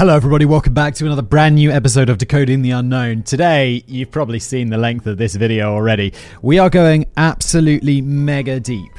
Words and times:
Hello, 0.00 0.16
everybody. 0.16 0.46
Welcome 0.46 0.72
back 0.72 0.94
to 0.94 1.04
another 1.04 1.20
brand 1.20 1.56
new 1.56 1.70
episode 1.70 2.08
of 2.08 2.16
Decoding 2.16 2.62
the 2.62 2.70
Unknown. 2.70 3.22
Today, 3.22 3.84
you've 3.86 4.10
probably 4.10 4.38
seen 4.38 4.70
the 4.70 4.78
length 4.78 5.06
of 5.06 5.18
this 5.18 5.34
video 5.34 5.74
already. 5.74 6.14
We 6.40 6.58
are 6.58 6.70
going 6.70 7.04
absolutely 7.18 8.00
mega 8.00 8.60
deep. 8.60 8.92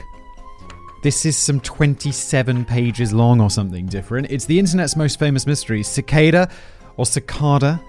This 1.02 1.25
is 1.25 1.35
some 1.35 1.59
27 1.59 2.66
pages 2.66 3.13
long 3.13 3.41
or 3.41 3.49
something 3.49 3.88
different. 3.88 4.30
It's 4.30 4.45
the 4.45 4.59
internet's 4.59 4.95
most 4.95 5.17
famous 5.17 5.48
mystery, 5.48 5.81
cicada 5.81 6.52
or 6.98 7.08
cicada. 7.08 7.81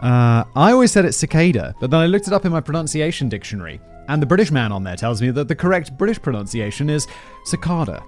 Uh, 0.00 0.44
I 0.56 0.72
always 0.72 0.90
said 0.90 1.04
it's 1.04 1.18
cicada, 1.18 1.74
but 1.80 1.90
then 1.90 2.00
I 2.00 2.06
looked 2.06 2.28
it 2.28 2.32
up 2.32 2.46
in 2.46 2.52
my 2.52 2.62
pronunciation 2.62 3.28
dictionary, 3.28 3.78
and 4.08 4.22
the 4.22 4.26
British 4.26 4.50
man 4.50 4.72
on 4.72 4.84
there 4.84 4.96
tells 4.96 5.20
me 5.20 5.30
that 5.32 5.48
the 5.48 5.54
correct 5.54 5.98
British 5.98 6.22
pronunciation 6.22 6.88
is 6.88 7.06
cicada. 7.44 8.02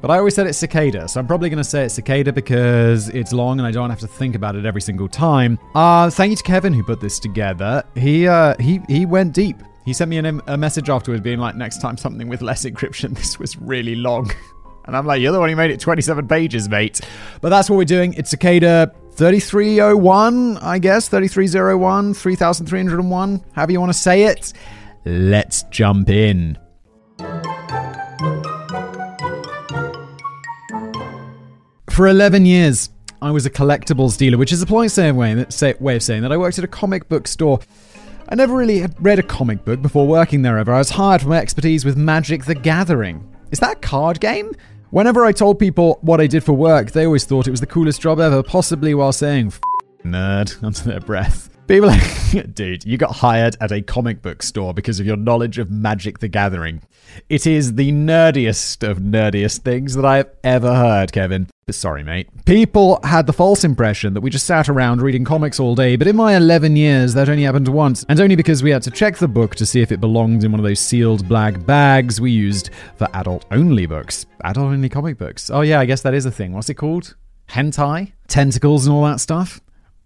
But 0.00 0.10
I 0.10 0.18
always 0.18 0.34
said 0.34 0.46
it's 0.46 0.58
cicada, 0.58 1.08
so 1.08 1.20
I'm 1.20 1.26
probably 1.26 1.50
going 1.50 1.58
to 1.58 1.64
say 1.64 1.84
it's 1.84 1.94
cicada 1.94 2.32
because 2.32 3.08
it's 3.10 3.32
long 3.32 3.58
and 3.58 3.66
I 3.66 3.70
don't 3.70 3.90
have 3.90 4.00
to 4.00 4.06
think 4.06 4.34
about 4.34 4.56
it 4.56 4.64
every 4.64 4.80
single 4.80 5.08
time. 5.08 5.58
Uh, 5.74 6.08
thank 6.08 6.30
you 6.30 6.36
to 6.36 6.42
Kevin 6.42 6.72
who 6.72 6.82
put 6.82 7.00
this 7.00 7.18
together. 7.18 7.84
He 7.94 8.26
uh, 8.26 8.54
he 8.58 8.80
he 8.88 9.04
went 9.04 9.34
deep. 9.34 9.62
He 9.84 9.92
sent 9.92 10.08
me 10.08 10.18
an, 10.18 10.40
a 10.46 10.56
message 10.56 10.88
afterwards 10.88 11.22
being 11.22 11.38
like, 11.38 11.56
next 11.56 11.80
time 11.80 11.96
something 11.96 12.28
with 12.28 12.42
less 12.42 12.64
encryption. 12.64 13.14
This 13.20 13.38
was 13.38 13.56
really 13.58 13.94
long. 13.94 14.30
And 14.86 14.96
I'm 14.96 15.06
like, 15.06 15.20
you're 15.20 15.30
the 15.30 15.38
one 15.38 15.50
who 15.50 15.56
made 15.56 15.70
it 15.70 15.78
27 15.78 16.26
pages, 16.26 16.68
mate. 16.68 17.00
But 17.40 17.50
that's 17.50 17.68
what 17.70 17.76
we're 17.76 17.84
doing. 17.84 18.14
It's 18.14 18.30
cicada 18.30 18.92
3301, 19.12 20.56
I 20.56 20.78
guess. 20.78 21.08
3301, 21.08 22.14
3301, 22.14 23.44
however 23.52 23.72
you 23.72 23.78
want 23.78 23.92
to 23.92 23.98
say 23.98 24.24
it. 24.24 24.52
Let's 25.04 25.62
jump 25.64 26.08
in. 26.08 26.58
For 31.90 32.06
11 32.06 32.46
years, 32.46 32.88
I 33.20 33.30
was 33.30 33.44
a 33.44 33.50
collectibles 33.50 34.16
dealer, 34.16 34.38
which 34.38 34.52
is 34.52 34.62
a 34.62 34.66
polite 34.66 34.96
way, 34.96 35.44
way 35.80 35.96
of 35.96 36.02
saying 36.02 36.22
that 36.22 36.32
I 36.32 36.36
worked 36.36 36.56
at 36.56 36.64
a 36.64 36.68
comic 36.68 37.08
book 37.08 37.28
store. 37.28 37.60
I 38.28 38.36
never 38.36 38.54
really 38.54 38.78
had 38.78 38.94
read 39.04 39.18
a 39.18 39.24
comic 39.24 39.64
book 39.64 39.82
before 39.82 40.06
working 40.06 40.40
there 40.40 40.56
ever. 40.56 40.72
I 40.72 40.78
was 40.78 40.90
hired 40.90 41.20
for 41.20 41.28
my 41.28 41.38
expertise 41.38 41.84
with 41.84 41.96
Magic 41.96 42.44
the 42.44 42.54
Gathering. 42.54 43.28
Is 43.50 43.58
that 43.58 43.76
a 43.76 43.80
card 43.80 44.20
game? 44.20 44.52
Whenever 44.90 45.26
I 45.26 45.32
told 45.32 45.58
people 45.58 45.98
what 46.00 46.20
I 46.20 46.26
did 46.26 46.44
for 46.44 46.52
work, 46.52 46.92
they 46.92 47.04
always 47.04 47.24
thought 47.24 47.48
it 47.48 47.50
was 47.50 47.60
the 47.60 47.66
coolest 47.66 48.00
job 48.00 48.20
ever, 48.20 48.42
possibly 48.42 48.94
while 48.94 49.12
saying 49.12 49.52
nerd 50.04 50.62
under 50.64 50.80
their 50.80 51.00
breath. 51.00 51.50
People 51.70 51.86
like, 51.86 52.52
dude, 52.54 52.84
you 52.84 52.96
got 52.96 53.12
hired 53.12 53.56
at 53.60 53.70
a 53.70 53.80
comic 53.80 54.22
book 54.22 54.42
store 54.42 54.74
because 54.74 54.98
of 54.98 55.06
your 55.06 55.16
knowledge 55.16 55.56
of 55.56 55.70
Magic 55.70 56.18
the 56.18 56.26
Gathering. 56.26 56.82
It 57.28 57.46
is 57.46 57.76
the 57.76 57.92
nerdiest 57.92 58.82
of 58.82 58.98
nerdiest 58.98 59.58
things 59.58 59.94
that 59.94 60.04
I 60.04 60.16
have 60.16 60.30
ever 60.42 60.74
heard, 60.74 61.12
Kevin. 61.12 61.46
But 61.66 61.76
sorry, 61.76 62.02
mate. 62.02 62.28
People 62.44 62.98
had 63.04 63.28
the 63.28 63.32
false 63.32 63.62
impression 63.62 64.14
that 64.14 64.20
we 64.20 64.30
just 64.30 64.46
sat 64.46 64.68
around 64.68 65.00
reading 65.00 65.24
comics 65.24 65.60
all 65.60 65.76
day, 65.76 65.94
but 65.94 66.08
in 66.08 66.16
my 66.16 66.36
11 66.36 66.74
years, 66.74 67.14
that 67.14 67.28
only 67.28 67.44
happened 67.44 67.68
once, 67.68 68.04
and 68.08 68.18
only 68.18 68.34
because 68.34 68.64
we 68.64 68.72
had 68.72 68.82
to 68.82 68.90
check 68.90 69.18
the 69.18 69.28
book 69.28 69.54
to 69.54 69.64
see 69.64 69.80
if 69.80 69.92
it 69.92 70.00
belonged 70.00 70.42
in 70.42 70.50
one 70.50 70.58
of 70.58 70.66
those 70.66 70.80
sealed 70.80 71.28
black 71.28 71.64
bags 71.66 72.20
we 72.20 72.32
used 72.32 72.70
for 72.96 73.06
adult 73.14 73.44
only 73.52 73.86
books. 73.86 74.26
Adult 74.42 74.72
only 74.72 74.88
comic 74.88 75.18
books. 75.18 75.50
Oh, 75.50 75.60
yeah, 75.60 75.78
I 75.78 75.84
guess 75.84 76.02
that 76.02 76.14
is 76.14 76.26
a 76.26 76.32
thing. 76.32 76.52
What's 76.52 76.68
it 76.68 76.74
called? 76.74 77.14
Hentai? 77.48 78.10
Tentacles 78.26 78.88
and 78.88 78.96
all 78.96 79.04
that 79.04 79.20
stuff? 79.20 79.60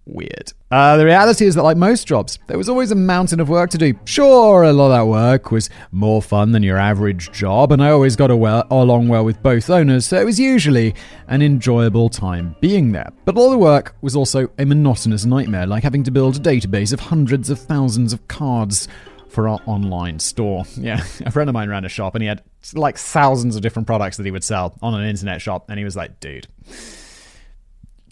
Weird. 0.06 0.52
Uh, 0.70 0.96
the 0.96 1.04
reality 1.04 1.46
is 1.46 1.54
that, 1.54 1.62
like 1.62 1.76
most 1.76 2.06
jobs, 2.06 2.38
there 2.46 2.58
was 2.58 2.68
always 2.68 2.90
a 2.90 2.96
mountain 2.96 3.40
of 3.40 3.48
work 3.48 3.70
to 3.70 3.78
do. 3.78 3.94
Sure, 4.04 4.62
a 4.62 4.72
lot 4.72 4.86
of 4.86 4.92
that 4.92 5.06
work 5.06 5.50
was 5.50 5.70
more 5.92 6.20
fun 6.20 6.52
than 6.52 6.62
your 6.62 6.78
average 6.78 7.30
job, 7.32 7.72
and 7.72 7.82
I 7.82 7.90
always 7.90 8.16
got 8.16 8.36
well, 8.36 8.66
along 8.70 9.08
well 9.08 9.24
with 9.24 9.42
both 9.42 9.70
owners, 9.70 10.06
so 10.06 10.20
it 10.20 10.24
was 10.24 10.40
usually 10.40 10.94
an 11.28 11.42
enjoyable 11.42 12.08
time 12.08 12.56
being 12.60 12.92
there. 12.92 13.10
But 13.24 13.36
all 13.36 13.50
the 13.50 13.58
work 13.58 13.96
was 14.02 14.16
also 14.16 14.48
a 14.58 14.64
monotonous 14.64 15.24
nightmare, 15.24 15.66
like 15.66 15.82
having 15.82 16.02
to 16.04 16.10
build 16.10 16.36
a 16.36 16.40
database 16.40 16.92
of 16.92 17.00
hundreds 17.00 17.50
of 17.50 17.58
thousands 17.58 18.12
of 18.12 18.26
cards 18.28 18.88
for 19.28 19.48
our 19.48 19.60
online 19.66 20.18
store. 20.18 20.64
Yeah, 20.76 21.02
a 21.24 21.30
friend 21.30 21.48
of 21.48 21.54
mine 21.54 21.68
ran 21.68 21.84
a 21.84 21.88
shop 21.88 22.14
and 22.14 22.22
he 22.22 22.28
had 22.28 22.42
like 22.74 22.98
thousands 22.98 23.56
of 23.56 23.62
different 23.62 23.86
products 23.86 24.16
that 24.16 24.24
he 24.24 24.30
would 24.30 24.44
sell 24.44 24.76
on 24.82 24.94
an 24.94 25.08
internet 25.08 25.40
shop, 25.40 25.70
and 25.70 25.78
he 25.78 25.84
was 25.84 25.96
like, 25.96 26.20
dude 26.20 26.46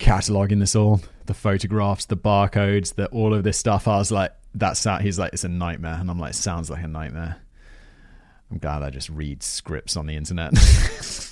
cataloging 0.02 0.58
this 0.58 0.74
all 0.74 1.00
the 1.26 1.34
photographs 1.34 2.06
the 2.06 2.16
barcodes 2.16 2.94
the 2.94 3.06
all 3.06 3.34
of 3.34 3.44
this 3.44 3.58
stuff. 3.58 3.88
I 3.88 3.98
was 3.98 4.10
like 4.10 4.32
that's 4.54 4.82
that 4.82 5.00
he's 5.00 5.18
like 5.18 5.32
it's 5.32 5.44
a 5.44 5.48
nightmare. 5.48 5.96
And 5.98 6.10
i'm 6.10 6.18
like 6.18 6.34
sounds 6.34 6.70
like 6.70 6.82
a 6.82 6.88
nightmare. 6.88 7.36
I'm 8.50 8.58
glad 8.58 8.82
i 8.82 8.90
just 8.90 9.08
read 9.08 9.42
scripts 9.42 9.96
on 9.96 10.06
the 10.06 10.16
internet. 10.16 10.52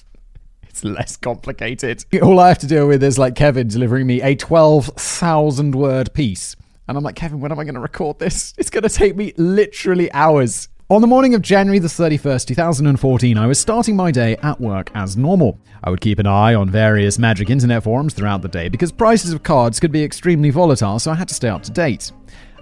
It's 0.70 0.84
less 0.84 1.16
complicated. 1.16 2.04
All 2.22 2.38
i 2.38 2.48
have 2.48 2.58
to 2.58 2.66
deal 2.66 2.86
with 2.86 3.02
is 3.02 3.18
like 3.18 3.34
kevin 3.34 3.66
delivering 3.68 4.06
me 4.06 4.22
a 4.22 4.36
12000 4.36 5.74
word 5.74 6.14
piece. 6.14 6.54
And 6.86 6.96
i'm 6.96 7.02
like 7.02 7.16
kevin 7.16 7.40
when 7.40 7.50
am 7.52 7.58
i 7.58 7.64
going 7.64 7.74
to 7.74 7.80
record 7.80 8.18
this? 8.18 8.54
It's 8.56 8.70
going 8.70 8.84
to 8.84 8.88
take 8.88 9.16
me 9.16 9.32
literally 9.36 10.12
hours 10.12 10.68
on 10.90 11.00
the 11.00 11.06
morning 11.06 11.34
of 11.34 11.42
January 11.42 11.78
the 11.78 11.86
31st, 11.86 12.46
2014, 12.46 13.38
I 13.38 13.46
was 13.46 13.60
starting 13.60 13.94
my 13.94 14.10
day 14.10 14.36
at 14.42 14.60
work 14.60 14.90
as 14.92 15.16
normal. 15.16 15.56
I 15.84 15.90
would 15.90 16.00
keep 16.00 16.18
an 16.18 16.26
eye 16.26 16.52
on 16.54 16.68
various 16.68 17.16
magic 17.16 17.48
internet 17.48 17.84
forums 17.84 18.12
throughout 18.12 18.42
the 18.42 18.48
day 18.48 18.68
because 18.68 18.90
prices 18.90 19.32
of 19.32 19.44
cards 19.44 19.78
could 19.78 19.92
be 19.92 20.02
extremely 20.02 20.50
volatile, 20.50 20.98
so 20.98 21.12
I 21.12 21.14
had 21.14 21.28
to 21.28 21.34
stay 21.34 21.48
up 21.48 21.62
to 21.62 21.70
date. 21.70 22.10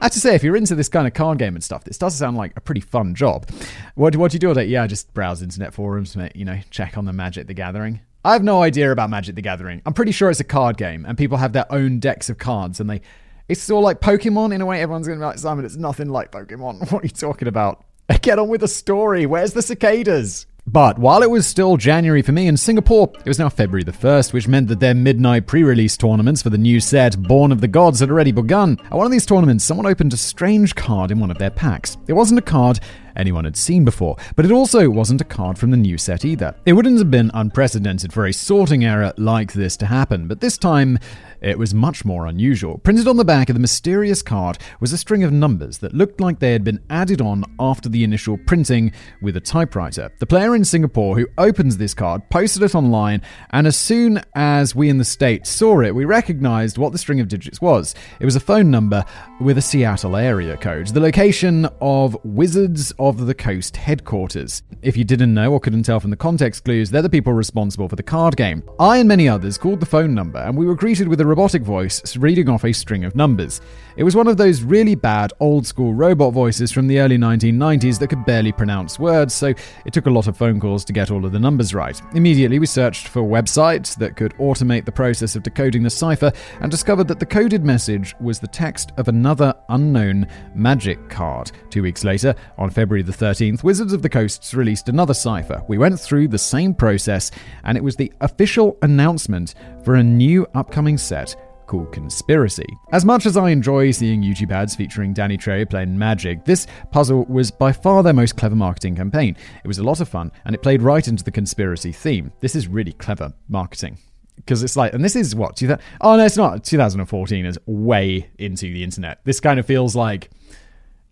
I 0.03 0.05
have 0.05 0.13
to 0.13 0.21
say, 0.21 0.35
if 0.35 0.45
you're 0.45 0.59
into 0.59 0.75
this 0.75 0.91
kind 0.91 1.07
of 1.07 1.15
card 1.15 1.39
game 1.39 1.55
and 1.55 1.65
stuff, 1.65 1.85
this 1.85 1.97
does 1.97 2.15
sound 2.17 2.37
like 2.37 2.53
a 2.55 2.61
pretty 2.61 2.83
fun 2.83 3.15
job. 3.15 3.49
What, 3.95 4.15
what 4.15 4.31
do 4.31 4.35
you 4.35 4.41
do 4.41 4.49
all 4.49 4.55
day? 4.55 4.67
Yeah, 4.67 4.87
just 4.87 5.15
browse 5.15 5.41
internet 5.41 5.73
forums, 5.73 6.15
mate, 6.15 6.37
you 6.37 6.45
know, 6.45 6.61
check 6.69 6.99
on 6.99 7.07
the 7.07 7.15
Magic 7.15 7.47
the 7.47 7.55
Gathering. 7.55 8.01
I 8.27 8.35
have 8.35 8.45
no 8.45 8.63
idea 8.63 8.93
about 8.93 9.09
Magic 9.09 9.37
the 9.37 9.43
Gathering. 9.43 9.81
I'm 9.87 9.95
pretty 9.95 10.13
sure 10.13 10.29
it's 10.29 10.39
a 10.39 10.45
card 10.45 10.77
game, 10.77 11.07
and 11.07 11.17
people 11.17 11.39
have 11.39 11.55
their 11.55 11.71
own 11.73 11.99
decks 11.99 12.29
of 12.29 12.37
cards, 12.37 12.79
and 12.79 12.91
they. 12.91 13.01
It's 13.49 13.71
all 13.71 13.81
like 13.81 14.03
Pokemon 14.03 14.55
in 14.55 14.61
a 14.61 14.67
way. 14.67 14.83
Everyone's 14.83 15.07
going 15.07 15.19
to 15.19 15.23
be 15.23 15.27
like, 15.27 15.39
Simon, 15.39 15.65
it's 15.65 15.77
nothing 15.77 16.11
like 16.11 16.31
Pokemon. 16.31 16.81
What 16.93 17.03
are 17.03 17.07
you 17.07 17.11
talking 17.11 17.49
about? 17.49 17.83
Get 18.23 18.39
on 18.39 18.49
with 18.49 18.63
the 18.63 18.69
story. 18.69 19.27
Where's 19.27 19.53
the 19.53 19.63
cicadas? 19.63 20.47
But 20.67 20.99
while 20.99 21.23
it 21.23 21.31
was 21.31 21.47
still 21.47 21.79
January 21.79 22.21
for 22.21 22.33
me 22.33 22.47
in 22.47 22.59
Singapore, 22.59 23.11
it 23.25 23.29
was 23.29 23.39
now 23.39 23.49
February 23.49 23.85
the 23.85 23.93
1st, 23.93 24.35
which 24.35 24.49
meant 24.49 24.69
that 24.69 24.81
their 24.81 24.95
midnight 24.95 25.47
pre 25.47 25.63
release 25.63 25.97
tournaments 25.97 26.43
for 26.43 26.51
the 26.51 26.59
new 26.59 26.79
set, 26.79 27.23
Born 27.23 27.53
of 27.53 27.63
the 27.63 27.69
Gods, 27.69 28.01
had 28.01 28.11
already 28.11 28.33
begun. 28.33 28.79
At 28.85 28.93
one 28.93 29.07
of 29.07 29.13
these 29.13 29.25
tournaments, 29.25 29.65
someone 29.65 29.87
opened 29.87 30.13
a 30.13 30.19
strange 30.19 30.75
card 30.75 31.11
in 31.11 31.21
one 31.21 31.31
of 31.31 31.39
their 31.39 31.51
packs. 31.51 31.97
It 32.07 32.13
wasn't 32.13 32.41
a 32.41 32.43
card 32.43 32.81
anyone 33.17 33.45
had 33.45 33.57
seen 33.57 33.85
before, 33.85 34.17
but 34.37 34.45
it 34.45 34.53
also 34.53 34.91
wasn't 34.91 35.23
a 35.23 35.25
card 35.25 35.59
from 35.59 35.71
the 35.71 35.77
new 35.77 35.97
set 35.97 36.25
either. 36.25 36.55
It 36.67 36.75
wouldn't 36.75 36.99
have 36.99 37.11
been 37.11 37.31
unprecedented 37.33 38.13
for 38.13 38.27
a 38.27 38.33
sorting 38.33 38.85
error 38.85 39.13
like 39.17 39.55
this 39.55 39.77
to 39.79 39.87
happen, 39.87 40.29
but 40.29 40.41
this 40.41 40.59
time 40.59 40.99
it 41.41 41.59
was 41.59 41.75
much 41.75 42.05
more 42.05 42.27
unusual. 42.27 42.79
Printed 42.79 43.09
on 43.09 43.17
the 43.17 43.25
back 43.25 43.49
of 43.49 43.55
the 43.55 43.61
mysterious 43.61 44.23
card 44.23 44.59
was 44.81 44.93
a 44.93 44.99
string 44.99 45.23
of 45.23 45.33
numbers 45.33 45.79
that 45.79 45.95
looked 45.95 46.21
like 46.21 46.39
they 46.39 46.53
had 46.53 46.65
been 46.65 46.83
added 46.91 47.21
on 47.21 47.45
after 47.61 47.89
the 47.89 48.05
initial 48.05 48.39
printing 48.39 48.93
with 49.23 49.37
a 49.37 49.41
typewriter. 49.41 50.13
The 50.19 50.27
player 50.27 50.55
in 50.55 50.65
Singapore 50.65 51.17
who 51.17 51.29
opens 51.39 51.77
this 51.77 51.95
card 51.95 52.29
posted 52.31 52.63
it 52.63 52.75
online, 52.75 53.23
and 53.51 53.67
as 53.67 53.77
soon 53.77 54.23
as 54.35 54.75
we 54.75 54.89
in 54.89 54.99
the 54.99 55.05
States 55.05 55.51
saw 55.51 55.81
it, 55.81 55.95
we 55.95 56.05
recognized 56.05 56.79
what 56.79 56.93
the 56.93 56.99
string 56.99 57.21
of 57.21 57.29
digits 57.29 57.61
was. 57.61 57.95
It 58.21 58.25
was 58.25 58.37
a 58.37 58.41
phone 58.41 58.71
number 58.71 59.05
with 59.41 59.59
a 59.59 59.63
Seattle 59.63 60.17
area 60.17 60.57
code, 60.57 60.89
the 60.89 61.01
location 61.01 61.67
of 61.81 62.17
Wizards 62.25 62.93
of 62.99 63.27
the 63.27 63.35
Coast 63.35 63.77
headquarters. 63.77 64.63
If 64.83 64.97
you 64.97 65.05
didn't 65.05 65.35
know 65.35 65.53
or 65.53 65.61
couldn't 65.61 65.85
tell 65.85 66.01
from 66.01 66.11
the 66.11 66.17
context 66.17 66.65
clues, 66.65 66.91
they're 66.91 67.03
the 67.03 67.09
people 67.11 67.33
responsible 67.33 67.89
for 67.89 67.97
the 67.97 68.03
card 68.03 68.37
game. 68.37 68.63
I 68.79 68.99
and 68.99 69.09
many 69.09 69.29
others 69.29 69.59
called 69.59 69.81
the 69.81 69.87
phone 69.87 70.15
number, 70.15 70.39
and 70.39 70.57
we 70.57 70.67
were 70.67 70.75
greeted 70.75 71.09
with 71.09 71.21
a 71.21 71.27
robotic 71.29 71.63
voice 71.63 72.17
reading 72.17 72.49
off 72.49 72.65
a 72.65 72.73
string 72.73 73.05
of 73.05 73.15
numbers. 73.15 73.61
It 73.97 74.05
was 74.05 74.17
one 74.17 74.29
of 74.29 74.37
those 74.37 74.63
really 74.63 74.95
bad 74.95 75.33
old 75.41 75.67
school 75.67 75.93
robot 75.93 76.33
voices 76.33 76.73
from 76.73 76.87
the 76.87 77.01
early 77.01 77.19
1990s 77.19 77.99
that 77.99 78.09
could 78.09 78.25
barely 78.25 78.53
pronounce 78.53 78.99
words, 78.99 79.35
so 79.35 79.53
it 79.85 79.93
took 79.93 80.07
a 80.07 80.11
lot 80.11 80.27
of 80.27 80.37
phone 80.37 80.61
calls 80.61 80.85
to 80.87 80.93
get 80.93 81.11
all 81.11 81.25
of 81.25 81.33
the 81.33 81.39
numbers 81.39 81.75
right. 81.75 82.01
Immediately, 82.15 82.59
we 82.59 82.67
searched 82.67 83.09
for 83.09 83.23
websites 83.23 83.97
that 83.99 84.17
could 84.17 84.35
automate 84.35 84.85
the 84.85 84.93
process 84.93 85.37
of 85.37 85.43
decoding 85.43 85.83
the 85.83 85.91
cipher 85.91 86.33
and 86.61 86.71
discovered 86.71 87.09
that 87.09 87.19
the 87.19 87.27
coded 87.27 87.65
message 87.65 88.15
was 88.21 88.39
the 88.39 88.47
text 88.47 88.93
of 88.97 89.09
another 89.09 89.53
unknown 89.69 90.27
magic 90.55 91.09
card. 91.09 91.51
Two 91.71 91.83
weeks 91.83 92.05
later, 92.05 92.35
on 92.57 92.71
February 92.71 93.03
the 93.03 93.13
13th, 93.13 93.63
Wizards 93.65 93.93
of 93.93 94.03
the 94.03 94.09
Coasts 94.09 94.55
released 94.55 94.89
another 94.89 95.15
cipher. 95.15 95.63
We 95.69 95.77
went 95.77 95.99
through 95.99 96.29
the 96.29 96.39
same 96.39 96.73
process, 96.73 97.31
and 97.65 97.77
it 97.77 97.83
was 97.85 97.97
the 97.97 98.13
official 98.21 98.79
announcement 98.83 99.55
for 99.89 99.95
a 99.95 100.03
new 100.03 100.47
upcoming 100.55 100.99
set 100.99 101.35
called 101.67 101.91
Conspiracy. 101.93 102.67
As 102.93 103.07
much 103.07 103.25
as 103.25 103.39
I 103.39 103.49
enjoy 103.49 103.91
seeing 103.91 104.23
YouTube 104.23 104.51
ads 104.51 104.77
featuring 104.77 105.15
Danny 105.15 105.39
Trejo 105.39 105.71
playing 105.71 105.97
Magic, 105.97 106.45
this 106.45 106.67
puzzle 106.91 107.25
was 107.25 107.51
by 107.51 107.73
far 107.73 108.03
their 108.03 108.13
most 108.13 108.37
clever 108.37 108.55
marketing 108.55 108.97
campaign. 108.97 109.35
It 109.65 109.67
was 109.67 109.79
a 109.79 109.83
lot 109.83 110.03
of 110.03 110.09
fun, 110.11 110.31
and 110.45 110.55
it 110.55 110.63
played 110.63 110.83
right 110.83 111.09
into 111.09 111.25
the 111.25 111.31
conspiracy 111.31 111.91
theme. 111.91 112.31
This 112.41 112.55
is 112.55 112.69
really 112.69 112.93
clever 112.93 113.33
marketing 113.49 113.97
because 114.37 114.63
it's 114.63 114.77
like, 114.77 114.93
and 114.93 115.03
this 115.03 115.17
is 115.17 115.35
what? 115.35 115.57
2000, 115.57 115.83
oh, 116.03 116.19
no, 116.19 116.27
it's 116.27 116.37
not. 116.37 116.65
2014 116.65 117.47
is 117.47 117.59
way 117.65 118.29
into 118.39 118.71
the 118.71 118.85
internet. 118.85 119.21
This 119.25 119.41
kind 119.41 119.59
of 119.59 119.65
feels 119.65 119.97
like, 119.97 120.29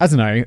I 0.01 0.07
don't 0.07 0.19
know, 0.19 0.45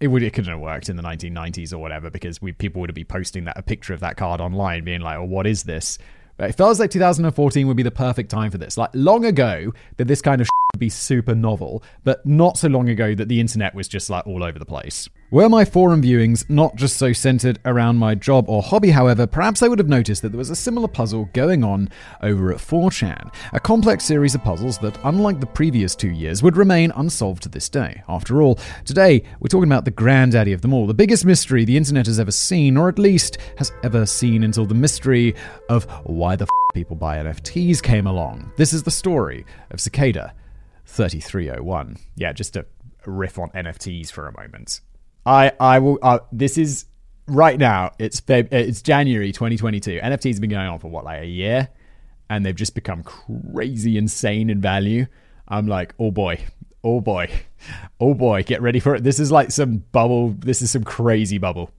it 0.00 0.08
would 0.08 0.22
it 0.22 0.34
couldn't 0.34 0.50
have 0.50 0.60
worked 0.60 0.90
in 0.90 0.96
the 0.96 1.02
1990s 1.02 1.72
or 1.72 1.78
whatever 1.78 2.10
because 2.10 2.42
we 2.42 2.52
people 2.52 2.80
would 2.80 2.90
have 2.90 2.94
be 2.94 3.04
posting 3.04 3.44
that 3.44 3.56
a 3.56 3.62
picture 3.62 3.94
of 3.94 4.00
that 4.00 4.18
card 4.18 4.40
online 4.40 4.82
being 4.82 5.00
like 5.00 5.16
oh 5.16 5.22
what 5.22 5.46
is 5.46 5.62
this 5.62 5.96
it 6.38 6.52
feels 6.56 6.80
like 6.80 6.90
2014 6.90 7.66
would 7.66 7.76
be 7.76 7.82
the 7.82 7.90
perfect 7.90 8.30
time 8.30 8.50
for 8.50 8.58
this. 8.58 8.76
Like 8.76 8.90
long 8.94 9.24
ago 9.24 9.72
that 9.96 10.06
this 10.06 10.22
kind 10.22 10.40
of 10.40 10.48
would 10.74 10.80
be 10.80 10.88
super 10.88 11.34
novel 11.34 11.82
but 12.04 12.24
not 12.24 12.56
so 12.56 12.68
long 12.68 12.88
ago 12.88 13.14
that 13.14 13.28
the 13.28 13.40
internet 13.40 13.74
was 13.74 13.88
just 13.88 14.10
like 14.10 14.26
all 14.26 14.42
over 14.42 14.58
the 14.58 14.64
place 14.64 15.08
were 15.32 15.48
my 15.48 15.64
forum 15.64 16.02
viewings 16.02 16.48
not 16.50 16.76
just 16.76 16.98
so 16.98 17.10
centered 17.14 17.58
around 17.64 17.96
my 17.96 18.14
job 18.14 18.44
or 18.50 18.60
hobby, 18.60 18.90
however, 18.90 19.26
perhaps 19.26 19.62
I 19.62 19.68
would 19.68 19.78
have 19.78 19.88
noticed 19.88 20.20
that 20.20 20.28
there 20.28 20.38
was 20.38 20.50
a 20.50 20.54
similar 20.54 20.86
puzzle 20.86 21.30
going 21.32 21.64
on 21.64 21.88
over 22.22 22.52
at 22.52 22.58
4chan, 22.58 23.34
a 23.54 23.58
complex 23.58 24.04
series 24.04 24.34
of 24.34 24.44
puzzles 24.44 24.76
that, 24.80 24.98
unlike 25.04 25.40
the 25.40 25.46
previous 25.46 25.96
two 25.96 26.10
years, 26.10 26.42
would 26.42 26.58
remain 26.58 26.92
unsolved 26.96 27.42
to 27.44 27.48
this 27.48 27.70
day. 27.70 28.02
After 28.10 28.42
all, 28.42 28.58
today 28.84 29.22
we're 29.40 29.48
talking 29.48 29.70
about 29.70 29.86
the 29.86 29.90
granddaddy 29.90 30.52
of 30.52 30.60
them 30.60 30.74
all, 30.74 30.86
the 30.86 30.92
biggest 30.92 31.24
mystery 31.24 31.64
the 31.64 31.78
internet 31.78 32.04
has 32.04 32.20
ever 32.20 32.30
seen, 32.30 32.76
or 32.76 32.90
at 32.90 32.98
least 32.98 33.38
has 33.56 33.72
ever 33.82 34.04
seen 34.04 34.44
until 34.44 34.66
the 34.66 34.74
mystery 34.74 35.34
of 35.70 35.84
why 36.04 36.36
the 36.36 36.44
f- 36.44 36.50
people 36.74 36.94
buy 36.94 37.16
NFTs 37.16 37.82
came 37.82 38.06
along. 38.06 38.52
This 38.58 38.74
is 38.74 38.82
the 38.82 38.90
story 38.90 39.46
of 39.70 39.80
Cicada 39.80 40.34
3301. 40.84 41.96
Yeah, 42.16 42.34
just 42.34 42.54
a 42.54 42.66
riff 43.06 43.38
on 43.38 43.48
NFTs 43.52 44.12
for 44.12 44.28
a 44.28 44.38
moment. 44.38 44.82
I 45.24 45.52
I 45.58 45.78
will. 45.78 45.98
Uh, 46.02 46.20
this 46.32 46.58
is 46.58 46.86
right 47.26 47.58
now. 47.58 47.92
It's 47.98 48.20
Feb, 48.20 48.52
it's 48.52 48.82
January 48.82 49.32
2022. 49.32 50.00
NFTs 50.02 50.34
have 50.34 50.40
been 50.40 50.50
going 50.50 50.66
on 50.66 50.78
for 50.78 50.88
what 50.88 51.04
like 51.04 51.22
a 51.22 51.26
year, 51.26 51.68
and 52.28 52.44
they've 52.44 52.54
just 52.56 52.74
become 52.74 53.02
crazy 53.02 53.96
insane 53.96 54.50
in 54.50 54.60
value. 54.60 55.06
I'm 55.48 55.66
like, 55.66 55.94
oh 55.98 56.10
boy, 56.10 56.40
oh 56.82 57.00
boy, 57.00 57.30
oh 58.00 58.14
boy, 58.14 58.42
get 58.42 58.62
ready 58.62 58.80
for 58.80 58.94
it. 58.94 59.04
This 59.04 59.20
is 59.20 59.30
like 59.30 59.50
some 59.50 59.78
bubble. 59.92 60.34
This 60.38 60.62
is 60.62 60.70
some 60.70 60.84
crazy 60.84 61.38
bubble. 61.38 61.70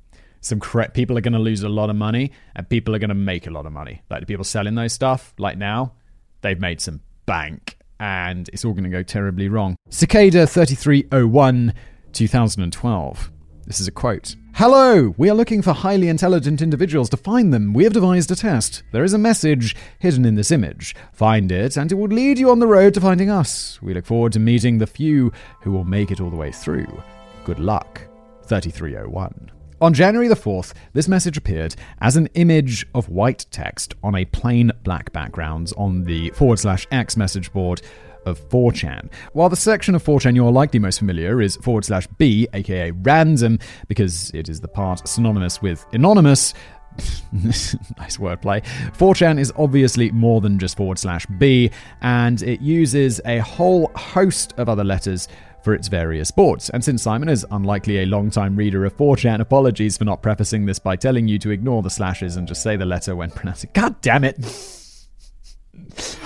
Some 0.42 0.60
people 0.60 1.18
are 1.18 1.22
going 1.22 1.34
to 1.34 1.40
lose 1.40 1.64
a 1.64 1.70
lot 1.70 1.90
of 1.90 1.96
money, 1.96 2.32
and 2.56 2.68
people 2.68 2.94
are 2.94 3.00
going 3.00 3.10
to 3.10 3.16
make 3.16 3.48
a 3.48 3.52
lot 3.52 3.66
of 3.66 3.72
money. 3.72 4.02
Like 4.10 4.20
the 4.22 4.26
people 4.26 4.44
selling 4.44 4.76
those 4.76 4.92
stuff, 4.92 5.34
like 5.38 5.58
now, 5.58 5.94
they've 6.42 6.60
made 6.60 6.82
some 6.82 7.00
bank, 7.26 7.78
and 8.00 8.50
it's 8.50 8.66
all 8.66 8.74
going 8.74 8.84
to 8.84 8.90
go 8.90 9.04
terribly 9.04 9.48
wrong. 9.48 9.78
Cicada 9.90 10.46
3301 10.46 11.74
2012. 12.12 13.32
This 13.66 13.80
is 13.80 13.88
a 13.88 13.92
quote. 13.92 14.36
Hello! 14.56 15.16
We 15.18 15.30
are 15.30 15.36
looking 15.36 15.62
for 15.62 15.72
highly 15.72 16.10
intelligent 16.10 16.62
individuals. 16.62 17.10
To 17.10 17.18
find 17.18 17.54
them, 17.54 17.74
we 17.74 17.86
have 17.86 17.94
devised 17.94 18.30
a 18.30 18.36
test. 18.36 18.84
There 18.92 19.06
is 19.06 19.14
a 19.14 19.18
message 19.18 19.76
hidden 20.00 20.26
in 20.26 20.36
this 20.36 20.52
image. 20.52 20.96
Find 21.14 21.50
it, 21.50 21.78
and 21.78 21.90
it 21.90 21.96
will 21.96 22.10
lead 22.10 22.38
you 22.38 22.52
on 22.52 22.60
the 22.60 22.68
road 22.68 22.94
to 22.96 23.02
finding 23.02 23.30
us. 23.30 23.82
We 23.82 23.94
look 23.94 24.06
forward 24.06 24.34
to 24.34 24.40
meeting 24.40 24.78
the 24.78 24.88
few 24.88 25.32
who 25.62 25.72
will 25.72 25.86
make 25.86 26.12
it 26.12 26.20
all 26.20 26.30
the 26.30 26.36
way 26.36 26.52
through. 26.52 27.02
Good 27.46 27.60
luck. 27.60 28.02
3301. 28.46 29.52
On 29.80 29.94
January 29.94 30.28
the 30.28 30.36
4th, 30.36 30.74
this 30.92 31.08
message 31.08 31.38
appeared 31.38 31.76
as 32.02 32.18
an 32.18 32.28
image 32.36 32.86
of 32.94 33.10
white 33.10 33.46
text 33.50 33.96
on 34.04 34.16
a 34.16 34.26
plain 34.26 34.72
black 34.84 35.12
background 35.14 35.72
on 35.78 36.04
the 36.04 36.30
forward 36.32 36.60
slash 36.60 36.86
X 36.92 37.16
message 37.16 37.52
board 37.54 37.82
of 38.26 38.40
4chan. 38.50 39.12
While 39.34 39.50
the 39.50 39.56
section 39.56 39.96
of 39.96 40.04
4chan 40.04 40.36
you're 40.36 40.52
likely 40.52 40.80
most 40.80 41.00
familiar 41.00 41.42
is 41.42 41.56
forward 41.58 41.86
slash 41.86 42.08
B, 42.18 42.48
aka 42.54 42.92
random, 42.92 43.60
because 43.88 44.32
it 44.32 44.50
is 44.50 44.62
the 44.62 44.68
part 44.68 45.08
synonymous 45.08 45.62
with 45.62 45.86
anonymous, 45.94 46.54
nice 47.32 48.18
wordplay. 48.18 48.64
4chan 48.98 49.40
is 49.40 49.52
obviously 49.58 50.12
more 50.12 50.42
than 50.42 50.60
just 50.60 50.78
forward 50.78 51.00
slash 51.00 51.26
B, 51.38 51.72
and 52.02 52.42
it 52.44 52.62
uses 52.62 53.20
a 53.26 53.40
whole 53.40 53.92
host 53.96 54.54
of 54.58 54.70
other 54.70 54.84
letters 54.84 55.28
for 55.64 55.74
its 55.74 55.88
various 55.88 56.30
boards. 56.30 56.70
And 56.72 56.84
since 56.84 57.04
Simon 57.04 57.30
is 57.30 57.46
unlikely 57.52 58.00
a 58.00 58.06
long-time 58.06 58.56
reader 58.56 58.86
of 58.86 58.96
4chan, 58.98 59.40
apologies 59.40 59.98
for 59.98 60.04
not 60.04 60.22
prefacing 60.22 60.66
this 60.66 60.78
by 60.78 60.96
telling 60.96 61.28
you 61.28 61.40
to 61.40 61.52
ignore 61.52 61.82
the 61.82 61.90
slashes 61.90 62.36
and 62.36 62.48
just 62.48 62.62
say 62.62 62.76
the 62.76 62.86
letter 62.86 63.16
when 63.16 63.32
pronouncing. 63.32 63.70
God 63.74 64.00
damn 64.02 64.26
it! 64.26 64.83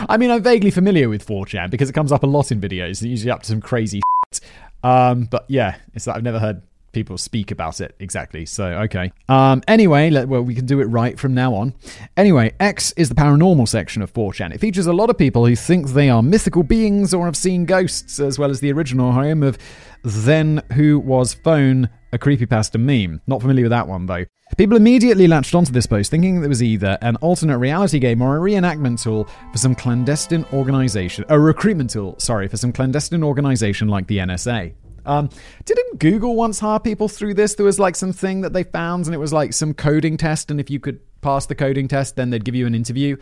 I 0.09 0.17
mean, 0.17 0.31
I'm 0.31 0.44
vaguely 0.44 0.71
familiar 0.71 1.09
with 1.09 1.25
4chan 1.25 1.69
because 1.69 1.89
it 1.89 1.94
comes 1.94 2.11
up 2.11 2.23
a 2.23 2.27
lot 2.27 2.51
in 2.51 2.61
videos. 2.61 3.01
Usually 3.07 3.31
up 3.31 3.41
to 3.44 3.47
some 3.47 3.61
crazy 3.61 4.01
shit. 4.33 4.41
Um, 4.83 5.25
but 5.25 5.45
yeah, 5.47 5.77
it's 5.94 6.07
like 6.07 6.17
I've 6.17 6.23
never 6.23 6.39
heard 6.39 6.61
people 6.97 7.17
speak 7.17 7.51
about 7.51 7.79
it 7.79 7.95
exactly. 7.99 8.45
So, 8.45 8.65
okay. 8.65 9.11
Um, 9.29 9.61
anyway, 9.67 10.09
let, 10.09 10.27
well, 10.27 10.41
we 10.41 10.55
can 10.55 10.65
do 10.65 10.79
it 10.79 10.85
right 10.85 11.19
from 11.19 11.33
now 11.33 11.53
on. 11.53 11.73
Anyway, 12.15 12.53
X 12.59 12.91
is 12.97 13.09
the 13.09 13.15
paranormal 13.15 13.67
section 13.67 14.01
of 14.01 14.13
4chan. 14.13 14.53
It 14.53 14.59
features 14.59 14.88
a 14.88 14.94
lot 14.94 15.09
of 15.09 15.17
people 15.17 15.45
who 15.45 15.55
think 15.55 15.89
they 15.89 16.09
are 16.09 16.23
mythical 16.23 16.63
beings 16.63 17.13
or 17.13 17.25
have 17.25 17.38
seen 17.38 17.65
ghosts, 17.65 18.19
as 18.19 18.39
well 18.39 18.49
as 18.49 18.61
the 18.61 18.71
original 18.71 19.11
home 19.11 19.44
of 19.44 19.57
Then 20.03 20.63
Who 20.73 20.99
Was 20.99 21.33
Phone, 21.33 21.89
a 22.18 22.19
creepypasta 22.19 22.80
meme. 22.80 23.22
Not 23.28 23.42
familiar 23.42 23.66
with 23.66 23.72
that 23.72 23.88
one, 23.88 24.06
though. 24.08 24.25
People 24.58 24.78
immediately 24.78 25.28
latched 25.28 25.54
onto 25.54 25.72
this 25.72 25.86
post 25.86 26.10
thinking 26.10 26.44
it 26.44 26.48
was 26.48 26.64
either 26.64 26.98
an 27.02 27.16
alternate 27.18 27.60
reality 27.60 28.00
game 28.00 28.22
or 28.22 28.38
a 28.38 28.40
reenactment 28.40 29.02
tool 29.02 29.28
for 29.52 29.58
some 29.58 29.75
clandestine 29.75 30.46
organization, 30.54 31.25
a 31.30 31.40
recruitment 31.40 31.90
tool, 31.90 32.16
sorry, 32.18 32.48
for 32.48 32.58
some 32.58 32.72
clandestine 32.72 33.24
organization 33.24 33.88
like 33.88 34.08
the 34.08 34.18
NSA. 34.18 34.74
Um, 35.06 35.30
didn't 35.66 36.00
Google 36.00 36.36
once 36.36 36.60
hire 36.60 36.80
people 36.80 37.08
through 37.08 37.36
this? 37.36 37.56
There 37.56 37.66
was 37.66 37.80
like 37.80 37.96
some 37.96 38.14
thing 38.14 38.42
that 38.42 38.54
they 38.54 38.64
found, 38.64 39.06
and 39.06 39.14
it 39.14 39.19
was 39.19 39.31
like 39.31 39.54
some 39.54 39.74
coding 39.74 40.18
test, 40.18 40.50
and 40.50 40.60
if 40.60 40.69
you 40.69 40.80
could 40.80 41.00
pass 41.22 41.46
the 41.46 41.56
coding 41.56 41.88
test, 41.88 42.16
then 42.16 42.30
they'd 42.30 42.44
give 42.44 42.56
you 42.56 42.66
an 42.66 42.75
interview 42.75 43.16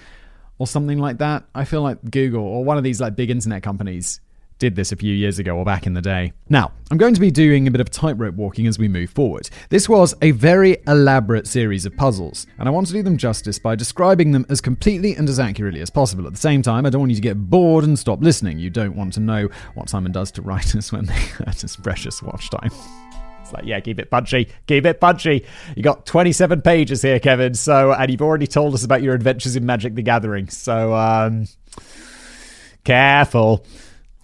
or 0.57 0.67
something 0.67 0.99
like 0.99 1.17
that. 1.19 1.43
I 1.53 1.65
feel 1.65 1.81
like 1.81 1.99
Google 2.09 2.43
or 2.43 2.63
one 2.63 2.77
of 2.77 2.83
these 2.83 3.01
like 3.01 3.15
big 3.15 3.29
internet 3.29 3.61
companies 3.61 4.21
did 4.57 4.75
this 4.75 4.91
a 4.91 4.95
few 4.95 5.13
years 5.13 5.37
ago 5.39 5.55
or 5.57 5.65
back 5.65 5.85
in 5.85 5.93
the 5.93 6.01
day. 6.01 6.33
Now, 6.49 6.71
I'm 6.89 6.97
going 6.97 7.13
to 7.13 7.19
be 7.19 7.31
doing 7.31 7.67
a 7.67 7.71
bit 7.71 7.81
of 7.81 7.89
tightrope 7.89 8.35
walking 8.35 8.67
as 8.67 8.79
we 8.79 8.87
move 8.87 9.09
forward. 9.09 9.49
This 9.69 9.89
was 9.89 10.15
a 10.21 10.31
very 10.31 10.77
elaborate 10.87 11.47
series 11.47 11.85
of 11.85 11.95
puzzles, 11.95 12.47
and 12.57 12.67
I 12.67 12.71
want 12.71 12.87
to 12.87 12.93
do 12.93 13.03
them 13.03 13.17
justice 13.17 13.59
by 13.59 13.75
describing 13.75 14.31
them 14.31 14.45
as 14.49 14.61
completely 14.61 15.15
and 15.15 15.27
as 15.27 15.39
accurately 15.39 15.81
as 15.81 15.89
possible. 15.89 16.25
At 16.25 16.33
the 16.33 16.39
same 16.39 16.61
time, 16.61 16.85
I 16.85 16.89
don't 16.89 17.01
want 17.01 17.11
you 17.11 17.17
to 17.17 17.21
get 17.21 17.49
bored 17.49 17.83
and 17.83 17.97
stop 17.97 18.21
listening. 18.21 18.59
You 18.59 18.69
don't 18.69 18.95
want 18.95 19.13
to 19.13 19.19
know 19.19 19.49
what 19.73 19.89
Simon 19.89 20.11
does 20.11 20.31
to 20.33 20.41
writers 20.41 20.91
when 20.91 21.05
they 21.05 21.13
hurt 21.13 21.61
his 21.61 21.75
precious 21.75 22.21
watch 22.21 22.49
time. 22.49 22.71
It's 23.41 23.53
like, 23.53 23.65
yeah, 23.65 23.79
keep 23.79 23.99
it 23.99 24.09
punchy, 24.09 24.49
keep 24.65 24.85
it 24.85 24.99
punchy. 24.99 25.45
You 25.75 25.83
got 25.83 26.07
27 26.07 26.63
pages 26.63 27.03
here, 27.03 27.19
Kevin. 27.19 27.53
So, 27.53 27.93
and 27.93 28.11
you've 28.11 28.23
already 28.23 28.47
told 28.47 28.73
us 28.73 28.83
about 28.83 29.03
your 29.03 29.13
adventures 29.13 29.55
in 29.55 29.67
Magic 29.67 29.93
the 29.93 30.01
Gathering. 30.01 30.49
So, 30.49 30.95
um, 30.95 31.45
careful. 32.83 33.63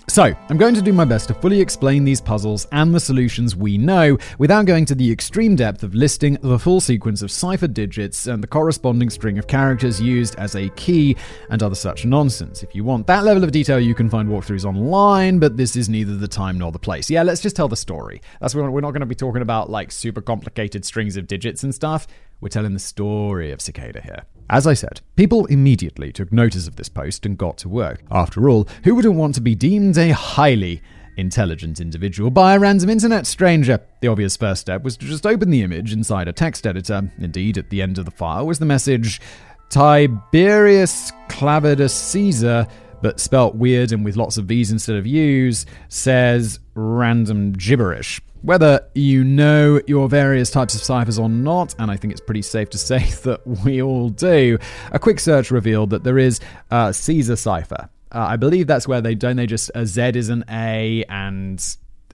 So, 0.08 0.34
I'm 0.50 0.58
going 0.58 0.76
to 0.76 0.82
do 0.82 0.92
my 0.92 1.06
best 1.06 1.30
to 1.30 1.34
fully 1.34 1.62
explain 1.62 2.04
these 2.04 2.20
puzzles 2.20 2.68
and 2.74 2.94
the 2.94 3.00
solutions 3.00 3.56
we 3.56 3.78
know 3.78 4.18
without 4.40 4.66
going 4.66 4.84
to 4.86 4.96
the 4.96 5.10
extreme 5.10 5.56
depth 5.56 5.84
of 5.84 5.96
listing 5.96 6.38
the 6.42 6.60
full 6.60 6.82
sequence 6.82 7.22
of 7.22 7.32
ciphered 7.32 7.74
digits 7.74 8.28
and 8.28 8.44
the 8.44 8.48
corresponding 8.48 9.10
string 9.10 9.38
of 9.38 9.48
characters 9.48 10.02
used 10.02 10.36
as 10.36 10.56
a 10.56 10.68
key 10.70 11.16
and 11.50 11.64
other 11.64 11.76
such 11.76 12.04
nonsense. 12.04 12.62
If 12.62 12.76
you 12.76 12.84
want 12.84 13.08
that 13.08 13.24
level 13.24 13.44
of 13.44 13.52
detail, 13.52 13.80
you 13.80 13.96
can 13.96 14.10
find 14.10 14.28
walkthroughs 14.28 14.66
online, 14.66 15.40
but 15.40 15.56
this 15.56 15.78
is 15.78 15.88
neither 15.88 16.18
the 16.18 16.28
time 16.28 16.58
nor 16.58 16.74
the 16.74 16.80
place. 16.80 17.10
Yeah, 17.10 17.24
let's 17.24 17.42
just 17.42 17.56
tell 17.56 17.70
the 17.70 17.78
story. 17.78 18.22
That's 18.42 18.54
what 18.54 18.70
we're 18.70 18.82
not 18.82 18.92
going 18.92 19.02
to 19.02 19.06
be 19.06 19.16
talking 19.16 19.42
about 19.42 19.70
like 19.70 19.92
super 19.92 20.22
complicated 20.22 20.84
strings 20.84 21.16
of 21.16 21.26
digits 21.26 21.64
and 21.64 21.74
stuff. 21.74 22.06
We're 22.42 22.50
telling 22.50 22.74
the 22.74 22.80
story 22.80 23.52
of 23.52 23.62
Cicada 23.62 24.02
here. 24.02 24.24
As 24.50 24.66
I 24.66 24.74
said, 24.74 25.00
people 25.16 25.46
immediately 25.46 26.12
took 26.12 26.34
notice 26.34 26.68
of 26.68 26.76
this 26.76 26.90
post 26.90 27.26
and 27.28 27.38
got 27.38 27.60
to 27.60 27.70
work. 27.70 28.02
After 28.10 28.50
all, 28.50 28.68
who 28.84 28.96
wouldn't 28.96 29.14
want 29.14 29.36
to 29.36 29.42
be 29.42 29.54
deemed 29.54 29.96
a 30.00 30.10
highly 30.10 30.82
intelligent 31.18 31.80
individual 31.80 32.32
by 32.32 32.56
a 32.56 32.60
random 32.60 32.90
internet 32.90 33.28
stranger? 33.28 33.80
The 34.02 34.08
obvious 34.08 34.36
first 34.36 34.62
step 34.62 34.82
was 34.82 34.98
to 34.98 35.06
just 35.06 35.28
open 35.28 35.52
the 35.52 35.62
image 35.62 35.94
inside 35.94 36.28
a 36.28 36.34
text 36.34 36.66
editor. 36.66 37.12
Indeed, 37.20 37.60
at 37.60 37.70
the 37.70 37.82
end 37.82 38.00
of 38.00 38.06
the 38.06 38.12
file 38.12 38.48
was 38.48 38.58
the 38.58 38.66
message 38.66 39.22
Tiberius 39.70 41.12
Claudius 41.30 41.94
Caesar 41.94 42.68
but 43.04 43.20
spelt 43.20 43.56
weird 43.56 43.92
and 43.92 44.04
with 44.04 44.16
lots 44.18 44.38
of 44.38 44.46
V's 44.46 44.72
instead 44.72 44.96
of 44.96 45.06
U's, 45.06 45.66
says 45.90 46.60
random 46.74 47.54
gibberish. 47.54 48.20
Whether 48.42 48.88
you 48.96 49.24
know 49.24 49.82
your 49.86 50.10
various 50.10 50.50
types 50.50 50.74
of 50.74 50.82
ciphers 50.82 51.20
or 51.20 51.30
not, 51.30 51.76
and 51.78 51.92
I 51.92 51.98
think 51.98 52.12
it's 52.12 52.22
pretty 52.22 52.42
safe 52.42 52.70
to 52.72 52.78
say 52.78 53.00
that 53.24 53.46
we 53.46 53.82
all 53.82 54.10
do, 54.10 54.58
a 54.92 55.00
quick 55.00 55.20
search 55.20 55.52
revealed 55.52 55.92
that 55.92 56.04
there 56.04 56.18
is 56.18 56.40
a 56.72 56.94
Caesar 56.94 57.36
cipher. 57.36 57.90
Uh, 58.14 58.20
I 58.20 58.36
believe 58.38 58.68
that's 58.68 58.88
where 58.88 59.00
they 59.00 59.16
don't 59.16 59.38
they 59.38 59.48
just 59.48 59.72
a 59.74 59.86
Z 59.86 60.02
is 60.16 60.30
an 60.30 60.44
A 60.50 61.06
and 61.08 61.64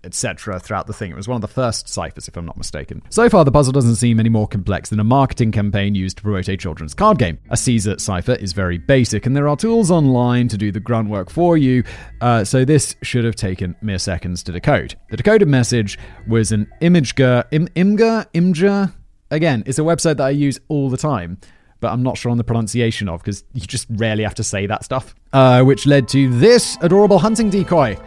etc. 0.07 0.59
throughout 0.59 0.87
the 0.87 0.93
thing. 0.93 1.11
It 1.11 1.15
was 1.15 1.27
one 1.27 1.35
of 1.35 1.41
the 1.41 1.47
first 1.47 1.87
ciphers, 1.87 2.27
if 2.27 2.35
I'm 2.35 2.45
not 2.45 2.57
mistaken. 2.57 3.03
So 3.09 3.29
far, 3.29 3.45
the 3.45 3.51
puzzle 3.51 3.73
doesn't 3.73 3.97
seem 3.97 4.19
any 4.19 4.29
more 4.29 4.47
complex 4.47 4.89
than 4.89 4.99
a 4.99 5.03
marketing 5.03 5.51
campaign 5.51 5.93
used 5.93 6.17
to 6.17 6.23
promote 6.23 6.47
a 6.47 6.57
children's 6.57 6.93
card 6.93 7.19
game. 7.19 7.37
A 7.49 7.57
Caesar 7.57 7.99
cipher 7.99 8.33
is 8.33 8.53
very 8.53 8.77
basic, 8.77 9.25
and 9.25 9.35
there 9.35 9.47
are 9.47 9.55
tools 9.55 9.91
online 9.91 10.47
to 10.47 10.57
do 10.57 10.71
the 10.71 10.79
grunt 10.79 11.09
work 11.09 11.29
for 11.29 11.57
you, 11.57 11.83
uh, 12.21 12.43
so 12.43 12.65
this 12.65 12.95
should 13.03 13.25
have 13.25 13.35
taken 13.35 13.75
mere 13.81 13.99
seconds 13.99 14.41
to 14.43 14.51
decode. 14.51 14.95
The 15.11 15.17
decoded 15.17 15.47
message 15.47 15.99
was 16.27 16.51
an 16.51 16.71
Imgur, 16.81 17.43
Im, 17.51 17.67
Imgur, 17.75 18.25
Imgur. 18.33 18.93
Again, 19.29 19.61
it's 19.65 19.77
a 19.77 19.83
website 19.83 20.17
that 20.17 20.25
I 20.25 20.29
use 20.29 20.59
all 20.69 20.89
the 20.89 20.97
time 20.97 21.37
but 21.79 21.91
I'm 21.91 22.01
not 22.01 22.17
sure 22.17 22.31
on 22.31 22.37
the 22.37 22.43
pronunciation 22.43 23.07
of 23.07 23.21
because 23.21 23.43
you 23.53 23.61
just 23.61 23.87
rarely 23.91 24.23
have 24.23 24.35
to 24.35 24.43
say 24.43 24.65
that 24.65 24.83
stuff. 24.83 25.13
Uh, 25.33 25.63
which 25.63 25.85
led 25.85 26.07
to 26.09 26.29
this 26.39 26.77
adorable 26.81 27.19
hunting 27.19 27.49
decoy. 27.49 27.97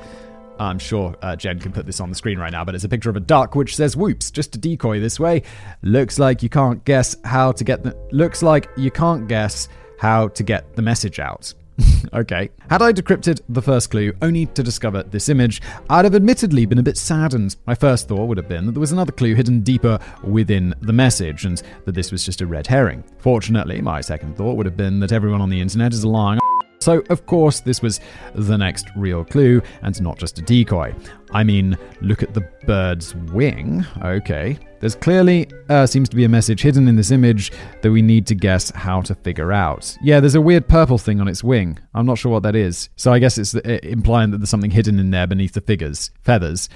I'm 0.60 0.78
sure 0.78 1.16
uh, 1.22 1.36
Jen 1.36 1.58
can 1.58 1.72
put 1.72 1.86
this 1.86 2.00
on 2.00 2.10
the 2.10 2.14
screen 2.14 2.38
right 2.38 2.52
now, 2.52 2.64
but 2.64 2.74
it's 2.74 2.84
a 2.84 2.88
picture 2.88 3.08
of 3.08 3.16
a 3.16 3.20
duck 3.20 3.54
which 3.54 3.76
says 3.76 3.96
"whoops," 3.96 4.30
just 4.30 4.54
a 4.54 4.58
decoy 4.58 5.00
this 5.00 5.18
way. 5.18 5.42
Looks 5.82 6.18
like 6.18 6.42
you 6.42 6.50
can't 6.50 6.84
guess 6.84 7.16
how 7.24 7.52
to 7.52 7.64
get 7.64 7.82
the. 7.82 7.96
Looks 8.12 8.42
like 8.42 8.68
you 8.76 8.90
can't 8.90 9.26
guess 9.26 9.68
how 9.98 10.28
to 10.28 10.42
get 10.42 10.76
the 10.76 10.82
message 10.82 11.18
out. 11.18 11.54
okay. 12.12 12.50
Had 12.68 12.82
I 12.82 12.92
decrypted 12.92 13.40
the 13.48 13.62
first 13.62 13.90
clue 13.90 14.12
only 14.20 14.44
to 14.46 14.62
discover 14.62 15.02
this 15.02 15.30
image, 15.30 15.62
I'd 15.88 16.04
have 16.04 16.14
admittedly 16.14 16.66
been 16.66 16.78
a 16.78 16.82
bit 16.82 16.98
saddened. 16.98 17.56
My 17.66 17.74
first 17.74 18.06
thought 18.06 18.26
would 18.26 18.36
have 18.36 18.48
been 18.48 18.66
that 18.66 18.72
there 18.72 18.80
was 18.80 18.92
another 18.92 19.12
clue 19.12 19.34
hidden 19.34 19.60
deeper 19.60 19.98
within 20.22 20.74
the 20.82 20.92
message 20.92 21.46
and 21.46 21.62
that 21.86 21.94
this 21.94 22.12
was 22.12 22.22
just 22.22 22.42
a 22.42 22.46
red 22.46 22.66
herring. 22.66 23.02
Fortunately, 23.18 23.80
my 23.80 24.02
second 24.02 24.36
thought 24.36 24.56
would 24.56 24.66
have 24.66 24.76
been 24.76 25.00
that 25.00 25.12
everyone 25.12 25.40
on 25.40 25.48
the 25.48 25.60
internet 25.60 25.94
is 25.94 26.04
lying 26.04 26.40
so, 26.80 27.02
of 27.10 27.26
course, 27.26 27.60
this 27.60 27.82
was 27.82 28.00
the 28.34 28.56
next 28.56 28.88
real 28.96 29.24
clue, 29.24 29.60
and 29.82 30.00
not 30.00 30.18
just 30.18 30.38
a 30.38 30.42
decoy. 30.42 30.94
I 31.32 31.44
mean, 31.44 31.76
look 32.00 32.22
at 32.22 32.32
the 32.32 32.40
bird's 32.66 33.14
wing. 33.14 33.84
Okay. 34.02 34.58
There's 34.80 34.94
clearly 34.94 35.50
uh, 35.68 35.86
seems 35.86 36.08
to 36.08 36.16
be 36.16 36.24
a 36.24 36.28
message 36.28 36.62
hidden 36.62 36.88
in 36.88 36.96
this 36.96 37.10
image 37.10 37.52
that 37.82 37.90
we 37.90 38.00
need 38.00 38.26
to 38.28 38.34
guess 38.34 38.70
how 38.70 39.02
to 39.02 39.14
figure 39.14 39.52
out. 39.52 39.94
Yeah, 40.02 40.20
there's 40.20 40.34
a 40.34 40.40
weird 40.40 40.68
purple 40.68 40.96
thing 40.96 41.20
on 41.20 41.28
its 41.28 41.44
wing. 41.44 41.78
I'm 41.92 42.06
not 42.06 42.16
sure 42.16 42.32
what 42.32 42.44
that 42.44 42.56
is. 42.56 42.88
So 42.96 43.12
I 43.12 43.18
guess 43.18 43.36
it's 43.36 43.54
uh, 43.54 43.60
implying 43.82 44.30
that 44.30 44.38
there's 44.38 44.48
something 44.48 44.70
hidden 44.70 44.98
in 44.98 45.10
there 45.10 45.26
beneath 45.26 45.52
the 45.52 45.60
figures, 45.60 46.10
feathers. 46.22 46.70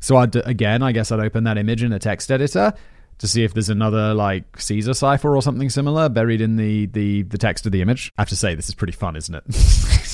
So 0.00 0.16
I'd, 0.16 0.34
again, 0.36 0.82
I 0.82 0.92
guess 0.92 1.12
I'd 1.12 1.20
open 1.20 1.44
that 1.44 1.58
image 1.58 1.82
in 1.82 1.92
a 1.92 1.98
text 1.98 2.30
editor 2.30 2.72
to 3.20 3.28
see 3.28 3.44
if 3.44 3.54
there's 3.54 3.68
another 3.68 4.12
like 4.14 4.58
Caesar 4.58 4.94
cipher 4.94 5.36
or 5.36 5.42
something 5.42 5.70
similar 5.70 6.08
buried 6.08 6.40
in 6.40 6.56
the 6.56 6.86
the 6.86 7.22
the 7.22 7.38
text 7.38 7.66
of 7.66 7.72
the 7.72 7.82
image. 7.82 8.12
I 8.18 8.22
have 8.22 8.28
to 8.30 8.36
say 8.36 8.54
this 8.54 8.68
is 8.68 8.74
pretty 8.74 8.92
fun, 8.92 9.14
isn't 9.16 9.34
it? 9.34 9.44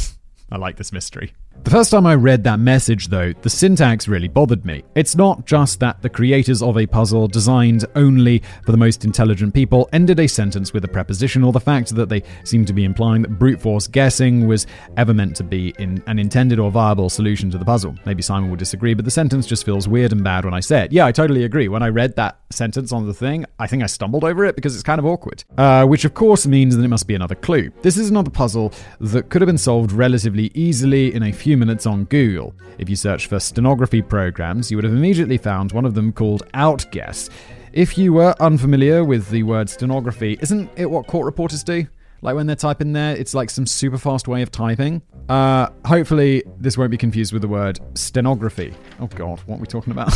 I 0.50 0.56
like 0.56 0.76
this 0.76 0.92
mystery. 0.92 1.32
The 1.64 1.70
first 1.70 1.90
time 1.90 2.06
I 2.06 2.14
read 2.14 2.44
that 2.44 2.60
message, 2.60 3.08
though, 3.08 3.32
the 3.32 3.50
syntax 3.50 4.06
really 4.06 4.28
bothered 4.28 4.64
me. 4.64 4.84
It's 4.94 5.16
not 5.16 5.46
just 5.46 5.80
that 5.80 6.00
the 6.00 6.08
creators 6.08 6.62
of 6.62 6.78
a 6.78 6.86
puzzle 6.86 7.26
designed 7.26 7.84
only 7.96 8.42
for 8.64 8.70
the 8.70 8.78
most 8.78 9.04
intelligent 9.04 9.52
people 9.52 9.88
ended 9.92 10.20
a 10.20 10.28
sentence 10.28 10.72
with 10.72 10.84
a 10.84 10.88
preposition, 10.88 11.42
or 11.42 11.50
the 11.50 11.58
fact 11.58 11.92
that 11.96 12.08
they 12.08 12.22
seem 12.44 12.64
to 12.66 12.72
be 12.72 12.84
implying 12.84 13.22
that 13.22 13.38
brute 13.38 13.60
force 13.60 13.88
guessing 13.88 14.46
was 14.46 14.68
ever 14.96 15.12
meant 15.12 15.34
to 15.36 15.42
be 15.42 15.74
in 15.78 16.00
an 16.06 16.20
intended 16.20 16.60
or 16.60 16.70
viable 16.70 17.10
solution 17.10 17.50
to 17.50 17.58
the 17.58 17.64
puzzle. 17.64 17.96
Maybe 18.04 18.22
Simon 18.22 18.48
will 18.48 18.56
disagree, 18.56 18.94
but 18.94 19.04
the 19.04 19.10
sentence 19.10 19.44
just 19.44 19.64
feels 19.64 19.88
weird 19.88 20.12
and 20.12 20.22
bad 20.22 20.44
when 20.44 20.54
I 20.54 20.60
say 20.60 20.84
it. 20.84 20.92
Yeah, 20.92 21.06
I 21.06 21.10
totally 21.10 21.42
agree. 21.42 21.66
When 21.66 21.82
I 21.82 21.88
read 21.88 22.14
that 22.14 22.38
sentence 22.50 22.92
on 22.92 23.06
the 23.06 23.14
thing, 23.14 23.44
I 23.58 23.66
think 23.66 23.82
I 23.82 23.86
stumbled 23.86 24.22
over 24.22 24.44
it 24.44 24.54
because 24.54 24.74
it's 24.74 24.84
kind 24.84 25.00
of 25.00 25.06
awkward. 25.06 25.42
Uh, 25.58 25.84
which, 25.86 26.04
of 26.04 26.14
course, 26.14 26.46
means 26.46 26.76
that 26.76 26.84
it 26.84 26.88
must 26.88 27.08
be 27.08 27.16
another 27.16 27.34
clue. 27.34 27.72
This 27.82 27.96
is 27.96 28.08
another 28.08 28.30
puzzle 28.30 28.72
that 29.00 29.30
could 29.30 29.42
have 29.42 29.46
been 29.46 29.58
solved 29.58 29.90
relatively 29.90 30.35
easily 30.54 31.14
in 31.14 31.22
a 31.22 31.32
few 31.32 31.56
few 31.56 31.56
minutes 31.56 31.86
on 31.86 32.04
Google. 32.06 32.52
If 32.78 32.90
you 32.90 32.96
search 32.96 33.28
for 33.28 33.38
stenography 33.38 34.02
programs, 34.02 34.70
you 34.70 34.76
would 34.76 34.84
have 34.84 34.92
immediately 34.92 35.38
found 35.38 35.72
one 35.72 35.84
of 35.84 35.94
them 35.94 36.12
called 36.12 36.42
Outguess. 36.54 37.30
If 37.72 37.96
you 37.96 38.12
were 38.12 38.34
unfamiliar 38.40 39.04
with 39.04 39.30
the 39.30 39.42
word 39.44 39.70
stenography, 39.70 40.36
isn't 40.40 40.68
it 40.76 40.90
what 40.90 41.06
court 41.06 41.24
reporters 41.24 41.62
do? 41.62 41.86
Like 42.20 42.34
when 42.34 42.46
they're 42.46 42.56
typing 42.56 42.92
there, 42.92 43.16
it's 43.16 43.32
like 43.32 43.48
some 43.48 43.64
super 43.64 43.96
fast 43.96 44.26
way 44.28 44.42
of 44.42 44.50
typing. 44.50 45.02
Uh, 45.28 45.68
hopefully, 45.84 46.42
this 46.58 46.76
won't 46.76 46.90
be 46.90 46.98
confused 46.98 47.32
with 47.32 47.42
the 47.42 47.48
word 47.48 47.78
stenography. 47.94 48.74
Oh 49.00 49.06
God, 49.06 49.40
what 49.46 49.58
are 49.58 49.60
we 49.60 49.66
talking 49.66 49.92
about? 49.92 50.12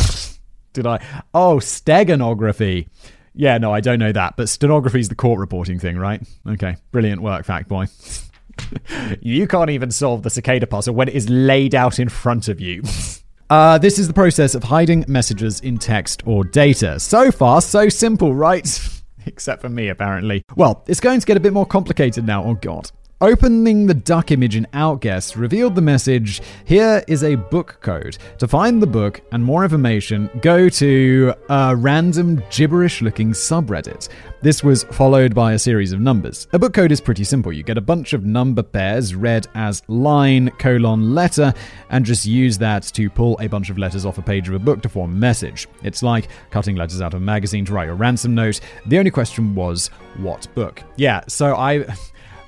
Did 0.73 0.85
I? 0.85 1.03
Oh, 1.33 1.57
steganography. 1.57 2.87
Yeah, 3.33 3.57
no, 3.57 3.73
I 3.73 3.79
don't 3.79 3.99
know 3.99 4.11
that, 4.11 4.35
but 4.35 4.49
stenography 4.49 4.99
is 4.99 5.07
the 5.07 5.15
court 5.15 5.39
reporting 5.39 5.79
thing, 5.79 5.97
right? 5.97 6.21
Okay, 6.45 6.75
brilliant 6.91 7.21
work, 7.21 7.45
fact 7.45 7.69
boy. 7.69 7.87
you 9.21 9.47
can't 9.47 9.69
even 9.69 9.91
solve 9.91 10.23
the 10.23 10.29
cicada 10.29 10.67
puzzle 10.67 10.95
when 10.95 11.07
it 11.07 11.15
is 11.15 11.29
laid 11.29 11.75
out 11.75 11.99
in 11.99 12.09
front 12.09 12.47
of 12.47 12.59
you. 12.59 12.83
Uh, 13.51 13.77
this 13.77 13.99
is 13.99 14.07
the 14.07 14.13
process 14.13 14.55
of 14.55 14.63
hiding 14.63 15.03
messages 15.09 15.59
in 15.59 15.77
text 15.77 16.25
or 16.25 16.45
data. 16.45 16.97
So 17.01 17.33
far, 17.33 17.61
so 17.61 17.89
simple, 17.89 18.33
right? 18.33 18.65
Except 19.25 19.61
for 19.61 19.67
me, 19.67 19.89
apparently. 19.89 20.45
Well, 20.55 20.85
it's 20.87 21.01
going 21.01 21.19
to 21.19 21.25
get 21.25 21.35
a 21.35 21.41
bit 21.41 21.51
more 21.51 21.65
complicated 21.65 22.25
now. 22.25 22.45
Oh, 22.45 22.53
God. 22.53 22.89
Opening 23.21 23.85
the 23.85 23.93
duck 23.93 24.31
image 24.31 24.55
in 24.55 24.65
Outguess 24.73 25.37
revealed 25.37 25.75
the 25.75 25.81
message 25.81 26.41
Here 26.65 27.03
is 27.07 27.23
a 27.23 27.35
book 27.35 27.77
code. 27.79 28.17
To 28.39 28.47
find 28.47 28.81
the 28.81 28.87
book 28.87 29.21
and 29.31 29.43
more 29.43 29.63
information, 29.63 30.27
go 30.41 30.67
to 30.69 31.31
a 31.47 31.75
random 31.75 32.41
gibberish 32.49 33.03
looking 33.03 33.33
subreddit. 33.33 34.09
This 34.41 34.63
was 34.63 34.85
followed 34.85 35.35
by 35.35 35.53
a 35.53 35.59
series 35.59 35.91
of 35.91 35.99
numbers. 35.99 36.47
A 36.53 36.57
book 36.57 36.73
code 36.73 36.91
is 36.91 36.99
pretty 36.99 37.23
simple. 37.23 37.53
You 37.53 37.61
get 37.61 37.77
a 37.77 37.81
bunch 37.81 38.13
of 38.13 38.25
number 38.25 38.63
pairs 38.63 39.13
read 39.13 39.45
as 39.53 39.83
line, 39.87 40.49
colon, 40.57 41.13
letter, 41.13 41.53
and 41.91 42.03
just 42.03 42.25
use 42.25 42.57
that 42.57 42.81
to 42.93 43.07
pull 43.07 43.37
a 43.39 43.45
bunch 43.45 43.69
of 43.69 43.77
letters 43.77 44.03
off 44.03 44.17
a 44.17 44.23
page 44.23 44.47
of 44.47 44.55
a 44.55 44.59
book 44.59 44.81
to 44.81 44.89
form 44.89 45.11
a 45.11 45.15
message. 45.15 45.67
It's 45.83 46.01
like 46.01 46.29
cutting 46.49 46.75
letters 46.75 47.01
out 47.01 47.13
of 47.13 47.21
a 47.21 47.23
magazine 47.23 47.65
to 47.65 47.73
write 47.73 47.85
your 47.85 47.93
ransom 47.93 48.33
note. 48.33 48.61
The 48.87 48.97
only 48.97 49.11
question 49.11 49.53
was, 49.53 49.89
what 50.17 50.47
book? 50.55 50.81
Yeah, 50.95 51.21
so 51.27 51.55
I. 51.55 51.85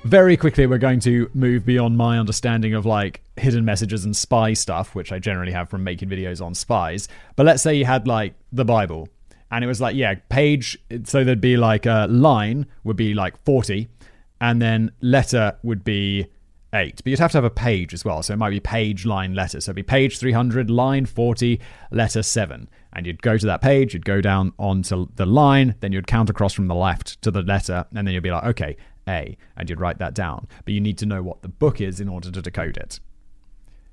very 0.04 0.36
quickly 0.36 0.66
we're 0.66 0.76
going 0.76 1.00
to 1.00 1.30
move 1.32 1.64
beyond 1.64 1.96
my 1.96 2.18
understanding 2.18 2.74
of 2.74 2.84
like 2.84 3.22
hidden 3.36 3.64
messages 3.64 4.04
and 4.04 4.14
spy 4.14 4.52
stuff 4.52 4.94
which 4.94 5.10
i 5.10 5.18
generally 5.18 5.50
have 5.50 5.68
from 5.68 5.82
making 5.82 6.08
videos 6.08 6.44
on 6.44 6.54
spies. 6.54 7.08
But 7.36 7.46
let's 7.46 7.62
say 7.62 7.74
you 7.74 7.86
had 7.86 8.06
like 8.06 8.34
the 8.52 8.66
bible 8.66 9.08
and 9.50 9.64
it 9.64 9.66
was 9.66 9.80
like 9.80 9.96
yeah 9.96 10.14
page 10.28 10.78
so 11.04 11.24
there'd 11.24 11.40
be 11.40 11.56
like 11.56 11.86
a 11.86 12.06
line 12.10 12.66
would 12.84 12.96
be 12.96 13.14
like 13.14 13.42
40 13.44 13.88
and 14.40 14.60
then 14.60 14.92
letter 15.00 15.56
would 15.62 15.84
be 15.84 16.26
8 16.74 16.96
but 16.96 17.06
you'd 17.06 17.18
have 17.18 17.32
to 17.32 17.38
have 17.38 17.44
a 17.44 17.50
page 17.50 17.94
as 17.94 18.04
well 18.04 18.22
so 18.22 18.34
it 18.34 18.36
might 18.36 18.50
be 18.50 18.60
page 18.60 19.06
line 19.06 19.34
letter. 19.34 19.60
So 19.60 19.70
it'd 19.70 19.76
be 19.76 19.82
page 19.82 20.18
300 20.18 20.68
line 20.68 21.06
40 21.06 21.60
letter 21.90 22.22
7 22.22 22.68
and 22.92 23.06
you'd 23.06 23.22
go 23.22 23.38
to 23.38 23.46
that 23.46 23.62
page 23.62 23.94
you'd 23.94 24.04
go 24.04 24.20
down 24.20 24.52
onto 24.58 25.08
the 25.14 25.24
line 25.24 25.76
then 25.80 25.92
you'd 25.92 26.06
count 26.06 26.28
across 26.28 26.52
from 26.52 26.68
the 26.68 26.74
left 26.74 27.22
to 27.22 27.30
the 27.30 27.42
letter 27.42 27.86
and 27.94 28.06
then 28.06 28.12
you'd 28.12 28.22
be 28.22 28.30
like 28.30 28.44
okay 28.44 28.76
a, 29.08 29.36
and 29.56 29.68
you'd 29.68 29.80
write 29.80 29.98
that 29.98 30.14
down. 30.14 30.48
But 30.64 30.74
you 30.74 30.80
need 30.80 30.98
to 30.98 31.06
know 31.06 31.22
what 31.22 31.42
the 31.42 31.48
book 31.48 31.80
is 31.80 32.00
in 32.00 32.08
order 32.08 32.30
to 32.30 32.42
decode 32.42 32.76
it. 32.76 33.00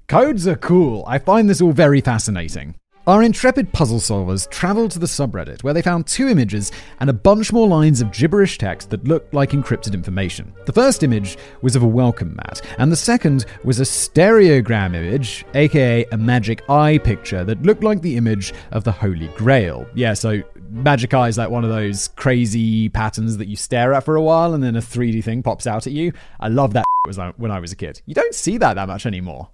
Codes 0.08 0.48
are 0.48 0.58
cool. 0.58 1.04
I 1.08 1.20
find 1.20 1.50
this 1.50 1.62
all 1.62 1.72
very 1.72 2.02
fascinating. 2.02 2.76
Our 3.08 3.24
intrepid 3.24 3.74
puzzle 3.74 3.98
solvers 3.98 4.48
traveled 4.52 4.92
to 4.92 5.00
the 5.00 5.08
subreddit 5.08 5.64
where 5.64 5.74
they 5.74 5.82
found 5.82 6.06
two 6.06 6.28
images 6.28 6.72
and 7.00 7.10
a 7.10 7.14
bunch 7.14 7.52
more 7.52 7.68
lines 7.68 8.00
of 8.00 8.12
gibberish 8.12 8.60
text 8.60 8.92
that 8.92 9.06
looked 9.06 9.34
like 9.34 9.52
encrypted 9.52 9.96
information. 9.96 10.54
The 10.68 10.74
first 10.74 11.02
image 11.02 11.36
was 11.64 11.76
of 11.76 11.82
a 11.82 11.88
welcome 11.88 12.36
mat, 12.36 12.62
and 12.78 12.92
the 12.92 12.96
second 12.96 13.46
was 13.64 13.80
a 13.80 13.84
stereogram 13.84 14.94
image, 14.94 15.46
aka 15.56 16.06
a 16.12 16.18
magic 16.18 16.62
eye 16.70 17.00
picture 17.00 17.44
that 17.44 17.64
looked 17.64 17.84
like 17.84 18.04
the 18.04 18.18
image 18.18 18.54
of 18.70 18.84
the 18.84 18.92
Holy 18.92 19.30
Grail. 19.30 19.88
Yeah, 19.96 20.14
so 20.14 20.44
magic 20.72 21.14
eye 21.14 21.28
is 21.28 21.38
like 21.38 21.50
one 21.50 21.64
of 21.64 21.70
those 21.70 22.08
crazy 22.10 22.90
patterns 22.90 23.38
that 23.38 23.48
you 23.48 23.56
stare 23.56 23.94
at 23.94 24.06
for 24.06 24.16
a 24.16 24.22
while 24.22 24.54
and 24.54 24.64
then 24.64 24.76
a 24.76 24.82
3D 24.82 25.24
thing 25.24 25.44
pops 25.44 25.68
out 25.68 25.86
at 25.86 25.94
you. 25.94 26.14
I 26.40 26.48
love 26.48 26.74
that 26.74 26.86
was 27.08 27.20
when 27.38 27.52
I 27.52 27.60
was 27.60 27.72
a 27.72 27.76
kid. 27.76 28.02
You 28.06 28.14
don't 28.14 28.34
see 28.34 28.58
that 28.58 28.76
that 28.76 28.88
much 28.88 29.06
anymore. 29.06 29.50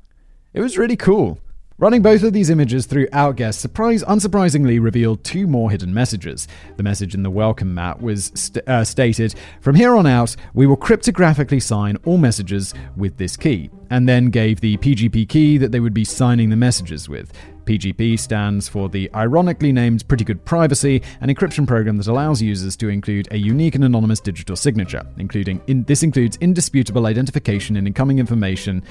It 0.54 0.62
was 0.62 0.78
really 0.78 0.96
cool. 0.96 1.40
Running 1.80 2.02
both 2.02 2.24
of 2.24 2.34
these 2.34 2.50
images 2.50 2.88
through 2.88 3.08
Outguess 3.14 3.56
surprise 3.56 4.04
unsurprisingly 4.04 4.82
revealed 4.82 5.24
two 5.24 5.46
more 5.46 5.70
hidden 5.70 5.94
messages. 5.94 6.48
The 6.76 6.82
message 6.82 7.14
in 7.14 7.22
the 7.22 7.30
welcome 7.30 7.76
mat 7.76 8.02
was 8.02 8.32
st- 8.34 8.68
uh, 8.68 8.84
stated, 8.84 9.36
"From 9.62 9.76
here 9.76 9.96
on 9.96 10.08
out, 10.08 10.36
we 10.56 10.66
will 10.66 10.76
cryptographically 10.76 11.62
sign 11.62 11.98
all 12.04 12.18
messages 12.18 12.74
with 12.96 13.18
this 13.18 13.38
key," 13.38 13.70
and 13.92 14.10
then 14.10 14.32
gave 14.32 14.60
the 14.60 14.78
PGP 14.78 15.28
key 15.28 15.60
that 15.60 15.72
they 15.72 15.80
would 15.80 15.94
be 15.94 16.04
signing 16.04 16.50
the 16.50 16.56
messages 16.56 17.08
with. 17.08 17.32
PGP 17.68 18.18
stands 18.18 18.68
for 18.68 18.90
the 18.90 19.10
ironically 19.14 19.72
named 19.72 20.08
Pretty 20.08 20.24
Good 20.24 20.44
Privacy, 20.46 21.04
an 21.22 21.30
encryption 21.30 21.68
program 21.68 21.98
that 21.98 22.08
allows 22.08 22.42
users 22.42 22.76
to 22.78 22.90
include 22.90 23.28
a 23.32 23.38
unique 23.38 23.76
and 23.76 23.84
anonymous 23.84 24.20
digital 24.20 24.56
signature, 24.56 25.06
including 25.18 25.62
in, 25.68 25.84
this 25.84 26.02
includes 26.02 26.38
indisputable 26.38 27.06
identification 27.06 27.76
and 27.76 27.86
incoming 27.86 28.18
information 28.18 28.82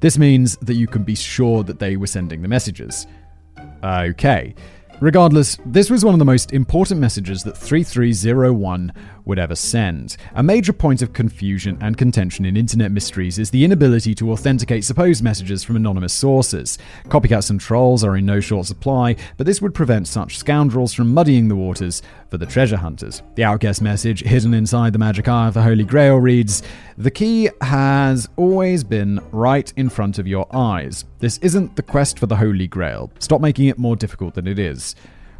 this 0.00 0.16
means 0.16 0.56
that 0.58 0.74
you 0.74 0.86
can 0.86 1.02
be 1.02 1.14
sure 1.14 1.62
that 1.62 1.78
they 1.78 1.96
were 1.96 2.06
sending 2.06 2.42
the 2.42 2.48
messages. 2.48 3.06
Okay. 3.84 4.54
Regardless, 5.00 5.56
this 5.64 5.88
was 5.88 6.04
one 6.04 6.14
of 6.14 6.18
the 6.18 6.26
most 6.26 6.52
important 6.52 7.00
messages 7.00 7.42
that 7.44 7.56
3301 7.56 8.92
would 9.24 9.38
ever 9.38 9.54
send. 9.54 10.16
A 10.34 10.42
major 10.42 10.74
point 10.74 11.00
of 11.00 11.14
confusion 11.14 11.78
and 11.80 11.96
contention 11.96 12.44
in 12.44 12.54
internet 12.54 12.90
mysteries 12.92 13.38
is 13.38 13.50
the 13.50 13.64
inability 13.64 14.14
to 14.16 14.30
authenticate 14.30 14.84
supposed 14.84 15.22
messages 15.22 15.64
from 15.64 15.76
anonymous 15.76 16.12
sources. 16.12 16.78
Copycats 17.08 17.48
and 17.48 17.60
trolls 17.60 18.04
are 18.04 18.16
in 18.16 18.26
no 18.26 18.40
short 18.40 18.66
supply, 18.66 19.16
but 19.38 19.46
this 19.46 19.62
would 19.62 19.72
prevent 19.72 20.06
such 20.06 20.36
scoundrels 20.36 20.92
from 20.92 21.14
muddying 21.14 21.48
the 21.48 21.56
waters 21.56 22.02
for 22.28 22.36
the 22.36 22.46
treasure 22.46 22.76
hunters. 22.76 23.22
The 23.36 23.44
outguessed 23.44 23.80
message, 23.80 24.22
hidden 24.22 24.52
inside 24.52 24.92
the 24.92 24.98
magic 24.98 25.28
eye 25.28 25.48
of 25.48 25.54
the 25.54 25.62
Holy 25.62 25.84
Grail, 25.84 26.16
reads 26.16 26.62
The 26.98 27.10
key 27.10 27.48
has 27.62 28.28
always 28.36 28.84
been 28.84 29.20
right 29.32 29.72
in 29.76 29.88
front 29.88 30.18
of 30.18 30.26
your 30.26 30.46
eyes. 30.54 31.04
This 31.20 31.38
isn't 31.38 31.76
the 31.76 31.82
quest 31.82 32.18
for 32.18 32.26
the 32.26 32.36
Holy 32.36 32.66
Grail. 32.66 33.10
Stop 33.18 33.40
making 33.40 33.66
it 33.66 33.78
more 33.78 33.96
difficult 33.96 34.34
than 34.34 34.46
it 34.46 34.58
is. 34.58 34.89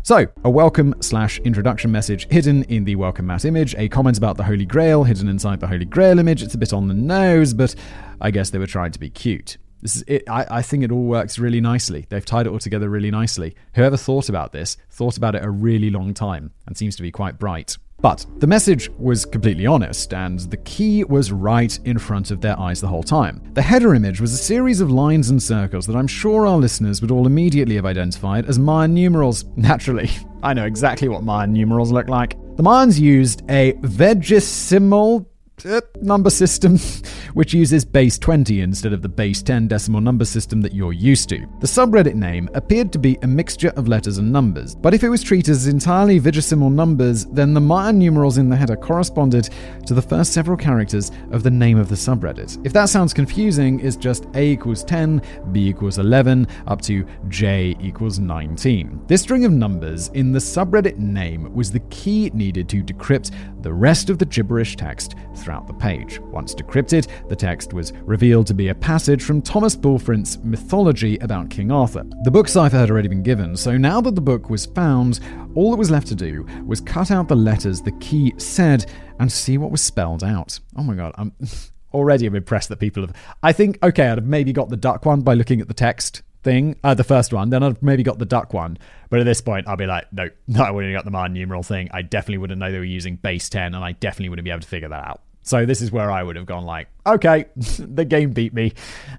So, 0.02 0.26
a 0.44 0.50
welcome 0.50 0.94
slash 1.00 1.38
introduction 1.40 1.92
message 1.92 2.26
hidden 2.30 2.64
in 2.64 2.84
the 2.84 2.96
welcome 2.96 3.26
mat 3.26 3.44
image, 3.44 3.74
a 3.76 3.88
comment 3.88 4.16
about 4.16 4.38
the 4.38 4.44
Holy 4.44 4.64
Grail 4.64 5.04
hidden 5.04 5.28
inside 5.28 5.60
the 5.60 5.66
Holy 5.66 5.84
Grail 5.84 6.18
image. 6.18 6.42
It's 6.42 6.54
a 6.54 6.58
bit 6.58 6.72
on 6.72 6.88
the 6.88 6.94
nose, 6.94 7.52
but 7.52 7.74
I 8.20 8.30
guess 8.30 8.48
they 8.48 8.58
were 8.58 8.66
trying 8.66 8.92
to 8.92 8.98
be 8.98 9.10
cute. 9.10 9.58
This 9.82 9.96
is 9.96 10.04
it. 10.06 10.24
I, 10.28 10.46
I 10.50 10.62
think 10.62 10.84
it 10.84 10.90
all 10.90 11.04
works 11.04 11.38
really 11.38 11.60
nicely. 11.60 12.06
They've 12.08 12.24
tied 12.24 12.46
it 12.46 12.50
all 12.50 12.58
together 12.58 12.88
really 12.88 13.10
nicely. 13.10 13.54
Whoever 13.74 13.96
thought 13.96 14.28
about 14.28 14.52
this 14.52 14.76
thought 14.90 15.16
about 15.16 15.34
it 15.34 15.44
a 15.44 15.50
really 15.50 15.90
long 15.90 16.14
time 16.14 16.52
and 16.66 16.76
seems 16.76 16.96
to 16.96 17.02
be 17.02 17.10
quite 17.10 17.38
bright. 17.38 17.76
But 18.00 18.24
the 18.38 18.46
message 18.46 18.90
was 18.98 19.24
completely 19.24 19.66
honest, 19.66 20.14
and 20.14 20.40
the 20.40 20.56
key 20.58 21.04
was 21.04 21.32
right 21.32 21.78
in 21.84 21.98
front 21.98 22.30
of 22.30 22.40
their 22.40 22.58
eyes 22.58 22.80
the 22.80 22.88
whole 22.88 23.02
time. 23.02 23.42
The 23.54 23.62
header 23.62 23.94
image 23.94 24.20
was 24.20 24.32
a 24.32 24.38
series 24.38 24.80
of 24.80 24.90
lines 24.90 25.30
and 25.30 25.42
circles 25.42 25.86
that 25.86 25.96
I'm 25.96 26.06
sure 26.06 26.46
our 26.46 26.56
listeners 26.56 27.00
would 27.02 27.10
all 27.10 27.26
immediately 27.26 27.76
have 27.76 27.86
identified 27.86 28.46
as 28.46 28.58
Mayan 28.58 28.94
numerals. 28.94 29.44
Naturally, 29.56 30.10
I 30.42 30.54
know 30.54 30.64
exactly 30.64 31.08
what 31.08 31.22
Mayan 31.22 31.52
numerals 31.52 31.92
look 31.92 32.08
like. 32.08 32.36
The 32.56 32.62
Mayans 32.62 32.98
used 32.98 33.42
a 33.50 33.72
vigesimal 33.80 35.22
uh, 35.22 35.29
Uh, 35.64 35.80
number 36.00 36.30
system, 36.30 36.78
which 37.34 37.52
uses 37.52 37.84
base 37.84 38.18
20 38.18 38.60
instead 38.60 38.92
of 38.92 39.02
the 39.02 39.08
base 39.08 39.42
10 39.42 39.68
decimal 39.68 40.00
number 40.00 40.24
system 40.24 40.60
that 40.60 40.74
you're 40.74 40.92
used 40.92 41.28
to. 41.28 41.38
The 41.60 41.66
subreddit 41.66 42.14
name 42.14 42.48
appeared 42.54 42.92
to 42.92 42.98
be 42.98 43.18
a 43.22 43.26
mixture 43.26 43.72
of 43.76 43.88
letters 43.88 44.18
and 44.18 44.32
numbers, 44.32 44.74
but 44.74 44.94
if 44.94 45.02
it 45.02 45.08
was 45.08 45.22
treated 45.22 45.50
as 45.50 45.66
entirely 45.66 46.20
vigesimal 46.20 46.72
numbers, 46.72 47.26
then 47.26 47.54
the 47.54 47.60
Mayan 47.60 47.98
numerals 47.98 48.38
in 48.38 48.48
the 48.48 48.56
header 48.56 48.76
corresponded 48.76 49.50
to 49.86 49.94
the 49.94 50.02
first 50.02 50.32
several 50.32 50.56
characters 50.56 51.10
of 51.32 51.42
the 51.42 51.50
name 51.50 51.78
of 51.78 51.88
the 51.88 51.94
subreddit. 51.94 52.64
If 52.64 52.72
that 52.72 52.88
sounds 52.88 53.12
confusing, 53.12 53.80
it's 53.80 53.96
just 53.96 54.26
A 54.34 54.52
equals 54.52 54.84
10, 54.84 55.22
B 55.52 55.68
equals 55.68 55.98
11, 55.98 56.46
up 56.66 56.80
to 56.82 57.06
J 57.28 57.76
equals 57.80 58.18
19. 58.18 59.02
This 59.06 59.22
string 59.22 59.44
of 59.44 59.52
numbers 59.52 60.08
in 60.08 60.32
the 60.32 60.38
subreddit 60.38 60.98
name 60.98 61.52
was 61.54 61.70
the 61.70 61.80
key 61.90 62.30
needed 62.34 62.68
to 62.70 62.82
decrypt 62.82 63.30
the 63.62 63.72
rest 63.72 64.10
of 64.10 64.18
the 64.18 64.24
gibberish 64.24 64.76
text 64.76 65.14
throughout 65.36 65.66
the 65.66 65.74
page. 65.74 66.20
Once 66.20 66.54
decrypted, 66.54 67.08
the 67.28 67.36
text 67.36 67.72
was 67.72 67.92
revealed 68.02 68.46
to 68.48 68.54
be 68.54 68.68
a 68.68 68.74
passage 68.74 69.22
from 69.22 69.42
Thomas 69.42 69.76
Bulfinch's 69.76 70.38
mythology 70.38 71.18
about 71.18 71.50
King 71.50 71.70
Arthur. 71.70 72.04
The 72.22 72.30
book 72.30 72.48
cipher 72.48 72.76
had 72.76 72.90
already 72.90 73.08
been 73.08 73.22
given, 73.22 73.56
so 73.56 73.76
now 73.76 74.00
that 74.00 74.14
the 74.14 74.20
book 74.20 74.50
was 74.50 74.66
found, 74.66 75.20
all 75.54 75.70
that 75.70 75.76
was 75.76 75.90
left 75.90 76.06
to 76.08 76.14
do 76.14 76.46
was 76.66 76.80
cut 76.80 77.10
out 77.10 77.28
the 77.28 77.36
letters 77.36 77.80
the 77.80 77.92
key 77.92 78.32
said 78.38 78.86
and 79.18 79.30
see 79.30 79.58
what 79.58 79.70
was 79.70 79.82
spelled 79.82 80.24
out. 80.24 80.58
Oh 80.76 80.82
my 80.82 80.94
god, 80.94 81.12
I'm 81.16 81.32
already 81.92 82.26
I'm 82.26 82.34
impressed 82.34 82.68
that 82.68 82.78
people 82.78 83.02
have. 83.02 83.14
I 83.42 83.52
think 83.52 83.78
okay, 83.82 84.08
I'd 84.08 84.18
have 84.18 84.26
maybe 84.26 84.52
got 84.52 84.68
the 84.68 84.76
duck 84.76 85.04
one 85.04 85.22
by 85.22 85.34
looking 85.34 85.60
at 85.60 85.68
the 85.68 85.74
text 85.74 86.22
thing, 86.42 86.76
uh, 86.82 86.94
the 86.94 87.04
first 87.04 87.32
one. 87.32 87.50
Then 87.50 87.62
I'd 87.62 87.82
maybe 87.82 88.02
got 88.02 88.18
the 88.18 88.26
duck 88.26 88.52
one. 88.52 88.78
But 89.08 89.20
at 89.20 89.24
this 89.24 89.40
point, 89.40 89.68
I'll 89.68 89.76
be 89.76 89.86
like, 89.86 90.12
no, 90.12 90.28
no, 90.46 90.62
I 90.64 90.70
wouldn't 90.70 90.92
have 90.92 90.98
got 90.98 91.04
the 91.04 91.10
Mayan 91.10 91.32
numeral 91.32 91.62
thing. 91.62 91.88
I 91.92 92.02
definitely 92.02 92.38
wouldn't 92.38 92.58
know 92.58 92.70
they 92.70 92.78
were 92.78 92.84
using 92.84 93.16
base 93.16 93.48
10, 93.48 93.74
and 93.74 93.84
I 93.84 93.92
definitely 93.92 94.28
wouldn't 94.30 94.44
be 94.44 94.50
able 94.50 94.60
to 94.60 94.68
figure 94.68 94.88
that 94.88 95.06
out. 95.06 95.22
So 95.42 95.64
this 95.64 95.80
is 95.80 95.90
where 95.90 96.10
I 96.10 96.22
would 96.22 96.36
have 96.36 96.46
gone 96.46 96.64
like, 96.64 96.88
okay, 97.06 97.46
the 97.78 98.04
game 98.04 98.32
beat 98.32 98.52
me, 98.52 98.72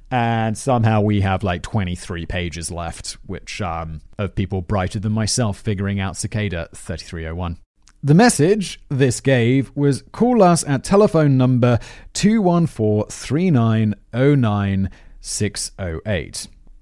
and 0.10 0.58
somehow 0.58 1.02
we 1.02 1.22
have 1.22 1.44
like 1.44 1.64
23 1.64 2.26
pages 2.28 2.72
left, 2.72 3.18
which 3.26 3.62
um, 3.62 4.02
of 4.18 4.36
people 4.36 4.62
brighter 4.62 5.00
than 5.00 5.12
myself 5.12 5.60
figuring 5.60 6.00
out 6.00 6.16
Cicada 6.16 6.70
3301. 6.74 7.58
The 8.04 8.14
message 8.16 8.80
this 8.90 9.22
gave 9.22 9.72
was 9.76 10.04
call 10.12 10.42
us 10.42 10.64
at 10.68 10.84
telephone 10.84 11.38
number 11.38 11.78
214 12.14 13.96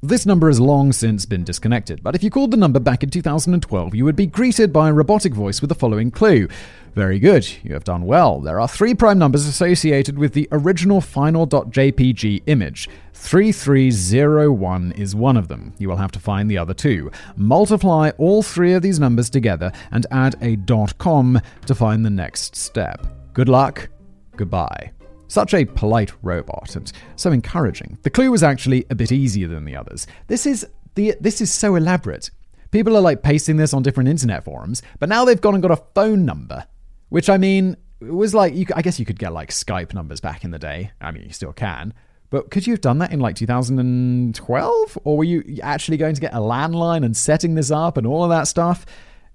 This 0.01 0.25
number 0.25 0.47
has 0.47 0.61
long 0.61 0.93
since 0.93 1.25
been 1.25 1.43
disconnected, 1.43 2.01
but 2.01 2.15
if 2.15 2.23
you 2.23 2.29
called 2.29 2.51
the 2.51 2.57
number 2.57 2.79
back 2.79 3.03
in 3.03 3.09
2012, 3.09 3.93
you 3.93 4.05
would 4.05 4.15
be 4.15 4.27
greeted 4.27 4.71
by 4.71 4.87
a 4.87 4.93
robotic 4.93 5.33
voice 5.33 5.59
with 5.59 5.67
the 5.67 5.75
following 5.75 6.09
clue. 6.09 6.47
Very 6.95 7.19
good, 7.19 7.45
you 7.63 7.73
have 7.73 7.83
done 7.83 8.05
well. 8.05 8.39
There 8.39 8.61
are 8.61 8.67
three 8.67 8.93
prime 8.93 9.19
numbers 9.19 9.45
associated 9.45 10.17
with 10.17 10.31
the 10.31 10.47
original 10.53 11.01
final.jpg 11.01 12.43
image. 12.45 12.89
3301 13.13 14.93
is 14.93 15.17
one 15.17 15.35
of 15.35 15.49
them. 15.49 15.73
You 15.79 15.89
will 15.89 15.97
have 15.97 16.13
to 16.13 16.19
find 16.19 16.49
the 16.49 16.57
other 16.57 16.73
two. 16.73 17.11
Multiply 17.35 18.11
all 18.17 18.41
three 18.41 18.71
of 18.75 18.81
these 18.81 19.01
numbers 19.01 19.29
together 19.29 19.69
and 19.91 20.07
add 20.11 20.37
a 20.41 20.55
.com 20.97 21.41
to 21.65 21.75
find 21.75 22.05
the 22.05 22.09
next 22.09 22.55
step. 22.55 23.05
Good 23.33 23.49
luck. 23.49 23.89
Goodbye. 24.37 24.91
Such 25.29 25.53
a 25.53 25.63
polite 25.63 26.11
robot 26.21 26.75
and 26.75 26.91
so 27.15 27.31
encouraging. 27.31 27.97
The 28.01 28.09
clue 28.09 28.31
was 28.31 28.43
actually 28.43 28.85
a 28.89 28.95
bit 28.95 29.11
easier 29.11 29.47
than 29.47 29.63
the 29.63 29.75
others. 29.75 30.05
This 30.27 30.45
is 30.45 30.67
the 30.95 31.15
this 31.21 31.39
is 31.39 31.51
so 31.53 31.75
elaborate. 31.75 32.29
People 32.71 32.97
are 32.97 33.01
like 33.01 33.23
pasting 33.23 33.57
this 33.57 33.73
on 33.73 33.81
different 33.81 34.09
internet 34.09 34.43
forums, 34.43 34.81
but 34.99 35.07
now 35.07 35.23
they've 35.25 35.39
gone 35.39 35.53
and 35.53 35.63
got 35.63 35.71
a 35.71 35.83
phone 35.95 36.25
number, 36.25 36.65
which 37.09 37.29
I 37.29 37.37
mean 37.37 37.77
it 38.01 38.13
was 38.13 38.33
like 38.33 38.53
you, 38.53 38.65
I 38.75 38.81
guess 38.81 38.99
you 38.99 39.05
could 39.05 39.19
get 39.19 39.33
like 39.33 39.49
Skype 39.49 39.93
numbers 39.93 40.19
back 40.19 40.43
in 40.43 40.51
the 40.51 40.59
day. 40.59 40.91
I 41.01 41.11
mean, 41.11 41.23
you 41.23 41.33
still 41.33 41.53
can. 41.53 41.93
But 42.29 42.51
could 42.51 42.67
you 42.67 42.73
have 42.73 42.81
done 42.81 42.99
that 42.99 43.11
in 43.11 43.19
like 43.19 43.35
2012? 43.35 44.97
Or 45.03 45.17
were 45.17 45.23
you 45.23 45.59
actually 45.63 45.97
going 45.97 46.15
to 46.15 46.21
get 46.21 46.33
a 46.33 46.37
landline 46.37 47.03
and 47.03 47.17
setting 47.17 47.55
this 47.55 47.71
up 47.71 47.97
and 47.97 48.05
all 48.05 48.23
of 48.23 48.29
that 48.29 48.47
stuff? 48.47 48.85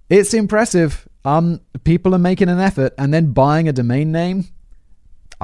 It's 0.09 0.33
impressive. 0.33 1.09
Um, 1.24 1.61
people 1.83 2.14
are 2.14 2.18
making 2.18 2.48
an 2.48 2.61
effort 2.61 2.94
and 2.98 3.12
then 3.12 3.33
buying 3.33 3.68
a 3.68 3.72
domain 3.72 4.12
name. 4.12 4.46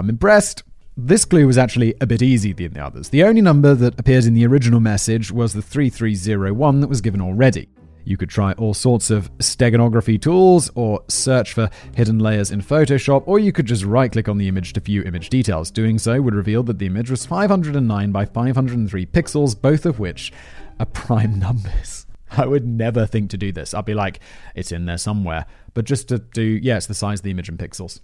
I'm 0.01 0.09
impressed. 0.09 0.63
This 0.97 1.27
clue 1.27 1.47
was 1.47 1.59
actually 1.59 1.95
a 2.01 2.07
bit 2.07 2.23
easier 2.23 2.55
than 2.55 2.73
the 2.73 2.83
others. 2.83 3.11
The 3.11 3.23
only 3.23 3.43
number 3.43 3.75
that 3.75 4.01
appeared 4.01 4.25
in 4.25 4.33
the 4.33 4.47
original 4.47 4.81
message 4.81 5.31
was 5.31 5.53
the 5.53 5.61
3301 5.61 6.81
that 6.81 6.89
was 6.89 7.03
given 7.03 7.21
already. 7.21 7.69
You 8.05 8.17
could 8.17 8.31
try 8.31 8.53
all 8.53 8.73
sorts 8.73 9.11
of 9.11 9.31
steganography 9.41 10.19
tools 10.19 10.71
or 10.75 11.05
search 11.09 11.53
for 11.53 11.69
hidden 11.95 12.19
layers 12.19 12.51
in 12.51 12.63
Photoshop, 12.63 13.25
or 13.27 13.39
you 13.39 13.53
could 13.53 13.67
just 13.67 13.85
right 13.85 14.11
click 14.11 14.27
on 14.27 14.39
the 14.39 14.49
image 14.49 14.73
to 14.73 14.81
view 14.81 15.03
image 15.03 15.29
details. 15.29 15.71
Doing 15.71 15.99
so 15.99 16.23
would 16.23 16.35
reveal 16.35 16.63
that 16.63 16.79
the 16.79 16.87
image 16.87 17.11
was 17.11 17.27
509 17.27 18.11
by 18.11 18.25
503 18.25 19.05
pixels, 19.05 19.61
both 19.61 19.85
of 19.85 19.99
which 19.99 20.33
are 20.79 20.87
prime 20.95 21.39
numbers. 21.39 22.07
I 22.31 22.47
would 22.47 22.67
never 22.67 23.05
think 23.05 23.29
to 23.31 23.37
do 23.37 23.53
this. 23.53 23.75
I'd 23.75 23.85
be 23.85 23.93
like, 23.93 24.21
it's 24.55 24.73
in 24.73 24.87
there 24.87 24.97
somewhere. 24.97 25.45
But 25.75 25.85
just 25.85 26.09
to 26.09 26.21
do, 26.21 26.43
yeah, 26.43 26.79
it's 26.79 26.87
the 26.87 26.95
size 26.95 27.19
of 27.19 27.25
the 27.25 27.33
image 27.33 27.51
in 27.51 27.59
pixels. 27.59 28.01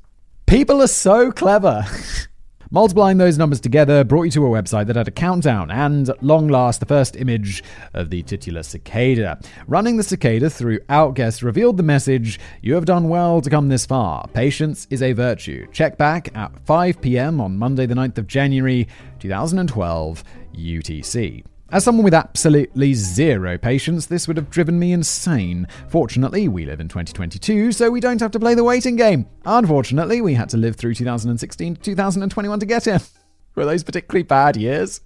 People 0.47 0.81
are 0.81 0.87
so 0.87 1.33
clever. 1.33 1.85
Multiplying 2.71 3.19
those 3.19 3.37
numbers 3.37 3.59
together 3.59 4.05
brought 4.05 4.25
you 4.25 4.31
to 4.31 4.47
a 4.47 4.49
website 4.49 4.87
that 4.87 4.95
had 4.95 5.09
a 5.09 5.11
countdown 5.13 5.73
and, 5.73 6.09
long 6.21 6.47
last, 6.47 6.79
the 6.79 6.87
first 6.87 7.17
image 7.17 7.65
of 7.95 8.11
the 8.11 8.23
titular 8.23 8.63
cicada. 8.63 9.41
Running 9.67 9.97
the 9.97 10.05
cicada 10.05 10.49
through 10.49 10.79
Outguess 10.89 11.43
revealed 11.43 11.79
the 11.79 11.83
message 11.83 12.39
You 12.63 12.75
have 12.75 12.85
done 12.85 13.09
well 13.09 13.41
to 13.41 13.51
come 13.51 13.69
this 13.69 13.87
far. 13.87 14.29
Patience 14.29 14.87
is 14.89 15.03
a 15.03 15.15
virtue. 15.15 15.67
Check 15.73 15.99
back 15.99 16.29
at 16.37 16.57
5 16.65 17.01
pm 17.01 17.41
on 17.41 17.59
Monday, 17.59 17.87
the 17.87 17.95
9th 17.95 18.19
of 18.19 18.29
January, 18.29 18.87
2012, 19.19 20.23
UTC. 20.55 21.45
As 21.69 21.83
someone 21.83 22.05
with 22.05 22.15
absolutely 22.15 22.95
zero 22.95 23.59
patience, 23.59 24.07
this 24.07 24.29
would 24.29 24.37
have 24.37 24.51
driven 24.51 24.79
me 24.79 24.93
insane. 24.93 25.67
Fortunately, 25.89 26.47
we 26.47 26.65
live 26.65 26.79
in 26.79 26.87
2022, 26.87 27.73
so 27.73 27.91
we 27.91 27.99
don't 27.99 28.21
have 28.21 28.31
to 28.31 28.39
play 28.39 28.55
the 28.55 28.63
waiting 28.63 28.95
game. 28.95 29.27
Unfortunately, 29.45 30.21
we 30.21 30.35
had 30.35 30.49
to 30.51 30.57
live 30.57 30.77
through 30.77 30.95
2016 30.95 31.75
to 31.75 31.83
2021 31.83 32.61
to 32.61 32.67
get 32.67 32.85
here. 32.85 33.01
Were 33.57 33.65
those 33.65 33.83
particularly 33.83 34.23
bad 34.23 34.57
years? 34.57 35.01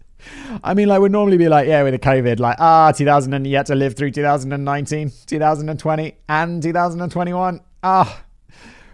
I 0.62 0.74
mean, 0.74 0.88
like, 0.88 1.00
we'd 1.00 1.12
normally 1.12 1.38
be 1.38 1.48
like, 1.48 1.66
yeah, 1.66 1.82
with 1.82 1.94
the 1.94 1.98
COVID, 1.98 2.38
like, 2.40 2.56
ah, 2.60 2.92
2000, 2.92 3.32
and 3.32 3.46
you 3.46 3.56
had 3.56 3.64
to 3.66 3.74
live 3.74 3.96
through 3.96 4.10
2019, 4.10 5.12
2020, 5.26 6.16
and 6.28 6.62
2021. 6.62 7.60
Ah, 7.82 8.22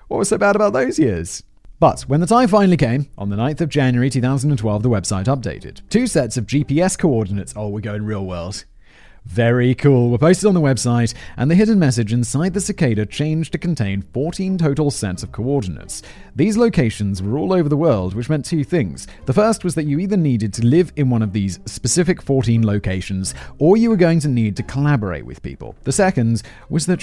what 0.07 0.19
was 0.19 0.29
so 0.29 0.39
bad 0.39 0.55
about 0.55 0.73
those 0.73 1.01
years? 1.01 1.43
But 1.79 2.03
when 2.03 2.21
the 2.21 2.27
time 2.27 2.49
finally 2.49 2.79
came, 2.79 3.09
on 3.19 3.29
the 3.29 3.37
9th 3.37 3.61
of 3.61 3.69
January 3.69 4.09
2012, 4.09 4.83
the 4.83 4.89
website 4.89 5.27
updated. 5.27 5.83
Two 5.91 6.07
sets 6.07 6.39
of 6.39 6.47
GPS 6.47 6.99
coordinates. 6.99 7.53
Oh, 7.55 7.69
we're 7.69 7.81
going 7.81 8.05
real 8.05 8.25
world. 8.25 8.65
Very 9.27 9.75
cool. 9.75 10.11
Were 10.11 10.19
posted 10.19 10.47
on 10.47 10.55
the 10.55 10.61
website, 10.61 11.13
and 11.37 11.51
the 11.51 11.57
hidden 11.57 11.79
message 11.79 12.13
inside 12.13 12.55
the 12.55 12.61
cicada 12.61 13.05
changed 13.05 13.53
to 13.53 13.59
contain 13.59 14.03
14 14.15 14.57
total 14.57 14.91
sets 14.91 15.23
of 15.23 15.33
coordinates. 15.33 16.01
These 16.37 16.57
locations 16.57 17.23
were 17.23 17.37
all 17.37 17.53
over 17.53 17.69
the 17.69 17.77
world, 17.77 18.15
which 18.15 18.31
meant 18.31 18.45
two 18.45 18.63
things. 18.63 19.07
The 19.25 19.33
first 19.33 19.65
was 19.65 19.75
that 19.75 19.87
you 19.87 19.99
either 19.99 20.17
needed 20.17 20.55
to 20.55 20.67
live 20.67 20.93
in 20.97 21.11
one 21.11 21.23
of 21.23 21.33
these 21.33 21.59
specific 21.67 22.23
14 22.23 22.65
locations, 22.65 23.35
or 23.59 23.77
you 23.77 23.91
were 23.91 23.97
going 23.97 24.21
to 24.21 24.29
need 24.29 24.57
to 24.57 24.63
collaborate 24.63 25.27
with 25.27 25.43
people. 25.43 25.75
The 25.83 25.93
second 25.93 26.43
was 26.69 26.87
that 26.87 27.03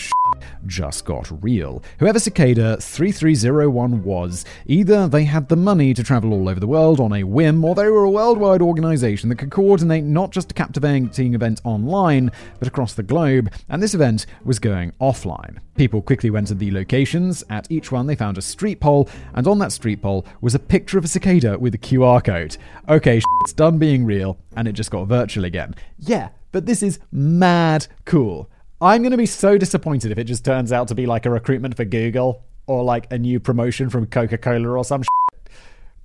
just 0.65 1.05
got 1.05 1.43
real. 1.43 1.83
Whoever 1.99 2.19
Cicada 2.19 2.77
3301 2.77 4.03
was, 4.03 4.45
either 4.65 5.07
they 5.07 5.25
had 5.25 5.49
the 5.49 5.55
money 5.55 5.93
to 5.93 6.03
travel 6.03 6.31
all 6.31 6.47
over 6.47 6.59
the 6.59 6.67
world 6.67 6.99
on 6.99 7.11
a 7.11 7.23
whim, 7.23 7.65
or 7.65 7.75
they 7.75 7.89
were 7.89 8.05
a 8.05 8.09
worldwide 8.09 8.61
organization 8.61 9.29
that 9.29 9.37
could 9.37 9.51
coordinate 9.51 10.03
not 10.03 10.31
just 10.31 10.51
a 10.51 10.53
captivating 10.53 11.33
event 11.33 11.59
online, 11.63 12.12
but 12.59 12.67
across 12.67 12.93
the 12.93 13.03
globe, 13.03 13.51
and 13.69 13.81
this 13.81 13.93
event 13.93 14.25
was 14.43 14.59
going 14.59 14.91
offline. 15.01 15.57
People 15.75 16.01
quickly 16.01 16.29
went 16.29 16.47
to 16.47 16.55
the 16.55 16.71
locations. 16.71 17.43
At 17.49 17.69
each 17.71 17.91
one, 17.91 18.07
they 18.07 18.15
found 18.15 18.37
a 18.37 18.41
street 18.41 18.79
pole, 18.79 19.09
and 19.33 19.47
on 19.47 19.59
that 19.59 19.71
street 19.71 20.01
pole 20.01 20.25
was 20.41 20.55
a 20.55 20.59
picture 20.59 20.97
of 20.97 21.05
a 21.05 21.07
cicada 21.07 21.57
with 21.57 21.75
a 21.75 21.79
QR 21.79 22.23
code. 22.23 22.57
Okay, 22.87 23.21
it's 23.41 23.53
done 23.53 23.77
being 23.77 24.05
real, 24.05 24.37
and 24.55 24.67
it 24.67 24.73
just 24.73 24.91
got 24.91 25.07
virtual 25.07 25.45
again. 25.45 25.75
Yeah, 25.99 26.29
but 26.51 26.65
this 26.65 26.83
is 26.83 26.99
mad 27.11 27.87
cool. 28.05 28.49
I'm 28.81 29.01
going 29.01 29.11
to 29.11 29.17
be 29.17 29.25
so 29.25 29.57
disappointed 29.57 30.11
if 30.11 30.17
it 30.17 30.25
just 30.25 30.43
turns 30.43 30.71
out 30.71 30.89
to 30.89 30.95
be 30.95 31.05
like 31.05 31.25
a 31.25 31.29
recruitment 31.29 31.77
for 31.77 31.85
Google 31.85 32.43
or 32.67 32.83
like 32.83 33.11
a 33.11 33.17
new 33.17 33.39
promotion 33.39 33.89
from 33.89 34.05
Coca 34.07 34.37
Cola 34.37 34.69
or 34.69 34.83
some 34.83 35.03
shit. 35.03 35.49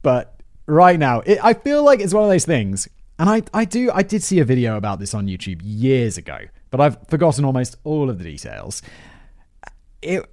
But 0.02 0.40
right 0.66 0.98
now, 0.98 1.20
it, 1.20 1.38
I 1.42 1.54
feel 1.54 1.82
like 1.82 2.00
it's 2.00 2.14
one 2.14 2.24
of 2.24 2.30
those 2.30 2.44
things. 2.44 2.88
And 3.18 3.28
I, 3.28 3.42
I 3.52 3.64
do, 3.64 3.90
I 3.92 4.02
did 4.02 4.22
see 4.22 4.38
a 4.38 4.44
video 4.44 4.76
about 4.76 5.00
this 5.00 5.12
on 5.12 5.26
YouTube 5.26 5.60
years 5.64 6.16
ago, 6.16 6.38
but 6.70 6.80
I've 6.80 6.98
forgotten 7.08 7.44
almost 7.44 7.76
all 7.84 8.10
of 8.10 8.18
the 8.18 8.24
details. 8.24 8.80
It, 10.02 10.24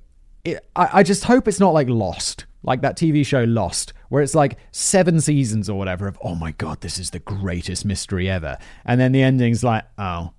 it, 0.43 0.67
I, 0.75 0.99
I 0.99 1.03
just 1.03 1.23
hope 1.23 1.47
it's 1.47 1.59
not 1.59 1.73
like 1.73 1.89
Lost, 1.89 2.45
like 2.61 2.81
that 2.81 2.95
TV 2.95 3.25
show 3.25 3.43
Lost, 3.43 3.93
where 4.09 4.21
it's 4.21 4.35
like 4.35 4.59
seven 4.71 5.19
seasons 5.19 5.69
or 5.69 5.77
whatever 5.77 6.07
of, 6.07 6.19
oh 6.23 6.35
my 6.35 6.51
god, 6.51 6.81
this 6.81 6.99
is 6.99 7.09
the 7.09 7.19
greatest 7.19 7.85
mystery 7.85 8.29
ever. 8.29 8.57
And 8.85 9.01
then 9.01 9.11
the 9.11 9.23
ending's 9.23 9.63
like, 9.63 9.85
oh, 9.97 10.33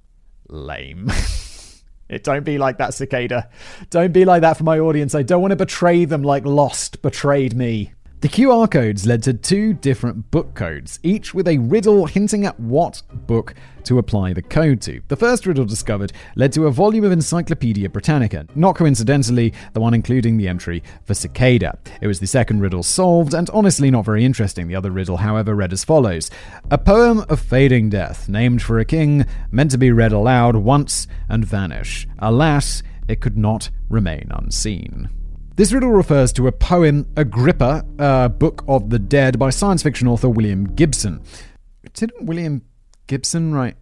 lame. 0.49 1.11
It 2.09 2.23
don't 2.23 2.45
be 2.45 2.59
like 2.59 2.79
that, 2.79 2.95
cicada. 2.95 3.49
Don't 3.91 4.13
be 4.13 4.25
like 4.25 4.43
that 4.43 4.57
for 4.57 4.63
my 4.65 4.79
audience. 4.79 5.15
I 5.15 5.23
don't 5.23 5.43
want 5.43 5.51
to 5.51 5.57
betray 5.57 6.05
them 6.05 6.23
like 6.23 6.45
Lost 6.45 7.03
betrayed 7.03 7.57
me. 7.57 7.95
The 8.20 8.29
QR 8.29 8.70
codes 8.70 9.07
led 9.07 9.22
to 9.24 9.35
two 9.35 9.74
different 9.74 10.31
book 10.31 10.55
codes, 10.55 10.98
each 11.02 11.35
with 11.35 11.46
a 11.46 11.59
riddle 11.59 12.07
hinting 12.07 12.46
at 12.46 12.59
what 12.59 13.02
book 13.12 13.55
to 13.85 13.98
apply 13.98 14.33
the 14.33 14.40
code 14.40 14.81
to. 14.83 15.02
The 15.09 15.16
first 15.16 15.44
riddle 15.44 15.66
discovered 15.66 16.14
led 16.35 16.50
to 16.55 16.66
a 16.66 16.70
volume 16.70 17.05
of 17.05 17.12
Encyclopedia 17.12 17.90
Britannica, 17.90 18.46
not 18.55 18.74
coincidentally, 18.74 19.52
the 19.74 19.81
one 19.81 19.92
including 19.92 20.38
the 20.38 20.48
entry 20.48 20.83
for 21.05 21.12
cicada. 21.12 21.79
It 22.00 22.07
was 22.07 22.18
the 22.18 22.26
second 22.26 22.61
riddle 22.61 22.83
solved, 22.83 23.35
and 23.35 23.50
honestly 23.50 23.90
not 23.90 24.07
very 24.07 24.24
interesting. 24.24 24.66
The 24.66 24.76
other 24.76 24.90
riddle, 24.90 25.18
however, 25.18 25.55
read 25.55 25.74
as 25.74 25.85
follows 25.85 26.31
A 26.70 26.79
poem 26.79 27.22
of 27.29 27.38
fading 27.38 27.90
death, 27.90 28.31
named 28.31 28.62
for 28.62 28.79
a 28.79 28.87
king, 28.87 29.26
meant 29.50 29.72
to 29.72 29.79
be 29.79 29.92
read 29.92 30.12
aloud 30.12 30.57
once 30.57 31.07
and 31.29 31.44
vanish. 31.44 32.09
Alas, 32.18 32.83
it 33.09 33.20
could 33.20 33.37
not 33.37 33.68
remain 33.90 34.29
unseen. 34.31 35.11
This 35.57 35.73
riddle 35.73 35.90
refers 35.90 36.35
to 36.35 36.49
a 36.49 36.53
poem, 36.53 37.09
Agrippa, 37.16 37.83
a 37.99 38.29
Book 38.29 38.62
of 38.69 38.90
the 38.90 38.99
Dead, 38.99 39.38
by 39.38 39.49
science 39.49 39.83
fiction 39.83 40.07
author 40.07 40.29
William 40.29 40.75
Gibson. 40.75 41.23
Didn't 41.95 42.27
William 42.27 42.61
Gibson 43.07 43.55
write? 43.55 43.79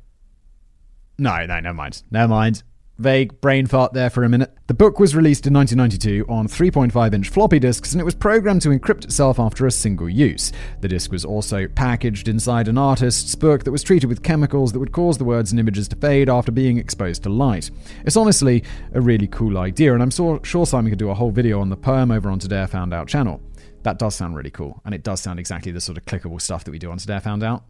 No, 1.19 1.45
no, 1.47 1.59
never 1.59 1.75
mind. 1.75 2.05
Never 2.13 2.29
mind. 2.29 2.63
Vague 2.99 3.41
brain 3.41 3.67
fart 3.67 3.93
there 3.93 4.09
for 4.09 4.23
a 4.23 4.29
minute. 4.29 4.57
The 4.69 4.75
book 4.75 5.01
was 5.01 5.17
released 5.17 5.49
in 5.49 5.55
1992 5.55 6.27
on 6.29 6.47
3.5 6.47 7.13
inch 7.13 7.29
floppy 7.29 7.59
disks 7.59 7.91
and 7.91 8.01
it 8.01 8.05
was 8.05 8.15
programmed 8.15 8.63
to 8.63 8.69
encrypt 8.69 9.03
itself 9.03 9.41
after 9.41 9.67
a 9.67 9.73
single 9.73 10.09
use. 10.09 10.53
The 10.81 10.87
disk 10.87 11.11
was 11.11 11.25
also 11.25 11.67
packaged 11.67 12.29
inside 12.29 12.69
an 12.69 12.79
artist's 12.79 13.35
book 13.35 13.65
that 13.65 13.73
was 13.73 13.83
treated 13.83 14.07
with 14.07 14.23
chemicals 14.23 14.73
that 14.73 14.79
would 14.79 14.93
cause 14.93 15.19
the 15.19 15.25
words 15.25 15.51
and 15.51 15.59
images 15.59 15.89
to 15.89 15.97
fade 15.97 16.29
after 16.29 16.53
being 16.53 16.79
exposed 16.79 17.25
to 17.25 17.31
light. 17.31 17.69
It's 18.05 18.17
honestly 18.17 18.63
a 18.93 19.01
really 19.01 19.27
cool 19.27 19.59
idea, 19.59 19.93
and 19.93 20.03
I'm 20.03 20.13
so, 20.13 20.41
sure 20.45 20.65
Simon 20.65 20.93
could 20.93 20.99
do 21.01 21.11
a 21.11 21.15
whole 21.15 21.33
video 21.33 21.61
on 21.61 21.71
the 21.71 21.77
poem 21.77 22.13
over 22.13 22.31
on 22.31 22.39
Today 22.39 22.63
I 22.63 22.67
Found 22.67 22.95
Out 22.95 23.09
channel. 23.09 23.43
That 23.83 23.99
does 23.99 24.15
sound 24.15 24.37
really 24.37 24.51
cool, 24.51 24.81
and 24.85 24.95
it 24.95 25.03
does 25.03 25.21
sound 25.21 25.41
exactly 25.41 25.73
the 25.73 25.81
sort 25.81 25.99
of 25.99 26.07
clickable 26.07 26.41
stuff 26.41 26.63
that 26.63 26.71
we 26.71 26.79
do 26.79 26.93
on 26.93 26.99
Today 26.99 27.17
I 27.17 27.21
Found 27.21 27.43
Out. 27.43 27.65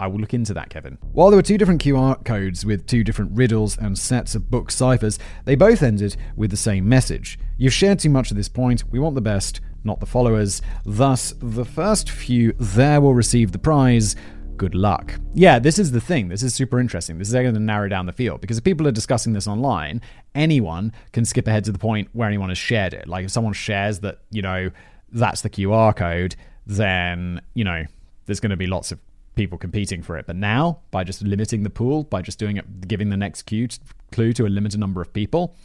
I 0.00 0.08
will 0.08 0.18
look 0.18 0.34
into 0.34 0.54
that, 0.54 0.70
Kevin. 0.70 0.98
While 1.12 1.30
there 1.30 1.38
were 1.38 1.42
two 1.42 1.58
different 1.58 1.82
QR 1.82 2.24
codes 2.24 2.66
with 2.66 2.86
two 2.86 3.04
different 3.04 3.32
riddles 3.32 3.78
and 3.78 3.96
sets 3.96 4.34
of 4.34 4.50
book 4.50 4.70
ciphers, 4.70 5.18
they 5.44 5.54
both 5.54 5.82
ended 5.82 6.16
with 6.36 6.50
the 6.50 6.56
same 6.56 6.88
message. 6.88 7.38
You've 7.58 7.72
shared 7.72 8.00
too 8.00 8.10
much 8.10 8.30
at 8.30 8.36
this 8.36 8.48
point. 8.48 8.84
We 8.90 8.98
want 8.98 9.14
the 9.14 9.20
best, 9.20 9.60
not 9.84 10.00
the 10.00 10.06
followers. 10.06 10.62
Thus, 10.84 11.34
the 11.40 11.64
first 11.64 12.10
few 12.10 12.54
there 12.58 13.00
will 13.00 13.14
receive 13.14 13.52
the 13.52 13.58
prize. 13.58 14.16
Good 14.56 14.74
luck. 14.74 15.14
Yeah, 15.32 15.58
this 15.58 15.78
is 15.78 15.92
the 15.92 16.00
thing. 16.00 16.28
This 16.28 16.42
is 16.42 16.54
super 16.54 16.80
interesting. 16.80 17.18
This 17.18 17.28
is 17.28 17.34
going 17.34 17.54
to 17.54 17.60
narrow 17.60 17.88
down 17.88 18.06
the 18.06 18.12
field 18.12 18.40
because 18.40 18.58
if 18.58 18.64
people 18.64 18.86
are 18.88 18.92
discussing 18.92 19.32
this 19.32 19.46
online, 19.46 20.00
anyone 20.34 20.92
can 21.12 21.24
skip 21.24 21.46
ahead 21.46 21.64
to 21.64 21.72
the 21.72 21.78
point 21.78 22.08
where 22.12 22.28
anyone 22.28 22.48
has 22.48 22.58
shared 22.58 22.94
it. 22.94 23.08
Like 23.08 23.24
if 23.24 23.30
someone 23.30 23.52
shares 23.52 24.00
that, 24.00 24.18
you 24.30 24.42
know, 24.42 24.70
that's 25.12 25.42
the 25.42 25.50
QR 25.50 25.94
code, 25.94 26.34
then, 26.66 27.40
you 27.54 27.64
know, 27.64 27.84
there's 28.26 28.40
going 28.40 28.50
to 28.50 28.56
be 28.56 28.66
lots 28.66 28.90
of 28.90 28.98
people 29.34 29.58
competing 29.58 30.02
for 30.02 30.16
it. 30.16 30.26
But 30.26 30.36
now, 30.36 30.80
by 30.90 31.04
just 31.04 31.22
limiting 31.22 31.62
the 31.62 31.70
pool, 31.70 32.04
by 32.04 32.22
just 32.22 32.38
doing 32.38 32.56
it, 32.56 32.88
giving 32.88 33.10
the 33.10 33.16
next 33.16 33.42
clue 33.42 33.66
to, 33.68 33.80
clue 34.12 34.32
to 34.34 34.46
a 34.46 34.48
limited 34.48 34.80
number 34.80 35.00
of 35.00 35.12
people, 35.12 35.56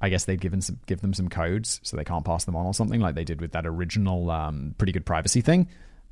I 0.00 0.08
guess 0.08 0.24
they've 0.24 0.40
given 0.40 0.60
some, 0.60 0.78
give 0.86 1.00
them 1.00 1.12
some 1.12 1.28
codes 1.28 1.80
so 1.82 1.96
they 1.96 2.04
can't 2.04 2.24
pass 2.24 2.44
them 2.44 2.56
on 2.56 2.66
or 2.66 2.74
something 2.74 3.00
like 3.00 3.14
they 3.14 3.24
did 3.24 3.40
with 3.40 3.52
that 3.52 3.66
original 3.66 4.30
um, 4.30 4.74
pretty 4.78 4.92
good 4.92 5.04
privacy 5.04 5.40
thing 5.40 5.68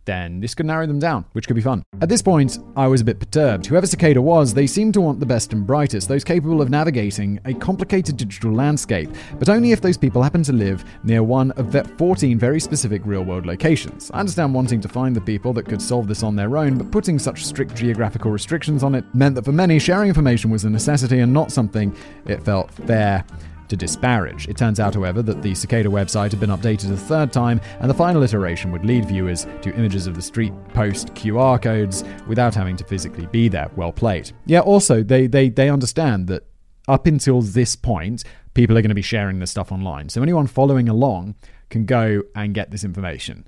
then 0.09 0.41
this 0.41 0.55
could 0.55 0.65
narrow 0.65 0.87
them 0.87 0.99
down, 0.99 1.27
which 1.33 1.47
could 1.47 1.55
be 1.55 1.63
fun. 1.63 1.85
At 2.01 2.09
this 2.09 2.23
point, 2.23 2.59
I 2.77 2.87
was 2.87 3.03
a 3.03 3.05
bit 3.05 3.21
perturbed. 3.21 3.67
Whoever 3.67 3.87
Cicada 3.87 4.23
was, 4.23 4.55
they 4.55 4.67
seemed 4.67 4.95
to 4.95 5.03
want 5.03 5.21
the 5.21 5.27
best 5.27 5.53
and 5.53 5.67
brightest, 5.67 6.09
those 6.09 6.25
capable 6.25 6.63
of 6.63 6.71
navigating 6.71 7.39
a 7.45 7.53
complicated 7.53 8.17
digital 8.17 8.53
landscape, 8.53 9.11
but 9.39 9.51
only 9.51 9.73
if 9.73 9.83
those 9.83 9.99
people 9.99 10.23
happen 10.23 10.43
to 10.45 10.53
live 10.53 10.83
near 11.05 11.23
one 11.23 11.51
of 11.53 11.77
14 11.99 12.39
very 12.39 12.59
specific 12.59 13.03
real 13.05 13.23
world 13.23 13.45
locations. 13.45 14.11
I 14.15 14.21
understand 14.21 14.55
wanting 14.55 14.81
to 14.81 14.89
find 14.89 15.15
the 15.15 15.21
people 15.21 15.53
that 15.53 15.67
could 15.67 15.83
solve 15.83 16.09
this 16.09 16.23
on 16.23 16.35
their 16.35 16.57
own, 16.57 16.79
but 16.79 16.91
putting 16.91 17.19
such 17.19 17.45
strict 17.45 17.75
geographical 17.75 18.31
restrictions 18.31 18.83
on 18.83 18.95
it 18.95 19.05
meant 19.15 19.35
that 19.35 19.45
for 19.45 19.53
many, 19.53 19.79
sharing 19.79 20.09
information 20.09 20.51
was 20.51 20.65
a 20.65 20.71
necessity 20.71 21.19
and 21.19 21.33
not 21.33 21.53
something 21.53 21.95
it 22.27 22.43
felt 22.43 22.71
fair 22.71 23.25
to 23.69 23.77
disparage. 23.77 24.49
It 24.49 24.57
turns 24.57 24.81
out, 24.81 24.95
however, 24.95 25.23
that 25.23 25.43
the 25.43 25.55
Cicada 25.55 25.89
website 25.89 26.31
had 26.31 26.41
been 26.41 26.51
updated 26.51 26.93
a 26.93 26.97
third 26.97 27.33
time, 27.33 27.61
and 27.81 27.89
the 27.89 27.95
final 27.95 28.23
iteration 28.23 28.73
would 28.73 28.85
lead 28.85 29.07
viewers 29.07 29.47
to 29.63 29.75
images 29.75 30.07
of 30.07 30.15
the 30.15 30.23
street 30.23 30.53
post 30.75 31.15
QR 31.15 31.61
codes 31.61 32.05
without 32.27 32.55
having 32.55 32.77
to 32.77 32.85
physically 32.85 33.27
be 33.27 33.49
there. 33.49 33.71
Well 33.77 33.93
played. 33.93 34.33
Yeah, 34.47 34.61
also, 34.61 35.03
they, 35.03 35.27
they, 35.27 35.49
they 35.49 35.71
understand 35.71 36.29
that 36.29 36.45
up 36.89 37.07
until 37.07 37.43
this 37.43 37.77
point, 37.77 38.25
people 38.55 38.77
are 38.77 38.83
going 38.83 38.89
to 38.89 38.95
be 38.95 39.03
sharing 39.03 39.39
this 39.39 39.51
stuff 39.51 39.71
online. 39.71 40.09
So 40.09 40.23
anyone 40.23 40.47
following 40.47 40.89
along 40.89 41.37
can 41.71 41.85
go 41.85 42.23
and 42.35 42.55
get 42.55 42.71
this 42.71 42.83
information. 42.83 43.47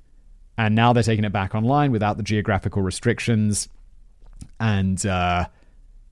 And 0.57 0.75
now 0.75 0.93
they're 0.93 1.03
taking 1.03 1.25
it 1.25 1.33
back 1.33 1.55
online 1.55 1.91
without 1.91 2.17
the 2.17 2.23
geographical 2.23 2.81
restrictions. 2.81 3.67
And 4.59 5.03
uh, 5.05 5.47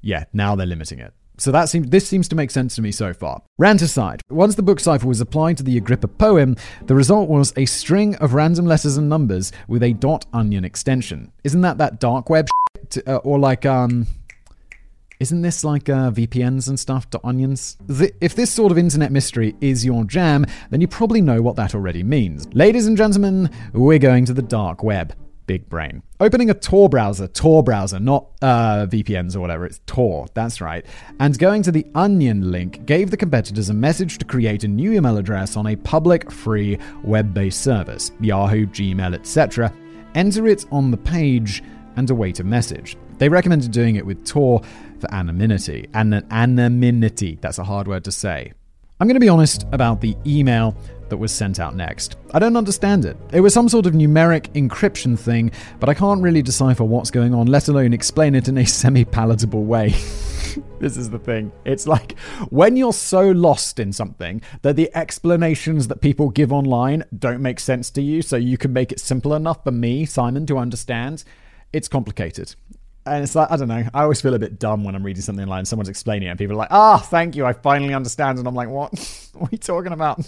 yeah, 0.02 0.26
now 0.34 0.56
they're 0.56 0.65
limiting 0.65 1.00
it. 1.00 1.13
So 1.39 1.52
that 1.52 1.69
seems 1.69 1.89
this 1.89 2.08
seems 2.08 2.28
to 2.28 2.36
make 2.36 2.52
sense 2.52 2.75
to 2.75 2.82
me 2.82 2.91
so 2.91 3.13
far. 3.13 3.41
Rant 3.58 3.82
aside, 3.82 4.21
once 4.30 4.56
the 4.56 4.62
book 4.62 4.80
cipher 4.80 5.08
was 5.08 5.21
applied 5.21 5.58
to 5.58 5.63
the 5.63 5.78
Agrippa 5.78 6.08
poem, 6.08 6.56
the 6.86 6.95
result 6.95 7.30
was 7.30 7.54
a 7.56 7.65
string 7.65 8.15
of 8.15 8.34
random 8.34 8.65
letters 8.65 8.97
and 8.97 9.08
numbers 9.08 9.52
with 9.67 9.82
a 9.84 9.93
dot 9.93 10.25
onion 10.34 10.65
extension. 10.65 11.32
Isn't 11.43 11.62
that 11.62 11.78
that 11.78 11.99
dark 11.99 12.30
web 12.30 12.47
shit? 12.75 13.08
Uh, 13.08 13.17
or 13.17 13.39
like 13.39 13.65
um 13.65 14.06
isn't 15.19 15.41
this 15.41 15.65
like 15.65 15.89
uh, 15.89 16.12
VPNs 16.12 16.69
and 16.69 16.80
stuff, 16.80 17.10
dot 17.10 17.21
onions? 17.25 17.75
The, 17.88 18.13
if 18.21 18.36
this 18.36 18.52
sort 18.52 18.71
of 18.71 18.78
internet 18.78 19.12
mystery 19.12 19.54
is 19.60 19.84
your 19.84 20.06
jam, 20.06 20.45
then 20.69 20.80
you 20.80 20.88
probably 20.88 21.19
know 21.19 21.41
what 21.41 21.58
that 21.58 21.75
already 21.75 22.04
means. 22.04 22.47
Ladies 22.54 22.88
and 22.88 22.95
gentlemen, 22.95 23.49
we're 23.73 23.99
going 23.99 24.23
to 24.25 24.34
the 24.34 24.41
dark 24.41 24.82
web 24.82 25.13
big 25.50 25.68
brain. 25.68 26.04
Opening 26.20 26.52
a 26.52 26.54
Tor 26.54 26.90
browser, 26.90 27.28
Tor 27.28 27.64
browser, 27.64 28.00
not 28.00 28.28
uh, 28.40 28.86
VPNs 28.86 29.36
or 29.36 29.40
whatever, 29.40 29.66
it's 29.66 29.82
Tor, 29.88 30.28
that's 30.36 30.62
right. 30.62 30.86
And 31.20 31.36
going 31.40 31.64
to 31.64 31.72
the 31.72 31.88
Onion 31.96 32.52
link 32.52 32.86
gave 32.86 33.10
the 33.10 33.18
competitors 33.18 33.68
a 33.72 33.74
message 33.74 34.20
to 34.20 34.26
create 34.26 34.64
a 34.64 34.68
new 34.68 34.94
email 34.94 35.18
address 35.18 35.58
on 35.58 35.66
a 35.66 35.76
public, 35.76 36.32
free, 36.32 36.78
web 37.04 37.34
based 37.34 37.62
service, 37.62 38.12
Yahoo, 38.22 38.68
Gmail, 38.68 39.16
etc. 39.16 39.74
Enter 40.14 40.46
it 40.46 40.68
on 40.72 40.92
the 40.92 40.98
page 40.98 41.64
and 41.96 42.08
await 42.12 42.40
a 42.40 42.44
message. 42.44 42.96
They 43.18 43.28
recommended 43.28 43.72
doing 43.72 43.96
it 43.96 44.06
with 44.06 44.24
Tor 44.28 44.62
for 45.00 45.12
anonymity. 45.12 45.90
And 45.96 46.14
anonymity, 46.30 47.40
that's 47.42 47.58
a 47.58 47.64
hard 47.64 47.88
word 47.88 48.04
to 48.04 48.12
say. 48.12 48.54
I'm 49.00 49.08
going 49.08 49.16
to 49.16 49.20
be 49.20 49.30
honest 49.30 49.66
about 49.72 50.00
the 50.00 50.16
email 50.28 50.78
that 51.10 51.17
was 51.17 51.32
sent 51.32 51.60
out 51.60 51.76
next. 51.76 52.17
I 52.34 52.39
don't 52.39 52.56
understand 52.56 53.06
it. 53.06 53.17
It 53.32 53.41
was 53.41 53.54
some 53.54 53.69
sort 53.69 53.86
of 53.86 53.93
numeric 53.93 54.50
encryption 54.54 55.17
thing, 55.17 55.52
but 55.80 55.89
I 55.89 55.93
can't 55.93 56.22
really 56.22 56.41
decipher 56.41 56.84
what's 56.84 57.12
going 57.12 57.34
on, 57.34 57.48
let 57.48 57.67
alone 57.67 57.93
explain 57.93 58.36
it 58.36 58.48
in 58.48 58.58
a 58.58 58.65
semi 58.80 59.06
palatable 59.06 59.63
way. 59.63 59.95
This 60.80 60.98
is 60.98 61.10
the 61.10 61.19
thing. 61.19 61.52
It's 61.65 61.88
like 61.88 62.17
when 62.50 62.76
you're 62.76 62.93
so 62.93 63.32
lost 63.32 63.80
in 63.80 63.91
something 63.91 64.41
that 64.62 64.76
the 64.76 64.89
explanations 64.95 65.89
that 65.89 66.02
people 66.02 66.30
give 66.30 66.52
online 66.52 67.04
don't 67.17 67.41
make 67.41 67.60
sense 67.60 67.91
to 67.91 68.02
you, 68.02 68.22
so 68.22 68.36
you 68.36 68.58
can 68.58 68.74
make 68.74 68.91
it 68.91 69.00
simple 69.00 69.34
enough 69.34 69.63
for 69.63 69.72
me, 69.72 70.06
Simon, 70.06 70.45
to 70.48 70.58
understand. 70.58 71.24
It's 71.74 71.88
complicated. 71.88 72.56
And 73.06 73.24
it's 73.24 73.36
like, 73.36 73.50
I 73.52 73.58
don't 73.58 73.67
know. 73.67 73.84
I 73.93 74.04
always 74.04 74.22
feel 74.22 74.34
a 74.34 74.39
bit 74.39 74.60
dumb 74.60 74.84
when 74.84 74.95
I'm 74.95 75.04
reading 75.04 75.22
something 75.22 75.43
online 75.43 75.60
and 75.60 75.67
someone's 75.67 75.89
explaining 75.89 76.28
it 76.28 76.32
and 76.32 76.39
people 76.39 76.56
are 76.56 76.60
like, 76.60 76.72
ah, 76.72 76.98
thank 76.98 77.36
you. 77.36 77.45
I 77.45 77.54
finally 77.54 77.93
understand. 77.93 78.39
And 78.39 78.48
I'm 78.48 78.56
like, 78.56 78.69
what? 78.69 78.91
what 79.34 79.48
are 79.48 79.52
you 79.52 79.58
talking 79.58 79.93
about? 79.93 80.22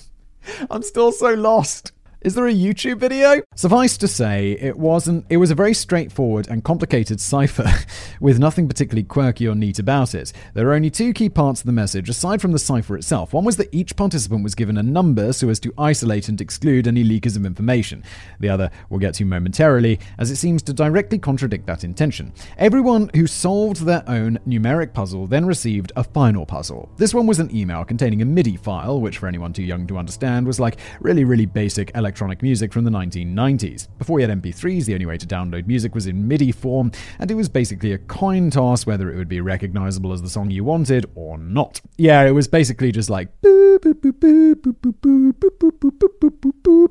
I'm 0.69 0.83
still 0.83 1.11
so 1.11 1.33
lost. 1.33 1.91
Is 2.23 2.35
there 2.35 2.45
a 2.45 2.53
YouTube 2.53 2.99
video? 2.99 3.41
Suffice 3.55 3.97
to 3.97 4.07
say, 4.07 4.51
it 4.51 4.77
wasn't 4.77 5.25
it 5.31 5.37
was 5.37 5.49
a 5.49 5.55
very 5.55 5.73
straightforward 5.73 6.47
and 6.49 6.63
complicated 6.63 7.19
cipher 7.19 7.67
with 8.19 8.37
nothing 8.37 8.67
particularly 8.67 9.01
quirky 9.01 9.47
or 9.47 9.55
neat 9.55 9.79
about 9.79 10.13
it. 10.13 10.31
There 10.53 10.69
are 10.69 10.75
only 10.75 10.91
two 10.91 11.13
key 11.13 11.29
parts 11.29 11.61
of 11.61 11.65
the 11.65 11.71
message 11.71 12.09
aside 12.09 12.39
from 12.39 12.51
the 12.51 12.59
cipher 12.59 12.95
itself. 12.95 13.33
One 13.33 13.43
was 13.43 13.57
that 13.57 13.73
each 13.73 13.95
participant 13.95 14.43
was 14.43 14.53
given 14.53 14.77
a 14.77 14.83
number 14.83 15.33
so 15.33 15.49
as 15.49 15.59
to 15.61 15.73
isolate 15.79 16.29
and 16.29 16.39
exclude 16.39 16.87
any 16.87 17.03
leakers 17.03 17.35
of 17.35 17.43
information. 17.43 18.03
The 18.39 18.49
other 18.49 18.69
we'll 18.91 18.99
get 18.99 19.15
to 19.15 19.25
momentarily 19.25 19.99
as 20.19 20.29
it 20.29 20.35
seems 20.35 20.61
to 20.63 20.73
directly 20.73 21.17
contradict 21.17 21.65
that 21.65 21.83
intention. 21.83 22.33
Everyone 22.59 23.09
who 23.15 23.25
solved 23.25 23.81
their 23.83 24.03
own 24.07 24.37
numeric 24.47 24.93
puzzle 24.93 25.25
then 25.25 25.47
received 25.47 25.91
a 25.95 26.03
final 26.03 26.45
puzzle. 26.45 26.91
This 26.97 27.15
one 27.15 27.25
was 27.25 27.39
an 27.39 27.49
email 27.55 27.83
containing 27.83 28.21
a 28.21 28.25
MIDI 28.25 28.57
file, 28.57 29.01
which 29.01 29.17
for 29.17 29.25
anyone 29.25 29.53
too 29.53 29.63
young 29.63 29.87
to 29.87 29.97
understand 29.97 30.45
was 30.45 30.59
like 30.59 30.77
really 30.99 31.23
really 31.23 31.47
basic 31.47 31.89
electronic 31.95 32.10
electronic 32.11 32.41
music 32.41 32.73
from 32.73 32.83
the 32.83 32.91
1990s. 32.91 33.87
Before 33.97 34.17
we 34.17 34.21
had 34.21 34.29
MP3s, 34.29 34.83
the 34.83 34.93
only 34.93 35.05
way 35.05 35.17
to 35.17 35.25
download 35.25 35.65
music 35.65 35.95
was 35.95 36.07
in 36.07 36.27
MIDI 36.27 36.51
form, 36.51 36.91
and 37.19 37.31
it 37.31 37.35
was 37.35 37.47
basically 37.47 37.93
a 37.93 37.97
coin 37.97 38.49
toss 38.49 38.85
whether 38.85 39.09
it 39.09 39.15
would 39.15 39.29
be 39.29 39.39
recognizable 39.39 40.11
as 40.11 40.21
the 40.21 40.27
song 40.27 40.51
you 40.51 40.65
wanted 40.65 41.05
or 41.15 41.37
not. 41.37 41.79
Yeah, 41.95 42.23
it 42.23 42.31
was 42.31 42.49
basically 42.49 42.91
just 42.91 43.09
like 43.09 43.29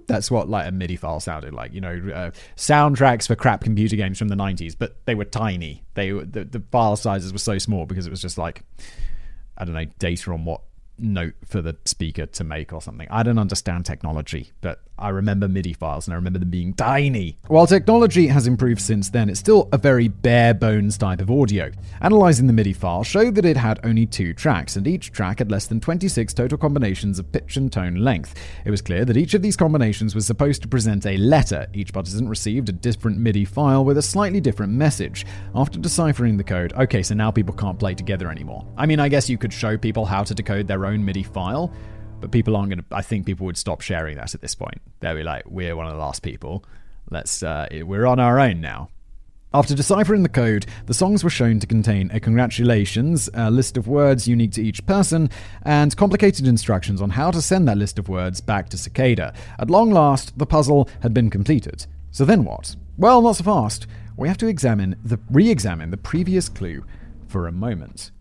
that's 0.09 0.31
what 0.31 0.49
like 0.49 0.67
a 0.67 0.73
MIDI 0.73 0.97
file 0.97 1.21
sounded 1.21 1.53
like. 1.53 1.75
You 1.75 1.83
know, 1.83 2.01
uh, 2.15 2.31
soundtracks 2.57 3.27
for 3.27 3.37
crap 3.37 3.63
computer 3.63 3.97
games 3.97 4.19
from 4.19 4.29
the 4.29 4.37
90s, 4.37 4.75
but 4.79 5.05
they 5.05 5.15
were 5.15 5.27
tiny. 5.27 5.85
They 5.93 6.13
the, 6.13 6.45
the 6.45 6.63
file 6.73 6.97
sizes 6.97 7.31
were 7.31 7.39
so 7.39 7.59
small 7.59 7.85
because 7.85 8.07
it 8.07 8.11
was 8.11 8.23
just 8.23 8.39
like 8.39 8.63
I 9.59 9.67
don't 9.67 9.75
know 9.75 9.85
data 9.99 10.33
on 10.33 10.47
what 10.47 10.63
note 11.01 11.35
for 11.45 11.63
the 11.63 11.77
speaker 11.85 12.27
to 12.27 12.45
make 12.45 12.73
or 12.73 12.83
something. 12.83 13.09
I 13.11 13.23
don't 13.23 13.39
understand 13.39 13.87
technology, 13.87 14.53
but 14.61 14.81
I 15.01 15.09
remember 15.09 15.49
MIDI 15.49 15.73
files 15.73 16.07
and 16.07 16.13
I 16.13 16.17
remember 16.17 16.39
them 16.39 16.51
being 16.51 16.75
tiny. 16.75 17.39
While 17.49 17.67
technology 17.67 18.27
has 18.27 18.47
improved 18.47 18.81
since 18.81 19.09
then, 19.09 19.31
it's 19.31 19.41
still 19.41 19.69
a 19.73 19.79
very 19.79 20.09
bare 20.09 20.53
bones 20.53 20.99
type 20.99 21.21
of 21.21 21.31
audio. 21.31 21.71
Analyzing 22.03 22.47
the 22.47 22.53
MIDI 22.53 22.73
file 22.73 23.03
showed 23.03 23.35
that 23.37 23.45
it 23.45 23.57
had 23.57 23.81
only 23.83 24.07
two 24.07 24.35
tracks, 24.35 24.77
and 24.77 24.87
each 24.87 25.13
track 25.13 25.39
had 25.39 25.51
less 25.51 25.67
than 25.67 25.81
26 25.81 26.35
total 26.35 26.59
combinations 26.59 27.19
of 27.19 27.33
pitch 27.33 27.57
and 27.57 27.73
tone 27.73 27.97
length. 27.97 28.35
It 28.65 28.71
was 28.71 28.83
clear 28.83 29.05
that 29.07 29.17
each 29.17 29.35
of 29.35 29.43
these 29.43 29.57
combinations 29.57 30.15
was 30.15 30.27
supposed 30.27 30.63
to 30.63 30.69
present 30.69 31.07
a 31.07 31.17
letter. 31.17 31.67
Each 31.73 31.93
participant 31.93 32.29
received 32.29 32.69
a 32.69 32.73
different 32.73 33.19
MIDI 33.19 33.45
file 33.45 33.85
with 33.85 33.99
a 33.99 34.03
slightly 34.03 34.41
different 34.41 34.73
message. 34.73 35.25
After 35.55 35.79
deciphering 35.79 36.37
the 36.37 36.45
code, 36.45 36.73
okay, 36.75 37.03
so 37.03 37.15
now 37.15 37.31
people 37.31 37.55
can't 37.55 37.79
play 37.79 37.95
together 37.95 38.31
anymore. 38.31 38.67
I 38.77 38.87
mean, 38.87 39.01
I 39.01 39.09
guess 39.09 39.31
you 39.31 39.39
could 39.39 39.53
show 39.53 39.79
people 39.79 40.05
how 40.05 40.25
to 40.25 40.35
decode 40.35 40.69
their 40.69 40.85
own 40.85 41.05
MIDI 41.05 41.23
file, 41.23 41.73
but 42.21 42.31
people 42.31 42.57
aren't 42.57 42.71
going 42.71 42.81
to. 42.81 42.85
I 42.91 43.03
think 43.03 43.27
people 43.27 43.47
would 43.47 43.57
stop 43.57 43.81
sharing 43.81 44.17
that 44.17 44.35
at 44.35 44.41
this 44.41 44.55
point. 44.55 44.81
They'll 45.01 45.17
be 45.17 45.23
like, 45.23 45.45
"We're 45.47 45.77
one 45.77 45.87
of 45.87 45.93
the 45.93 45.99
last 45.99 46.23
people. 46.23 46.65
Let's. 47.11 47.43
Uh, 47.43 47.69
we're 47.83 48.07
on 48.07 48.21
our 48.21 48.39
own 48.39 48.61
now." 48.61 48.91
After 49.53 49.75
deciphering 49.75 50.23
the 50.23 50.29
code, 50.29 50.67
the 50.87 50.95
songs 50.95 51.25
were 51.25 51.31
shown 51.31 51.59
to 51.59 51.67
contain 51.67 52.09
a 52.13 52.21
congratulations, 52.21 53.29
a 53.35 53.51
list 53.51 53.77
of 53.77 53.89
words 53.89 54.29
unique 54.29 54.53
to 54.53 54.63
each 54.63 54.87
person, 54.87 55.29
and 55.63 55.97
complicated 55.97 56.47
instructions 56.47 57.03
on 57.03 57.11
how 57.11 57.33
to 57.33 57.43
send 57.43 57.67
that 57.67 57.77
list 57.77 57.99
of 57.99 58.09
words 58.09 58.41
back 58.41 58.69
to 58.69 58.79
Cicada. 58.79 59.35
At 59.59 59.69
long 59.69 59.91
last, 59.91 60.39
the 60.39 60.47
puzzle 60.47 60.89
had 61.01 61.13
been 61.13 61.31
completed. 61.31 61.87
So 62.13 62.25
then 62.25 62.45
what? 62.45 62.77
Well, 62.97 63.23
not 63.23 63.37
so 63.37 63.45
fast. 63.45 63.89
We 64.17 64.29
have 64.29 64.39
to 64.39 64.47
examine 64.47 64.95
the 65.05 65.19
re-examine 65.31 65.91
the 65.91 65.97
previous 65.97 66.49
clue 66.49 66.85
for 67.27 67.49
a 67.49 67.53
moment. 67.53 68.13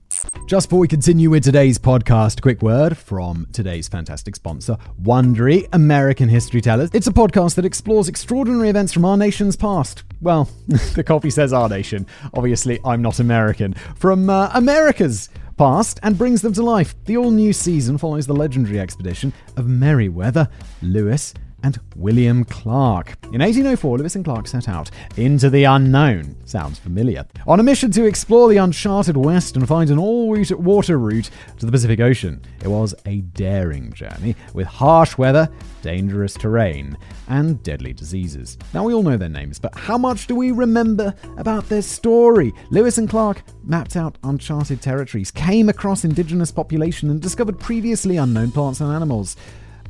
Just 0.45 0.67
before 0.67 0.79
we 0.79 0.88
continue 0.88 1.29
with 1.29 1.43
today's 1.43 1.77
podcast, 1.77 2.41
quick 2.41 2.62
word 2.62 2.97
from 2.97 3.47
today's 3.53 3.88
fantastic 3.88 4.36
sponsor, 4.36 4.77
Wondery 5.01 5.67
American 5.73 6.27
History 6.27 6.62
Tellers. 6.62 6.89
It's 6.93 7.08
a 7.08 7.12
podcast 7.12 7.55
that 7.55 7.65
explores 7.65 8.08
extraordinary 8.08 8.69
events 8.69 8.91
from 8.91 9.05
our 9.05 9.17
nation's 9.17 9.55
past. 9.55 10.03
Well, 10.21 10.49
the 10.95 11.03
copy 11.03 11.29
says 11.29 11.53
our 11.53 11.69
nation. 11.69 12.08
Obviously, 12.34 12.79
I'm 12.84 13.01
not 13.01 13.19
American. 13.19 13.73
From 13.95 14.29
uh, 14.29 14.49
America's 14.53 15.29
past 15.58 15.99
and 16.03 16.17
brings 16.17 16.41
them 16.41 16.53
to 16.53 16.63
life. 16.63 16.95
The 17.05 17.17
all 17.17 17.32
new 17.32 17.53
season 17.53 17.97
follows 17.97 18.25
the 18.25 18.34
legendary 18.34 18.79
expedition 18.79 19.34
of 19.58 19.67
Meriwether 19.67 20.47
Lewis 20.82 21.34
and 21.63 21.80
William 21.95 22.43
Clark. 22.43 23.17
In 23.26 23.41
1804, 23.41 23.98
Lewis 23.98 24.15
and 24.15 24.26
Clark 24.26 24.48
set 24.48 24.69
out 24.69 24.89
into 25.17 25.50
the 25.50 25.65
unknown. 25.65 26.36
Sounds 26.45 26.80
familiar. 26.80 27.26
On 27.48 27.60
a 27.60 27.63
mission 27.63 27.91
to 27.91 28.06
explore 28.06 28.50
the 28.50 28.58
uncharted 28.58 29.17
West 29.17 29.56
and 29.56 29.67
find 29.67 29.89
an 29.89 30.00
all 30.00 30.36
water 30.52 30.98
route 30.98 31.30
to 31.58 31.65
the 31.65 31.72
Pacific 31.72 32.00
Ocean. 32.00 32.41
It 32.63 32.67
was 32.67 32.95
a 33.06 33.22
daring 33.22 33.93
journey 33.93 34.36
with 34.54 34.67
harsh 34.67 35.17
weather, 35.17 35.50
dangerous 35.82 36.34
terrain, 36.34 36.98
and 37.28 37.62
deadly 37.63 37.93
diseases. 37.93 38.58
Now, 38.74 38.84
we 38.84 38.93
all 38.93 39.04
know 39.04 39.17
their 39.17 39.30
names, 39.30 39.60
but 39.60 39.76
how 39.78 39.98
much 39.98 40.28
do 40.28 40.36
we 40.36 40.52
remember 40.52 41.13
about 41.38 41.67
their 41.69 41.82
story? 41.82 42.54
Lewis 42.72 42.98
and 42.98 43.10
Clark 43.10 43.43
mapped 43.63 43.95
out 43.95 44.17
uncharted 44.24 44.82
territories, 44.82 45.32
came 45.32 45.69
across 45.69 46.04
indigenous 46.04 46.52
population, 46.52 47.10
and 47.10 47.22
discovered 47.22 47.60
previously 47.60 48.17
unknown 48.17 48.52
plants 48.52 48.82
and 48.82 48.91
animals. 48.91 49.36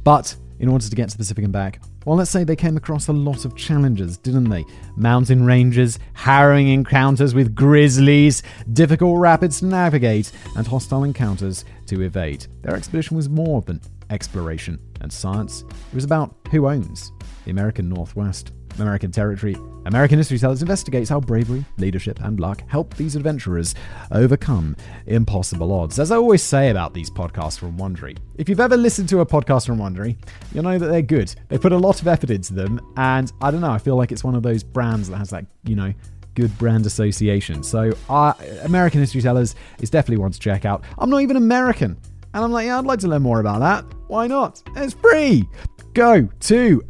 But 0.03 0.35
in 0.59 0.69
order 0.69 0.87
to 0.87 0.95
get 0.95 1.09
to 1.09 1.17
the 1.17 1.21
Pacific 1.21 1.43
and 1.43 1.53
back? 1.53 1.81
Well, 2.05 2.17
let's 2.17 2.31
say 2.31 2.43
they 2.43 2.55
came 2.55 2.77
across 2.77 3.07
a 3.07 3.13
lot 3.13 3.45
of 3.45 3.55
challenges, 3.55 4.17
didn't 4.17 4.49
they? 4.49 4.65
Mountain 4.95 5.45
ranges, 5.45 5.99
harrowing 6.13 6.69
encounters 6.69 7.33
with 7.33 7.55
grizzlies, 7.55 8.43
difficult 8.73 9.19
rapids 9.19 9.59
to 9.59 9.65
navigate, 9.65 10.31
and 10.55 10.65
hostile 10.67 11.03
encounters 11.03 11.65
to 11.87 12.01
evade. 12.01 12.47
Their 12.61 12.75
expedition 12.75 13.15
was 13.17 13.29
more 13.29 13.61
than 13.61 13.81
exploration 14.09 14.79
and 15.01 15.11
science, 15.11 15.61
it 15.61 15.95
was 15.95 16.03
about 16.03 16.35
who 16.51 16.67
owns 16.67 17.11
the 17.49 17.59
American 17.59 17.89
Northwest. 17.89 18.51
American 18.77 19.11
territory, 19.11 19.57
American 19.87 20.19
History 20.19 20.37
Tellers 20.37 20.61
investigates 20.61 21.09
how 21.09 21.19
bravery, 21.19 21.65
leadership, 21.77 22.21
and 22.21 22.39
luck 22.39 22.61
help 22.67 22.93
these 22.95 23.15
adventurers 23.15 23.73
overcome 24.11 24.75
impossible 25.07 25.73
odds. 25.73 25.97
As 25.97 26.11
I 26.11 26.15
always 26.15 26.43
say 26.43 26.69
about 26.69 26.93
these 26.93 27.09
podcasts 27.09 27.57
from 27.57 27.75
Wondery, 27.77 28.15
if 28.37 28.47
you've 28.47 28.59
ever 28.59 28.77
listened 28.77 29.09
to 29.09 29.21
a 29.21 29.25
podcast 29.25 29.65
from 29.65 29.79
Wondery, 29.79 30.15
you'll 30.53 30.63
know 30.63 30.77
that 30.77 30.87
they're 30.87 31.01
good. 31.01 31.33
They 31.47 31.57
put 31.57 31.71
a 31.71 31.77
lot 31.77 31.99
of 31.99 32.07
effort 32.07 32.29
into 32.29 32.53
them, 32.53 32.79
and 32.97 33.33
I 33.41 33.49
don't 33.49 33.61
know, 33.61 33.71
I 33.71 33.79
feel 33.79 33.97
like 33.97 34.11
it's 34.11 34.23
one 34.23 34.35
of 34.35 34.43
those 34.43 34.63
brands 34.63 35.09
that 35.09 35.17
has 35.17 35.31
that, 35.31 35.45
you 35.63 35.75
know, 35.75 35.91
good 36.35 36.55
brand 36.59 36.85
association. 36.85 37.63
So, 37.63 37.91
uh, 38.09 38.33
American 38.61 39.01
History 39.01 39.21
Tellers 39.23 39.55
is 39.81 39.89
definitely 39.89 40.21
one 40.21 40.31
to 40.31 40.39
check 40.39 40.65
out. 40.65 40.83
I'm 40.99 41.09
not 41.09 41.21
even 41.21 41.35
American. 41.35 41.97
And 42.35 42.43
I'm 42.45 42.51
like, 42.51 42.67
yeah, 42.67 42.77
I'd 42.77 42.85
like 42.85 42.99
to 42.99 43.07
learn 43.07 43.23
more 43.23 43.39
about 43.39 43.59
that. 43.59 43.85
Why 44.07 44.27
not? 44.27 44.61
It's 44.75 44.93
free. 44.93 45.49
Go 45.95 46.29
to 46.41 46.83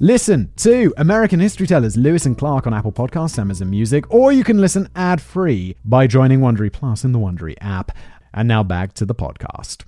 Listen 0.00 0.52
to 0.56 0.92
American 0.98 1.40
History 1.40 1.66
Tellers 1.66 1.96
Lewis 1.96 2.26
and 2.26 2.36
Clark 2.36 2.66
on 2.66 2.74
Apple 2.74 2.92
Podcasts, 2.92 3.38
Amazon 3.38 3.70
Music, 3.70 4.12
or 4.12 4.30
you 4.30 4.44
can 4.44 4.60
listen 4.60 4.90
ad 4.94 5.22
free 5.22 5.74
by 5.86 6.06
joining 6.06 6.40
Wondery 6.40 6.70
Plus 6.70 7.02
in 7.02 7.12
the 7.12 7.18
Wondery 7.18 7.54
app. 7.62 7.96
And 8.34 8.46
now 8.46 8.62
back 8.62 8.92
to 8.94 9.06
the 9.06 9.14
podcast. 9.14 9.84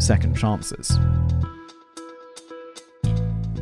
Second 0.00 0.34
chances. 0.34 0.98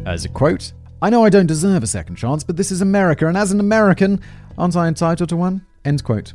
As 0.07 0.25
a 0.25 0.29
quote, 0.29 0.73
I 1.03 1.11
know 1.11 1.25
I 1.25 1.31
don't 1.31 1.47
deserve 1.47 1.83
a 1.83 1.89
second 1.89 2.15
chance, 2.15 2.45
but 2.45 2.57
this 2.57 2.71
is 2.71 2.81
America, 2.81 3.27
and 3.27 3.37
as 3.37 3.51
an 3.51 3.59
American, 3.59 4.21
aren't 4.57 4.77
I 4.77 4.87
entitled 4.87 5.31
to 5.31 5.37
one? 5.37 5.67
End 5.85 6.05
quote. 6.05 6.33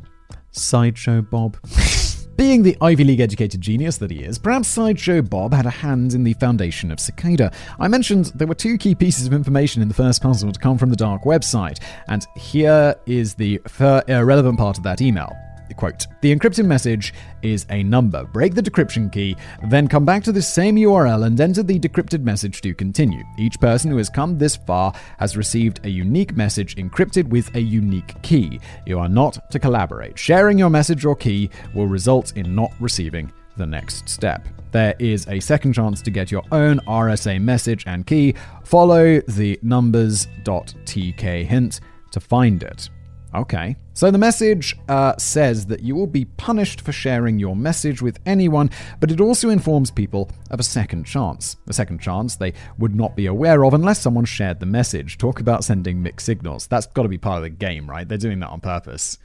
Sideshow 0.52 1.22
Bob. 1.22 1.58
Being 2.38 2.64
the 2.64 2.76
Ivy 2.82 3.04
League 3.04 3.20
educated 3.20 3.62
genius 3.62 3.98
that 3.98 4.10
he 4.10 4.24
is, 4.24 4.40
perhaps 4.40 4.68
Sideshow 4.68 5.22
Bob 5.22 5.54
had 5.54 5.66
a 5.66 5.70
hand 5.70 6.14
in 6.14 6.24
the 6.24 6.34
foundation 6.34 6.92
of 6.92 7.00
Cicada. 7.00 7.52
I 7.80 7.88
mentioned 7.88 8.32
there 8.34 8.48
were 8.48 8.56
two 8.56 8.78
key 8.78 8.96
pieces 8.96 9.28
of 9.28 9.34
information 9.34 9.82
in 9.82 9.88
the 9.88 9.94
first 9.94 10.24
puzzle 10.24 10.52
to 10.52 10.60
come 10.60 10.78
from 10.78 10.90
the 10.90 10.96
dark 10.96 11.24
website, 11.24 11.80
and 12.08 12.26
here 12.36 12.96
is 13.06 13.36
the 13.36 13.62
relevant 14.08 14.58
part 14.58 14.78
of 14.78 14.84
that 14.84 15.02
email. 15.02 15.32
Quote, 15.76 16.06
the 16.22 16.36
encrypted 16.36 16.66
message 16.66 17.14
is 17.42 17.66
a 17.70 17.84
number. 17.84 18.24
Break 18.26 18.54
the 18.54 18.62
decryption 18.62 19.12
key, 19.12 19.36
then 19.70 19.88
come 19.88 20.06
back 20.06 20.24
to 20.24 20.32
the 20.32 20.42
same 20.42 20.76
URL 20.76 21.26
and 21.26 21.40
enter 21.40 21.64
the 21.64 21.80
decrypted 21.80 22.24
message 22.24 22.62
to 22.62 22.74
continue. 22.74 23.24
Each 23.38 23.60
person 23.60 23.92
who 23.92 23.98
has 23.98 24.10
come 24.10 24.38
this 24.38 24.56
far 24.56 24.94
has 25.20 25.38
received 25.38 25.86
a 25.86 25.90
unique 25.90 26.36
message 26.36 26.76
encrypted 26.76 27.28
with 27.30 27.54
a 27.56 27.62
unique 27.62 28.22
key. 28.22 28.60
You 28.86 29.00
are 29.00 29.10
not 29.10 29.52
to 29.52 29.60
collaborate. 29.60 30.18
Sharing 30.18 30.58
your 30.58 30.70
message 30.70 31.06
or 31.06 31.16
key 31.16 31.50
will 31.74 31.88
result 31.88 32.36
in 32.38 32.56
not 32.56 32.72
receiving 32.80 33.32
the 33.58 33.66
next 33.66 34.10
step. 34.10 34.48
There 34.72 34.96
is 35.00 35.28
a 35.28 35.40
second 35.40 35.74
chance 35.74 36.02
to 36.02 36.12
get 36.12 36.32
your 36.32 36.44
own 36.52 36.80
RSA 36.88 37.42
message 37.42 37.84
and 37.88 38.08
key. 38.08 38.36
Follow 38.64 39.20
the 39.22 39.60
numbers.tk 39.62 41.46
hint 41.46 41.80
to 42.12 42.20
find 42.20 42.64
it. 42.64 42.90
Okay. 43.34 43.78
So 43.94 44.12
the 44.12 44.18
message 44.18 44.76
uh, 44.90 45.16
says 45.18 45.66
that 45.68 45.82
you 45.82 45.96
will 45.96 46.08
be 46.08 46.26
punished 46.26 46.82
for 46.82 46.92
sharing 46.92 47.40
your 47.40 47.56
message 47.56 48.02
with 48.02 48.20
anyone, 48.26 48.70
but 49.00 49.12
it 49.12 49.22
also 49.22 49.50
informs 49.50 49.90
people 49.90 50.30
of 50.50 50.60
a 50.60 50.64
second 50.64 51.06
chance. 51.06 51.56
A 51.68 51.74
second 51.74 52.00
chance 52.00 52.36
they 52.36 52.54
would 52.78 52.96
not 52.96 53.16
be 53.16 53.28
aware 53.28 53.64
of 53.64 53.74
unless 53.74 54.02
someone 54.02 54.26
shared 54.26 54.60
the 54.60 54.66
message. 54.66 55.18
Talk 55.18 55.40
about 55.40 55.64
sending 55.64 56.02
mixed 56.02 56.26
signals. 56.26 56.68
That's 56.68 56.88
got 56.88 57.04
to 57.04 57.10
be 57.10 57.18
part 57.18 57.38
of 57.38 57.44
the 57.44 57.50
game, 57.50 57.90
right? 57.90 58.08
They're 58.08 58.18
doing 58.18 58.40
that 58.40 58.50
on 58.50 58.60
purpose. 58.60 59.18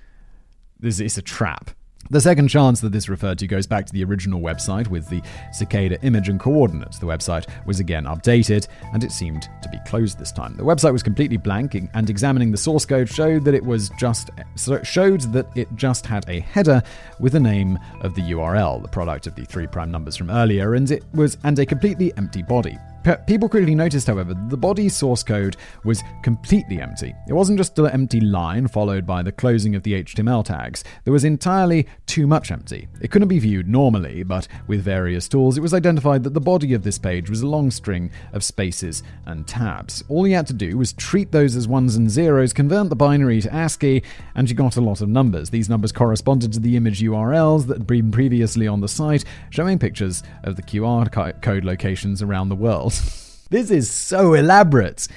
This 0.79 1.01
is 1.01 1.19
a 1.19 1.23
trap. 1.23 1.71
The 2.11 2.21
second 2.21 2.49
chance 2.49 2.81
that 2.81 2.93
this 2.93 3.09
referred 3.09 3.39
to 3.39 3.47
goes 3.47 3.67
back 3.67 3.85
to 3.87 3.93
the 3.93 4.05
original 4.05 4.41
website 4.41 4.87
with 4.89 5.09
the 5.09 5.23
cicada 5.53 6.01
image 6.03 6.29
and 6.29 6.39
coordinates. 6.39 6.99
The 6.99 7.07
website 7.07 7.47
was 7.67 7.81
again 7.81 8.05
updated 8.05 8.69
and 8.93 9.03
it 9.03 9.11
seemed 9.11 9.49
to 9.63 9.69
be 9.69 9.79
closed 9.87 10.19
this 10.19 10.31
time. 10.31 10.57
The 10.57 10.63
website 10.63 10.93
was 10.93 11.03
completely 11.03 11.37
blank 11.37 11.75
and 11.75 12.11
examining 12.11 12.53
the 12.53 12.59
source 12.59 12.87
code 12.87 13.09
showed 13.09 13.45
that 13.45 13.55
it 13.55 13.65
was 13.65 13.91
just 13.99 14.31
showed 14.85 15.23
that 15.33 15.47
it 15.57 15.69
just 15.75 16.07
had 16.07 16.29
a 16.29 16.41
header 16.41 16.83
with 17.21 17.33
the 17.33 17.41
name 17.41 17.79
of 18.01 18.15
the 18.15 18.23
URL, 18.23 18.83
the 18.83 18.89
product 18.89 19.27
of 19.27 19.35
the 19.35 19.45
three 19.45 19.67
prime 19.67 19.91
numbers 19.91 20.17
from 20.17 20.31
earlier, 20.31 20.75
and 20.75 20.91
it 20.91 21.05
was 21.15 21.39
and 21.45 21.59
a 21.59 21.67
completely 21.67 22.13
empty 22.17 22.43
body. 22.43 22.77
People 23.29 23.49
quickly 23.49 23.77
noticed, 23.77 24.09
however, 24.09 24.35
that 24.35 24.51
the 24.51 24.57
body 24.57 24.89
source 24.89 25.23
code 25.23 25.57
was 25.85 26.03
completely 26.25 26.81
empty. 26.81 27.15
It 27.29 27.35
wasn't 27.35 27.59
just 27.59 27.79
an 27.79 27.87
empty 27.87 28.21
line 28.21 28.67
followed 28.67 29.07
by 29.07 29.23
the 29.23 29.31
closing 29.31 29.77
of 29.77 29.85
the 29.85 30.03
HTML 30.03 30.45
tags. 30.45 30.83
There 31.05 31.13
was 31.13 31.23
entirely 31.23 31.87
too 32.07 32.27
much 32.27 32.51
empty. 32.51 32.89
It 33.01 33.13
couldn't 33.13 33.29
be 33.29 33.39
viewed 33.39 33.69
normally, 33.69 34.25
but 34.25 34.49
with 34.67 34.83
various 34.83 35.29
tools, 35.29 35.57
it 35.57 35.61
was 35.61 35.73
identified 35.73 36.25
that 36.25 36.35
the 36.35 36.41
body 36.41 36.75
of 36.75 36.83
this 36.83 36.99
page 36.99 37.31
was 37.31 37.43
a 37.43 37.47
long 37.47 37.71
string 37.71 38.11
of 38.33 38.43
spaces 38.43 39.05
and 39.27 39.47
tabs. 39.47 40.03
All 40.09 40.25
he 40.25 40.33
had 40.33 40.49
to 40.49 40.53
do 40.53 40.77
was 40.77 40.93
treat 40.93 41.31
those 41.31 41.55
as 41.55 41.69
ones 41.69 41.95
and 41.95 42.11
zeros, 42.11 42.53
convert 42.53 42.89
the 42.89 42.97
binary 42.97 43.41
to 43.43 43.55
ASCII, 43.55 44.03
and 44.35 44.51
you 44.51 44.57
got 44.57 44.77
a 44.77 44.81
lot 44.81 45.01
of 45.01 45.09
numbers. 45.09 45.51
These 45.51 45.69
numbers 45.69 45.93
corresponded 45.93 46.53
to 46.55 46.61
the 46.61 46.77
image 46.77 47.01
URLs 47.07 47.67
that 47.67 47.79
had 47.79 47.87
been 47.87 48.11
previously 48.11 48.67
on 48.67 48.81
the 48.81 48.89
site, 48.89 49.25
showing 49.51 49.79
pictures 49.79 50.23
of 50.43 50.57
the 50.57 50.63
QR 50.63 51.41
code 51.41 51.65
locations 51.65 52.23
around 52.23 52.49
the 52.49 52.55
world. 52.55 52.93
this 53.51 53.71
is 53.71 53.91
so 53.91 54.35
elaborate. 54.35 55.09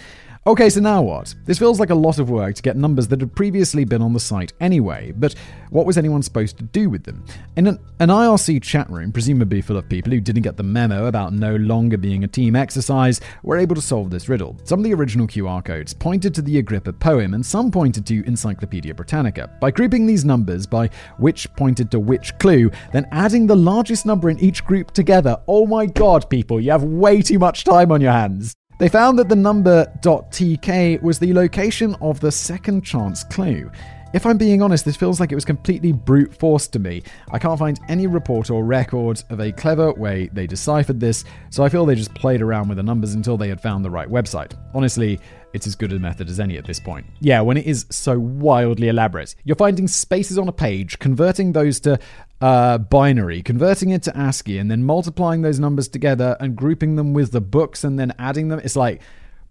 Okay, 0.49 0.67
so 0.71 0.79
now 0.79 1.03
what? 1.03 1.35
This 1.45 1.59
feels 1.59 1.79
like 1.79 1.91
a 1.91 1.95
lot 1.95 2.17
of 2.17 2.31
work 2.31 2.55
to 2.55 2.63
get 2.63 2.75
numbers 2.75 3.07
that 3.09 3.19
had 3.19 3.35
previously 3.35 3.85
been 3.85 4.01
on 4.01 4.13
the 4.13 4.19
site 4.19 4.51
anyway, 4.59 5.13
but 5.15 5.35
what 5.69 5.85
was 5.85 5.95
anyone 5.95 6.23
supposed 6.23 6.57
to 6.57 6.63
do 6.63 6.89
with 6.89 7.03
them? 7.03 7.23
In 7.55 7.67
an, 7.67 7.77
an, 7.99 8.09
IRC 8.09 8.63
chat 8.63 8.89
room, 8.89 9.11
presumably 9.11 9.61
full 9.61 9.77
of 9.77 9.87
people 9.87 10.11
who 10.11 10.19
didn't 10.19 10.41
get 10.41 10.57
the 10.57 10.63
memo 10.63 11.05
about 11.05 11.33
no 11.33 11.55
longer 11.57 11.99
being 11.99 12.23
a 12.23 12.27
team 12.27 12.55
exercise, 12.55 13.21
were 13.43 13.57
able 13.57 13.75
to 13.75 13.81
solve 13.81 14.09
this 14.09 14.27
riddle. 14.27 14.57
Some 14.63 14.79
of 14.79 14.85
the 14.85 14.93
original 14.95 15.27
QR 15.27 15.63
codes 15.63 15.93
pointed 15.93 16.33
to 16.33 16.41
the 16.41 16.57
Agrippa 16.57 16.93
poem, 16.93 17.35
and 17.35 17.45
some 17.45 17.69
pointed 17.69 18.07
to 18.07 18.25
Encyclopedia 18.25 18.95
Britannica. 18.95 19.51
By 19.61 19.69
grouping 19.69 20.07
these 20.07 20.25
numbers 20.25 20.65
by 20.65 20.89
which 21.19 21.47
pointed 21.57 21.91
to 21.91 21.99
which 21.99 22.35
clue, 22.39 22.71
then 22.91 23.07
adding 23.11 23.45
the 23.45 23.55
largest 23.55 24.07
number 24.07 24.31
in 24.31 24.39
each 24.39 24.65
group 24.65 24.89
together, 24.93 25.37
oh 25.47 25.67
my 25.67 25.85
god, 25.85 26.27
people, 26.27 26.59
you 26.59 26.71
have 26.71 26.83
way 26.83 27.21
too 27.21 27.37
much 27.37 27.65
time 27.65 27.91
on 27.91 28.01
your 28.01 28.13
hands. 28.13 28.55
They 28.79 28.87
found 28.87 29.19
that 29.19 29.27
the 29.27 29.35
number 29.35 29.91
.tk 30.01 31.01
was 31.01 31.19
the 31.19 31.33
location 31.33 31.97
of 31.99 32.21
the 32.21 32.31
second 32.31 32.85
chance 32.85 33.25
clue. 33.25 33.69
If 34.13 34.25
I'm 34.25 34.37
being 34.37 34.61
honest, 34.61 34.85
this 34.85 34.95
feels 34.95 35.19
like 35.19 35.33
it 35.33 35.35
was 35.35 35.43
completely 35.43 35.91
brute 35.91 36.33
force 36.33 36.65
to 36.69 36.79
me. 36.79 37.03
I 37.29 37.39
can't 37.39 37.59
find 37.59 37.77
any 37.89 38.07
report 38.07 38.49
or 38.49 38.63
record 38.63 39.21
of 39.29 39.41
a 39.41 39.51
clever 39.51 39.91
way 39.91 40.29
they 40.31 40.47
deciphered 40.47 41.01
this, 41.01 41.25
so 41.49 41.65
I 41.65 41.67
feel 41.67 41.85
they 41.85 41.93
just 41.93 42.15
played 42.15 42.41
around 42.41 42.69
with 42.69 42.77
the 42.77 42.83
numbers 42.83 43.15
until 43.15 43.35
they 43.35 43.49
had 43.49 43.59
found 43.59 43.83
the 43.83 43.89
right 43.89 44.07
website. 44.07 44.53
Honestly, 44.73 45.19
it's 45.53 45.67
as 45.67 45.75
good 45.75 45.91
a 45.91 45.99
method 45.99 46.29
as 46.29 46.39
any 46.39 46.57
at 46.57 46.65
this 46.65 46.79
point. 46.79 47.05
Yeah, 47.19 47.41
when 47.41 47.57
it 47.57 47.65
is 47.65 47.85
so 47.89 48.17
wildly 48.17 48.87
elaborate. 48.87 49.35
You're 49.43 49.57
finding 49.57 49.89
spaces 49.89 50.37
on 50.37 50.47
a 50.47 50.53
page, 50.53 50.99
converting 50.99 51.51
those 51.51 51.81
to 51.81 51.99
uh, 52.41 52.77
binary, 52.77 53.41
converting 53.41 53.89
it 53.89 54.03
to 54.03 54.17
ASCII, 54.17 54.57
and 54.57 54.69
then 54.71 54.83
multiplying 54.83 55.41
those 55.41 55.59
numbers 55.59 55.87
together 55.87 56.37
and 56.39 56.55
grouping 56.55 56.95
them 56.95 57.13
with 57.13 57.31
the 57.31 57.41
books 57.41 57.83
and 57.83 57.99
then 57.99 58.13
adding 58.17 58.47
them. 58.47 58.59
It's 58.63 58.75
like, 58.75 59.01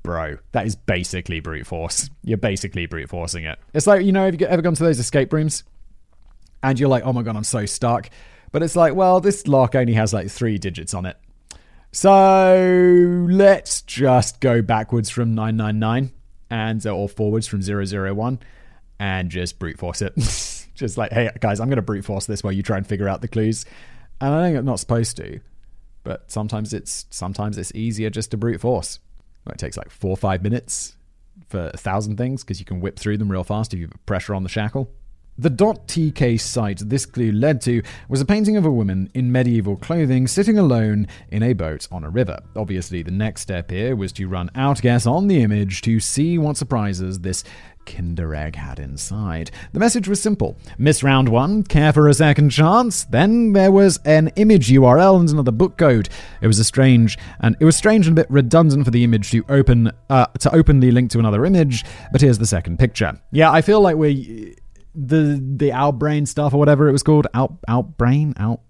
bro, 0.03 0.38
that 0.53 0.66
is 0.66 0.77
basically 0.77 1.40
brute 1.40 1.66
force. 1.66 2.09
You're 2.24 2.38
basically 2.38 2.87
brute 2.87 3.11
forcing 3.11 3.44
it. 3.44 3.59
It's 3.74 3.87
like, 3.87 4.05
you 4.05 4.12
know, 4.12 4.24
have 4.24 4.40
you 4.40 4.46
ever 4.46 4.62
gone 4.62 4.74
to 4.74 4.83
those 4.83 4.98
escape 4.98 5.33
rooms? 5.33 5.64
And 6.62 6.81
you're 6.81 6.88
like, 6.88 7.05
oh 7.05 7.12
my 7.12 7.22
god, 7.22 7.37
I'm 7.37 7.44
so 7.44 7.66
stuck. 7.66 8.11
But 8.51 8.64
it's 8.64 8.74
like, 8.74 8.94
well, 8.94 9.20
this 9.20 9.46
lock 9.46 9.77
only 9.77 9.92
has 9.92 10.12
like 10.12 10.29
three 10.29 10.59
digits 10.59 10.92
on 10.92 11.07
it. 11.07 11.16
So 11.92 13.27
let's 13.31 13.83
just 13.83 14.40
go 14.40 14.61
backwards 14.61 15.09
from 15.09 15.35
999 15.37 16.12
and 16.51 16.87
or 16.87 17.09
forwards 17.09 17.46
from 17.46 17.62
001 17.62 18.40
and 18.98 19.31
just 19.31 19.59
brute 19.59 19.79
force 19.79 20.03
it. 20.03 20.14
just 20.79 20.97
like, 20.97 21.12
hey 21.12 21.31
guys, 21.41 21.61
I'm 21.61 21.69
going 21.69 21.77
to 21.77 21.83
brute 21.83 22.05
force 22.05 22.27
this 22.27 22.43
while 22.43 22.53
you 22.53 22.62
try 22.62 22.77
and 22.77 22.87
figure 22.87 23.09
out 23.09 23.21
the 23.21 23.29
clues. 23.29 23.64
And 24.21 24.35
I 24.35 24.47
think 24.47 24.59
I'm 24.59 24.64
not 24.64 24.81
supposed 24.81 25.17
to, 25.19 25.41
but 26.05 26.31
sometimes 26.31 26.73
it's 26.73 27.07
sometimes 27.11 27.59
it's 27.59 27.75
easier 27.75 28.11
just 28.11 28.31
to 28.33 28.37
brute 28.37 28.61
force. 28.61 28.99
It 29.47 29.59
takes 29.59 29.77
like 29.77 29.91
four 29.91 30.11
or 30.11 30.17
five 30.17 30.43
minutes 30.43 30.97
for 31.49 31.71
a 31.73 31.77
thousand 31.77 32.17
things 32.17 32.43
because 32.43 32.59
you 32.59 32.67
can 32.67 32.81
whip 32.81 32.99
through 32.99 33.19
them 33.19 33.31
real 33.31 33.45
fast 33.45 33.73
if 33.73 33.81
you 33.81 33.87
have 33.87 34.07
pressure 34.07 34.35
on 34.35 34.43
the 34.43 34.49
shackle. 34.49 34.91
The 35.41 35.51
.tk 35.51 36.41
site 36.41 36.81
this 36.85 37.07
clue 37.07 37.31
led 37.31 37.61
to 37.61 37.81
was 38.09 38.21
a 38.21 38.25
painting 38.25 38.57
of 38.57 38.67
a 38.67 38.73
woman 38.73 39.09
in 39.14 39.31
medieval 39.31 39.77
clothing 39.77 40.27
sitting 40.27 40.59
alone 40.59 41.07
in 41.31 41.45
a 41.45 41.53
boat 41.53 41.87
on 41.93 42.03
a 42.03 42.11
river. 42.11 42.41
Obviously, 42.57 43.03
the 43.03 43.12
next 43.12 43.43
step 43.43 43.71
here 43.71 43.95
was 43.95 44.11
to 44.14 44.27
run 44.27 44.51
outguess 44.57 45.07
on 45.07 45.29
the 45.29 45.41
image 45.41 45.81
to 45.83 46.01
see 46.01 46.38
what 46.38 46.57
surprises 46.57 47.21
this 47.21 47.45
Kinder 47.88 48.35
Egg 48.35 48.55
had 48.55 48.79
inside. 48.79 49.51
The 49.72 49.81
message 49.81 50.07
was 50.09 50.20
simple 50.20 50.57
Miss 50.77 51.03
Round 51.03 51.29
1, 51.29 51.64
care 51.64 51.92
for 51.92 52.07
a 52.09 52.14
second 52.14 52.51
chance? 52.51 53.05
Then 53.05 53.53
there 53.55 53.72
was 53.72 53.98
an 54.05 54.29
image 54.37 54.68
URL 54.68 55.18
and 55.18 55.29
another 55.31 55.51
book 55.51 55.79
code. 55.79 56.09
It 56.40 56.46
was 56.46 56.59
a 56.59 56.64
strange 56.64 57.18
and 57.40 57.57
it 57.59 57.64
was 57.64 57.77
strange 57.77 58.07
and 58.07 58.16
a 58.16 58.22
bit 58.22 58.31
redundant 58.31 58.85
for 58.85 58.90
the 58.90 59.05
image 59.05 59.31
to 59.31 59.44
open 59.48 59.90
uh, 60.11 60.27
to 60.40 60.55
openly 60.55 60.90
link 60.90 61.11
to 61.12 61.18
another 61.18 61.44
image, 61.44 61.85
but 62.12 62.20
here's 62.20 62.38
the 62.38 62.46
second 62.46 62.79
picture. 62.79 63.18
Yeah, 63.33 63.51
I 63.51 63.62
feel 63.62 63.81
like 63.81 63.96
we 63.96 64.55
the 64.94 65.42
the 65.57 65.70
outbrain 65.70 66.27
stuff 66.27 66.53
or 66.53 66.59
whatever 66.59 66.88
it 66.88 66.92
was 66.92 67.03
called 67.03 67.27
out 67.33 67.61
outbrain 67.68 68.35
out 68.38 68.61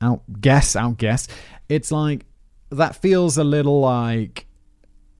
out 0.00 0.22
guess 0.40 0.76
out 0.76 0.98
guess 0.98 1.28
it's 1.68 1.90
like 1.90 2.26
that 2.70 2.94
feels 2.96 3.38
a 3.38 3.44
little 3.44 3.80
like 3.80 4.46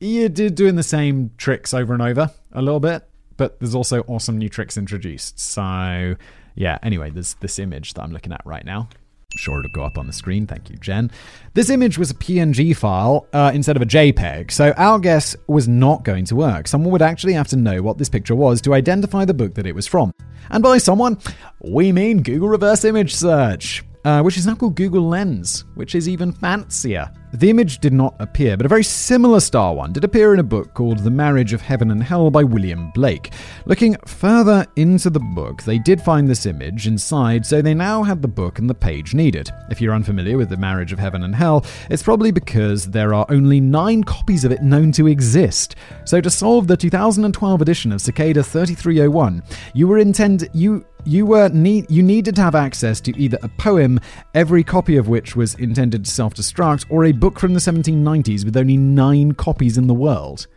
you're 0.00 0.28
doing 0.28 0.74
the 0.74 0.82
same 0.82 1.30
tricks 1.38 1.72
over 1.72 1.94
and 1.94 2.02
over 2.02 2.30
a 2.52 2.60
little 2.60 2.80
bit 2.80 3.08
but 3.42 3.58
there's 3.58 3.74
also 3.74 4.02
awesome 4.06 4.38
new 4.38 4.48
tricks 4.48 4.76
introduced 4.76 5.36
so 5.40 6.14
yeah 6.54 6.78
anyway 6.84 7.10
there's 7.10 7.34
this 7.40 7.58
image 7.58 7.94
that 7.94 8.02
i'm 8.02 8.12
looking 8.12 8.32
at 8.32 8.40
right 8.44 8.64
now 8.64 8.88
sure 9.36 9.58
it'll 9.58 9.70
go 9.70 9.82
up 9.82 9.96
on 9.96 10.06
the 10.06 10.12
screen. 10.12 10.46
Thank 10.46 10.68
you, 10.68 10.76
Jen. 10.76 11.10
This 11.54 11.70
image 11.70 11.96
was 11.96 12.10
a 12.10 12.14
PNG 12.14 12.76
file 12.76 13.26
uh, 13.32 13.50
instead 13.54 13.76
of 13.76 13.82
a 13.82 13.86
JPEG, 13.86 14.50
so 14.50 14.74
Outguess 14.76 15.34
was 15.46 15.66
not 15.66 16.04
going 16.04 16.26
to 16.26 16.36
work. 16.36 16.68
Someone 16.68 16.92
would 16.92 17.00
actually 17.00 17.32
have 17.32 17.48
to 17.48 17.56
know 17.56 17.80
what 17.80 17.96
this 17.96 18.10
picture 18.10 18.34
was 18.34 18.60
to 18.60 18.74
identify 18.74 19.24
the 19.24 19.32
book 19.32 19.54
that 19.54 19.66
it 19.66 19.74
was 19.74 19.86
from. 19.86 20.12
And 20.50 20.62
by 20.62 20.76
someone, 20.76 21.16
we 21.62 21.92
mean 21.92 22.22
Google 22.22 22.50
Reverse 22.50 22.84
Image 22.84 23.14
Search 23.14 23.82
uh, 24.04 24.22
which 24.22 24.36
is 24.36 24.46
now 24.46 24.54
called 24.54 24.74
Google 24.74 25.08
Lens, 25.08 25.64
which 25.74 25.94
is 25.94 26.08
even 26.08 26.32
fancier. 26.32 27.10
The 27.34 27.48
image 27.48 27.78
did 27.78 27.94
not 27.94 28.14
appear, 28.18 28.58
but 28.58 28.66
a 28.66 28.68
very 28.68 28.84
similar 28.84 29.40
star 29.40 29.74
one 29.74 29.94
did 29.94 30.04
appear 30.04 30.34
in 30.34 30.40
a 30.40 30.42
book 30.44 30.74
called 30.74 30.98
The 30.98 31.10
Marriage 31.10 31.54
of 31.54 31.62
Heaven 31.62 31.90
and 31.90 32.02
Hell 32.02 32.30
by 32.30 32.44
William 32.44 32.90
Blake. 32.90 33.32
Looking 33.64 33.96
further 34.06 34.66
into 34.76 35.08
the 35.08 35.18
book, 35.34 35.62
they 35.62 35.78
did 35.78 36.02
find 36.02 36.28
this 36.28 36.44
image 36.44 36.86
inside, 36.86 37.46
so 37.46 37.62
they 37.62 37.72
now 37.72 38.02
had 38.02 38.20
the 38.20 38.28
book 38.28 38.58
and 38.58 38.68
the 38.68 38.74
page 38.74 39.14
needed. 39.14 39.50
If 39.70 39.80
you're 39.80 39.94
unfamiliar 39.94 40.36
with 40.36 40.50
The 40.50 40.58
Marriage 40.58 40.92
of 40.92 40.98
Heaven 40.98 41.22
and 41.22 41.34
Hell, 41.34 41.64
it's 41.88 42.02
probably 42.02 42.32
because 42.32 42.84
there 42.84 43.14
are 43.14 43.24
only 43.30 43.60
nine 43.60 44.04
copies 44.04 44.44
of 44.44 44.52
it 44.52 44.62
known 44.62 44.92
to 44.92 45.06
exist. 45.06 45.74
So 46.04 46.20
to 46.20 46.28
solve 46.28 46.66
the 46.66 46.76
2012 46.76 47.62
edition 47.62 47.92
of 47.92 48.02
Cicada 48.02 48.42
3301, 48.42 49.42
you 49.72 49.88
were 49.88 49.96
intend 49.96 50.50
you 50.52 50.84
you 51.04 51.26
were 51.26 51.48
need 51.48 51.90
you 51.90 52.02
needed 52.02 52.36
to 52.36 52.42
have 52.42 52.54
access 52.54 53.00
to 53.00 53.18
either 53.18 53.38
a 53.42 53.48
poem, 53.48 53.98
every 54.34 54.62
copy 54.62 54.96
of 54.96 55.08
which 55.08 55.34
was 55.34 55.54
intended 55.54 56.04
to 56.04 56.10
self-destruct, 56.10 56.86
or 56.90 57.04
a 57.04 57.12
book 57.22 57.38
from 57.38 57.54
the 57.54 57.60
1790s 57.60 58.44
with 58.44 58.56
only 58.56 58.76
nine 58.76 59.30
copies 59.30 59.78
in 59.78 59.86
the 59.86 59.94
world. 59.94 60.48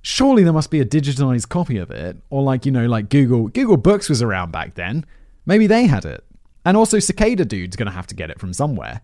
Surely 0.00 0.44
there 0.44 0.52
must 0.52 0.70
be 0.70 0.78
a 0.78 0.84
digitized 0.84 1.48
copy 1.48 1.76
of 1.76 1.90
it, 1.90 2.18
or 2.30 2.40
like 2.44 2.64
you 2.64 2.70
know, 2.70 2.86
like 2.86 3.08
Google 3.08 3.48
Google 3.48 3.76
Books 3.76 4.08
was 4.08 4.22
around 4.22 4.52
back 4.52 4.74
then. 4.74 5.04
Maybe 5.44 5.66
they 5.66 5.86
had 5.86 6.04
it, 6.04 6.24
and 6.64 6.76
also 6.76 7.00
Cicada 7.00 7.44
Dude's 7.44 7.74
gonna 7.74 7.90
have 7.90 8.06
to 8.06 8.14
get 8.14 8.30
it 8.30 8.38
from 8.38 8.52
somewhere. 8.52 9.00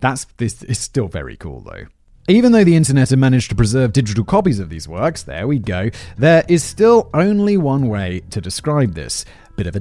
That's 0.00 0.26
this 0.36 0.62
is 0.64 0.78
still 0.78 1.08
very 1.08 1.38
cool 1.38 1.62
though. 1.62 1.86
Even 2.28 2.52
though 2.52 2.64
the 2.64 2.76
internet 2.76 3.08
had 3.08 3.18
managed 3.18 3.48
to 3.48 3.54
preserve 3.54 3.94
digital 3.94 4.24
copies 4.24 4.60
of 4.60 4.68
these 4.68 4.86
works, 4.86 5.22
there 5.22 5.46
we 5.46 5.58
go, 5.58 5.88
there 6.18 6.44
is 6.48 6.62
still 6.62 7.08
only 7.14 7.56
one 7.56 7.88
way 7.88 8.20
to 8.28 8.42
describe 8.42 8.92
this. 8.92 9.24
Bit 9.56 9.68
of 9.68 9.76
a 9.76 9.80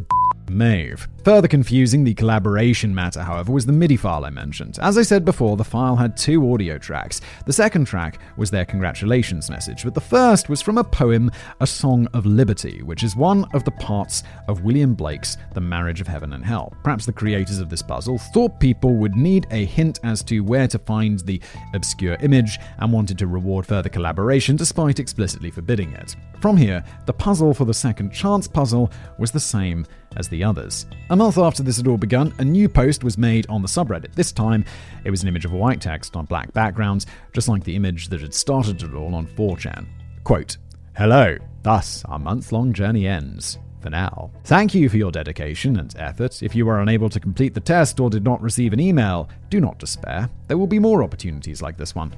Maeve. 0.49 1.07
Further 1.23 1.47
confusing 1.47 2.03
the 2.03 2.13
collaboration 2.13 2.93
matter, 2.93 3.23
however, 3.23 3.51
was 3.51 3.65
the 3.65 3.71
MIDI 3.71 3.97
file 3.97 4.25
I 4.25 4.29
mentioned. 4.29 4.77
As 4.81 4.97
I 4.97 5.01
said 5.01 5.25
before, 5.25 5.57
the 5.57 5.63
file 5.63 5.95
had 5.95 6.15
two 6.15 6.53
audio 6.53 6.77
tracks. 6.77 7.19
The 7.45 7.53
second 7.53 7.85
track 7.85 8.19
was 8.37 8.51
their 8.51 8.65
congratulations 8.65 9.49
message, 9.49 9.83
but 9.83 9.95
the 9.95 10.01
first 10.01 10.49
was 10.49 10.61
from 10.61 10.77
a 10.77 10.83
poem, 10.83 11.31
A 11.61 11.67
Song 11.67 12.07
of 12.13 12.25
Liberty, 12.25 12.83
which 12.83 13.01
is 13.01 13.15
one 13.15 13.45
of 13.53 13.63
the 13.63 13.71
parts 13.71 14.23
of 14.47 14.63
William 14.63 14.93
Blake's 14.93 15.37
The 15.53 15.61
Marriage 15.61 15.99
of 15.99 16.07
Heaven 16.07 16.33
and 16.33 16.45
Hell. 16.45 16.73
Perhaps 16.83 17.07
the 17.07 17.13
creators 17.13 17.59
of 17.59 17.69
this 17.69 17.81
puzzle 17.81 18.19
thought 18.19 18.59
people 18.59 18.95
would 18.97 19.15
need 19.15 19.47
a 19.49 19.65
hint 19.65 19.99
as 20.03 20.23
to 20.25 20.41
where 20.41 20.67
to 20.67 20.77
find 20.77 21.19
the 21.21 21.41
obscure 21.73 22.17
image 22.21 22.59
and 22.77 22.93
wanted 22.93 23.17
to 23.17 23.27
reward 23.27 23.65
further 23.65 23.89
collaboration 23.89 24.55
despite 24.55 24.99
explicitly 24.99 25.49
forbidding 25.49 25.91
it. 25.93 26.15
From 26.39 26.57
here, 26.57 26.83
the 27.05 27.13
puzzle 27.13 27.53
for 27.53 27.65
the 27.65 27.73
second 27.73 28.11
chance 28.11 28.47
puzzle 28.47 28.91
was 29.17 29.31
the 29.31 29.39
same 29.39 29.85
as 30.15 30.27
the 30.27 30.43
others. 30.43 30.85
A 31.09 31.15
month 31.15 31.37
after 31.37 31.63
this 31.63 31.77
had 31.77 31.87
all 31.87 31.97
begun, 31.97 32.33
a 32.39 32.45
new 32.45 32.67
post 32.69 33.03
was 33.03 33.17
made 33.17 33.47
on 33.49 33.61
the 33.61 33.67
subreddit. 33.67 34.13
This 34.13 34.31
time, 34.31 34.65
it 35.03 35.11
was 35.11 35.21
an 35.21 35.27
image 35.27 35.45
of 35.45 35.53
white 35.53 35.81
text 35.81 36.15
on 36.15 36.25
black 36.25 36.51
backgrounds, 36.53 37.05
just 37.33 37.47
like 37.47 37.63
the 37.63 37.75
image 37.75 38.09
that 38.09 38.21
had 38.21 38.33
started 38.33 38.81
it 38.81 38.93
all 38.93 39.15
on 39.15 39.27
4chan. 39.27 39.85
Quote, 40.23 40.57
Hello, 40.97 41.37
thus 41.63 42.03
our 42.05 42.19
month 42.19 42.51
long 42.51 42.73
journey 42.73 43.07
ends. 43.07 43.57
For 43.81 43.91
now. 43.91 44.31
Thank 44.45 44.73
you 44.73 44.89
for 44.89 44.97
your 44.97 45.11
dedication 45.11 45.77
and 45.77 45.95
effort. 45.99 46.41
If 46.41 46.55
you 46.55 46.65
were 46.65 46.79
unable 46.79 47.07
to 47.07 47.19
complete 47.19 47.53
the 47.53 47.59
test 47.59 47.99
or 47.99 48.09
did 48.09 48.23
not 48.23 48.41
receive 48.41 48.73
an 48.73 48.79
email, 48.79 49.29
do 49.51 49.61
not 49.61 49.77
despair. 49.77 50.27
There 50.47 50.57
will 50.57 50.65
be 50.65 50.79
more 50.79 51.03
opportunities 51.03 51.61
like 51.61 51.77
this 51.77 51.93
one. 51.93 52.11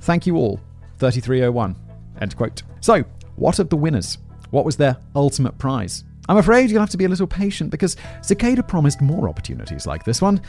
Thank 0.00 0.26
you 0.26 0.36
all. 0.36 0.58
3301. 0.98 1.76
End 2.20 2.36
quote. 2.36 2.62
So, 2.80 3.04
what 3.36 3.60
of 3.60 3.68
the 3.68 3.76
winners? 3.76 4.18
What 4.50 4.64
was 4.64 4.76
their 4.76 4.96
ultimate 5.14 5.58
prize? 5.58 6.02
I'm 6.28 6.36
afraid 6.36 6.70
you'll 6.70 6.80
have 6.80 6.90
to 6.90 6.96
be 6.96 7.04
a 7.04 7.08
little 7.08 7.26
patient 7.26 7.70
because 7.70 7.96
Cicada 8.22 8.62
promised 8.62 9.00
more 9.00 9.28
opportunities 9.28 9.86
like 9.86 10.04
this 10.04 10.22
one, 10.22 10.40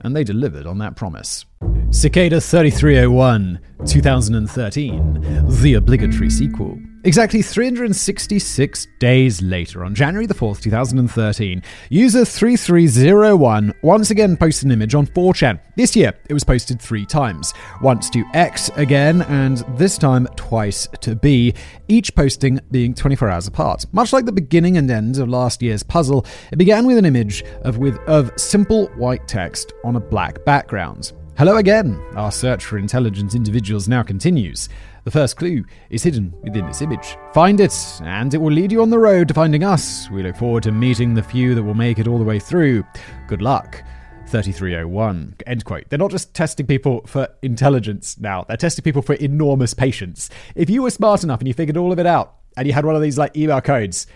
and 0.00 0.16
they 0.16 0.24
delivered 0.24 0.66
on 0.66 0.78
that 0.78 0.96
promise. 0.96 1.44
Cicada 1.90 2.40
3301 2.40 3.60
2013, 3.86 5.46
the 5.62 5.74
obligatory 5.74 6.30
sequel. 6.30 6.78
Exactly 7.04 7.42
366 7.42 8.86
days 9.00 9.42
later, 9.42 9.84
on 9.84 9.92
January 9.92 10.24
the 10.24 10.34
4th, 10.34 10.62
2013, 10.62 11.60
user 11.90 12.24
3301 12.24 13.74
once 13.82 14.10
again 14.10 14.36
posted 14.36 14.66
an 14.66 14.72
image 14.72 14.94
on 14.94 15.06
4chan. 15.08 15.60
This 15.76 15.96
year, 15.96 16.12
it 16.28 16.32
was 16.32 16.44
posted 16.44 16.80
three 16.80 17.04
times 17.04 17.52
once 17.82 18.08
to 18.10 18.24
X 18.34 18.70
again, 18.76 19.22
and 19.22 19.64
this 19.76 19.98
time 19.98 20.28
twice 20.36 20.86
to 21.00 21.16
B, 21.16 21.54
each 21.88 22.14
posting 22.14 22.60
being 22.70 22.94
24 22.94 23.28
hours 23.28 23.48
apart. 23.48 23.84
Much 23.92 24.12
like 24.12 24.24
the 24.24 24.32
beginning 24.32 24.76
and 24.76 24.88
end 24.88 25.18
of 25.18 25.28
last 25.28 25.60
year's 25.60 25.82
puzzle, 25.82 26.24
it 26.52 26.56
began 26.56 26.86
with 26.86 26.98
an 26.98 27.04
image 27.04 27.44
of, 27.62 27.78
with, 27.78 27.98
of 28.06 28.30
simple 28.36 28.86
white 28.96 29.26
text 29.26 29.72
on 29.84 29.96
a 29.96 30.00
black 30.00 30.44
background. 30.44 31.12
Hello 31.38 31.56
again! 31.56 31.98
Our 32.14 32.30
search 32.30 32.62
for 32.66 32.76
intelligent 32.76 33.34
individuals 33.34 33.88
now 33.88 34.02
continues. 34.02 34.68
The 35.04 35.10
first 35.10 35.38
clue 35.38 35.64
is 35.88 36.02
hidden 36.02 36.34
within 36.42 36.66
this 36.66 36.82
image. 36.82 37.16
Find 37.32 37.58
it, 37.58 37.74
and 38.04 38.34
it 38.34 38.38
will 38.38 38.52
lead 38.52 38.70
you 38.70 38.82
on 38.82 38.90
the 38.90 38.98
road 38.98 39.28
to 39.28 39.34
finding 39.34 39.64
us. 39.64 40.10
We 40.10 40.22
look 40.22 40.36
forward 40.36 40.62
to 40.64 40.72
meeting 40.72 41.14
the 41.14 41.22
few 41.22 41.54
that 41.54 41.62
will 41.62 41.72
make 41.72 41.98
it 41.98 42.06
all 42.06 42.18
the 42.18 42.24
way 42.24 42.38
through. 42.38 42.84
Good 43.28 43.40
luck. 43.40 43.82
3301. 44.26 45.36
End 45.46 45.64
quote. 45.64 45.88
They're 45.88 45.98
not 45.98 46.10
just 46.10 46.34
testing 46.34 46.66
people 46.66 47.00
for 47.06 47.26
intelligence 47.40 48.20
now, 48.20 48.44
they're 48.46 48.58
testing 48.58 48.82
people 48.82 49.00
for 49.00 49.14
enormous 49.14 49.72
patience. 49.72 50.28
If 50.54 50.68
you 50.68 50.82
were 50.82 50.90
smart 50.90 51.24
enough 51.24 51.40
and 51.40 51.48
you 51.48 51.54
figured 51.54 51.78
all 51.78 51.92
of 51.92 51.98
it 51.98 52.06
out, 52.06 52.34
and 52.58 52.66
you 52.66 52.74
had 52.74 52.84
one 52.84 52.94
of 52.94 53.00
these 53.00 53.16
like 53.16 53.34
email 53.38 53.62
codes, 53.62 54.06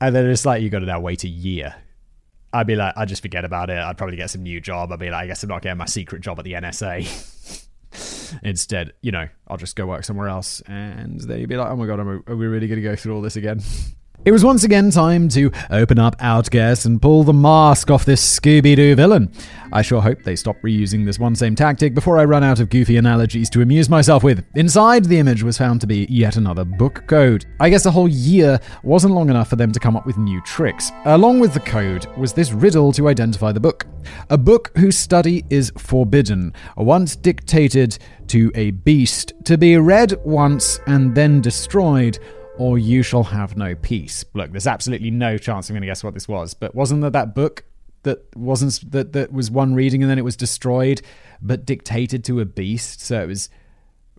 and 0.00 0.16
then 0.16 0.24
it's 0.24 0.46
like 0.46 0.62
you 0.62 0.70
got 0.70 0.78
to 0.78 0.86
now 0.86 1.00
wait 1.00 1.22
a 1.22 1.28
year 1.28 1.74
I'd 2.52 2.66
be 2.66 2.76
like, 2.76 2.94
I'd 2.96 3.08
just 3.08 3.22
forget 3.22 3.44
about 3.44 3.70
it. 3.70 3.78
I'd 3.78 3.96
probably 3.96 4.16
get 4.16 4.30
some 4.30 4.42
new 4.42 4.60
job. 4.60 4.92
I'd 4.92 4.98
be 4.98 5.10
like, 5.10 5.24
I 5.24 5.26
guess 5.26 5.42
I'm 5.42 5.48
not 5.48 5.62
getting 5.62 5.78
my 5.78 5.86
secret 5.86 6.20
job 6.20 6.38
at 6.38 6.44
the 6.44 6.52
NSA. 6.52 7.68
Instead, 8.42 8.92
you 9.00 9.12
know, 9.12 9.28
I'll 9.48 9.56
just 9.56 9.76
go 9.76 9.86
work 9.86 10.04
somewhere 10.04 10.28
else. 10.28 10.60
And 10.66 11.20
then 11.20 11.40
you'd 11.40 11.48
be 11.48 11.56
like, 11.56 11.70
oh 11.70 11.76
my 11.76 11.86
God, 11.86 12.00
are 12.00 12.36
we 12.36 12.46
really 12.46 12.68
going 12.68 12.80
to 12.80 12.88
go 12.88 12.96
through 12.96 13.14
all 13.14 13.22
this 13.22 13.36
again? 13.36 13.60
It 14.24 14.30
was 14.30 14.44
once 14.44 14.62
again 14.62 14.92
time 14.92 15.28
to 15.30 15.50
open 15.70 15.98
up 15.98 16.14
Outguess 16.20 16.84
and 16.84 17.02
pull 17.02 17.24
the 17.24 17.32
mask 17.32 17.90
off 17.90 18.04
this 18.04 18.22
Scooby 18.38 18.76
Doo 18.76 18.94
villain. 18.94 19.32
I 19.72 19.82
sure 19.82 20.00
hope 20.00 20.22
they 20.22 20.36
stop 20.36 20.54
reusing 20.62 21.04
this 21.04 21.18
one 21.18 21.34
same 21.34 21.56
tactic 21.56 21.92
before 21.92 22.18
I 22.18 22.24
run 22.24 22.44
out 22.44 22.60
of 22.60 22.70
goofy 22.70 22.98
analogies 22.98 23.50
to 23.50 23.62
amuse 23.62 23.88
myself 23.88 24.22
with. 24.22 24.44
Inside 24.54 25.06
the 25.06 25.18
image 25.18 25.42
was 25.42 25.58
found 25.58 25.80
to 25.80 25.88
be 25.88 26.06
yet 26.08 26.36
another 26.36 26.64
book 26.64 27.04
code. 27.08 27.46
I 27.58 27.68
guess 27.68 27.84
a 27.84 27.90
whole 27.90 28.06
year 28.06 28.60
wasn't 28.84 29.14
long 29.14 29.28
enough 29.28 29.50
for 29.50 29.56
them 29.56 29.72
to 29.72 29.80
come 29.80 29.96
up 29.96 30.06
with 30.06 30.18
new 30.18 30.40
tricks. 30.42 30.92
Along 31.04 31.40
with 31.40 31.52
the 31.52 31.58
code 31.58 32.06
was 32.16 32.32
this 32.32 32.52
riddle 32.52 32.92
to 32.92 33.08
identify 33.08 33.50
the 33.50 33.58
book. 33.58 33.88
A 34.30 34.38
book 34.38 34.70
whose 34.76 34.96
study 34.96 35.44
is 35.50 35.72
forbidden, 35.76 36.52
once 36.76 37.16
dictated 37.16 37.98
to 38.28 38.52
a 38.54 38.70
beast, 38.70 39.32
to 39.46 39.58
be 39.58 39.78
read 39.78 40.14
once 40.24 40.78
and 40.86 41.12
then 41.12 41.40
destroyed 41.40 42.20
or 42.58 42.78
you 42.78 43.02
shall 43.02 43.24
have 43.24 43.56
no 43.56 43.74
peace. 43.74 44.24
Look, 44.34 44.50
there's 44.50 44.66
absolutely 44.66 45.10
no 45.10 45.38
chance 45.38 45.68
I'm 45.68 45.74
going 45.74 45.82
to 45.82 45.86
guess 45.86 46.04
what 46.04 46.14
this 46.14 46.28
was, 46.28 46.54
but 46.54 46.74
wasn't 46.74 47.00
there 47.00 47.10
that 47.10 47.34
book 47.34 47.64
that 48.02 48.24
wasn't 48.36 48.90
that 48.92 49.12
that 49.12 49.32
was 49.32 49.50
one 49.50 49.74
reading 49.74 50.02
and 50.02 50.10
then 50.10 50.18
it 50.18 50.24
was 50.24 50.36
destroyed, 50.36 51.02
but 51.40 51.64
dictated 51.64 52.24
to 52.24 52.40
a 52.40 52.44
beast, 52.44 53.00
so 53.00 53.22
it 53.22 53.28
was 53.28 53.48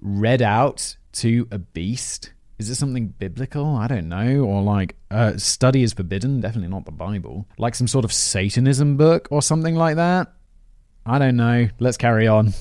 read 0.02 0.42
out 0.42 0.98
to 1.14 1.48
a 1.52 1.60
beast? 1.60 2.34
Is 2.60 2.70
it 2.70 2.76
something 2.76 3.08
biblical? 3.08 3.76
I 3.76 3.88
don't 3.88 4.08
know. 4.08 4.42
Or 4.42 4.62
like 4.62 4.96
uh, 5.12 5.38
study 5.38 5.84
is 5.84 5.94
forbidden? 5.94 6.40
Definitely 6.40 6.70
not 6.70 6.86
the 6.86 6.92
Bible. 6.92 7.48
Like 7.58 7.76
some 7.76 7.88
sort 7.88 8.06
of 8.06 8.14
Satanism 8.14 8.96
book 8.96 9.28
or 9.32 9.42
something 9.42 9.76
like 9.76 9.96
that? 9.96 10.32
I 11.06 11.20
don't 11.20 11.36
know. 11.36 11.68
Let's 11.80 11.98
carry 11.98 12.28
on. 12.28 12.54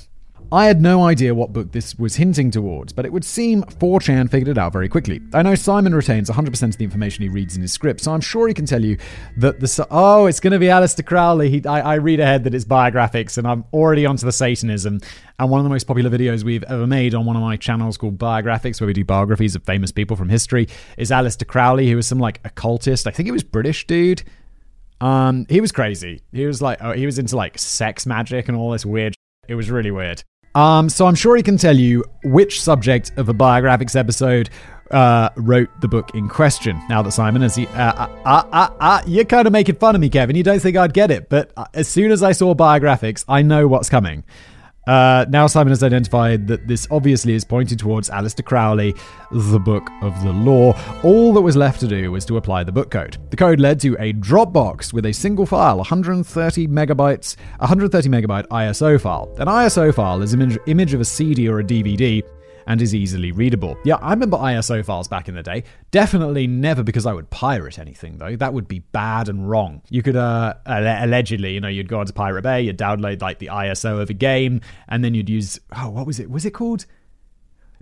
I 0.52 0.66
had 0.66 0.82
no 0.82 1.02
idea 1.02 1.34
what 1.34 1.54
book 1.54 1.72
this 1.72 1.98
was 1.98 2.16
hinting 2.16 2.50
towards, 2.50 2.92
but 2.92 3.06
it 3.06 3.12
would 3.12 3.24
seem 3.24 3.62
4chan 3.62 4.30
figured 4.30 4.48
it 4.48 4.58
out 4.58 4.74
very 4.74 4.86
quickly. 4.86 5.18
I 5.32 5.40
know 5.40 5.54
Simon 5.54 5.94
retains 5.94 6.28
100% 6.28 6.62
of 6.62 6.76
the 6.76 6.84
information 6.84 7.22
he 7.22 7.30
reads 7.30 7.56
in 7.56 7.62
his 7.62 7.72
script, 7.72 8.02
so 8.02 8.12
I'm 8.12 8.20
sure 8.20 8.48
he 8.48 8.52
can 8.52 8.66
tell 8.66 8.84
you 8.84 8.98
that 9.38 9.60
the. 9.60 9.86
Oh, 9.90 10.26
it's 10.26 10.40
going 10.40 10.52
to 10.52 10.58
be 10.58 10.66
Aleister 10.66 11.06
Crowley. 11.06 11.48
He, 11.48 11.64
I, 11.64 11.92
I 11.92 11.94
read 11.94 12.20
ahead 12.20 12.44
that 12.44 12.54
it's 12.54 12.66
biographics, 12.66 13.38
and 13.38 13.46
I'm 13.46 13.64
already 13.72 14.04
onto 14.04 14.26
the 14.26 14.32
Satanism. 14.32 15.00
And 15.38 15.48
one 15.48 15.58
of 15.58 15.64
the 15.64 15.70
most 15.70 15.84
popular 15.84 16.10
videos 16.10 16.44
we've 16.44 16.64
ever 16.64 16.86
made 16.86 17.14
on 17.14 17.24
one 17.24 17.34
of 17.34 17.40
my 17.40 17.56
channels 17.56 17.96
called 17.96 18.18
Biographics, 18.18 18.78
where 18.78 18.86
we 18.86 18.92
do 18.92 19.06
biographies 19.06 19.54
of 19.56 19.64
famous 19.64 19.90
people 19.90 20.18
from 20.18 20.28
history, 20.28 20.68
is 20.98 21.10
Aleister 21.10 21.46
Crowley, 21.46 21.88
who 21.88 21.96
was 21.96 22.06
some 22.06 22.18
like 22.18 22.40
occultist. 22.44 23.06
I 23.06 23.10
think 23.10 23.26
he 23.26 23.32
was 23.32 23.42
British 23.42 23.86
dude. 23.86 24.22
Um, 25.00 25.46
he 25.48 25.62
was 25.62 25.72
crazy. 25.72 26.20
He 26.30 26.44
was 26.44 26.60
like, 26.60 26.76
oh, 26.82 26.92
he 26.92 27.06
was 27.06 27.18
into 27.18 27.36
like 27.36 27.58
sex 27.58 28.04
magic 28.04 28.48
and 28.48 28.56
all 28.56 28.72
this 28.72 28.84
weird. 28.84 29.14
It 29.48 29.54
was 29.54 29.70
really 29.70 29.90
weird. 29.90 30.22
Um, 30.54 30.88
so 30.88 31.06
I'm 31.06 31.14
sure 31.14 31.36
he 31.36 31.42
can 31.42 31.56
tell 31.56 31.76
you 31.76 32.04
which 32.24 32.60
subject 32.60 33.12
of 33.16 33.28
a 33.28 33.34
biographics 33.34 33.96
episode 33.96 34.50
uh, 34.90 35.30
wrote 35.36 35.68
the 35.80 35.88
book 35.88 36.10
in 36.14 36.28
question. 36.28 36.80
Now 36.88 37.02
that 37.02 37.12
Simon 37.12 37.42
has, 37.42 37.58
uh, 37.58 37.62
uh, 37.72 38.08
uh, 38.24 38.44
uh, 38.52 38.68
uh, 38.78 39.02
you're 39.06 39.24
kind 39.24 39.46
of 39.46 39.52
making 39.52 39.76
fun 39.76 39.94
of 39.94 40.00
me, 40.00 40.10
Kevin. 40.10 40.36
You 40.36 40.42
don't 40.42 40.60
think 40.60 40.76
I'd 40.76 40.92
get 40.92 41.10
it, 41.10 41.28
but 41.30 41.50
uh, 41.56 41.64
as 41.72 41.88
soon 41.88 42.10
as 42.10 42.22
I 42.22 42.32
saw 42.32 42.54
biographics, 42.54 43.24
I 43.28 43.42
know 43.42 43.66
what's 43.66 43.88
coming. 43.88 44.24
Uh, 44.86 45.24
now 45.28 45.46
Simon 45.46 45.70
has 45.70 45.82
identified 45.82 46.48
that 46.48 46.66
this 46.66 46.88
obviously 46.90 47.34
is 47.34 47.44
pointing 47.44 47.78
towards 47.78 48.10
Aleister 48.10 48.44
Crowley, 48.44 48.94
the 49.30 49.58
Book 49.58 49.88
of 50.02 50.20
the 50.24 50.32
Law. 50.32 50.76
All 51.04 51.32
that 51.34 51.40
was 51.40 51.56
left 51.56 51.80
to 51.80 51.88
do 51.88 52.10
was 52.10 52.24
to 52.26 52.36
apply 52.36 52.64
the 52.64 52.72
book 52.72 52.90
code. 52.90 53.16
The 53.30 53.36
code 53.36 53.60
led 53.60 53.78
to 53.80 53.94
a 54.00 54.12
Dropbox 54.12 54.92
with 54.92 55.06
a 55.06 55.12
single 55.12 55.46
file, 55.46 55.76
130 55.76 56.66
megabytes, 56.66 57.36
130 57.58 58.08
megabyte 58.08 58.46
ISO 58.48 59.00
file. 59.00 59.32
An 59.38 59.46
ISO 59.46 59.94
file 59.94 60.20
is 60.20 60.32
an 60.32 60.42
image, 60.42 60.58
image 60.66 60.94
of 60.94 61.00
a 61.00 61.04
CD 61.04 61.48
or 61.48 61.60
a 61.60 61.64
DVD 61.64 62.22
and 62.66 62.80
is 62.80 62.94
easily 62.94 63.32
readable. 63.32 63.76
Yeah, 63.84 63.96
I 63.96 64.10
remember 64.10 64.36
ISO 64.36 64.84
files 64.84 65.08
back 65.08 65.28
in 65.28 65.34
the 65.34 65.42
day. 65.42 65.64
Definitely 65.90 66.46
never 66.46 66.82
because 66.82 67.06
I 67.06 67.12
would 67.12 67.30
pirate 67.30 67.78
anything 67.78 68.18
though. 68.18 68.36
That 68.36 68.54
would 68.54 68.68
be 68.68 68.80
bad 68.80 69.28
and 69.28 69.48
wrong. 69.48 69.82
You 69.90 70.02
could 70.02 70.16
uh, 70.16 70.54
allegedly, 70.66 71.54
you 71.54 71.60
know, 71.60 71.68
you'd 71.68 71.88
go 71.88 72.00
onto 72.00 72.12
Pirate 72.12 72.42
Bay, 72.42 72.62
you'd 72.62 72.78
download 72.78 73.22
like 73.22 73.38
the 73.38 73.48
ISO 73.48 74.00
of 74.00 74.10
a 74.10 74.14
game, 74.14 74.60
and 74.88 75.04
then 75.04 75.14
you'd 75.14 75.30
use 75.30 75.58
oh, 75.76 75.90
what 75.90 76.06
was 76.06 76.20
it? 76.20 76.30
Was 76.30 76.44
it 76.44 76.52
called? 76.52 76.86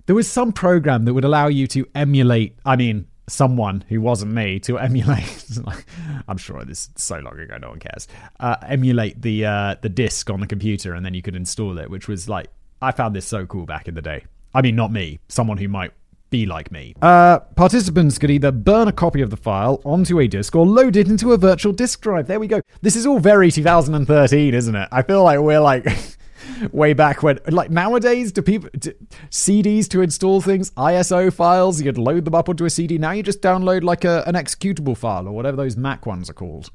There 0.07 0.15
was 0.15 0.29
some 0.29 0.51
program 0.51 1.05
that 1.05 1.13
would 1.13 1.25
allow 1.25 1.47
you 1.47 1.67
to 1.67 1.85
emulate. 1.93 2.57
I 2.65 2.75
mean, 2.75 3.07
someone 3.31 3.83
who 3.87 4.01
wasn't 4.01 4.33
me 4.33 4.59
to 4.59 4.77
emulate. 4.77 5.45
I'm 6.27 6.37
sure 6.37 6.63
this 6.65 6.89
is 6.95 7.03
so 7.03 7.19
long 7.19 7.39
ago, 7.39 7.57
no 7.57 7.69
one 7.69 7.79
cares. 7.79 8.07
Uh, 8.39 8.55
emulate 8.67 9.21
the 9.21 9.45
uh, 9.45 9.75
the 9.81 9.89
disc 9.89 10.29
on 10.29 10.39
the 10.39 10.47
computer, 10.47 10.93
and 10.93 11.05
then 11.05 11.13
you 11.13 11.21
could 11.21 11.35
install 11.35 11.77
it, 11.79 11.89
which 11.89 12.07
was 12.07 12.27
like 12.27 12.49
I 12.81 12.91
found 12.91 13.15
this 13.15 13.25
so 13.25 13.45
cool 13.45 13.65
back 13.65 13.87
in 13.87 13.95
the 13.95 14.01
day. 14.01 14.25
I 14.53 14.61
mean, 14.61 14.75
not 14.75 14.91
me, 14.91 15.19
someone 15.27 15.57
who 15.57 15.67
might 15.67 15.91
be 16.31 16.45
like 16.45 16.71
me. 16.71 16.95
Uh, 17.01 17.39
participants 17.39 18.17
could 18.17 18.31
either 18.31 18.51
burn 18.51 18.87
a 18.87 18.91
copy 18.91 19.21
of 19.21 19.29
the 19.29 19.37
file 19.37 19.81
onto 19.83 20.19
a 20.19 20.27
disk 20.27 20.55
or 20.55 20.65
load 20.65 20.95
it 20.95 21.07
into 21.07 21.33
a 21.33 21.37
virtual 21.37 21.73
disk 21.73 22.01
drive. 22.01 22.27
There 22.27 22.39
we 22.39 22.47
go. 22.47 22.61
This 22.81 22.95
is 22.95 23.05
all 23.05 23.19
very 23.19 23.51
2013, 23.51 24.53
isn't 24.53 24.75
it? 24.75 24.89
I 24.91 25.03
feel 25.03 25.23
like 25.23 25.39
we're 25.39 25.59
like 25.59 25.85
way 26.71 26.93
back 26.93 27.21
when, 27.21 27.39
like 27.47 27.69
nowadays, 27.69 28.31
do 28.31 28.41
people 28.41 28.69
do 28.79 28.93
CDs 29.29 29.87
to 29.89 30.01
install 30.01 30.41
things, 30.41 30.71
ISO 30.71 31.31
files? 31.31 31.81
You'd 31.81 31.97
load 31.97 32.25
them 32.25 32.33
up 32.33 32.49
onto 32.49 32.65
a 32.65 32.69
CD. 32.69 32.97
Now 32.97 33.11
you 33.11 33.23
just 33.23 33.41
download 33.41 33.83
like 33.83 34.05
a, 34.05 34.23
an 34.25 34.35
executable 34.35 34.97
file 34.97 35.27
or 35.27 35.33
whatever 35.33 35.57
those 35.57 35.77
Mac 35.77 36.05
ones 36.05 36.29
are 36.29 36.33
called. 36.33 36.71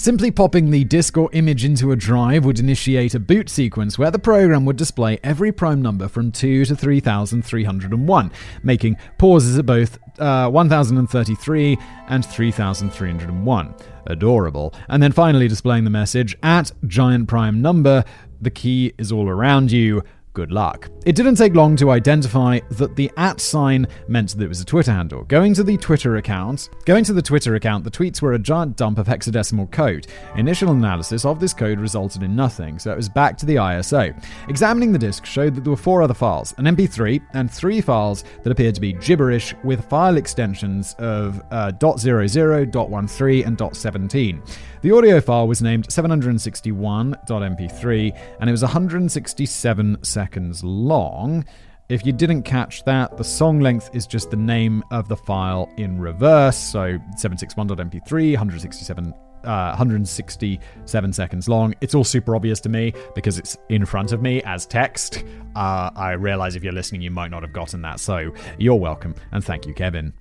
Simply 0.00 0.30
popping 0.30 0.70
the 0.70 0.84
disk 0.84 1.18
or 1.18 1.28
image 1.32 1.64
into 1.64 1.90
a 1.90 1.96
drive 1.96 2.44
would 2.44 2.60
initiate 2.60 3.16
a 3.16 3.18
boot 3.18 3.50
sequence 3.50 3.98
where 3.98 4.12
the 4.12 4.18
program 4.20 4.64
would 4.64 4.76
display 4.76 5.18
every 5.24 5.50
prime 5.50 5.82
number 5.82 6.06
from 6.06 6.30
2 6.30 6.66
to 6.66 6.76
3301, 6.76 8.30
making 8.62 8.96
pauses 9.18 9.58
at 9.58 9.66
both 9.66 9.98
uh, 10.20 10.48
1033 10.50 11.76
and 12.06 12.24
3301. 12.24 13.74
Adorable. 14.06 14.72
And 14.88 15.02
then 15.02 15.10
finally 15.10 15.48
displaying 15.48 15.82
the 15.82 15.90
message 15.90 16.36
at 16.44 16.70
giant 16.86 17.26
prime 17.26 17.60
number, 17.60 18.04
the 18.40 18.50
key 18.52 18.92
is 18.98 19.10
all 19.10 19.28
around 19.28 19.72
you 19.72 20.04
good 20.32 20.52
luck. 20.52 20.90
It 21.04 21.16
didn't 21.16 21.36
take 21.36 21.54
long 21.54 21.76
to 21.76 21.90
identify 21.90 22.60
that 22.70 22.96
the 22.96 23.10
at 23.16 23.40
sign 23.40 23.86
meant 24.08 24.36
that 24.36 24.44
it 24.44 24.48
was 24.48 24.60
a 24.60 24.64
Twitter 24.64 24.92
handle. 24.92 25.24
Going 25.24 25.54
to 25.54 25.62
the 25.62 25.76
Twitter 25.76 26.16
account, 26.16 26.68
going 26.84 27.04
to 27.04 27.12
the 27.12 27.22
Twitter 27.22 27.54
account, 27.54 27.84
the 27.84 27.90
tweets 27.90 28.22
were 28.22 28.34
a 28.34 28.38
giant 28.38 28.76
dump 28.76 28.98
of 28.98 29.06
hexadecimal 29.06 29.70
code. 29.70 30.06
Initial 30.36 30.70
analysis 30.70 31.24
of 31.24 31.40
this 31.40 31.54
code 31.54 31.80
resulted 31.80 32.22
in 32.22 32.36
nothing, 32.36 32.78
so 32.78 32.92
it 32.92 32.96
was 32.96 33.08
back 33.08 33.36
to 33.38 33.46
the 33.46 33.56
ISO. 33.56 34.14
Examining 34.48 34.92
the 34.92 34.98
disk 34.98 35.24
showed 35.24 35.54
that 35.54 35.64
there 35.64 35.70
were 35.70 35.76
four 35.76 36.02
other 36.02 36.14
files, 36.14 36.54
an 36.58 36.64
MP3 36.64 37.20
and 37.34 37.50
three 37.50 37.80
files 37.80 38.24
that 38.42 38.50
appeared 38.50 38.74
to 38.74 38.80
be 38.80 38.92
gibberish 38.92 39.54
with 39.64 39.84
file 39.86 40.16
extensions 40.16 40.94
of 40.98 41.40
uh, 41.50 41.72
.00, 41.72 42.70
.13 42.70 43.46
and 43.46 43.58
.17. 43.58 44.40
The 44.80 44.92
audio 44.92 45.20
file 45.20 45.48
was 45.48 45.60
named 45.60 45.88
761.mp3 45.88 48.20
and 48.40 48.48
it 48.48 48.52
was 48.52 48.62
167 48.62 50.04
seconds 50.04 50.62
long. 50.62 51.44
If 51.88 52.06
you 52.06 52.12
didn't 52.12 52.44
catch 52.44 52.84
that, 52.84 53.16
the 53.16 53.24
song 53.24 53.58
length 53.58 53.90
is 53.92 54.06
just 54.06 54.30
the 54.30 54.36
name 54.36 54.84
of 54.92 55.08
the 55.08 55.16
file 55.16 55.68
in 55.78 55.98
reverse. 55.98 56.56
So 56.56 56.96
761.mp3, 57.20 58.32
167 58.32 59.14
uh, 59.44 59.70
167 59.70 61.12
seconds 61.12 61.48
long. 61.48 61.74
It's 61.80 61.94
all 61.94 62.04
super 62.04 62.36
obvious 62.36 62.60
to 62.60 62.68
me 62.68 62.92
because 63.14 63.38
it's 63.38 63.56
in 63.68 63.86
front 63.86 64.12
of 64.12 64.22
me 64.22 64.42
as 64.42 64.66
text. 64.66 65.24
Uh, 65.56 65.90
I 65.94 66.12
realize 66.12 66.56
if 66.56 66.62
you're 66.62 66.72
listening, 66.72 67.02
you 67.02 67.10
might 67.10 67.30
not 67.30 67.42
have 67.42 67.52
gotten 67.52 67.82
that. 67.82 68.00
So 68.00 68.32
you're 68.58 68.76
welcome. 68.76 69.14
And 69.32 69.44
thank 69.44 69.66
you, 69.66 69.74
Kevin. 69.74 70.12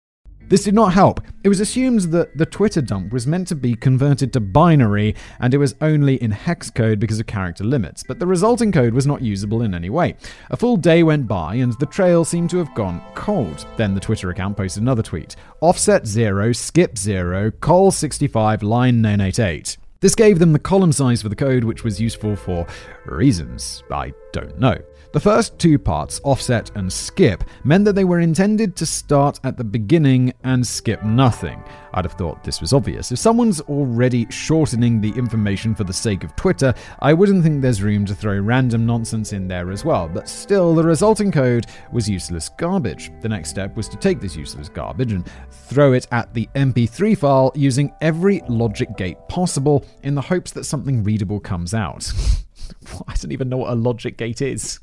this 0.51 0.65
did 0.65 0.75
not 0.75 0.93
help. 0.93 1.21
It 1.45 1.49
was 1.49 1.61
assumed 1.61 2.01
that 2.11 2.37
the 2.37 2.45
Twitter 2.45 2.83
dump 2.83 3.13
was 3.13 3.25
meant 3.25 3.47
to 3.49 3.55
be 3.55 3.77
converted 3.77 4.33
to 4.33 4.41
binary 4.41 5.15
and 5.39 5.55
it 5.55 5.59
was 5.59 5.77
only 5.81 6.21
in 6.21 6.33
hex 6.33 6.71
code 6.71 6.99
because 6.99 7.21
of 7.21 7.29
character 7.29 7.63
limits, 7.63 8.03
but 8.03 8.19
the 8.19 8.27
resulting 8.27 8.73
code 8.73 8.93
was 8.93 9.07
not 9.07 9.23
usable 9.23 9.63
in 9.63 9.77
any 9.77 9.91
way. 9.91 10.17
A 10.51 10.57
full 10.57 10.77
day 10.77 11.05
went 11.05 11.29
by 11.29 11.55
and 11.55 11.73
the 11.79 11.87
trail 11.87 12.25
seemed 12.25 12.51
to 12.51 12.59
have 12.59 12.75
gone 12.75 13.01
cold. 13.15 13.65
Then 13.77 13.95
the 13.95 14.01
Twitter 14.01 14.29
account 14.31 14.57
posted 14.57 14.83
another 14.83 15.05
tweet 15.05 15.37
offset 15.61 16.05
0, 16.05 16.53
skip 16.53 16.99
0, 16.99 17.53
col 17.61 17.93
65, 17.93 18.65
line 18.65 19.01
988. 19.01 19.77
This 20.01 20.17
gave 20.17 20.41
them 20.41 20.53
the 20.53 20.59
column 20.59 20.93
size 20.93 21.23
for 21.23 21.29
the 21.29 21.37
code, 21.37 21.63
which 21.63 21.85
was 21.85 22.01
useful 22.01 22.35
for 22.35 22.67
reasons 23.07 23.85
I 23.89 24.13
don't 24.33 24.59
know. 24.59 24.79
The 25.13 25.19
first 25.19 25.59
two 25.59 25.77
parts, 25.77 26.21
offset 26.23 26.71
and 26.77 26.93
skip, 26.93 27.43
meant 27.65 27.85
that 27.87 27.97
they 27.97 28.05
were 28.05 28.21
intended 28.21 28.77
to 28.77 28.87
start 28.87 29.41
at 29.43 29.57
the 29.57 29.65
beginning 29.65 30.33
and 30.45 30.65
skip 30.65 31.03
nothing. 31.03 31.61
I'd 31.93 32.05
have 32.05 32.13
thought 32.13 32.45
this 32.45 32.61
was 32.61 32.73
obvious. 32.73 33.11
If 33.11 33.19
someone's 33.19 33.61
already 33.63 34.29
shortening 34.31 35.01
the 35.01 35.11
information 35.11 35.75
for 35.75 35.83
the 35.83 35.93
sake 35.93 36.23
of 36.23 36.37
Twitter, 36.37 36.73
I 37.01 37.13
wouldn't 37.13 37.43
think 37.43 37.61
there's 37.61 37.83
room 37.83 38.07
to 38.07 38.15
throw 38.15 38.39
random 38.39 38.87
nonsense 38.87 39.33
in 39.33 39.49
there 39.49 39.73
as 39.73 39.85
well. 39.85 40.09
But 40.09 40.29
still, 40.29 40.77
the 40.77 40.85
resulting 40.85 41.33
code 41.33 41.67
was 41.91 42.09
useless 42.09 42.49
garbage. 42.49 43.11
The 43.21 43.29
next 43.29 43.51
step 43.51 43.77
was 43.77 43.89
to 43.89 43.97
take 43.97 44.21
this 44.21 44.37
useless 44.37 44.69
garbage 44.69 45.11
and 45.11 45.29
throw 45.51 45.93
it 45.93 46.07
at 46.13 46.33
the 46.35 46.49
MP3 46.55 47.19
file 47.19 47.51
using 47.57 47.93
every 48.01 48.43
logic 48.49 48.97
gate 48.97 49.19
possible 49.29 49.85
in 50.05 50.15
the 50.15 50.21
hopes 50.21 50.53
that 50.53 50.63
something 50.63 51.03
readable 51.03 51.41
comes 51.41 51.75
out. 51.75 52.13
I 53.09 53.15
don't 53.15 53.33
even 53.33 53.49
know 53.49 53.57
what 53.57 53.73
a 53.73 53.75
logic 53.75 54.17
gate 54.17 54.41
is. 54.41 54.79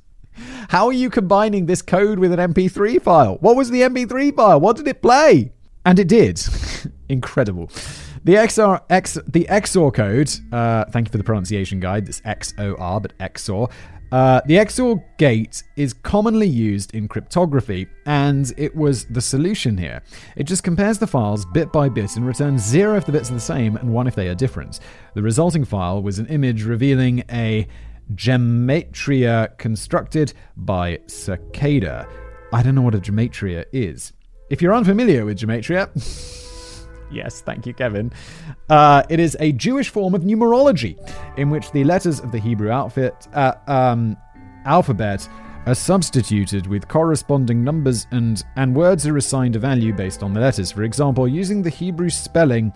How 0.69 0.87
are 0.87 0.93
you 0.93 1.09
combining 1.09 1.65
this 1.65 1.81
code 1.81 2.19
with 2.19 2.31
an 2.31 2.53
MP3 2.53 3.01
file? 3.01 3.37
What 3.41 3.55
was 3.55 3.69
the 3.69 3.81
MP3 3.81 4.35
file? 4.35 4.59
What 4.59 4.77
did 4.77 4.87
it 4.87 5.01
play? 5.01 5.51
And 5.85 5.99
it 5.99 6.07
did. 6.07 6.41
Incredible. 7.09 7.69
The 8.23 8.35
XR, 8.35 8.81
X, 8.89 9.17
the 9.25 9.45
XOR 9.49 9.93
code, 9.93 10.29
uh, 10.51 10.85
thank 10.91 11.07
you 11.07 11.11
for 11.11 11.17
the 11.17 11.23
pronunciation 11.23 11.79
guide, 11.79 12.09
it's 12.09 12.19
XOR, 12.21 13.01
but 13.01 13.17
XOR. 13.19 13.71
Uh, 14.11 14.39
the 14.45 14.55
XOR 14.55 15.03
gate 15.17 15.63
is 15.75 15.93
commonly 15.93 16.47
used 16.47 16.93
in 16.95 17.07
cryptography, 17.07 17.87
and 18.05 18.53
it 18.57 18.73
was 18.75 19.05
the 19.05 19.21
solution 19.21 19.77
here. 19.77 20.01
It 20.37 20.43
just 20.43 20.63
compares 20.63 20.97
the 20.97 21.07
files 21.07 21.45
bit 21.45 21.73
by 21.73 21.89
bit 21.89 22.15
and 22.15 22.25
returns 22.25 22.63
zero 22.63 22.95
if 22.95 23.05
the 23.05 23.11
bits 23.11 23.29
are 23.29 23.33
the 23.33 23.39
same 23.39 23.75
and 23.75 23.93
one 23.93 24.07
if 24.07 24.15
they 24.15 24.29
are 24.29 24.35
different. 24.35 24.79
The 25.13 25.21
resulting 25.21 25.65
file 25.65 26.01
was 26.01 26.19
an 26.19 26.27
image 26.27 26.63
revealing 26.63 27.23
a 27.29 27.67
gematria 28.13 29.57
constructed 29.57 30.33
by 30.55 30.99
Cicada. 31.07 32.07
I 32.53 32.63
don't 32.63 32.75
know 32.75 32.81
what 32.81 32.95
a 32.95 32.99
gematria 32.99 33.65
is. 33.71 34.13
If 34.49 34.61
you're 34.61 34.73
unfamiliar 34.73 35.25
with 35.25 35.39
gematria, 35.39 35.89
yes, 37.11 37.41
thank 37.41 37.65
you, 37.65 37.73
Kevin. 37.73 38.11
Uh, 38.69 39.03
it 39.09 39.19
is 39.19 39.35
a 39.39 39.51
Jewish 39.51 39.89
form 39.89 40.15
of 40.15 40.21
numerology 40.21 40.97
in 41.37 41.49
which 41.49 41.71
the 41.71 41.83
letters 41.83 42.19
of 42.19 42.31
the 42.31 42.39
Hebrew 42.39 42.71
outfit, 42.71 43.27
uh, 43.33 43.53
um, 43.67 44.15
alphabet 44.65 45.27
are 45.65 45.75
substituted 45.75 46.65
with 46.67 46.87
corresponding 46.87 47.61
numbers 47.61 48.07
and, 48.11 48.41
and 48.55 48.73
words 48.73 49.05
are 49.05 49.17
assigned 49.17 49.57
a 49.57 49.59
value 49.59 49.91
based 49.91 50.23
on 50.23 50.33
the 50.33 50.39
letters. 50.39 50.71
For 50.71 50.83
example, 50.83 51.27
using 51.27 51.61
the 51.61 51.69
Hebrew 51.69 52.09
spelling 52.09 52.71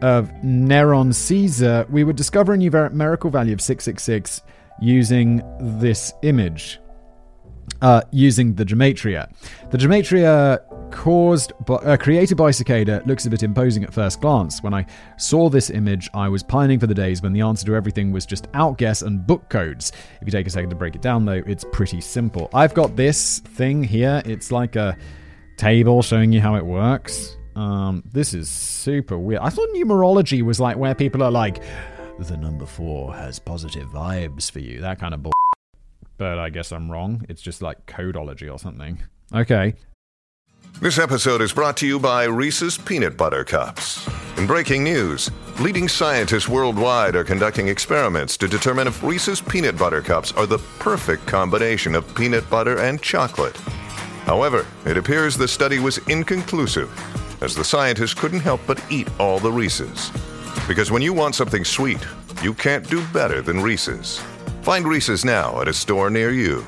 of 0.00 0.30
Neron 0.42 1.14
Caesar, 1.14 1.86
we 1.90 2.02
would 2.02 2.16
discover 2.16 2.54
a 2.54 2.56
numerical 2.56 3.28
value 3.28 3.52
of 3.52 3.60
666 3.60 4.40
using 4.80 5.42
this 5.60 6.12
image. 6.22 6.80
Uh, 7.82 8.02
using 8.10 8.54
the 8.54 8.64
gematria. 8.64 9.30
The 9.70 9.78
gematria 9.78 10.58
caused 10.90 11.52
by, 11.64 11.76
uh, 11.76 11.96
created 11.96 12.36
by 12.36 12.50
Cicada 12.50 13.02
looks 13.06 13.24
a 13.24 13.30
bit 13.30 13.42
imposing 13.42 13.84
at 13.84 13.94
first 13.94 14.20
glance. 14.20 14.62
When 14.62 14.74
I 14.74 14.84
saw 15.16 15.48
this 15.48 15.70
image, 15.70 16.10
I 16.12 16.28
was 16.28 16.42
pining 16.42 16.78
for 16.78 16.86
the 16.86 16.94
days 16.94 17.22
when 17.22 17.32
the 17.32 17.40
answer 17.40 17.64
to 17.66 17.74
everything 17.74 18.12
was 18.12 18.26
just 18.26 18.48
outguess 18.52 19.00
and 19.00 19.26
book 19.26 19.48
codes. 19.48 19.92
If 20.20 20.26
you 20.26 20.32
take 20.32 20.46
a 20.46 20.50
second 20.50 20.70
to 20.70 20.76
break 20.76 20.94
it 20.94 21.00
down, 21.00 21.24
though, 21.24 21.42
it's 21.46 21.64
pretty 21.72 22.02
simple. 22.02 22.50
I've 22.52 22.74
got 22.74 22.96
this 22.96 23.38
thing 23.38 23.82
here. 23.82 24.20
It's 24.26 24.52
like 24.52 24.76
a 24.76 24.96
table 25.56 26.02
showing 26.02 26.32
you 26.32 26.40
how 26.40 26.56
it 26.56 26.66
works. 26.66 27.36
Um, 27.56 28.02
this 28.12 28.34
is 28.34 28.50
super 28.50 29.18
weird. 29.18 29.40
I 29.42 29.48
thought 29.48 29.68
numerology 29.74 30.42
was 30.42 30.60
like 30.60 30.76
where 30.76 30.94
people 30.94 31.22
are 31.22 31.30
like, 31.30 31.62
the 32.28 32.36
number 32.36 32.66
four 32.66 33.14
has 33.14 33.38
positive 33.38 33.88
vibes 33.88 34.50
for 34.50 34.58
you. 34.58 34.80
That 34.80 34.98
kind 34.98 35.14
of 35.14 35.22
bull. 35.22 35.32
But 36.18 36.38
I 36.38 36.50
guess 36.50 36.70
I'm 36.72 36.90
wrong. 36.90 37.24
It's 37.28 37.40
just 37.40 37.62
like 37.62 37.86
codology 37.86 38.52
or 38.52 38.58
something. 38.58 39.00
Okay. 39.34 39.74
This 40.80 40.98
episode 40.98 41.42
is 41.42 41.52
brought 41.52 41.76
to 41.78 41.86
you 41.86 41.98
by 41.98 42.24
Reese's 42.24 42.78
Peanut 42.78 43.16
Butter 43.16 43.44
Cups. 43.44 44.08
In 44.38 44.46
breaking 44.46 44.84
news, 44.84 45.30
leading 45.60 45.88
scientists 45.88 46.48
worldwide 46.48 47.16
are 47.16 47.24
conducting 47.24 47.68
experiments 47.68 48.36
to 48.38 48.48
determine 48.48 48.86
if 48.86 49.02
Reese's 49.02 49.40
Peanut 49.40 49.76
Butter 49.76 50.00
Cups 50.00 50.32
are 50.32 50.46
the 50.46 50.58
perfect 50.78 51.26
combination 51.26 51.94
of 51.94 52.14
peanut 52.14 52.48
butter 52.48 52.78
and 52.78 53.02
chocolate. 53.02 53.56
However, 54.24 54.66
it 54.86 54.96
appears 54.96 55.36
the 55.36 55.48
study 55.48 55.80
was 55.80 55.98
inconclusive, 56.08 56.90
as 57.42 57.54
the 57.54 57.64
scientists 57.64 58.14
couldn't 58.14 58.40
help 58.40 58.60
but 58.66 58.82
eat 58.90 59.08
all 59.18 59.38
the 59.38 59.52
Reese's. 59.52 60.10
Because 60.66 60.90
when 60.90 61.02
you 61.02 61.12
want 61.12 61.34
something 61.34 61.64
sweet, 61.64 62.04
you 62.42 62.54
can't 62.54 62.88
do 62.88 63.04
better 63.08 63.42
than 63.42 63.60
Reese's. 63.60 64.18
Find 64.62 64.86
Reese's 64.86 65.24
now 65.24 65.60
at 65.60 65.68
a 65.68 65.72
store 65.72 66.10
near 66.10 66.30
you. 66.30 66.64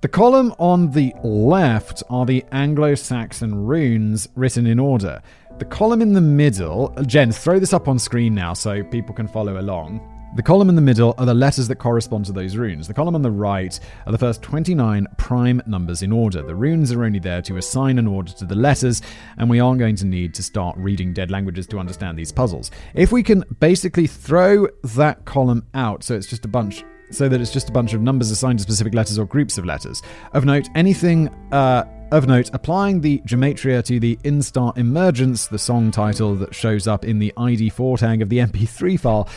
The 0.00 0.08
column 0.08 0.54
on 0.58 0.92
the 0.92 1.12
left 1.22 2.02
are 2.08 2.24
the 2.24 2.44
Anglo 2.52 2.94
Saxon 2.94 3.66
runes 3.66 4.28
written 4.34 4.66
in 4.66 4.78
order. 4.78 5.20
The 5.58 5.66
column 5.66 6.00
in 6.00 6.14
the 6.14 6.22
middle, 6.22 6.94
Jen, 7.06 7.32
throw 7.32 7.58
this 7.58 7.74
up 7.74 7.86
on 7.86 7.98
screen 7.98 8.34
now 8.34 8.54
so 8.54 8.82
people 8.82 9.14
can 9.14 9.28
follow 9.28 9.60
along. 9.60 10.00
The 10.36 10.44
column 10.44 10.68
in 10.68 10.76
the 10.76 10.80
middle 10.80 11.12
are 11.18 11.26
the 11.26 11.34
letters 11.34 11.66
that 11.66 11.76
correspond 11.76 12.24
to 12.26 12.32
those 12.32 12.56
runes. 12.56 12.86
The 12.86 12.94
column 12.94 13.16
on 13.16 13.22
the 13.22 13.32
right 13.32 13.78
are 14.06 14.12
the 14.12 14.18
first 14.18 14.42
29 14.42 15.08
prime 15.18 15.60
numbers 15.66 16.02
in 16.02 16.12
order. 16.12 16.40
The 16.40 16.54
runes 16.54 16.92
are 16.92 17.02
only 17.02 17.18
there 17.18 17.42
to 17.42 17.56
assign 17.56 17.98
an 17.98 18.06
order 18.06 18.30
to 18.34 18.44
the 18.44 18.54
letters, 18.54 19.02
and 19.38 19.50
we 19.50 19.58
aren't 19.58 19.80
going 19.80 19.96
to 19.96 20.06
need 20.06 20.32
to 20.34 20.44
start 20.44 20.76
reading 20.78 21.12
dead 21.12 21.32
languages 21.32 21.66
to 21.66 21.80
understand 21.80 22.16
these 22.16 22.30
puzzles. 22.30 22.70
If 22.94 23.10
we 23.10 23.24
can 23.24 23.42
basically 23.58 24.06
throw 24.06 24.68
that 24.94 25.24
column 25.24 25.66
out 25.74 26.04
so 26.04 26.14
it's 26.14 26.28
just 26.28 26.44
a 26.44 26.48
bunch 26.48 26.84
so 27.10 27.28
that 27.28 27.40
it's 27.40 27.52
just 27.52 27.68
a 27.68 27.72
bunch 27.72 27.92
of 27.92 28.00
numbers 28.00 28.30
assigned 28.30 28.60
to 28.60 28.62
specific 28.62 28.94
letters 28.94 29.18
or 29.18 29.26
groups 29.26 29.58
of 29.58 29.64
letters. 29.64 30.00
Of 30.32 30.44
note, 30.44 30.68
anything 30.76 31.28
uh, 31.50 31.84
of 32.12 32.26
note, 32.26 32.50
applying 32.52 33.00
the 33.00 33.18
gematria 33.20 33.84
to 33.84 34.00
the 34.00 34.16
Instar 34.24 34.76
Emergence, 34.76 35.46
the 35.46 35.58
song 35.58 35.90
title 35.90 36.34
that 36.36 36.54
shows 36.54 36.86
up 36.86 37.04
in 37.04 37.18
the 37.18 37.32
ID4 37.36 37.98
tag 37.98 38.22
of 38.22 38.28
the 38.28 38.38
MP3 38.38 38.98
file, 38.98 39.28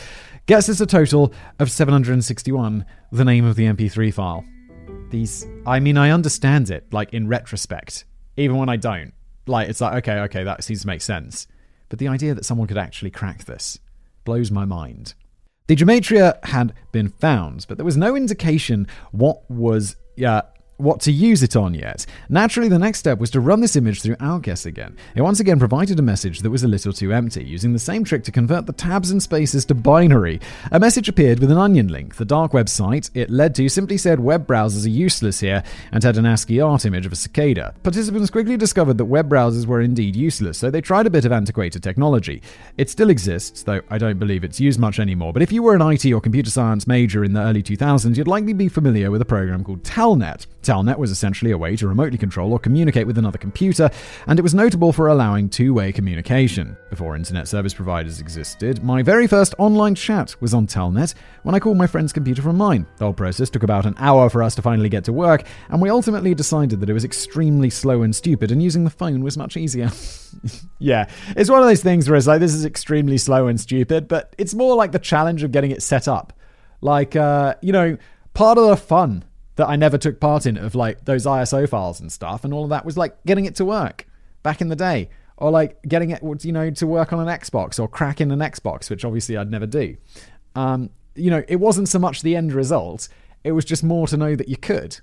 gets 0.46 0.68
us 0.68 0.80
a 0.80 0.86
total 0.86 1.32
of 1.58 1.70
761, 1.70 2.84
the 3.12 3.24
name 3.24 3.44
of 3.44 3.56
the 3.56 3.64
MP3 3.64 4.12
file. 4.12 4.44
These, 5.10 5.46
I 5.66 5.80
mean, 5.80 5.96
I 5.96 6.10
understand 6.10 6.70
it, 6.70 6.92
like 6.92 7.12
in 7.12 7.28
retrospect, 7.28 8.04
even 8.36 8.56
when 8.56 8.68
I 8.68 8.76
don't. 8.76 9.12
Like, 9.46 9.68
it's 9.68 9.80
like, 9.80 9.94
okay, 9.98 10.20
okay, 10.20 10.44
that 10.44 10.64
seems 10.64 10.82
to 10.82 10.86
make 10.86 11.02
sense. 11.02 11.46
But 11.88 11.98
the 11.98 12.08
idea 12.08 12.34
that 12.34 12.44
someone 12.44 12.66
could 12.66 12.78
actually 12.78 13.10
crack 13.10 13.44
this 13.44 13.78
blows 14.24 14.50
my 14.50 14.64
mind. 14.64 15.14
The 15.66 15.76
gematria 15.76 16.44
had 16.44 16.74
been 16.92 17.08
found, 17.08 17.66
but 17.68 17.78
there 17.78 17.84
was 17.84 17.96
no 17.96 18.16
indication 18.16 18.86
what 19.12 19.48
was 19.50 19.96
uh, 20.24 20.42
what 20.76 21.00
to 21.00 21.12
use 21.12 21.42
it 21.42 21.56
on 21.56 21.74
yet. 21.74 22.04
Naturally, 22.28 22.68
the 22.68 22.78
next 22.78 22.98
step 22.98 23.18
was 23.18 23.30
to 23.30 23.40
run 23.40 23.60
this 23.60 23.76
image 23.76 24.02
through 24.02 24.16
Outguess 24.20 24.66
again. 24.66 24.96
It 25.14 25.22
once 25.22 25.40
again 25.40 25.58
provided 25.58 25.98
a 25.98 26.02
message 26.02 26.40
that 26.40 26.50
was 26.50 26.64
a 26.64 26.68
little 26.68 26.92
too 26.92 27.12
empty, 27.12 27.44
using 27.44 27.72
the 27.72 27.78
same 27.78 28.04
trick 28.04 28.24
to 28.24 28.32
convert 28.32 28.66
the 28.66 28.72
tabs 28.72 29.10
and 29.10 29.22
spaces 29.22 29.64
to 29.66 29.74
binary. 29.74 30.40
A 30.72 30.80
message 30.80 31.08
appeared 31.08 31.38
with 31.38 31.50
an 31.50 31.58
onion 31.58 31.88
link. 31.88 32.16
The 32.16 32.24
dark 32.24 32.52
web 32.52 32.68
site 32.68 33.10
it 33.14 33.30
led 33.30 33.54
to 33.56 33.68
simply 33.68 33.96
said 33.96 34.20
web 34.20 34.46
browsers 34.46 34.84
are 34.84 34.90
useless 34.90 35.40
here 35.40 35.62
and 35.92 36.02
had 36.02 36.16
an 36.16 36.26
ASCII 36.26 36.60
art 36.60 36.84
image 36.84 37.06
of 37.06 37.12
a 37.12 37.16
cicada. 37.16 37.74
Participants 37.82 38.30
quickly 38.30 38.56
discovered 38.56 38.98
that 38.98 39.04
web 39.04 39.28
browsers 39.28 39.66
were 39.66 39.80
indeed 39.80 40.16
useless, 40.16 40.58
so 40.58 40.70
they 40.70 40.80
tried 40.80 41.06
a 41.06 41.10
bit 41.10 41.24
of 41.24 41.32
antiquated 41.32 41.82
technology. 41.82 42.42
It 42.76 42.90
still 42.90 43.10
exists, 43.10 43.62
though 43.62 43.80
I 43.90 43.98
don't 43.98 44.18
believe 44.18 44.44
it's 44.44 44.60
used 44.60 44.80
much 44.80 44.98
anymore, 44.98 45.32
but 45.32 45.42
if 45.42 45.52
you 45.52 45.62
were 45.62 45.74
an 45.74 45.82
IT 45.82 46.04
or 46.12 46.20
computer 46.20 46.50
science 46.50 46.86
major 46.86 47.24
in 47.24 47.32
the 47.32 47.40
early 47.40 47.62
2000s, 47.62 48.16
you'd 48.16 48.28
likely 48.28 48.52
be 48.52 48.68
familiar 48.68 49.10
with 49.10 49.22
a 49.22 49.26
program 49.26 49.62
called 49.62 49.82
Telnet. 49.82 50.46
Telnet 50.64 50.98
was 50.98 51.10
essentially 51.10 51.50
a 51.50 51.58
way 51.58 51.76
to 51.76 51.86
remotely 51.86 52.18
control 52.18 52.52
or 52.52 52.58
communicate 52.58 53.06
with 53.06 53.18
another 53.18 53.38
computer, 53.38 53.90
and 54.26 54.38
it 54.38 54.42
was 54.42 54.54
notable 54.54 54.92
for 54.92 55.08
allowing 55.08 55.48
two 55.48 55.74
way 55.74 55.92
communication. 55.92 56.76
Before 56.90 57.14
internet 57.14 57.46
service 57.46 57.74
providers 57.74 58.20
existed, 58.20 58.82
my 58.82 59.02
very 59.02 59.26
first 59.26 59.54
online 59.58 59.94
chat 59.94 60.34
was 60.40 60.54
on 60.54 60.66
Telnet 60.66 61.14
when 61.42 61.54
I 61.54 61.60
called 61.60 61.76
my 61.76 61.86
friend's 61.86 62.12
computer 62.12 62.42
from 62.42 62.56
mine. 62.56 62.86
The 62.96 63.04
whole 63.04 63.12
process 63.12 63.50
took 63.50 63.62
about 63.62 63.86
an 63.86 63.94
hour 63.98 64.30
for 64.30 64.42
us 64.42 64.54
to 64.56 64.62
finally 64.62 64.88
get 64.88 65.04
to 65.04 65.12
work, 65.12 65.44
and 65.68 65.80
we 65.80 65.90
ultimately 65.90 66.34
decided 66.34 66.80
that 66.80 66.90
it 66.90 66.94
was 66.94 67.04
extremely 67.04 67.70
slow 67.70 68.02
and 68.02 68.16
stupid, 68.16 68.50
and 68.50 68.62
using 68.62 68.84
the 68.84 68.90
phone 68.90 69.22
was 69.22 69.36
much 69.36 69.56
easier. 69.56 69.90
yeah, 70.78 71.08
it's 71.36 71.50
one 71.50 71.60
of 71.60 71.68
those 71.68 71.82
things 71.82 72.08
where 72.08 72.16
it's 72.16 72.26
like, 72.26 72.40
this 72.40 72.54
is 72.54 72.64
extremely 72.64 73.18
slow 73.18 73.46
and 73.46 73.60
stupid, 73.60 74.08
but 74.08 74.34
it's 74.38 74.54
more 74.54 74.74
like 74.74 74.92
the 74.92 74.98
challenge 74.98 75.42
of 75.42 75.52
getting 75.52 75.70
it 75.70 75.82
set 75.82 76.08
up. 76.08 76.32
Like, 76.80 77.16
uh, 77.16 77.54
you 77.62 77.72
know, 77.72 77.96
part 78.34 78.58
of 78.58 78.68
the 78.68 78.76
fun 78.76 79.24
that 79.56 79.68
I 79.68 79.76
never 79.76 79.98
took 79.98 80.20
part 80.20 80.46
in 80.46 80.56
of 80.56 80.74
like 80.74 81.04
those 81.04 81.26
ISO 81.26 81.68
files 81.68 82.00
and 82.00 82.12
stuff, 82.12 82.44
and 82.44 82.52
all 82.52 82.64
of 82.64 82.70
that 82.70 82.84
was 82.84 82.96
like 82.96 83.22
getting 83.24 83.44
it 83.44 83.54
to 83.56 83.64
work 83.64 84.06
back 84.42 84.60
in 84.60 84.68
the 84.68 84.76
day, 84.76 85.08
or 85.36 85.50
like 85.50 85.80
getting 85.82 86.10
it, 86.10 86.22
you 86.44 86.52
know, 86.52 86.70
to 86.70 86.86
work 86.86 87.12
on 87.12 87.20
an 87.20 87.26
Xbox 87.26 87.78
or 87.78 87.88
cracking 87.88 88.30
an 88.30 88.40
Xbox, 88.40 88.90
which 88.90 89.04
obviously 89.04 89.36
I'd 89.36 89.50
never 89.50 89.66
do. 89.66 89.96
Um, 90.54 90.90
you 91.14 91.30
know, 91.30 91.44
it 91.48 91.56
wasn't 91.56 91.88
so 91.88 91.98
much 91.98 92.22
the 92.22 92.36
end 92.36 92.52
result; 92.52 93.08
it 93.44 93.52
was 93.52 93.64
just 93.64 93.84
more 93.84 94.06
to 94.08 94.16
know 94.16 94.34
that 94.34 94.48
you 94.48 94.56
could, 94.56 95.00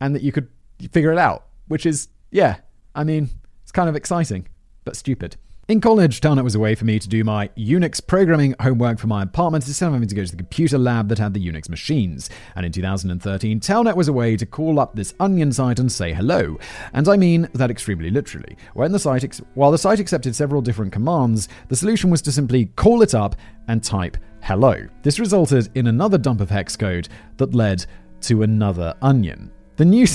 and 0.00 0.14
that 0.14 0.22
you 0.22 0.32
could 0.32 0.48
figure 0.92 1.12
it 1.12 1.18
out, 1.18 1.46
which 1.68 1.84
is, 1.84 2.08
yeah, 2.30 2.56
I 2.94 3.04
mean, 3.04 3.28
it's 3.62 3.72
kind 3.72 3.88
of 3.88 3.96
exciting, 3.96 4.48
but 4.84 4.96
stupid. 4.96 5.36
In 5.70 5.80
college, 5.80 6.20
Telnet 6.20 6.42
was 6.42 6.56
a 6.56 6.58
way 6.58 6.74
for 6.74 6.84
me 6.84 6.98
to 6.98 7.08
do 7.08 7.22
my 7.22 7.46
Unix 7.56 8.04
programming 8.04 8.56
homework 8.58 8.98
for 8.98 9.06
my 9.06 9.22
apartment 9.22 9.64
instead 9.68 9.86
of 9.86 9.92
having 9.92 10.08
to 10.08 10.16
go 10.16 10.24
to 10.24 10.30
the 10.32 10.36
computer 10.36 10.76
lab 10.76 11.08
that 11.08 11.18
had 11.18 11.32
the 11.32 11.46
Unix 11.46 11.68
machines. 11.68 12.28
And 12.56 12.66
in 12.66 12.72
2013, 12.72 13.60
Telnet 13.60 13.94
was 13.94 14.08
a 14.08 14.12
way 14.12 14.36
to 14.36 14.44
call 14.44 14.80
up 14.80 14.96
this 14.96 15.14
Onion 15.20 15.52
site 15.52 15.78
and 15.78 15.92
say 15.92 16.12
hello. 16.12 16.58
And 16.92 17.08
I 17.08 17.16
mean 17.16 17.48
that 17.52 17.70
extremely 17.70 18.10
literally. 18.10 18.56
When 18.74 18.90
the 18.90 18.98
site 18.98 19.22
ex- 19.22 19.42
while 19.54 19.70
the 19.70 19.78
site 19.78 20.00
accepted 20.00 20.34
several 20.34 20.60
different 20.60 20.90
commands, 20.90 21.48
the 21.68 21.76
solution 21.76 22.10
was 22.10 22.22
to 22.22 22.32
simply 22.32 22.64
call 22.74 23.02
it 23.02 23.14
up 23.14 23.36
and 23.68 23.80
type 23.80 24.16
hello. 24.42 24.88
This 25.02 25.20
resulted 25.20 25.70
in 25.76 25.86
another 25.86 26.18
dump 26.18 26.40
of 26.40 26.50
hex 26.50 26.76
code 26.76 27.08
that 27.36 27.54
led 27.54 27.86
to 28.22 28.42
another 28.42 28.92
Onion. 29.02 29.52
The 29.76 29.84
new. 29.84 30.08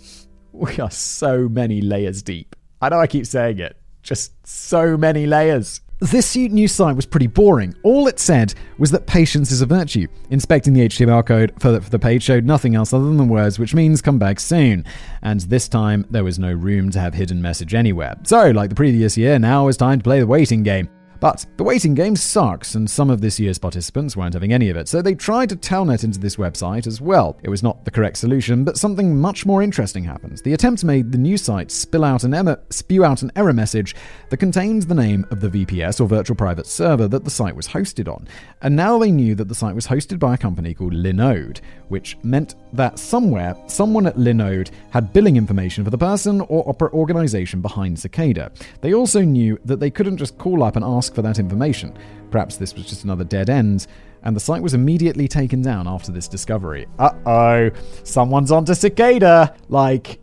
we 0.52 0.78
are 0.78 0.90
so 0.90 1.48
many 1.48 1.80
layers 1.80 2.22
deep. 2.22 2.54
I 2.82 2.90
know 2.90 3.00
I 3.00 3.06
keep 3.06 3.24
saying 3.24 3.60
it. 3.60 3.77
Just 4.08 4.32
so 4.46 4.96
many 4.96 5.26
layers. 5.26 5.82
This 6.00 6.34
new 6.34 6.66
site 6.66 6.96
was 6.96 7.04
pretty 7.04 7.26
boring. 7.26 7.74
All 7.82 8.06
it 8.06 8.18
said 8.18 8.54
was 8.78 8.90
that 8.92 9.06
patience 9.06 9.50
is 9.50 9.60
a 9.60 9.66
virtue. 9.66 10.06
Inspecting 10.30 10.72
the 10.72 10.88
HTML 10.88 11.26
code 11.26 11.52
for 11.60 11.78
the 11.78 11.98
page 11.98 12.22
showed 12.22 12.46
nothing 12.46 12.74
else 12.74 12.94
other 12.94 13.04
than 13.04 13.18
the 13.18 13.24
words, 13.24 13.58
which 13.58 13.74
means 13.74 14.00
come 14.00 14.18
back 14.18 14.40
soon. 14.40 14.86
And 15.20 15.40
this 15.42 15.68
time, 15.68 16.06
there 16.08 16.24
was 16.24 16.38
no 16.38 16.50
room 16.50 16.88
to 16.92 17.00
have 17.00 17.12
hidden 17.12 17.42
message 17.42 17.74
anywhere. 17.74 18.14
So, 18.22 18.50
like 18.52 18.70
the 18.70 18.76
previous 18.76 19.18
year, 19.18 19.38
now 19.38 19.68
it's 19.68 19.76
time 19.76 19.98
to 19.98 20.04
play 20.04 20.20
the 20.20 20.26
waiting 20.26 20.62
game. 20.62 20.88
But 21.20 21.44
the 21.56 21.64
waiting 21.64 21.94
game 21.94 22.14
sucks, 22.14 22.74
and 22.74 22.88
some 22.88 23.10
of 23.10 23.20
this 23.20 23.40
year's 23.40 23.58
participants 23.58 24.16
weren't 24.16 24.34
having 24.34 24.52
any 24.52 24.70
of 24.70 24.76
it, 24.76 24.88
so 24.88 25.02
they 25.02 25.14
tried 25.14 25.48
to 25.48 25.56
telnet 25.56 26.04
into 26.04 26.20
this 26.20 26.36
website 26.36 26.86
as 26.86 27.00
well. 27.00 27.38
It 27.42 27.48
was 27.48 27.62
not 27.62 27.84
the 27.84 27.90
correct 27.90 28.18
solution, 28.18 28.64
but 28.64 28.76
something 28.76 29.20
much 29.20 29.44
more 29.44 29.62
interesting 29.62 30.04
happens. 30.04 30.42
The 30.42 30.52
attempt 30.52 30.84
made 30.84 31.10
the 31.10 31.18
new 31.18 31.36
site 31.36 31.70
spill 31.70 32.04
out 32.04 32.24
an 32.24 32.34
em- 32.34 32.56
spew 32.70 33.04
out 33.04 33.22
an 33.22 33.32
error 33.34 33.52
message 33.52 33.96
that 34.28 34.36
contained 34.36 34.82
the 34.82 34.94
name 34.94 35.26
of 35.30 35.40
the 35.40 35.48
VPS 35.48 36.00
or 36.00 36.06
virtual 36.06 36.36
private 36.36 36.66
server 36.66 37.08
that 37.08 37.24
the 37.24 37.30
site 37.30 37.56
was 37.56 37.66
hosted 37.66 38.12
on. 38.12 38.28
And 38.62 38.76
now 38.76 38.98
they 38.98 39.10
knew 39.10 39.34
that 39.34 39.48
the 39.48 39.54
site 39.54 39.74
was 39.74 39.86
hosted 39.86 40.18
by 40.18 40.34
a 40.34 40.38
company 40.38 40.74
called 40.74 40.94
Linode, 40.94 41.60
which 41.88 42.16
meant 42.22 42.54
that 42.72 42.98
somewhere, 42.98 43.56
someone 43.66 44.06
at 44.06 44.16
Linode 44.16 44.70
had 44.90 45.12
billing 45.12 45.36
information 45.36 45.84
for 45.84 45.90
the 45.90 45.98
person 45.98 46.40
or 46.42 46.68
opera 46.68 46.90
organization 46.92 47.60
behind 47.60 47.98
Cicada. 47.98 48.52
They 48.80 48.94
also 48.94 49.22
knew 49.22 49.58
that 49.64 49.80
they 49.80 49.90
couldn't 49.90 50.18
just 50.18 50.38
call 50.38 50.62
up 50.62 50.76
and 50.76 50.84
ask 50.84 51.07
ask 51.08 51.14
for 51.14 51.22
that 51.22 51.38
information. 51.38 51.96
Perhaps 52.30 52.56
this 52.56 52.74
was 52.74 52.86
just 52.86 53.04
another 53.04 53.24
dead 53.24 53.48
end, 53.48 53.86
and 54.24 54.36
the 54.36 54.40
site 54.40 54.62
was 54.62 54.74
immediately 54.74 55.26
taken 55.26 55.62
down 55.62 55.88
after 55.88 56.12
this 56.12 56.28
discovery. 56.28 56.86
Uh 56.98 57.12
oh, 57.24 57.70
someone's 58.04 58.52
onto 58.52 58.74
Cicada! 58.74 59.54
Like, 59.70 60.20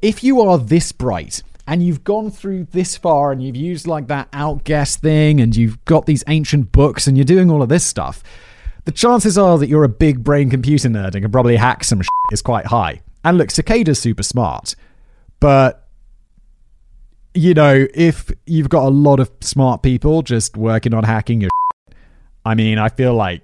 if 0.00 0.22
you 0.22 0.40
are 0.40 0.56
this 0.56 0.92
bright 0.92 1.42
and 1.66 1.82
you've 1.82 2.04
gone 2.04 2.30
through 2.30 2.68
this 2.70 2.96
far 2.96 3.32
and 3.32 3.42
you've 3.42 3.56
used 3.56 3.88
like 3.88 4.06
that 4.06 4.28
outguess 4.32 4.96
thing 4.96 5.40
and 5.40 5.56
you've 5.56 5.84
got 5.84 6.06
these 6.06 6.22
ancient 6.28 6.70
books 6.70 7.08
and 7.08 7.18
you're 7.18 7.24
doing 7.24 7.50
all 7.50 7.60
of 7.60 7.68
this 7.68 7.84
stuff, 7.84 8.22
the 8.84 8.92
chances 8.92 9.36
are 9.36 9.58
that 9.58 9.68
you're 9.68 9.82
a 9.82 9.88
big 9.88 10.22
brain 10.22 10.48
computer 10.48 10.88
nerd 10.88 11.14
and 11.14 11.22
can 11.22 11.32
probably 11.32 11.56
hack 11.56 11.82
some 11.82 12.00
shit 12.00 12.08
is 12.30 12.40
quite 12.40 12.66
high. 12.66 13.00
And 13.24 13.36
look, 13.36 13.50
Cicada's 13.50 14.00
super 14.00 14.22
smart, 14.22 14.76
but 15.40 15.87
you 17.38 17.54
know, 17.54 17.86
if 17.94 18.32
you've 18.46 18.68
got 18.68 18.84
a 18.84 18.90
lot 18.90 19.20
of 19.20 19.30
smart 19.40 19.82
people 19.84 20.22
just 20.22 20.56
working 20.56 20.92
on 20.92 21.04
hacking 21.04 21.40
your 21.40 21.50
shit, 21.88 21.96
I 22.44 22.56
mean, 22.56 22.78
I 22.78 22.88
feel 22.88 23.14
like 23.14 23.42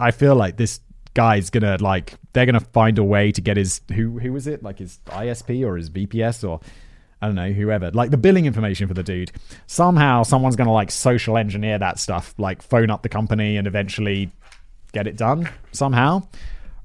I 0.00 0.10
feel 0.10 0.34
like 0.34 0.56
this 0.56 0.80
guy's 1.12 1.50
gonna 1.50 1.76
like 1.80 2.14
they're 2.32 2.46
gonna 2.46 2.60
find 2.60 2.98
a 2.98 3.04
way 3.04 3.30
to 3.30 3.42
get 3.42 3.58
his 3.58 3.82
who 3.92 4.18
who 4.18 4.32
was 4.32 4.46
it 4.46 4.62
like 4.62 4.78
his 4.78 5.00
ISP 5.06 5.66
or 5.66 5.76
his 5.76 5.90
VPS 5.90 6.48
or 6.48 6.60
I 7.20 7.26
don't 7.26 7.36
know 7.36 7.52
whoever 7.52 7.90
like 7.90 8.10
the 8.10 8.16
billing 8.16 8.46
information 8.46 8.88
for 8.88 8.94
the 8.94 9.02
dude. 9.02 9.32
Somehow 9.66 10.22
someone's 10.22 10.56
gonna 10.56 10.72
like 10.72 10.90
social 10.90 11.36
engineer 11.36 11.78
that 11.78 11.98
stuff, 11.98 12.34
like 12.38 12.62
phone 12.62 12.90
up 12.90 13.02
the 13.02 13.10
company 13.10 13.58
and 13.58 13.66
eventually 13.66 14.32
get 14.92 15.06
it 15.06 15.18
done 15.18 15.50
somehow, 15.72 16.26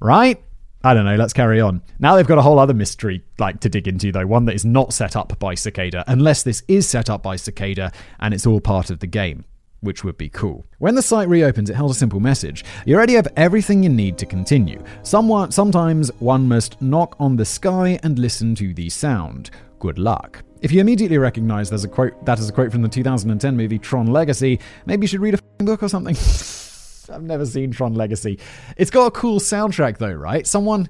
right? 0.02 0.44
I 0.82 0.94
don't 0.94 1.04
know, 1.04 1.16
let's 1.16 1.34
carry 1.34 1.60
on. 1.60 1.82
Now 2.00 2.16
they've 2.16 2.26
got 2.26 2.38
a 2.38 2.42
whole 2.42 2.58
other 2.58 2.74
mystery 2.74 3.22
like 3.38 3.60
to 3.62 3.70
dig 3.70 3.88
into 3.88 4.14
though, 4.14 4.26
one 4.26 4.46
that 4.46 4.56
is 4.56 4.64
not 4.64 4.94
set 4.94 5.16
up 5.18 5.38
by 5.38 5.54
Cicada, 5.54 6.06
unless 6.08 6.44
this 6.44 6.64
is 6.70 6.88
set 6.88 7.10
up 7.10 7.22
by 7.22 7.36
Cicada 7.36 7.92
and 8.20 8.34
it's 8.34 8.48
all 8.48 8.62
part 8.62 8.90
of 8.90 9.00
the 9.00 9.08
game, 9.08 9.44
which 9.82 10.06
would 10.06 10.18
be 10.18 10.30
cool. 10.30 10.66
When 10.78 10.96
the 10.96 11.02
site 11.02 11.28
reopens, 11.28 11.70
it 11.70 11.76
held 11.76 11.92
a 11.92 11.96
simple 11.96 12.22
message. 12.22 12.64
You 12.86 12.96
already 12.96 13.16
have 13.16 13.28
everything 13.36 13.84
you 13.84 13.90
need 13.90 14.18
to 14.20 14.26
continue. 14.26 14.82
Somewhat 15.04 15.54
sometimes 15.54 16.14
one 16.20 16.48
must 16.48 16.82
knock 16.82 17.18
on 17.20 17.36
the 17.36 17.46
sky 17.46 18.00
and 18.02 18.18
listen 18.18 18.56
to 18.56 18.74
the 18.74 18.90
sound. 18.90 19.52
Good 19.80 20.00
luck. 20.00 20.44
If 20.62 20.72
you 20.72 20.80
immediately 20.80 21.18
recognize 21.18 21.70
there's 21.70 21.84
a 21.84 21.90
quote 21.90 22.26
that 22.26 22.40
is 22.40 22.48
a 22.48 22.54
quote 22.54 22.72
from 22.72 22.84
the 22.84 22.90
2010 22.90 23.58
movie 23.58 23.80
Tron 23.80 24.08
Legacy, 24.08 24.62
maybe 24.86 25.04
you 25.04 25.08
should 25.10 25.22
read 25.22 25.34
a 25.34 25.64
book 25.64 25.84
or 25.84 25.90
something. 25.90 26.16
I've 27.12 27.24
never 27.24 27.46
seen 27.46 27.72
Tron 27.72 27.94
Legacy. 27.94 28.40
It's 28.78 28.92
got 28.92 29.08
a 29.08 29.12
cool 29.12 29.40
soundtrack 29.40 29.98
though, 29.98 30.14
right? 30.14 30.46
Someone 30.46 30.90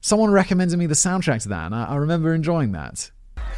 someone 0.00 0.30
recommended 0.30 0.78
me 0.78 0.86
the 0.86 0.94
soundtrack 0.94 1.42
to 1.42 1.48
that, 1.50 1.66
and 1.66 1.74
I, 1.74 1.84
I 1.84 1.96
remember 1.96 2.34
enjoying 2.34 2.72
that. 2.72 3.10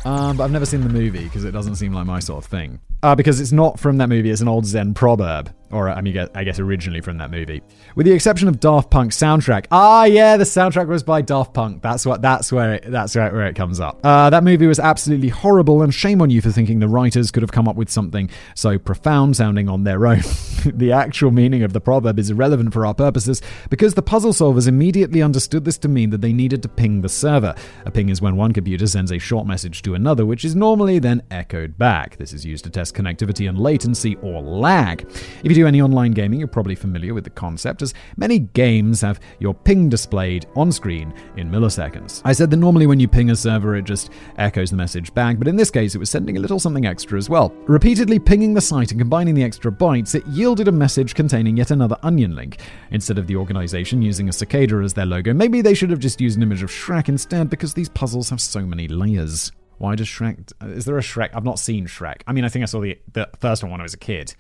Um, 0.05 0.37
but 0.37 0.45
I've 0.45 0.51
never 0.51 0.67
seen 0.67 0.83
the 0.83 0.89
movie 0.89 1.25
because 1.25 1.45
it 1.45 1.53
doesn't 1.53 1.77
seem 1.77 1.93
like 1.93 2.07
my 2.07 2.21
sort 2.21 2.45
of 2.45 2.51
thing. 2.51 2.81
Uh, 3.05 3.15
because 3.15 3.39
it's 3.39 3.53
not 3.53 3.79
from 3.79 3.99
that 3.99 4.09
movie, 4.09 4.31
it's 4.31 4.41
an 4.41 4.49
old 4.49 4.65
Zen 4.65 4.95
proverb. 4.95 5.55
Or, 5.71 5.91
I 5.91 6.01
mean, 6.03 6.17
I 6.35 6.45
guess 6.45 6.61
originally 6.61 7.01
from 7.01 7.19
that 7.19 7.33
movie. 7.33 7.61
With 7.97 8.07
the 8.07 8.13
exception 8.13 8.47
of 8.47 8.61
Daft 8.61 8.91
Punk's 8.91 9.17
soundtrack. 9.17 9.67
Ah, 9.73 10.05
yeah, 10.05 10.37
the 10.37 10.45
soundtrack 10.45 10.87
was 10.87 11.03
by 11.03 11.21
Daft 11.21 11.53
Punk. 11.53 11.83
That's 11.83 12.07
what. 12.07 12.23
That's 12.23 12.53
where. 12.53 12.75
It, 12.75 12.85
that's 12.91 13.17
where, 13.17 13.33
where 13.33 13.47
it 13.47 13.57
comes 13.57 13.81
up. 13.81 13.99
Uh, 14.05 14.31
that 14.31 14.45
movie 14.45 14.69
was 14.69 14.79
absolutely 14.79 15.31
horrible, 15.31 15.83
and 15.83 15.93
shame 15.93 16.23
on 16.23 16.31
you 16.31 16.41
for 16.41 16.53
thinking 16.53 16.79
the 16.79 16.89
writers 16.89 17.33
could 17.33 17.43
have 17.43 17.51
come 17.51 17.67
up 17.67 17.75
with 17.75 17.91
something 17.91 18.31
so 18.55 18.79
profound 18.79 19.37
sounding 19.37 19.69
on 19.69 19.83
their 19.83 20.07
own. 20.07 20.21
the 20.65 20.93
actual 20.93 21.33
meaning 21.33 21.65
of 21.65 21.73
the 21.73 21.81
proverb 21.81 22.21
is 22.21 22.31
irrelevant 22.31 22.73
for 22.73 22.87
our 22.87 22.95
purposes 22.95 23.43
because 23.69 23.95
the 23.95 24.03
puzzle 24.03 24.33
solvers 24.33 24.69
immediately 24.69 25.23
understood 25.23 25.65
this 25.65 25.79
to 25.79 25.89
mean 25.89 26.11
that 26.11 26.21
they 26.21 26.33
needed 26.33 26.63
to 26.63 26.69
ping 26.69 27.01
the 27.01 27.09
server. 27.09 27.55
A 27.85 27.91
ping 27.91 28.11
is 28.11 28.23
when 28.23 28.37
one 28.37 28.53
computer 28.53 28.87
sends 28.87 29.11
a 29.11 29.19
short 29.19 29.47
message 29.47 29.83
to 29.83 29.95
another, 29.95 30.25
which 30.25 30.45
is 30.45 30.55
normally 30.55 31.01
then 31.01 31.23
echoed 31.33 31.77
back. 31.77 32.17
This 32.17 32.33
is 32.33 32.47
used 32.47 32.65
to 32.65 32.71
test 32.71 32.94
connectivity 32.95 33.49
and 33.49 33.59
latency 33.59 34.17
or 34.23 34.41
lag. 34.41 35.07
If 35.43 35.45
you 35.45 35.55
do 35.55 35.67
any 35.67 35.83
online 35.83 36.13
gaming, 36.13 36.39
you're 36.39 36.49
probably 36.49 36.75
familiar 36.75 37.15
with 37.15 37.25
the 37.25 37.31
concept, 37.31 37.83
as 37.83 37.95
many 38.17 38.39
games 38.39 39.01
have 39.01 39.21
your 39.39 39.55
ping 39.55 39.89
displayed 39.89 40.47
on 40.57 40.73
screen 40.73 41.13
in 41.37 41.51
milliseconds. 41.51 42.23
I 42.25 42.33
said 42.33 42.51
that 42.51 42.57
normally 42.57 42.87
when 42.87 43.01
you 43.01 43.09
ping 43.09 43.31
a 43.31 43.37
server, 43.37 43.77
it 43.77 43.85
just 43.85 44.11
echoes 44.39 44.71
the 44.71 44.77
message 44.77 45.13
back, 45.15 45.39
but 45.39 45.49
in 45.49 45.57
this 45.57 45.71
case, 45.71 45.95
it 45.95 45.99
was 45.99 46.11
sending 46.11 46.37
a 46.37 46.41
little 46.41 46.59
something 46.59 46.87
extra 46.87 47.19
as 47.19 47.29
well. 47.29 47.53
Repeatedly 47.67 48.19
pinging 48.19 48.55
the 48.55 48.61
site 48.61 48.91
and 48.93 49.01
combining 49.01 49.35
the 49.35 49.45
extra 49.45 49.71
bytes, 49.71 50.15
it 50.15 50.27
yielded 50.27 50.69
a 50.69 50.73
message 50.73 51.15
containing 51.15 51.57
yet 51.57 51.71
another 51.71 51.99
onion 52.03 52.35
link. 52.35 52.61
Instead 52.91 53.19
of 53.19 53.27
the 53.27 53.37
organization 53.37 54.03
using 54.03 54.29
a 54.29 54.33
cicada 54.33 54.77
as 54.83 54.95
their 54.95 55.07
logo, 55.07 55.35
maybe 55.35 55.61
they 55.61 55.75
should 55.75 55.91
have 55.91 55.99
just 55.99 56.21
used 56.21 56.37
an 56.37 56.43
image 56.43 56.63
of 56.63 56.71
Shrek 56.71 57.09
instead 57.09 57.51
because 57.51 57.75
these 57.75 57.89
puzzles 57.89 58.31
have 58.31 58.41
so 58.41 58.61
many 58.61 58.89
layers. 58.89 59.53
Why 59.79 59.95
does 59.95 60.07
Shrek? 60.07 60.53
Is 60.63 60.85
there 60.85 60.99
a 60.99 61.03
Shrek? 61.03 61.31
I've 61.35 61.45
not 61.45 61.59
seen 61.59 61.87
Shrek. 61.87 62.23
I 62.27 62.33
mean, 62.33 62.45
I 62.45 62.49
think 62.49 62.63
I 62.63 62.67
saw 62.67 62.81
the 62.81 62.99
the 63.13 63.29
first 63.41 63.63
one 63.63 63.73
when 63.73 63.81
I 63.81 63.85
was 63.85 63.95
a 63.95 63.99
kid. 63.99 64.35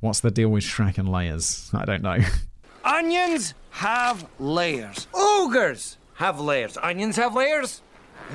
What's 0.00 0.20
the 0.20 0.30
deal 0.30 0.48
with 0.48 0.64
Shrek 0.64 0.98
and 0.98 1.10
layers? 1.10 1.70
I 1.74 1.84
don't 1.84 2.02
know. 2.02 2.18
Onions 2.84 3.54
have 3.70 4.26
layers. 4.38 5.06
Ogres 5.14 5.98
have 6.14 6.40
layers. 6.40 6.76
Onions 6.82 7.16
have 7.16 7.34
layers. 7.34 7.82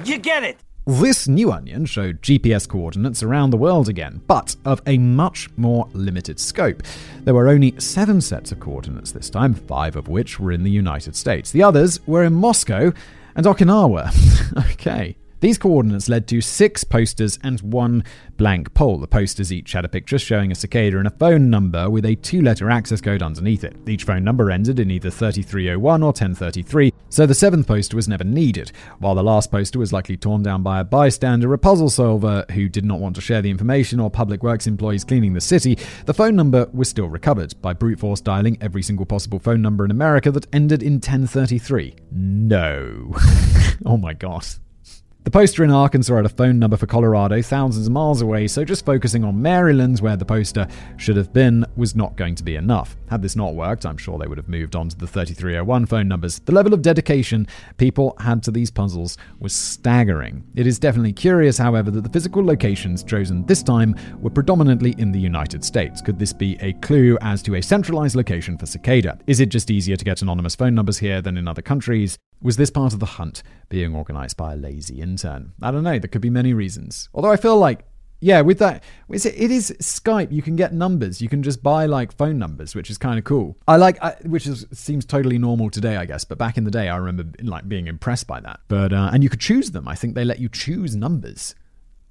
You 0.04 0.18
get 0.18 0.44
it. 0.44 0.58
This 0.88 1.28
new 1.28 1.52
onion 1.52 1.88
showed 1.88 2.22
GPS 2.22 2.70
coordinates 2.70 3.24
around 3.24 3.50
the 3.50 3.58
world 3.58 3.90
again, 3.90 4.22
but 4.28 4.56
of 4.66 4.84
a 4.86 5.00
much 5.00 5.50
more 5.58 5.90
limited 5.94 6.40
scope. 6.40 6.84
There 7.24 7.34
were 7.34 7.48
only 7.48 7.74
seven 7.80 8.22
sets 8.22 8.52
of 8.52 8.60
coordinates 8.60 9.12
this 9.12 9.32
time, 9.32 9.56
five 9.56 9.96
of 9.96 10.08
which 10.08 10.40
were 10.40 10.52
in 10.52 10.62
the 10.62 10.70
United 10.70 11.16
States. 11.16 11.50
The 11.50 11.64
others 11.64 12.06
were 12.06 12.24
in 12.24 12.34
Moscow 12.34 12.94
and 13.36 13.46
Okinawa. 13.48 14.72
okay. 14.74 15.16
These 15.46 15.60
coordinates 15.60 16.10
led 16.10 16.28
to 16.30 16.42
six 16.42 16.84
posters 16.84 17.38
and 17.44 17.62
one 17.62 18.04
blank 18.36 18.74
pole. 18.74 18.98
The 18.98 19.06
posters 19.06 19.54
each 19.54 19.74
had 19.74 19.86
a 19.86 19.88
picture 19.88 20.18
showing 20.18 20.52
a 20.52 20.56
cicada 20.56 20.98
and 20.98 21.06
a 21.06 21.12
phone 21.12 21.52
number 21.52 21.88
with 21.88 22.04
a 22.04 22.16
two 22.16 22.42
letter 22.42 22.72
access 22.72 23.00
code 23.00 23.22
underneath 23.22 23.64
it. 23.64 23.76
Each 23.88 24.06
phone 24.06 24.24
number 24.24 24.50
ended 24.50 24.80
in 24.80 24.90
either 24.90 25.12
3301 25.12 26.02
or 26.02 26.08
1033, 26.08 26.92
so 27.10 27.28
the 27.28 27.36
seventh 27.36 27.68
poster 27.68 27.96
was 27.96 28.08
never 28.08 28.24
needed. 28.24 28.72
While 28.98 29.14
the 29.14 29.22
last 29.22 29.52
poster 29.52 29.78
was 29.78 29.94
likely 29.94 30.18
torn 30.18 30.42
down 30.42 30.64
by 30.64 30.80
a 30.80 30.84
bystander, 30.84 31.54
a 31.54 31.60
puzzle 31.60 31.92
solver 31.92 32.44
who 32.50 32.68
did 32.68 32.84
not 32.84 33.00
want 33.00 33.14
to 33.18 33.22
share 33.22 33.44
the 33.44 33.52
information, 33.52 34.00
or 34.00 34.10
public 34.10 34.42
works 34.42 34.66
employees 34.66 35.04
cleaning 35.04 35.34
the 35.34 35.42
city, 35.42 35.78
the 36.08 36.14
phone 36.16 36.36
number 36.36 36.68
was 36.74 36.90
still 36.90 37.08
recovered 37.08 37.54
by 37.62 37.72
brute 37.72 38.00
force 38.00 38.20
dialing 38.20 38.58
every 38.62 38.82
single 38.82 39.06
possible 39.06 39.38
phone 39.38 39.62
number 39.62 39.86
in 39.86 39.92
America 39.92 40.32
that 40.32 40.48
ended 40.52 40.82
in 40.82 40.94
1033. 40.94 41.94
No. 42.10 43.14
oh 43.86 43.98
my 43.98 44.16
god. 44.16 44.48
The 45.26 45.32
poster 45.32 45.64
in 45.64 45.72
Arkansas 45.72 46.16
had 46.16 46.28
a 46.28 46.30
phone 46.30 46.60
number 46.60 46.78
for 46.78 46.86
Colorado 46.86 47.42
thousands 47.42 47.88
of 47.88 47.94
miles 47.94 48.22
away, 48.22 48.48
so 48.48 48.64
just 48.64 48.86
focusing 48.86 49.24
on 49.24 49.42
Maryland, 49.42 50.00
where 50.00 50.16
the 50.16 50.24
poster 50.24 50.68
should 50.98 51.18
have 51.18 51.34
been, 51.34 51.66
was 51.76 51.96
not 51.96 52.16
going 52.16 52.36
to 52.36 52.44
be 52.44 52.56
enough. 52.56 52.96
Had 53.10 53.24
this 53.24 53.36
not 53.36 53.56
worked, 53.56 53.88
I'm 53.88 53.98
sure 53.98 54.20
they 54.20 54.28
would 54.28 54.38
have 54.38 54.48
moved 54.48 54.76
on 54.76 54.88
to 54.88 54.96
the 54.96 55.08
3301 55.08 55.88
phone 55.88 56.08
numbers. 56.08 56.38
The 56.38 56.52
level 56.52 56.76
of 56.76 56.84
dedication 56.84 57.48
people 57.78 58.16
had 58.20 58.44
to 58.44 58.52
these 58.52 58.70
puzzles 58.70 59.18
was 59.40 59.52
staggering. 59.52 60.44
It 60.54 60.68
is 60.68 60.78
definitely 60.78 61.14
curious, 61.14 61.58
however, 61.58 61.90
that 61.90 62.02
the 62.02 62.10
physical 62.10 62.46
locations 62.46 63.04
chosen 63.04 63.48
this 63.48 63.64
time 63.64 63.96
were 64.20 64.30
predominantly 64.30 64.94
in 65.00 65.12
the 65.12 65.20
United 65.20 65.66
States. 65.66 66.02
Could 66.02 66.20
this 66.20 66.34
be 66.34 66.56
a 66.62 66.74
clue 66.74 67.18
as 67.22 67.42
to 67.44 67.56
a 67.56 67.64
centralized 67.64 68.16
location 68.16 68.60
for 68.60 68.68
Cicada? 68.68 69.18
Is 69.26 69.40
it 69.40 69.50
just 69.50 69.72
easier 69.72 69.96
to 69.96 70.06
get 70.06 70.22
anonymous 70.22 70.54
phone 70.54 70.76
numbers 70.76 71.00
here 71.00 71.20
than 71.20 71.36
in 71.36 71.48
other 71.48 71.64
countries? 71.64 72.20
Was 72.46 72.58
this 72.58 72.70
part 72.70 72.94
of 72.94 73.00
the 73.00 73.08
hunt 73.08 73.42
being 73.70 73.96
organized 73.96 74.38
by 74.38 74.54
a 74.54 74.56
lazy 74.56 75.02
intern? 75.02 75.54
I 75.64 75.72
don't 75.72 75.84
know. 75.84 75.98
There 75.98 76.08
could 76.08 76.22
be 76.22 76.30
many 76.30 76.54
reasons. 76.54 77.10
Although 77.12 77.32
I 77.32 77.38
feel 77.38 77.58
like, 77.58 77.86
yeah, 78.20 78.42
with 78.42 78.60
that, 78.60 78.84
it 79.10 79.50
is 79.50 79.76
Skype. 79.80 80.32
You 80.32 80.44
can 80.44 80.56
get 80.56 80.72
numbers. 80.72 81.24
You 81.24 81.28
can 81.28 81.42
just 81.42 81.64
buy 81.64 81.88
like 81.88 82.16
phone 82.16 82.38
numbers, 82.38 82.76
which 82.76 82.92
is 82.92 83.00
kind 83.00 83.18
of 83.18 83.26
cool. 83.26 83.58
I 83.68 83.78
like, 83.78 83.98
I, 84.00 84.12
which 84.28 84.46
is 84.46 84.68
seems 84.72 85.06
totally 85.06 85.40
normal 85.40 85.72
today, 85.72 85.96
I 85.96 86.06
guess. 86.06 86.24
But 86.24 86.38
back 86.38 86.56
in 86.56 86.66
the 86.66 86.70
day, 86.70 86.88
I 86.88 86.98
remember 86.98 87.26
like 87.42 87.68
being 87.68 87.88
impressed 87.88 88.28
by 88.28 88.42
that. 88.42 88.60
But 88.68 88.94
uh, 88.94 89.10
and 89.12 89.24
you 89.24 89.30
could 89.30 89.40
choose 89.40 89.72
them. 89.72 89.88
I 89.88 89.96
think 89.96 90.14
they 90.14 90.24
let 90.24 90.38
you 90.38 90.48
choose 90.48 90.96
numbers. 90.96 91.56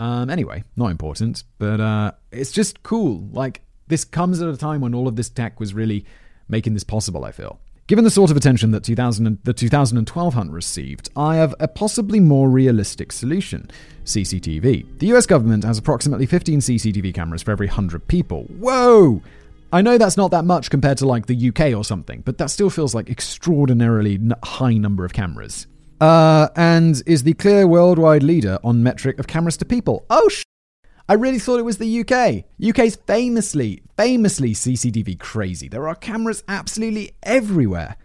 Um, 0.01 0.30
anyway, 0.30 0.64
not 0.74 0.91
important, 0.91 1.45
but 1.59 1.80
uh, 1.80 2.11
it's 2.32 2.51
just 2.51 2.82
cool. 2.82 3.28
Like 3.30 3.61
this 3.87 4.05
comes 4.05 4.43
at 4.43 4.49
a 4.49 4.57
time 4.57 4.80
when 4.80 4.97
all 4.97 5.07
of 5.07 5.14
this 5.14 5.28
tech 5.28 5.61
was 5.61 5.74
really 5.74 6.05
making 6.49 6.74
this 6.74 6.82
possible. 6.82 7.24
I 7.24 7.30
feel. 7.30 7.61
Given 7.87 8.05
the 8.05 8.11
sort 8.11 8.30
of 8.30 8.37
attention 8.39 8.70
that 8.70 8.82
2000, 8.82 9.41
the 9.45 9.53
2012 9.53 10.32
hunt 10.32 10.51
received, 10.51 11.11
I 11.14 11.37
have 11.37 11.55
a 11.61 11.68
possibly 11.68 12.18
more 12.18 12.49
realistic 12.49 13.12
solution 13.12 13.70
CCTV. 14.07 14.99
The 15.01 15.07
US 15.09 15.26
government 15.26 15.64
has 15.64 15.76
approximately 15.76 16.24
15 16.24 16.61
CCTV 16.61 17.12
cameras 17.12 17.43
for 17.43 17.51
every 17.51 17.66
100 17.66 18.09
people. 18.09 18.45
Whoa! 18.45 19.20
I 19.70 19.82
know 19.82 19.99
that's 19.99 20.16
not 20.16 20.30
that 20.30 20.47
much 20.47 20.70
compared 20.70 20.97
to 20.99 21.07
like 21.07 21.26
the 21.26 21.49
UK 21.51 21.76
or 21.76 21.85
something, 21.85 22.22
but 22.24 22.39
that 22.39 22.49
still 22.49 22.70
feels 22.70 22.95
like 22.95 23.11
extraordinarily 23.11 24.18
high 24.43 24.78
number 24.78 25.05
of 25.05 25.12
cameras. 25.12 25.66
Uh, 26.01 26.49
and 26.57 27.03
is 27.05 27.24
the 27.24 27.35
clear 27.35 27.66
worldwide 27.66 28.22
leader 28.22 28.59
on 28.64 28.82
metric 28.82 29.18
of 29.18 29.26
cameras 29.26 29.59
to 29.59 29.66
people. 29.66 30.07
Oh, 30.09 30.26
sh- 30.30 30.43
I 31.07 31.15
really 31.15 31.39
thought 31.39 31.59
it 31.59 31.65
was 31.65 31.77
the 31.77 32.01
UK. 32.01 32.45
UK's 32.67 32.97
famously, 32.97 33.83
famously 33.97 34.53
CCTV 34.53 35.19
crazy. 35.19 35.69
There 35.69 35.87
are 35.87 35.95
cameras 35.95 36.43
absolutely 36.49 37.13
everywhere. 37.23 37.97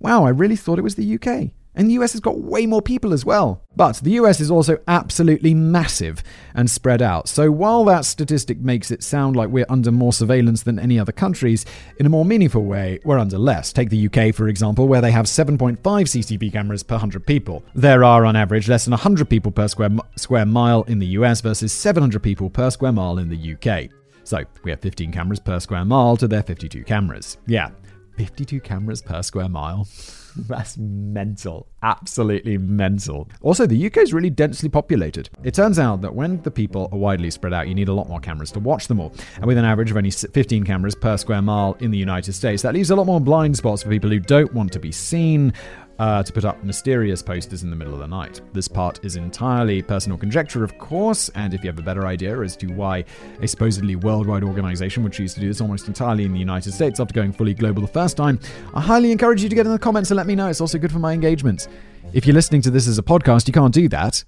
Wow, 0.00 0.24
I 0.24 0.30
really 0.30 0.56
thought 0.56 0.78
it 0.78 0.82
was 0.82 0.96
the 0.96 1.14
UK. 1.14 1.52
And 1.80 1.88
the 1.88 1.94
US 1.94 2.12
has 2.12 2.20
got 2.20 2.38
way 2.38 2.66
more 2.66 2.82
people 2.82 3.14
as 3.14 3.24
well. 3.24 3.62
But 3.74 3.96
the 3.96 4.10
US 4.10 4.38
is 4.38 4.50
also 4.50 4.76
absolutely 4.86 5.54
massive 5.54 6.22
and 6.54 6.70
spread 6.70 7.00
out. 7.00 7.26
So 7.26 7.50
while 7.50 7.86
that 7.86 8.04
statistic 8.04 8.60
makes 8.60 8.90
it 8.90 9.02
sound 9.02 9.34
like 9.34 9.48
we're 9.48 9.64
under 9.70 9.90
more 9.90 10.12
surveillance 10.12 10.62
than 10.62 10.78
any 10.78 10.98
other 10.98 11.10
countries, 11.10 11.64
in 11.96 12.04
a 12.04 12.10
more 12.10 12.26
meaningful 12.26 12.64
way, 12.66 12.98
we're 13.02 13.18
under 13.18 13.38
less. 13.38 13.72
Take 13.72 13.88
the 13.88 14.08
UK, 14.08 14.34
for 14.34 14.46
example, 14.48 14.88
where 14.88 15.00
they 15.00 15.10
have 15.10 15.24
7.5 15.24 15.78
CCTV 15.78 16.52
cameras 16.52 16.82
per 16.82 16.96
100 16.96 17.26
people. 17.26 17.64
There 17.74 18.04
are, 18.04 18.26
on 18.26 18.36
average, 18.36 18.68
less 18.68 18.84
than 18.84 18.92
100 18.92 19.30
people 19.30 19.50
per 19.50 19.66
square, 19.66 19.88
square 20.16 20.44
mile 20.44 20.82
in 20.82 20.98
the 20.98 21.06
US 21.06 21.40
versus 21.40 21.72
700 21.72 22.22
people 22.22 22.50
per 22.50 22.68
square 22.68 22.92
mile 22.92 23.16
in 23.16 23.30
the 23.30 23.54
UK. 23.54 23.88
So 24.24 24.44
we 24.64 24.70
have 24.70 24.80
15 24.82 25.12
cameras 25.12 25.40
per 25.40 25.58
square 25.58 25.86
mile 25.86 26.18
to 26.18 26.28
their 26.28 26.42
52 26.42 26.84
cameras. 26.84 27.38
Yeah, 27.46 27.70
52 28.18 28.60
cameras 28.60 29.00
per 29.00 29.22
square 29.22 29.48
mile. 29.48 29.88
That's 30.48 30.76
mental. 30.78 31.68
Absolutely 31.82 32.58
mental. 32.58 33.28
Also, 33.42 33.66
the 33.66 33.86
UK 33.86 33.98
is 33.98 34.12
really 34.12 34.30
densely 34.30 34.68
populated. 34.68 35.30
It 35.42 35.54
turns 35.54 35.78
out 35.78 36.00
that 36.02 36.14
when 36.14 36.42
the 36.42 36.50
people 36.50 36.88
are 36.92 36.98
widely 36.98 37.30
spread 37.30 37.52
out, 37.52 37.68
you 37.68 37.74
need 37.74 37.88
a 37.88 37.94
lot 37.94 38.08
more 38.08 38.20
cameras 38.20 38.50
to 38.52 38.60
watch 38.60 38.88
them 38.88 39.00
all. 39.00 39.12
And 39.36 39.46
with 39.46 39.58
an 39.58 39.64
average 39.64 39.90
of 39.90 39.96
only 39.96 40.10
15 40.10 40.64
cameras 40.64 40.94
per 40.94 41.16
square 41.16 41.42
mile 41.42 41.76
in 41.80 41.90
the 41.90 41.98
United 41.98 42.32
States, 42.32 42.62
that 42.62 42.74
leaves 42.74 42.90
a 42.90 42.96
lot 42.96 43.06
more 43.06 43.20
blind 43.20 43.56
spots 43.56 43.82
for 43.82 43.88
people 43.88 44.10
who 44.10 44.20
don't 44.20 44.52
want 44.52 44.72
to 44.72 44.78
be 44.78 44.92
seen 44.92 45.52
uh, 46.00 46.22
to 46.22 46.32
put 46.32 46.46
up 46.46 46.64
mysterious 46.64 47.22
posters 47.22 47.62
in 47.62 47.68
the 47.68 47.76
middle 47.76 47.92
of 47.92 48.00
the 48.00 48.08
night. 48.08 48.40
This 48.54 48.66
part 48.66 49.04
is 49.04 49.16
entirely 49.16 49.82
personal 49.82 50.16
conjecture, 50.16 50.64
of 50.64 50.78
course, 50.78 51.28
and 51.34 51.52
if 51.52 51.62
you 51.62 51.68
have 51.68 51.78
a 51.78 51.82
better 51.82 52.06
idea 52.06 52.40
as 52.40 52.56
to 52.56 52.68
why 52.68 53.04
a 53.42 53.46
supposedly 53.46 53.96
worldwide 53.96 54.42
organization 54.42 55.02
would 55.02 55.12
choose 55.12 55.34
to 55.34 55.40
do 55.40 55.46
this 55.46 55.60
almost 55.60 55.88
entirely 55.88 56.24
in 56.24 56.32
the 56.32 56.38
United 56.38 56.72
States 56.72 57.00
after 57.00 57.12
going 57.12 57.32
fully 57.32 57.52
global 57.52 57.82
the 57.82 57.88
first 57.88 58.16
time, 58.16 58.40
I 58.72 58.80
highly 58.80 59.12
encourage 59.12 59.42
you 59.42 59.50
to 59.50 59.54
get 59.54 59.66
in 59.66 59.72
the 59.72 59.78
comments 59.78 60.10
and 60.10 60.16
let 60.16 60.26
me 60.26 60.34
know. 60.34 60.48
It's 60.48 60.62
also 60.62 60.78
good 60.78 60.90
for 60.90 60.98
my 60.98 61.12
engagement. 61.12 61.68
If 62.14 62.26
you're 62.26 62.34
listening 62.34 62.62
to 62.62 62.70
this 62.70 62.88
as 62.88 62.96
a 62.96 63.02
podcast, 63.02 63.46
you 63.46 63.52
can't 63.52 63.74
do 63.74 63.86
that. 63.90 64.24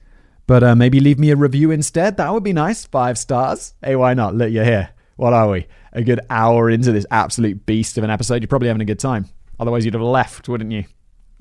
But 0.47 0.63
uh, 0.63 0.77
maybe 0.77 1.01
leave 1.01 1.19
me 1.19 1.31
a 1.31 1.37
review 1.37 1.71
instead. 1.71 2.19
That 2.19 2.35
would 2.35 2.43
be 2.43 2.53
nice. 2.53 2.85
Five 2.85 3.17
stars. 3.17 3.73
Hey, 3.83 3.97
why 3.97 4.13
not? 4.13 4.35
Look, 4.35 4.53
you're 4.53 4.65
here. 4.65 4.91
What 5.17 5.33
are 5.33 5.49
we? 5.49 5.69
A 5.95 6.03
good 6.03 6.21
hour 6.29 6.69
into 6.69 6.93
this 6.93 7.07
absolute 7.11 7.65
beast 7.65 7.97
of 7.97 8.05
an 8.05 8.11
episode. 8.11 8.43
You're 8.43 8.49
probably 8.49 8.69
having 8.69 8.83
a 8.83 8.85
good 8.85 8.99
time. 8.99 9.31
Otherwise, 9.59 9.87
you'd 9.87 9.95
have 9.95 10.03
left, 10.03 10.51
wouldn't 10.51 10.71
you? 10.71 10.85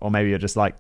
Or 0.02 0.12
maybe 0.12 0.30
you're 0.30 0.40
just 0.40 0.58
like, 0.58 0.76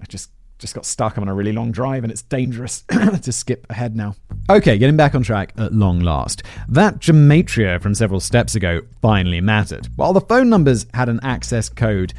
I 0.00 0.06
just 0.08 0.30
just 0.62 0.74
got 0.74 0.86
stuck. 0.86 1.16
I'm 1.16 1.24
on 1.24 1.28
a 1.28 1.34
really 1.34 1.52
long 1.52 1.72
drive 1.72 2.04
and 2.04 2.10
it's 2.10 2.22
dangerous 2.22 2.82
to 3.22 3.32
skip 3.32 3.66
ahead 3.68 3.96
now. 3.96 4.14
Okay, 4.48 4.78
getting 4.78 4.96
back 4.96 5.14
on 5.14 5.22
track 5.22 5.52
at 5.58 5.72
long 5.72 6.00
last. 6.00 6.42
That 6.68 7.00
gematria 7.00 7.82
from 7.82 7.94
several 7.94 8.20
steps 8.20 8.54
ago 8.54 8.82
finally 9.02 9.40
mattered. 9.40 9.88
While 9.96 10.12
the 10.12 10.20
phone 10.20 10.48
numbers 10.48 10.86
had 10.94 11.08
an 11.08 11.18
access 11.22 11.68
code 11.68 12.14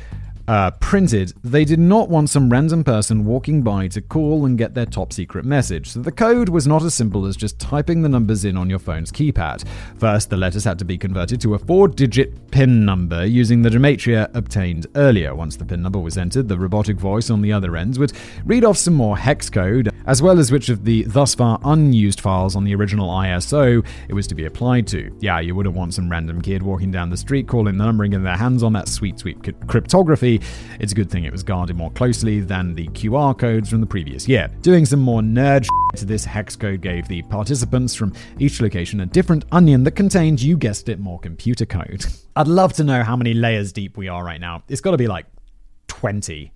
uh, 0.48 0.72
printed, 0.72 1.34
they 1.44 1.64
did 1.64 1.80
not 1.80 2.10
want 2.10 2.30
some 2.30 2.50
random 2.50 2.84
person 2.84 3.26
walking 3.26 3.62
by 3.62 3.88
to 3.88 4.02
call 4.02 4.46
and 4.46 4.58
get 4.58 4.74
their 4.74 4.86
top 4.86 5.14
secret 5.14 5.46
message. 5.46 5.90
So 5.90 6.02
the 6.02 6.12
code 6.12 6.50
was 6.50 6.68
not 6.68 6.84
as 6.84 6.94
simple 6.94 7.26
as 7.26 7.38
just 7.38 7.60
typing 7.60 8.02
the 8.02 8.10
numbers 8.10 8.44
in 8.44 8.58
on 8.58 8.70
your 8.70 8.80
phone's 8.80 9.12
keypad. 9.12 9.66
First, 9.98 10.30
the 10.30 10.38
letters 10.38 10.64
had 10.64 10.80
to 10.80 10.86
be 10.86 10.98
converted 10.98 11.40
to 11.42 11.54
a 11.54 11.60
four 11.60 11.88
digit 11.88 12.52
PIN 12.52 12.86
number 12.86 13.26
using 13.26 13.62
the 13.62 13.70
gematria 13.70 14.30
obtained 14.36 14.88
earlier. 14.96 15.34
Once 15.34 15.56
the 15.56 15.66
PIN 15.66 15.82
number 15.82 16.00
was 16.00 16.18
entered, 16.18 16.50
the 16.50 16.58
robotic 16.58 16.98
voice 16.98 17.30
on 17.30 17.42
the 17.42 17.54
other 17.54 17.78
end 17.78 17.98
would 17.98 18.14
read 18.46 18.66
off 18.66 18.78
some 18.78 18.94
more 18.94 19.18
hex 19.18 19.50
code, 19.50 19.90
as 20.06 20.22
well 20.22 20.40
as 20.40 20.52
which 20.52 20.70
of 20.70 20.84
the 20.84 21.04
thus 21.04 21.36
far 21.36 21.60
unused 21.64 22.20
files 22.20 22.56
on 22.56 22.64
the 22.64 22.76
original 22.76 23.10
ISO 23.10 23.86
it 24.10 24.14
was 24.14 24.28
to 24.28 24.36
be 24.36 24.46
applied 24.46 24.88
to. 24.88 25.16
Yeah, 25.20 25.40
you 25.40 25.56
wouldn't 25.56 25.76
want 25.76 25.94
some 25.94 26.10
random 26.10 26.42
kid 26.42 26.64
walking 26.64 26.92
down 26.92 27.10
the 27.10 27.18
street 27.18 27.48
calling 27.48 27.78
the 27.78 27.84
number 27.86 28.04
and 28.04 28.12
getting 28.12 28.26
their 28.26 28.38
hands 28.38 28.64
on 28.64 28.74
that 28.74 28.88
sweet, 28.88 29.20
sweet 29.20 29.38
cryptography 29.68 30.33
it's 30.80 30.92
a 30.92 30.96
good 30.96 31.10
thing 31.10 31.26
it 31.26 31.32
was 31.32 31.44
guarded 31.44 31.76
more 31.76 31.92
closely 31.92 32.40
than 32.40 32.76
the 32.76 32.88
QR 32.90 33.38
codes 33.38 33.70
from 33.70 33.82
the 33.82 33.88
previous 33.88 34.28
year. 34.28 34.50
Doing 34.62 34.86
some 34.86 35.02
more 35.02 35.22
nerd 35.22 35.68
to 35.96 36.06
this 36.06 36.24
hex 36.24 36.56
code 36.56 36.82
gave 36.82 37.08
the 37.08 37.22
participants 37.24 37.96
from 37.96 38.14
each 38.40 38.62
location 38.62 39.02
a 39.02 39.06
different 39.06 39.46
onion 39.52 39.84
that 39.84 39.92
contained, 39.92 40.42
you 40.42 40.58
guessed 40.58 40.88
it, 40.88 41.00
more 41.00 41.20
computer 41.20 41.66
code. 41.66 42.06
I'd 42.36 42.48
love 42.48 42.74
to 42.74 42.84
know 42.84 43.04
how 43.04 43.16
many 43.16 43.34
layers 43.34 43.74
deep 43.74 43.98
we 43.98 44.08
are 44.08 44.24
right 44.24 44.40
now. 44.40 44.64
It's 44.70 44.82
got 44.82 44.92
to 44.92 44.98
be 44.98 45.08
like 45.08 45.26
20 45.88 46.53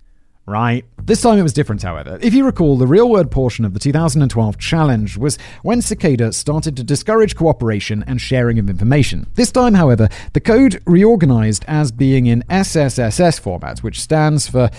right? 0.48 0.84
This 1.02 1.20
time 1.20 1.38
it 1.38 1.42
was 1.42 1.52
different, 1.52 1.82
however. 1.82 2.18
If 2.20 2.34
you 2.34 2.44
recall, 2.44 2.76
the 2.76 2.86
real 2.86 3.08
word 3.08 3.30
portion 3.30 3.64
of 3.64 3.74
the 3.74 3.78
2012 3.78 4.58
challenge 4.58 5.16
was 5.16 5.38
when 5.62 5.82
Cicada 5.82 6.32
started 6.32 6.76
to 6.76 6.82
discourage 6.82 7.36
cooperation 7.36 8.02
and 8.06 8.20
sharing 8.20 8.58
of 8.58 8.68
information. 8.68 9.26
This 9.34 9.52
time, 9.52 9.74
however, 9.74 10.08
the 10.32 10.40
code 10.40 10.82
reorganized 10.86 11.64
as 11.68 11.92
being 11.92 12.26
in 12.26 12.42
SSSS 12.48 13.38
format, 13.38 13.80
which 13.80 14.00
stands 14.00 14.48
for 14.48 14.70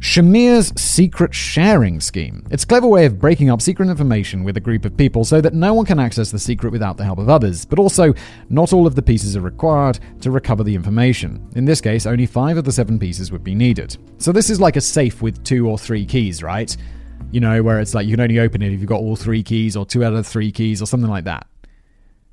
Shamir's 0.00 0.72
secret 0.80 1.34
sharing 1.34 2.00
scheme. 2.00 2.46
It's 2.50 2.64
a 2.64 2.66
clever 2.66 2.86
way 2.86 3.04
of 3.04 3.18
breaking 3.18 3.50
up 3.50 3.60
secret 3.60 3.90
information 3.90 4.44
with 4.44 4.56
a 4.56 4.60
group 4.60 4.86
of 4.86 4.96
people 4.96 5.26
so 5.26 5.42
that 5.42 5.52
no 5.52 5.74
one 5.74 5.84
can 5.84 6.00
access 6.00 6.30
the 6.30 6.38
secret 6.38 6.70
without 6.70 6.96
the 6.96 7.04
help 7.04 7.18
of 7.18 7.28
others, 7.28 7.66
but 7.66 7.78
also 7.78 8.14
not 8.48 8.72
all 8.72 8.86
of 8.86 8.94
the 8.94 9.02
pieces 9.02 9.36
are 9.36 9.42
required 9.42 9.98
to 10.22 10.30
recover 10.30 10.64
the 10.64 10.74
information. 10.74 11.46
In 11.54 11.66
this 11.66 11.82
case, 11.82 12.06
only 12.06 12.24
five 12.24 12.56
of 12.56 12.64
the 12.64 12.72
seven 12.72 12.98
pieces 12.98 13.30
would 13.30 13.44
be 13.44 13.54
needed. 13.54 13.98
So 14.16 14.32
this 14.32 14.48
is 14.48 14.58
like 14.58 14.76
a 14.76 14.80
safe 14.80 15.20
with 15.20 15.44
two 15.44 15.68
or 15.68 15.76
three 15.76 16.06
keys, 16.06 16.42
right? 16.42 16.74
You 17.30 17.40
know, 17.40 17.62
where 17.62 17.78
it's 17.78 17.92
like 17.92 18.06
you 18.06 18.14
can 18.14 18.22
only 18.22 18.40
open 18.40 18.62
it 18.62 18.72
if 18.72 18.80
you've 18.80 18.88
got 18.88 19.00
all 19.00 19.16
three 19.16 19.42
keys 19.42 19.76
or 19.76 19.84
two 19.84 20.02
out 20.02 20.14
of 20.14 20.26
three 20.26 20.50
keys 20.50 20.80
or 20.80 20.86
something 20.86 21.10
like 21.10 21.24
that. 21.24 21.46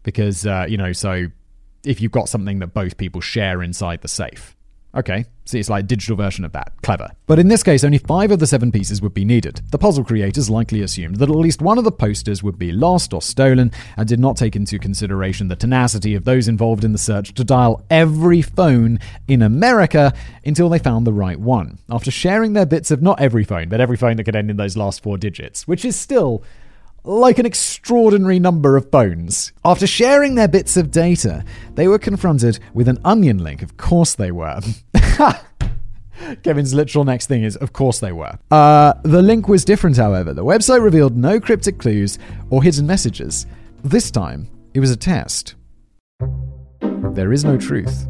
Because, 0.03 0.47
uh, 0.47 0.67
you 0.69 0.77
know, 0.77 0.93
so 0.93 1.25
if 1.83 1.99
you've 1.99 2.13
got 2.13 2.29
something 2.29 2.59
that 2.59 2.67
both 2.67 2.95
people 2.95 3.19
share 3.19 3.61
inside 3.61 4.03
the 4.03 4.07
safe. 4.07 4.55
Okay, 4.95 5.25
see, 5.47 5.59
it's 5.59 5.69
like 5.69 5.87
digital 5.87 6.15
version 6.15 6.45
of 6.45 6.51
that. 6.53 6.73
Clever. 6.83 7.09
But 7.25 7.39
in 7.39 7.47
this 7.47 7.63
case, 7.63 7.83
only 7.83 7.97
five 7.97 8.31
of 8.31 8.39
the 8.39 8.47
seven 8.47 8.71
pieces 8.71 9.01
would 9.01 9.13
be 9.13 9.25
needed. 9.25 9.61
The 9.71 9.77
puzzle 9.77 10.03
creators 10.03 10.49
likely 10.49 10.81
assumed 10.81 11.17
that 11.17 11.29
at 11.29 11.35
least 11.35 11.61
one 11.61 11.77
of 11.77 11.83
the 11.83 11.91
posters 11.91 12.43
would 12.43 12.59
be 12.59 12.71
lost 12.71 13.13
or 13.13 13.21
stolen 13.21 13.71
and 13.95 14.07
did 14.07 14.19
not 14.19 14.37
take 14.37 14.55
into 14.55 14.79
consideration 14.79 15.47
the 15.47 15.55
tenacity 15.55 16.15
of 16.15 16.25
those 16.25 16.47
involved 16.47 16.83
in 16.83 16.91
the 16.91 16.97
search 16.97 17.33
to 17.33 17.43
dial 17.43 17.83
every 17.89 18.41
phone 18.41 18.99
in 19.27 19.41
America 19.41 20.13
until 20.45 20.69
they 20.69 20.79
found 20.79 21.05
the 21.05 21.13
right 21.13 21.39
one. 21.39 21.79
After 21.89 22.11
sharing 22.11 22.53
their 22.53 22.65
bits 22.65 22.91
of 22.91 23.01
not 23.01 23.19
every 23.19 23.43
phone, 23.43 23.69
but 23.69 23.81
every 23.81 23.97
phone 23.97 24.17
that 24.17 24.23
could 24.23 24.35
end 24.35 24.49
in 24.49 24.57
those 24.57 24.77
last 24.77 25.01
four 25.01 25.17
digits, 25.17 25.67
which 25.67 25.85
is 25.85 25.95
still 25.95 26.43
like 27.07 27.39
an 27.39 27.45
extraordinary 27.45 28.37
number 28.37 28.75
of 28.75 28.91
bones. 28.91 29.53
After 29.63 29.87
sharing 29.87 30.35
their 30.35 30.47
bits 30.47 30.75
of 30.75 30.91
data, 30.91 31.43
they 31.75 31.87
were 31.87 31.99
confronted 31.99 32.59
with 32.73 32.87
an 32.87 32.99
onion 33.05 33.37
link. 33.37 33.61
Of 33.61 33.77
course 33.77 34.15
they 34.15 34.31
were. 34.31 34.59
Kevin's 36.43 36.73
literal 36.73 37.05
next 37.05 37.27
thing 37.27 37.43
is, 37.43 37.55
of 37.55 37.71
course 37.71 37.99
they 37.99 38.11
were. 38.11 38.37
Uh, 38.51 38.93
the 39.03 39.21
link 39.21 39.47
was 39.47 39.63
different, 39.63 39.95
however. 39.95 40.33
The 40.33 40.43
website 40.43 40.83
revealed 40.83 41.15
no 41.15 41.39
cryptic 41.39 41.77
clues 41.77 42.19
or 42.49 42.61
hidden 42.61 42.85
messages. 42.85 43.45
This 43.83 44.11
time, 44.11 44.49
it 44.73 44.79
was 44.79 44.91
a 44.91 44.97
test. 44.97 45.55
There 46.81 47.31
is 47.31 47.45
no 47.45 47.57
truth. 47.57 48.07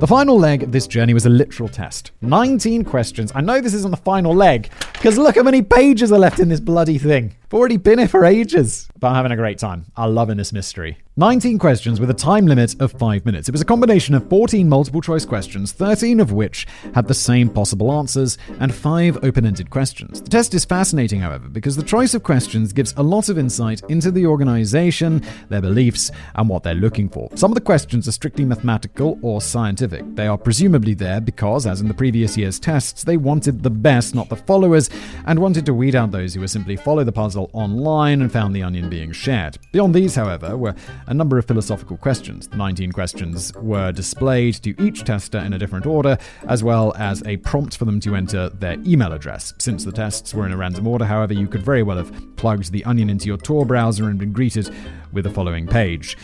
The 0.00 0.06
final 0.06 0.38
leg 0.38 0.62
of 0.62 0.72
this 0.72 0.86
journey 0.86 1.12
was 1.12 1.26
a 1.26 1.28
literal 1.28 1.68
test. 1.68 2.12
19 2.22 2.84
questions. 2.84 3.32
I 3.34 3.42
know 3.42 3.60
this 3.60 3.74
isn't 3.74 3.90
the 3.90 3.98
final 3.98 4.34
leg, 4.34 4.70
because 4.94 5.18
look 5.18 5.36
how 5.36 5.42
many 5.42 5.60
pages 5.60 6.10
are 6.10 6.18
left 6.18 6.40
in 6.40 6.48
this 6.48 6.58
bloody 6.58 6.96
thing. 6.96 7.34
I've 7.50 7.58
already 7.58 7.78
been 7.78 7.98
here 7.98 8.06
for 8.06 8.24
ages, 8.24 8.88
but 8.96 9.08
I'm 9.08 9.16
having 9.16 9.32
a 9.32 9.36
great 9.36 9.58
time. 9.58 9.86
I'm 9.96 10.14
loving 10.14 10.36
this 10.36 10.52
mystery. 10.52 10.98
19 11.16 11.58
questions 11.58 11.98
with 12.00 12.08
a 12.08 12.14
time 12.14 12.46
limit 12.46 12.80
of 12.80 12.92
5 12.92 13.26
minutes. 13.26 13.48
It 13.48 13.52
was 13.52 13.60
a 13.60 13.64
combination 13.64 14.14
of 14.14 14.26
14 14.30 14.68
multiple 14.68 15.02
choice 15.02 15.26
questions, 15.26 15.72
13 15.72 16.20
of 16.20 16.32
which 16.32 16.66
had 16.94 17.08
the 17.08 17.12
same 17.12 17.50
possible 17.50 17.92
answers, 17.92 18.38
and 18.60 18.72
5 18.72 19.24
open 19.24 19.44
ended 19.44 19.68
questions. 19.68 20.22
The 20.22 20.30
test 20.30 20.54
is 20.54 20.64
fascinating, 20.64 21.20
however, 21.20 21.48
because 21.48 21.74
the 21.74 21.82
choice 21.82 22.14
of 22.14 22.22
questions 22.22 22.72
gives 22.72 22.94
a 22.96 23.02
lot 23.02 23.28
of 23.28 23.36
insight 23.36 23.82
into 23.88 24.12
the 24.12 24.26
organization, 24.26 25.22
their 25.48 25.60
beliefs, 25.60 26.12
and 26.36 26.48
what 26.48 26.62
they're 26.62 26.74
looking 26.74 27.08
for. 27.08 27.28
Some 27.34 27.50
of 27.50 27.56
the 27.56 27.60
questions 27.60 28.06
are 28.06 28.12
strictly 28.12 28.44
mathematical 28.44 29.18
or 29.20 29.42
scientific. 29.42 30.04
They 30.14 30.28
are 30.28 30.38
presumably 30.38 30.94
there 30.94 31.20
because, 31.20 31.66
as 31.66 31.80
in 31.80 31.88
the 31.88 31.94
previous 31.94 32.36
year's 32.36 32.60
tests, 32.60 33.02
they 33.02 33.16
wanted 33.16 33.64
the 33.64 33.70
best, 33.70 34.14
not 34.14 34.28
the 34.28 34.36
followers, 34.36 34.88
and 35.26 35.40
wanted 35.40 35.66
to 35.66 35.74
weed 35.74 35.96
out 35.96 36.12
those 36.12 36.32
who 36.32 36.40
would 36.40 36.50
simply 36.50 36.76
follow 36.76 37.02
the 37.02 37.12
puzzle 37.12 37.39
online 37.52 38.20
and 38.20 38.30
found 38.30 38.54
the 38.54 38.62
onion 38.62 38.90
being 38.90 39.12
shared. 39.12 39.58
Beyond 39.72 39.94
these, 39.94 40.14
however, 40.14 40.56
were 40.56 40.74
a 41.06 41.14
number 41.14 41.38
of 41.38 41.46
philosophical 41.46 41.96
questions. 41.96 42.48
The 42.48 42.56
19 42.56 42.92
questions 42.92 43.52
were 43.54 43.92
displayed 43.92 44.54
to 44.62 44.74
each 44.82 45.04
tester 45.04 45.38
in 45.38 45.52
a 45.52 45.58
different 45.58 45.86
order, 45.86 46.18
as 46.48 46.62
well 46.62 46.92
as 46.96 47.22
a 47.26 47.38
prompt 47.38 47.76
for 47.76 47.84
them 47.84 48.00
to 48.00 48.16
enter 48.16 48.48
their 48.50 48.76
email 48.86 49.12
address. 49.12 49.54
Since 49.58 49.84
the 49.84 49.92
tests 49.92 50.34
were 50.34 50.46
in 50.46 50.52
a 50.52 50.56
random 50.56 50.86
order, 50.86 51.04
however, 51.04 51.34
you 51.34 51.46
could 51.46 51.62
very 51.62 51.82
well 51.82 51.96
have 51.96 52.12
plugged 52.36 52.72
the 52.72 52.84
onion 52.84 53.10
into 53.10 53.26
your 53.26 53.38
Tor 53.38 53.64
browser 53.64 54.08
and 54.08 54.18
been 54.18 54.32
greeted 54.32 54.74
with 55.12 55.24
the 55.24 55.30
following 55.30 55.66
page. 55.66 56.16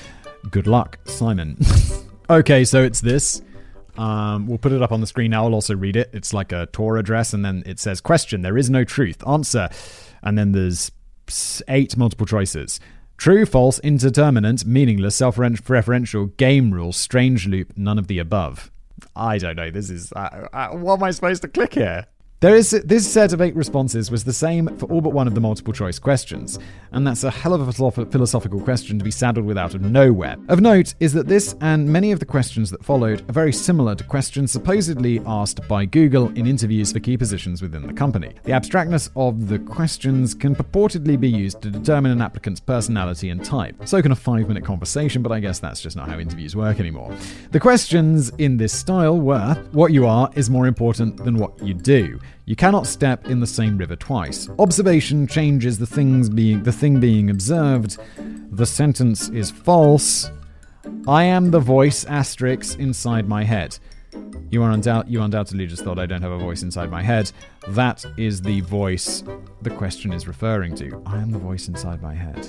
Good 0.51 0.67
luck, 0.67 0.99
Simon. 1.07 1.59
okay, 2.31 2.65
so 2.65 2.83
it's 2.83 3.01
this. 3.01 3.43
Um, 3.99 4.47
we'll 4.47 4.59
put 4.59 4.73
it 4.73 4.83
up 4.83 4.93
on 4.93 5.01
the 5.01 5.07
screen 5.07 5.31
now. 5.31 5.47
I'll 5.47 5.55
also 5.55 5.75
read 5.75 5.97
it. 5.97 6.11
It's 6.13 6.35
like 6.35 6.53
a 6.53 6.67
Tor 6.67 6.99
address, 6.99 7.33
and 7.33 7.45
then 7.45 7.63
it 7.67 7.79
says, 7.79 8.01
Question, 8.01 8.43
there 8.43 8.59
is 8.59 8.71
no 8.71 8.85
truth. 8.85 9.27
Answer. 9.27 9.69
And 10.23 10.37
then 10.37 10.53
there's 10.53 10.91
eight 11.69 11.97
multiple 11.97 12.27
choices. 12.27 12.81
True, 13.17 13.47
false, 13.47 13.79
indeterminate, 13.79 14.67
meaningless, 14.67 15.17
self 15.17 15.37
referential, 15.37 16.37
game 16.37 16.73
rule, 16.73 16.93
strange 16.93 17.47
loop, 17.47 17.73
none 17.77 17.99
of 17.99 18.09
the 18.09 18.19
above. 18.19 18.71
I 19.15 19.39
don't 19.39 19.57
know. 19.57 19.71
This 19.71 19.91
is. 19.91 20.13
Uh, 20.13 20.49
uh, 20.53 20.69
what 20.71 20.99
am 20.99 21.05
I 21.05 21.11
supposed 21.11 21.43
to 21.43 21.49
click 21.49 21.75
here? 21.75 22.07
There 22.41 22.55
is 22.55 22.69
this 22.85 23.11
set 23.11 23.33
of 23.33 23.41
eight 23.41 23.57
responses 23.57 24.11
was 24.11 24.25
the 24.25 24.33
same 24.35 24.69
for 24.77 24.85
all 24.93 25.01
but 25.01 25.15
one 25.15 25.27
of 25.27 25.35
the 25.35 25.41
multiple 25.41 25.73
choice 25.73 25.99
questions, 25.99 26.59
and 26.93 27.07
that's 27.07 27.25
a 27.25 27.31
hell 27.31 27.55
of 27.55 27.67
a 27.67 27.73
philosophical 27.73 28.61
question 28.61 28.99
to 28.99 29.05
be 29.07 29.11
saddled 29.11 29.47
with 29.47 29.57
out 29.57 29.75
of 29.75 29.81
nowhere. 29.81 30.37
Of 30.51 30.61
note 30.61 30.93
is 31.01 31.15
that 31.15 31.29
this 31.29 31.55
and 31.63 31.91
many 31.91 32.13
of 32.13 32.21
the 32.21 32.27
questions 32.27 32.71
that 32.73 32.85
followed 32.85 33.23
are 33.31 33.33
very 33.33 33.55
similar 33.55 33.95
to 33.95 34.05
questions 34.05 34.53
supposedly 34.53 35.23
asked 35.25 35.67
by 35.67 35.87
Google 35.87 36.29
in 36.33 36.47
interviews 36.47 36.93
for 36.93 37.01
key 37.01 37.17
positions 37.17 37.63
within 37.63 37.87
the 37.87 37.95
company. 37.95 38.35
The 38.45 38.53
abstractness 38.53 39.09
of 39.17 39.49
the 39.49 39.59
questions 39.59 40.35
can 40.35 40.55
purportedly 40.55 41.19
be 41.19 41.31
used 41.31 41.63
to 41.63 41.71
determine 41.71 42.13
an 42.13 42.21
applicant's 42.21 42.61
personality 42.61 43.31
and 43.31 43.43
type. 43.43 43.77
So 43.87 44.03
can 44.03 44.13
a 44.13 44.15
five 44.15 44.47
minute 44.47 44.63
conversation, 44.63 45.23
but 45.23 45.33
I 45.33 45.41
guess 45.41 45.59
that's 45.59 45.81
just 45.81 45.97
not 45.97 46.11
how 46.11 46.19
interviews 46.19 46.55
work 46.55 46.81
anymore. 46.81 47.17
The 47.53 47.61
questions 47.61 48.29
in 48.37 48.59
this 48.59 48.75
style 48.75 49.19
were 49.19 49.55
what 49.73 49.91
you 49.91 50.07
are 50.07 50.29
is 50.35 50.51
more 50.51 50.67
important 50.67 51.17
than 51.25 51.39
what 51.39 51.59
you 51.63 51.73
do. 51.73 52.21
You 52.45 52.57
cannot 52.57 52.87
step 52.87 53.27
in 53.27 53.41
the 53.41 53.47
same 53.47 53.77
river 53.77 53.97
twice. 53.97 54.49
Observation 54.59 55.27
changes 55.27 55.79
the 55.79 55.87
things 55.87 56.29
being 56.29 56.63
the 56.63 56.73
thing 56.73 57.01
being 57.01 57.31
observed. 57.31 57.99
The 58.51 58.67
sentence 58.67 59.29
is 59.29 59.51
false. 59.51 60.31
I 61.09 61.25
am 61.25 61.51
the 61.51 61.61
voice 61.61 62.05
asterisk 62.05 62.79
inside 62.79 63.29
my 63.29 63.45
head. 63.45 63.79
You 64.51 64.63
are 64.63 64.71
undoubt 64.71 65.11
you 65.11 65.23
undoubtedly 65.23 65.67
just 65.67 65.83
thought 65.83 65.99
I 65.99 66.07
don't 66.07 66.23
have 66.23 66.33
a 66.33 66.39
voice 66.39 66.63
inside 66.63 66.91
my 66.91 67.03
head. 67.03 67.33
That 67.69 68.05
is 68.17 68.41
the 68.41 68.61
voice 68.61 69.25
the 69.63 69.71
question 69.71 70.13
is 70.13 70.29
referring 70.29 70.77
to. 70.77 71.03
I 71.07 71.19
am 71.19 71.33
the 71.33 71.39
voice 71.39 71.69
inside 71.69 72.01
my 72.01 72.15
head. 72.15 72.47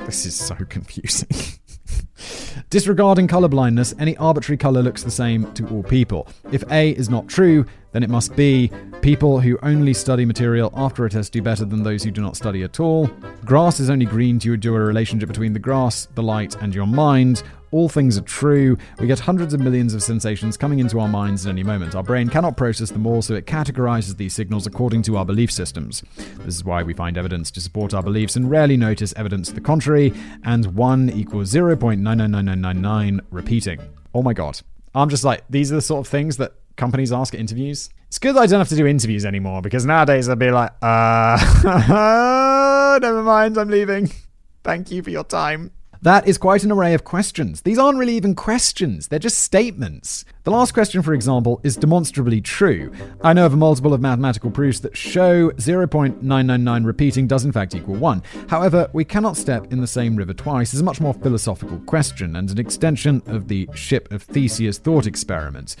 This 0.00 0.26
is 0.26 0.34
so 0.34 0.54
confusing. 0.68 1.28
Disregarding 2.70 3.28
colorblindness, 3.28 3.94
any 3.98 4.16
arbitrary 4.16 4.58
color 4.58 4.82
looks 4.82 5.02
the 5.02 5.10
same 5.10 5.50
to 5.54 5.66
all 5.68 5.82
people. 5.82 6.28
If 6.52 6.64
A 6.70 6.90
is 6.90 7.08
not 7.08 7.28
true, 7.28 7.64
then 7.92 8.02
it 8.02 8.10
must 8.10 8.36
be 8.36 8.70
people 9.00 9.40
who 9.40 9.58
only 9.62 9.94
study 9.94 10.24
material 10.24 10.72
after 10.76 11.06
a 11.06 11.10
test 11.10 11.32
do 11.32 11.40
better 11.40 11.64
than 11.64 11.82
those 11.82 12.02
who 12.02 12.10
do 12.10 12.20
not 12.20 12.36
study 12.36 12.62
at 12.62 12.80
all. 12.80 13.06
Grass 13.44 13.80
is 13.80 13.88
only 13.88 14.04
green 14.04 14.38
due 14.38 14.56
to 14.56 14.74
a 14.74 14.80
relationship 14.80 15.28
between 15.28 15.52
the 15.52 15.58
grass, 15.58 16.06
the 16.14 16.22
light, 16.22 16.54
and 16.56 16.74
your 16.74 16.86
mind. 16.86 17.42
All 17.70 17.88
things 17.88 18.16
are 18.18 18.22
true. 18.22 18.76
We 18.98 19.06
get 19.06 19.18
hundreds 19.18 19.54
of 19.54 19.60
millions 19.60 19.94
of 19.94 20.02
sensations 20.02 20.56
coming 20.56 20.78
into 20.78 21.00
our 21.00 21.08
minds 21.08 21.46
at 21.46 21.50
any 21.50 21.62
moment. 21.62 21.94
Our 21.94 22.02
brain 22.02 22.28
cannot 22.28 22.56
process 22.56 22.90
them 22.90 23.06
all, 23.06 23.22
so 23.22 23.34
it 23.34 23.46
categorizes 23.46 24.16
these 24.16 24.34
signals 24.34 24.66
according 24.66 25.02
to 25.02 25.16
our 25.16 25.24
belief 25.24 25.50
systems. 25.50 26.02
This 26.38 26.54
is 26.56 26.64
why 26.64 26.82
we 26.82 26.94
find 26.94 27.18
evidence 27.18 27.50
to 27.52 27.60
support 27.60 27.94
our 27.94 28.02
beliefs 28.02 28.36
and 28.36 28.50
rarely 28.50 28.76
notice 28.76 29.12
evidence 29.16 29.48
to 29.48 29.54
the 29.54 29.60
contrary, 29.60 30.12
and 30.44 30.74
1 30.74 31.10
equals 31.10 31.52
0.999999 31.52 33.20
repeating. 33.30 33.80
Oh 34.14 34.22
my 34.22 34.32
god. 34.32 34.60
I'm 34.94 35.10
just 35.10 35.24
like, 35.24 35.44
these 35.50 35.70
are 35.70 35.76
the 35.76 35.82
sort 35.82 36.06
of 36.06 36.10
things 36.10 36.38
that 36.38 36.54
companies 36.76 37.12
ask 37.12 37.34
at 37.34 37.40
interviews. 37.40 37.90
It's 38.06 38.18
good 38.18 38.34
that 38.36 38.40
I 38.40 38.46
don't 38.46 38.60
have 38.60 38.68
to 38.70 38.76
do 38.76 38.86
interviews 38.86 39.26
anymore 39.26 39.60
because 39.60 39.84
nowadays 39.84 40.28
I'd 40.30 40.38
be 40.38 40.50
like, 40.50 40.72
uh, 40.80 41.38
never 43.02 43.22
mind, 43.22 43.58
I'm 43.58 43.68
leaving. 43.68 44.10
Thank 44.64 44.90
you 44.90 45.02
for 45.02 45.10
your 45.10 45.24
time. 45.24 45.72
That 46.02 46.28
is 46.28 46.38
quite 46.38 46.62
an 46.62 46.70
array 46.70 46.94
of 46.94 47.02
questions. 47.02 47.62
These 47.62 47.78
aren't 47.78 47.98
really 47.98 48.16
even 48.16 48.34
questions, 48.34 49.08
they're 49.08 49.18
just 49.18 49.40
statements. 49.40 50.24
The 50.44 50.52
last 50.52 50.72
question, 50.72 51.02
for 51.02 51.12
example, 51.12 51.60
is 51.64 51.76
demonstrably 51.76 52.40
true. 52.40 52.92
I 53.22 53.32
know 53.32 53.46
of 53.46 53.52
a 53.52 53.56
multiple 53.56 53.92
of 53.92 54.00
mathematical 54.00 54.50
proofs 54.50 54.80
that 54.80 54.96
show 54.96 55.50
0.999 55.50 56.86
repeating 56.86 57.26
does 57.26 57.44
in 57.44 57.52
fact 57.52 57.74
equal 57.74 57.96
1. 57.96 58.22
However, 58.48 58.88
we 58.92 59.04
cannot 59.04 59.36
step 59.36 59.72
in 59.72 59.80
the 59.80 59.86
same 59.86 60.14
river 60.16 60.32
twice 60.32 60.72
is 60.72 60.80
a 60.80 60.84
much 60.84 61.00
more 61.00 61.14
philosophical 61.14 61.78
question 61.80 62.36
and 62.36 62.48
an 62.48 62.58
extension 62.58 63.20
of 63.26 63.48
the 63.48 63.68
ship 63.74 64.10
of 64.12 64.22
Theseus 64.22 64.78
thought 64.78 65.06
experiment. 65.06 65.76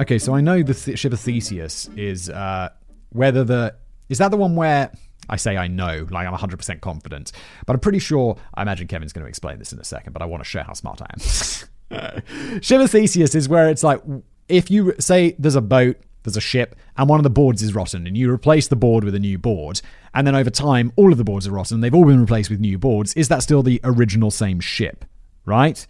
Okay, 0.00 0.18
so 0.18 0.34
I 0.34 0.40
know 0.40 0.62
the 0.62 0.74
th- 0.74 0.98
ship 0.98 1.12
of 1.12 1.20
Theseus 1.20 1.88
is 1.96 2.28
uh, 2.28 2.68
whether 3.10 3.44
the. 3.44 3.76
Is 4.10 4.18
that 4.18 4.30
the 4.30 4.36
one 4.36 4.54
where 4.54 4.92
I 5.28 5.36
say 5.36 5.56
I 5.56 5.68
know, 5.68 6.06
like 6.10 6.26
I'm 6.26 6.34
100% 6.34 6.80
confident. 6.80 7.32
But 7.66 7.74
I'm 7.74 7.80
pretty 7.80 7.98
sure, 7.98 8.36
I 8.54 8.62
imagine 8.62 8.86
Kevin's 8.86 9.12
going 9.12 9.24
to 9.24 9.28
explain 9.28 9.58
this 9.58 9.72
in 9.72 9.78
a 9.78 9.84
second, 9.84 10.12
but 10.12 10.22
I 10.22 10.26
want 10.26 10.42
to 10.42 10.48
show 10.48 10.62
how 10.62 10.72
smart 10.72 11.00
I 11.02 11.06
am. 11.12 12.60
Ship 12.60 12.80
of 12.80 12.90
Theseus 12.90 13.34
is 13.34 13.48
where 13.48 13.68
it's 13.68 13.82
like, 13.82 14.00
if 14.48 14.70
you 14.70 14.94
say 14.98 15.34
there's 15.38 15.54
a 15.54 15.60
boat, 15.60 15.96
there's 16.22 16.36
a 16.36 16.40
ship, 16.40 16.74
and 16.96 17.08
one 17.08 17.20
of 17.20 17.24
the 17.24 17.30
boards 17.30 17.62
is 17.62 17.74
rotten, 17.74 18.06
and 18.06 18.16
you 18.16 18.30
replace 18.30 18.68
the 18.68 18.76
board 18.76 19.04
with 19.04 19.14
a 19.14 19.18
new 19.18 19.38
board, 19.38 19.80
and 20.14 20.26
then 20.26 20.34
over 20.34 20.50
time, 20.50 20.92
all 20.96 21.12
of 21.12 21.18
the 21.18 21.24
boards 21.24 21.46
are 21.46 21.52
rotten, 21.52 21.80
they've 21.80 21.94
all 21.94 22.06
been 22.06 22.20
replaced 22.20 22.50
with 22.50 22.60
new 22.60 22.78
boards, 22.78 23.14
is 23.14 23.28
that 23.28 23.42
still 23.42 23.62
the 23.62 23.80
original 23.84 24.30
same 24.30 24.60
ship? 24.60 25.04
Right? 25.44 25.86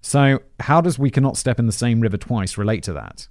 So, 0.00 0.40
how 0.60 0.80
does 0.80 0.98
we 0.98 1.10
cannot 1.10 1.36
step 1.36 1.58
in 1.58 1.66
the 1.66 1.72
same 1.72 2.00
river 2.00 2.16
twice 2.16 2.56
relate 2.56 2.82
to 2.84 2.92
that? 2.92 3.26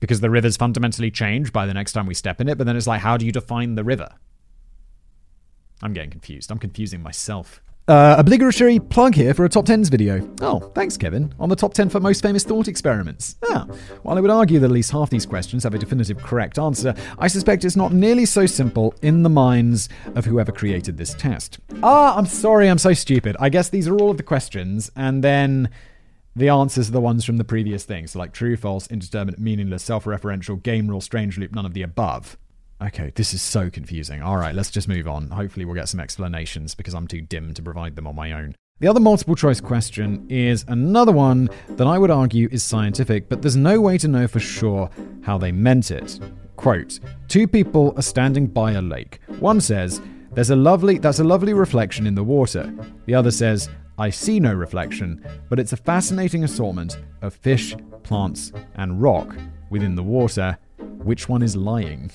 Because 0.00 0.20
the 0.20 0.30
river's 0.30 0.56
fundamentally 0.56 1.10
changed 1.10 1.52
by 1.52 1.66
the 1.66 1.74
next 1.74 1.92
time 1.92 2.06
we 2.06 2.14
step 2.14 2.40
in 2.40 2.48
it. 2.48 2.58
But 2.58 2.66
then 2.66 2.76
it's 2.76 2.86
like, 2.86 3.00
how 3.00 3.16
do 3.16 3.26
you 3.26 3.32
define 3.32 3.74
the 3.74 3.84
river? 3.84 4.08
I'm 5.82 5.92
getting 5.92 6.10
confused. 6.10 6.50
I'm 6.50 6.58
confusing 6.58 7.02
myself. 7.02 7.60
Uh, 7.88 8.16
obligatory 8.18 8.80
plug 8.80 9.14
here 9.14 9.32
for 9.32 9.44
a 9.44 9.48
top 9.48 9.64
10s 9.64 9.88
video. 9.88 10.28
Oh, 10.40 10.58
thanks, 10.74 10.96
Kevin. 10.96 11.32
On 11.38 11.48
the 11.48 11.54
top 11.54 11.72
10 11.72 11.88
for 11.88 12.00
most 12.00 12.20
famous 12.20 12.42
thought 12.42 12.66
experiments. 12.66 13.36
Ah, 13.48 13.64
while 14.02 14.18
I 14.18 14.20
would 14.20 14.30
argue 14.30 14.58
that 14.58 14.66
at 14.66 14.72
least 14.72 14.90
half 14.90 15.08
these 15.08 15.24
questions 15.24 15.62
have 15.62 15.72
a 15.72 15.78
definitive 15.78 16.18
correct 16.18 16.58
answer, 16.58 16.94
I 17.20 17.28
suspect 17.28 17.64
it's 17.64 17.76
not 17.76 17.92
nearly 17.92 18.26
so 18.26 18.44
simple 18.44 18.92
in 19.02 19.22
the 19.22 19.28
minds 19.28 19.88
of 20.16 20.24
whoever 20.24 20.50
created 20.50 20.96
this 20.96 21.14
test. 21.14 21.60
Ah, 21.84 22.16
I'm 22.16 22.26
sorry, 22.26 22.68
I'm 22.68 22.78
so 22.78 22.92
stupid. 22.92 23.36
I 23.38 23.50
guess 23.50 23.68
these 23.68 23.86
are 23.86 23.96
all 23.96 24.10
of 24.10 24.16
the 24.16 24.24
questions, 24.24 24.90
and 24.96 25.22
then 25.22 25.70
the 26.36 26.50
answers 26.50 26.90
are 26.90 26.92
the 26.92 27.00
ones 27.00 27.24
from 27.24 27.38
the 27.38 27.44
previous 27.44 27.84
things, 27.84 28.12
so 28.12 28.18
like 28.18 28.32
true, 28.32 28.56
false, 28.56 28.86
indeterminate, 28.88 29.40
meaningless, 29.40 29.82
self 29.82 30.04
referential, 30.04 30.62
game 30.62 30.86
rule, 30.86 31.00
strange 31.00 31.38
loop, 31.38 31.54
none 31.54 31.64
of 31.64 31.72
the 31.72 31.82
above. 31.82 32.36
Okay, 32.82 33.10
this 33.14 33.32
is 33.32 33.40
so 33.40 33.70
confusing. 33.70 34.20
All 34.20 34.36
right, 34.36 34.54
let's 34.54 34.70
just 34.70 34.86
move 34.86 35.08
on. 35.08 35.30
Hopefully, 35.30 35.64
we'll 35.64 35.74
get 35.74 35.88
some 35.88 35.98
explanations 35.98 36.74
because 36.74 36.94
I'm 36.94 37.08
too 37.08 37.22
dim 37.22 37.54
to 37.54 37.62
provide 37.62 37.96
them 37.96 38.06
on 38.06 38.14
my 38.14 38.32
own. 38.32 38.54
The 38.80 38.88
other 38.88 39.00
multiple 39.00 39.34
choice 39.34 39.62
question 39.62 40.26
is 40.28 40.66
another 40.68 41.12
one 41.12 41.48
that 41.70 41.86
I 41.86 41.96
would 41.96 42.10
argue 42.10 42.50
is 42.52 42.62
scientific, 42.62 43.30
but 43.30 43.40
there's 43.40 43.56
no 43.56 43.80
way 43.80 43.96
to 43.96 44.08
know 44.08 44.28
for 44.28 44.38
sure 44.38 44.90
how 45.22 45.38
they 45.38 45.52
meant 45.52 45.90
it. 45.90 46.20
Quote 46.56 47.00
Two 47.28 47.48
people 47.48 47.94
are 47.96 48.02
standing 48.02 48.46
by 48.46 48.72
a 48.72 48.82
lake. 48.82 49.20
One 49.38 49.62
says, 49.62 50.02
There's 50.34 50.50
a 50.50 50.56
lovely 50.56 50.98
that's 50.98 51.20
a 51.20 51.24
lovely 51.24 51.54
reflection 51.54 52.06
in 52.06 52.14
the 52.14 52.22
water. 52.22 52.70
The 53.06 53.14
other 53.14 53.30
says, 53.30 53.70
I 53.98 54.10
see 54.10 54.40
no 54.40 54.52
reflection, 54.52 55.24
but 55.48 55.58
it's 55.58 55.72
a 55.72 55.76
fascinating 55.76 56.44
assortment 56.44 56.98
of 57.22 57.34
fish, 57.34 57.74
plants, 58.02 58.52
and 58.74 59.00
rock 59.00 59.34
within 59.70 59.94
the 59.94 60.02
water. 60.02 60.58
Which 60.78 61.28
one 61.28 61.42
is 61.42 61.56
lying? 61.56 62.10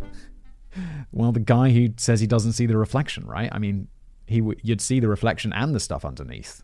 well, 1.12 1.30
the 1.30 1.40
guy 1.40 1.70
who 1.70 1.90
says 1.96 2.20
he 2.20 2.26
doesn't 2.26 2.52
see 2.52 2.66
the 2.66 2.76
reflection, 2.76 3.26
right? 3.26 3.48
I 3.52 3.58
mean, 3.58 3.88
he 4.26 4.40
w- 4.40 4.58
you'd 4.62 4.80
see 4.80 4.98
the 4.98 5.08
reflection 5.08 5.52
and 5.52 5.74
the 5.74 5.80
stuff 5.80 6.04
underneath, 6.04 6.62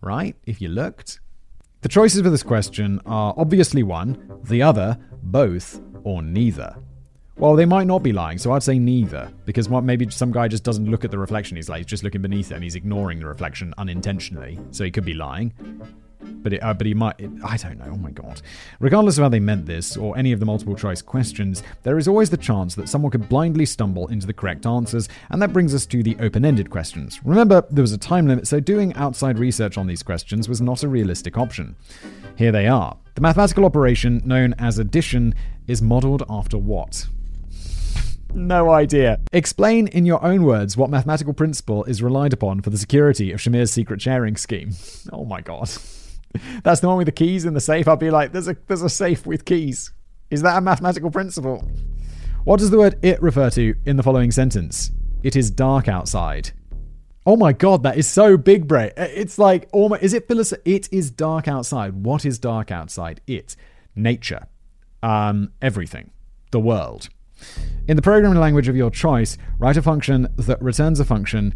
right? 0.00 0.36
If 0.46 0.60
you 0.60 0.68
looked. 0.68 1.20
The 1.80 1.88
choices 1.88 2.22
for 2.22 2.30
this 2.30 2.44
question 2.44 3.00
are 3.06 3.34
obviously 3.36 3.82
one, 3.82 4.40
the 4.44 4.62
other, 4.62 4.96
both, 5.22 5.80
or 6.04 6.22
neither. 6.22 6.76
Well, 7.36 7.56
they 7.56 7.64
might 7.64 7.86
not 7.86 8.02
be 8.02 8.12
lying, 8.12 8.38
so 8.38 8.52
I'd 8.52 8.62
say 8.62 8.78
neither. 8.78 9.32
Because 9.46 9.68
what 9.68 9.84
maybe 9.84 10.08
some 10.10 10.32
guy 10.32 10.48
just 10.48 10.64
doesn't 10.64 10.90
look 10.90 11.04
at 11.04 11.10
the 11.10 11.18
reflection. 11.18 11.56
He's 11.56 11.68
like 11.68 11.78
he's 11.78 11.86
just 11.86 12.04
looking 12.04 12.22
beneath 12.22 12.52
it 12.52 12.54
and 12.54 12.62
he's 12.62 12.74
ignoring 12.74 13.20
the 13.20 13.26
reflection 13.26 13.74
unintentionally. 13.78 14.58
So 14.70 14.84
he 14.84 14.90
could 14.90 15.04
be 15.04 15.14
lying. 15.14 15.52
But 16.42 16.52
it, 16.52 16.62
uh, 16.62 16.74
but 16.74 16.86
he 16.86 16.94
might. 16.94 17.18
It, 17.18 17.30
I 17.44 17.56
don't 17.56 17.78
know. 17.78 17.90
Oh 17.92 17.96
my 17.96 18.10
god. 18.10 18.42
Regardless 18.80 19.16
of 19.18 19.22
how 19.22 19.28
they 19.28 19.40
meant 19.40 19.66
this 19.66 19.96
or 19.96 20.16
any 20.16 20.32
of 20.32 20.40
the 20.40 20.46
multiple 20.46 20.76
choice 20.76 21.02
questions, 21.02 21.62
there 21.82 21.98
is 21.98 22.06
always 22.06 22.30
the 22.30 22.36
chance 22.36 22.74
that 22.74 22.88
someone 22.88 23.10
could 23.10 23.28
blindly 23.28 23.66
stumble 23.66 24.08
into 24.08 24.26
the 24.26 24.32
correct 24.32 24.66
answers, 24.66 25.08
and 25.30 25.40
that 25.40 25.52
brings 25.52 25.74
us 25.74 25.86
to 25.86 26.02
the 26.02 26.16
open-ended 26.20 26.70
questions. 26.70 27.20
Remember, 27.24 27.64
there 27.70 27.82
was 27.82 27.92
a 27.92 27.98
time 27.98 28.26
limit, 28.26 28.46
so 28.46 28.60
doing 28.60 28.94
outside 28.94 29.38
research 29.38 29.78
on 29.78 29.86
these 29.86 30.02
questions 30.02 30.48
was 30.48 30.60
not 30.60 30.82
a 30.82 30.88
realistic 30.88 31.38
option. 31.38 31.76
Here 32.36 32.52
they 32.52 32.66
are. 32.66 32.96
The 33.14 33.20
mathematical 33.20 33.64
operation 33.64 34.22
known 34.24 34.54
as 34.58 34.78
addition 34.78 35.34
is 35.66 35.82
modeled 35.82 36.24
after 36.28 36.58
what? 36.58 37.06
No 38.34 38.70
idea. 38.70 39.20
Explain 39.32 39.88
in 39.88 40.06
your 40.06 40.22
own 40.24 40.44
words 40.44 40.76
what 40.76 40.90
mathematical 40.90 41.34
principle 41.34 41.84
is 41.84 42.02
relied 42.02 42.32
upon 42.32 42.62
for 42.62 42.70
the 42.70 42.78
security 42.78 43.30
of 43.32 43.40
Shamir's 43.40 43.70
secret 43.70 44.00
sharing 44.00 44.36
scheme. 44.36 44.72
Oh 45.12 45.24
my 45.24 45.40
god. 45.40 45.68
That's 46.62 46.80
the 46.80 46.88
one 46.88 46.96
with 46.96 47.06
the 47.06 47.12
keys 47.12 47.44
in 47.44 47.52
the 47.54 47.60
safe. 47.60 47.86
I'll 47.86 47.96
be 47.96 48.10
like, 48.10 48.32
there's 48.32 48.48
a 48.48 48.56
there's 48.66 48.82
a 48.82 48.88
safe 48.88 49.26
with 49.26 49.44
keys. 49.44 49.92
Is 50.30 50.40
that 50.42 50.56
a 50.56 50.60
mathematical 50.60 51.10
principle? 51.10 51.68
What 52.44 52.58
does 52.60 52.70
the 52.70 52.78
word 52.78 52.98
it 53.02 53.20
refer 53.20 53.50
to 53.50 53.74
in 53.84 53.96
the 53.96 54.02
following 54.02 54.30
sentence? 54.30 54.90
It 55.22 55.36
is 55.36 55.50
dark 55.50 55.88
outside. 55.88 56.52
Oh 57.26 57.36
my 57.36 57.52
god, 57.52 57.82
that 57.82 57.98
is 57.98 58.08
so 58.08 58.36
big, 58.38 58.66
Bray. 58.66 58.92
It's 58.96 59.38
like 59.38 59.68
almost 59.72 60.02
is 60.02 60.14
it 60.14 60.26
philosoph- 60.28 60.62
It 60.64 60.88
is 60.90 61.10
dark 61.10 61.46
outside. 61.46 61.92
What 62.04 62.24
is 62.24 62.38
dark 62.38 62.70
outside? 62.70 63.20
It, 63.26 63.54
nature, 63.94 64.46
um, 65.02 65.52
everything, 65.60 66.10
the 66.52 66.60
world. 66.60 67.10
In 67.88 67.96
the 67.96 68.02
programming 68.02 68.38
language 68.38 68.68
of 68.68 68.76
your 68.76 68.90
choice, 68.90 69.36
write 69.58 69.76
a 69.76 69.82
function 69.82 70.28
that 70.36 70.62
returns 70.62 71.00
a 71.00 71.04
function. 71.04 71.52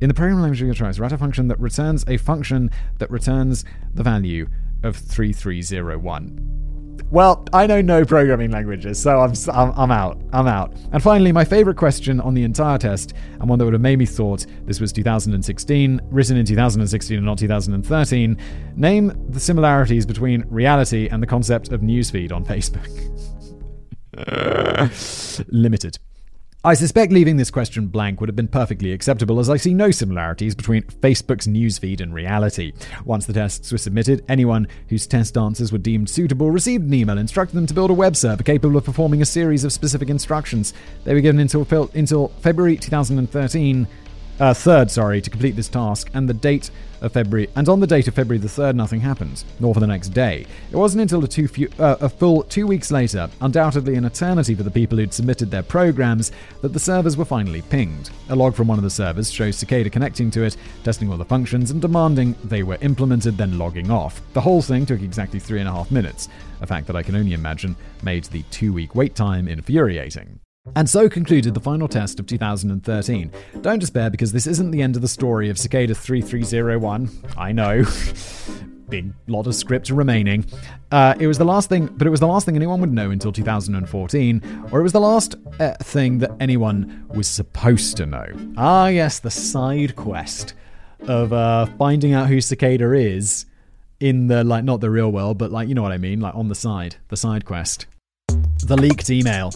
In 0.00 0.08
the 0.08 0.14
programming 0.14 0.42
language 0.42 0.60
of 0.60 0.66
your 0.66 0.74
choice, 0.74 0.98
write 0.98 1.12
a 1.12 1.18
function 1.18 1.46
that 1.48 1.60
returns 1.60 2.04
a 2.08 2.16
function 2.16 2.72
that 2.98 3.08
returns 3.12 3.64
the 3.94 4.02
value 4.02 4.48
of 4.82 4.96
3301. 4.96 6.98
Well, 7.12 7.46
I 7.52 7.68
know 7.68 7.80
no 7.80 8.04
programming 8.04 8.50
languages, 8.50 9.00
so 9.00 9.20
I'm, 9.20 9.32
I'm, 9.52 9.72
I'm, 9.78 9.90
out. 9.92 10.20
I'm 10.32 10.48
out. 10.48 10.74
And 10.90 11.00
finally, 11.00 11.30
my 11.30 11.44
favorite 11.44 11.76
question 11.76 12.20
on 12.20 12.34
the 12.34 12.42
entire 12.42 12.76
test, 12.76 13.14
and 13.38 13.48
one 13.48 13.60
that 13.60 13.64
would 13.64 13.72
have 13.72 13.80
made 13.80 14.00
me 14.00 14.06
thought 14.06 14.46
this 14.64 14.80
was 14.80 14.92
2016, 14.92 16.00
written 16.10 16.36
in 16.36 16.44
2016 16.44 17.16
and 17.16 17.24
not 17.24 17.38
2013. 17.38 18.36
Name 18.74 19.12
the 19.28 19.38
similarities 19.38 20.04
between 20.04 20.44
reality 20.48 21.08
and 21.08 21.22
the 21.22 21.26
concept 21.26 21.70
of 21.70 21.82
newsfeed 21.82 22.32
on 22.32 22.44
Facebook. 22.44 22.88
Uh, 24.18 24.88
limited. 25.48 25.98
I 26.64 26.74
suspect 26.74 27.12
leaving 27.12 27.36
this 27.36 27.52
question 27.52 27.86
blank 27.86 28.20
would 28.20 28.28
have 28.28 28.34
been 28.34 28.48
perfectly 28.48 28.90
acceptable 28.90 29.38
as 29.38 29.48
I 29.48 29.56
see 29.56 29.72
no 29.72 29.92
similarities 29.92 30.56
between 30.56 30.82
Facebook's 30.82 31.46
newsfeed 31.46 32.00
and 32.00 32.12
reality. 32.12 32.72
Once 33.04 33.26
the 33.26 33.32
tests 33.32 33.70
were 33.70 33.78
submitted, 33.78 34.24
anyone 34.28 34.66
whose 34.88 35.06
test 35.06 35.38
answers 35.38 35.70
were 35.70 35.78
deemed 35.78 36.10
suitable 36.10 36.50
received 36.50 36.84
an 36.84 36.94
email 36.94 37.16
instructing 37.16 37.54
them 37.54 37.66
to 37.68 37.74
build 37.74 37.90
a 37.90 37.94
web 37.94 38.16
server 38.16 38.42
capable 38.42 38.76
of 38.76 38.84
performing 38.84 39.22
a 39.22 39.24
series 39.24 39.62
of 39.62 39.72
specific 39.72 40.10
instructions. 40.10 40.74
They 41.04 41.14
were 41.14 41.20
given 41.20 41.40
until, 41.40 41.62
until 41.94 42.28
February 42.40 42.76
2013 42.76 43.86
uh, 44.40 44.54
third, 44.54 44.90
sorry, 44.90 45.20
to 45.20 45.30
complete 45.30 45.56
this 45.56 45.68
task, 45.68 46.10
and 46.14 46.28
the 46.28 46.34
date 46.34 46.70
of 47.00 47.12
February, 47.12 47.48
and 47.54 47.68
on 47.68 47.80
the 47.80 47.86
date 47.86 48.08
of 48.08 48.14
February 48.14 48.38
the 48.38 48.48
third, 48.48 48.74
nothing 48.74 49.00
happens, 49.00 49.44
nor 49.60 49.72
for 49.72 49.80
the 49.80 49.86
next 49.86 50.08
day. 50.08 50.46
It 50.70 50.76
wasn't 50.76 51.02
until 51.02 51.22
a, 51.24 51.28
two 51.28 51.46
few, 51.46 51.68
uh, 51.78 51.96
a 52.00 52.08
full 52.08 52.42
two 52.42 52.66
weeks 52.66 52.90
later, 52.90 53.28
undoubtedly 53.40 53.94
an 53.94 54.04
eternity 54.04 54.54
for 54.54 54.62
the 54.62 54.70
people 54.70 54.98
who'd 54.98 55.14
submitted 55.14 55.50
their 55.50 55.62
programs, 55.62 56.32
that 56.60 56.72
the 56.72 56.80
servers 56.80 57.16
were 57.16 57.24
finally 57.24 57.62
pinged. 57.62 58.10
A 58.30 58.36
log 58.36 58.54
from 58.54 58.68
one 58.68 58.78
of 58.78 58.84
the 58.84 58.90
servers 58.90 59.30
shows 59.30 59.56
Cicada 59.56 59.90
connecting 59.90 60.30
to 60.32 60.42
it, 60.42 60.56
testing 60.82 61.10
all 61.10 61.16
the 61.16 61.24
functions, 61.24 61.70
and 61.70 61.80
demanding 61.80 62.34
they 62.44 62.62
were 62.62 62.78
implemented, 62.80 63.36
then 63.36 63.58
logging 63.58 63.90
off. 63.90 64.20
The 64.32 64.40
whole 64.40 64.62
thing 64.62 64.86
took 64.86 65.02
exactly 65.02 65.38
three 65.38 65.60
and 65.60 65.68
a 65.68 65.72
half 65.72 65.90
minutes, 65.90 66.28
a 66.60 66.66
fact 66.66 66.86
that 66.88 66.96
I 66.96 67.02
can 67.02 67.16
only 67.16 67.34
imagine 67.34 67.76
made 68.02 68.24
the 68.24 68.42
two-week 68.50 68.94
wait 68.94 69.14
time 69.14 69.46
infuriating. 69.46 70.40
And 70.76 70.88
so 70.88 71.08
concluded 71.08 71.54
the 71.54 71.60
final 71.60 71.88
test 71.88 72.20
of 72.20 72.26
2013. 72.26 73.32
Don't 73.60 73.78
despair 73.78 74.10
because 74.10 74.32
this 74.32 74.46
isn't 74.46 74.70
the 74.70 74.82
end 74.82 74.96
of 74.96 75.02
the 75.02 75.08
story 75.08 75.50
of 75.50 75.58
Cicada 75.58 75.94
3301. 75.94 77.10
I 77.36 77.52
know. 77.52 77.84
Big 78.88 79.12
lot 79.26 79.46
of 79.46 79.54
script 79.54 79.90
remaining. 79.90 80.46
Uh, 80.90 81.14
it 81.18 81.26
was 81.26 81.36
the 81.36 81.44
last 81.44 81.68
thing, 81.68 81.86
but 81.86 82.06
it 82.06 82.10
was 82.10 82.20
the 82.20 82.26
last 82.26 82.46
thing 82.46 82.56
anyone 82.56 82.80
would 82.80 82.92
know 82.92 83.10
until 83.10 83.32
2014, 83.32 84.68
or 84.72 84.80
it 84.80 84.82
was 84.82 84.92
the 84.92 85.00
last 85.00 85.34
uh, 85.60 85.74
thing 85.82 86.18
that 86.18 86.30
anyone 86.40 87.04
was 87.08 87.28
supposed 87.28 87.98
to 87.98 88.06
know. 88.06 88.26
Ah, 88.56 88.86
yes, 88.86 89.18
the 89.18 89.30
side 89.30 89.94
quest 89.94 90.54
of 91.06 91.34
uh, 91.34 91.66
finding 91.76 92.14
out 92.14 92.28
who 92.28 92.40
Cicada 92.40 92.92
is 92.92 93.44
in 94.00 94.28
the, 94.28 94.42
like, 94.42 94.64
not 94.64 94.80
the 94.80 94.90
real 94.90 95.12
world, 95.12 95.36
but, 95.36 95.50
like, 95.50 95.68
you 95.68 95.74
know 95.74 95.82
what 95.82 95.92
I 95.92 95.98
mean, 95.98 96.20
like 96.20 96.34
on 96.34 96.48
the 96.48 96.54
side, 96.54 96.96
the 97.08 97.16
side 97.16 97.44
quest. 97.44 97.86
The 98.64 98.76
leaked 98.76 99.10
email. 99.10 99.52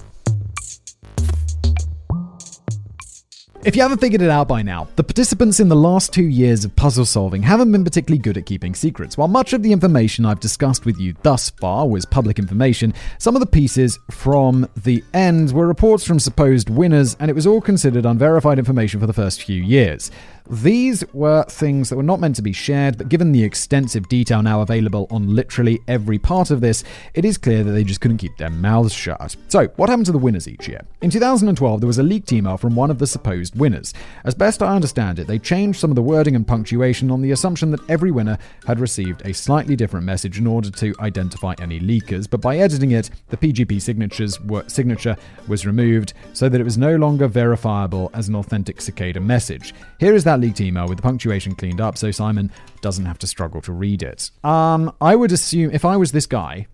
If 3.65 3.77
you 3.77 3.83
haven't 3.83 3.99
figured 3.99 4.23
it 4.23 4.29
out 4.29 4.49
by 4.49 4.63
now, 4.63 4.89
the 4.97 5.05
participants 5.05 5.61
in 5.61 5.69
the 5.69 5.77
last 5.77 6.13
two 6.13 6.25
years 6.25 6.65
of 6.65 6.75
puzzle 6.75 7.05
solving 7.05 7.45
haven't 7.45 7.71
been 7.71 7.85
particularly 7.85 8.21
good 8.21 8.37
at 8.37 8.45
keeping 8.45 8.75
secrets. 8.75 9.17
While 9.17 9.29
much 9.29 9.53
of 9.53 9.63
the 9.63 9.71
information 9.71 10.27
I've 10.27 10.41
discussed 10.41 10.85
with 10.85 10.99
you 10.99 11.15
thus 11.23 11.51
far 11.51 11.87
was 11.87 12.05
public 12.05 12.41
information, 12.41 12.93
some 13.19 13.37
of 13.37 13.41
the 13.41 13.47
pieces 13.47 14.01
from 14.11 14.69
the 14.77 15.05
end 15.15 15.53
were 15.53 15.69
reports 15.69 16.05
from 16.05 16.19
supposed 16.19 16.71
winners, 16.71 17.17
and 17.21 17.31
it 17.31 17.35
was 17.35 17.47
all 17.47 17.61
considered 17.61 18.05
unverified 18.05 18.59
information 18.59 18.99
for 18.99 19.07
the 19.07 19.13
first 19.13 19.45
few 19.45 19.63
years. 19.63 20.11
These 20.51 21.05
were 21.13 21.45
things 21.45 21.89
that 21.89 21.97
were 21.97 22.03
not 22.03 22.21
meant 22.21 22.37
to 22.37 22.43
be 22.43 22.53
shared, 22.53 22.99
but 22.99 23.09
given 23.09 23.33
the 23.33 23.45
extensive 23.45 24.09
detail 24.09 24.43
now 24.43 24.61
available 24.61 25.07
on 25.11 25.35
literally 25.35 25.81
every 25.89 26.19
part 26.19 26.51
of 26.51 26.61
this, 26.61 26.85
it 27.15 27.25
is 27.25 27.39
clear 27.39 27.63
that 27.65 27.73
they 27.73 27.85
just 27.85 28.01
couldn't 28.01 28.19
keep 28.19 28.37
their 28.37 28.51
mouths 28.51 28.93
shut. 28.93 29.37
So, 29.49 29.67
what 29.77 29.89
happened 29.89 30.07
to 30.07 30.13
the 30.13 30.19
winners 30.19 30.49
each 30.49 30.69
year? 30.69 30.83
In 31.01 31.11
2012, 31.11 31.81
there 31.81 31.87
was 31.87 31.99
a 31.99 32.03
leaked 32.03 32.33
email 32.33 32.57
from 32.57 32.75
one 32.75 32.91
of 32.91 32.99
the 32.99 33.07
supposed 33.07 33.59
winners. 33.59 33.95
As 34.25 34.35
best 34.35 34.63
I 34.63 34.75
understand 34.75 35.19
it, 35.19 35.27
they 35.27 35.39
changed 35.39 35.79
some 35.79 35.91
of 35.91 35.97
the 35.97 36.03
wording 36.03 36.37
and 36.37 36.47
punctuation 36.47 37.11
on 37.11 37.23
the 37.23 37.31
assumption 37.31 37.71
that 37.71 37.91
every 37.91 38.11
winner 38.11 38.39
had 38.67 38.81
received 38.81 39.23
a 39.25 39.35
slightly 39.35 39.77
different 39.77 40.07
message 40.07 40.39
in 40.39 40.47
order 40.47 40.71
to 40.71 40.95
identify 41.01 41.55
any 41.61 41.81
leakers, 41.81 42.29
but 42.29 42.41
by 42.41 42.59
editing 42.59 42.93
it, 42.93 43.11
the 43.29 43.37
PGP 43.37 43.81
signatures 43.81 44.41
were, 44.41 44.65
signature 44.69 45.17
was 45.49 45.67
removed 45.67 46.15
so 46.33 46.49
that 46.49 46.61
it 46.61 46.65
was 46.65 46.79
no 46.79 46.97
longer 46.97 47.29
verifiable 47.29 48.11
as 48.15 48.29
an 48.29 48.35
authentic 48.35 48.81
cicada 48.81 49.21
message. 49.21 49.75
Here 49.99 50.15
is 50.15 50.25
that 50.25 50.32
leaked 50.41 50.61
email 50.61 50.89
with 50.89 50.99
the 50.99 51.03
punctuation 51.03 51.55
cleaned 51.55 51.81
up 51.81 51.97
so 51.99 52.11
Simon 52.11 52.51
doesn't 52.81 53.07
have 53.07 53.19
to 53.19 53.27
struggle 53.27 53.61
to 53.63 53.73
read 53.73 54.03
it. 54.03 54.31
Um, 54.45 54.93
I 55.01 55.17
would 55.17 55.33
assume 55.33 55.71
if 55.73 55.85
I 55.85 55.97
was 55.97 56.13
this 56.13 56.27
guy, 56.27 56.67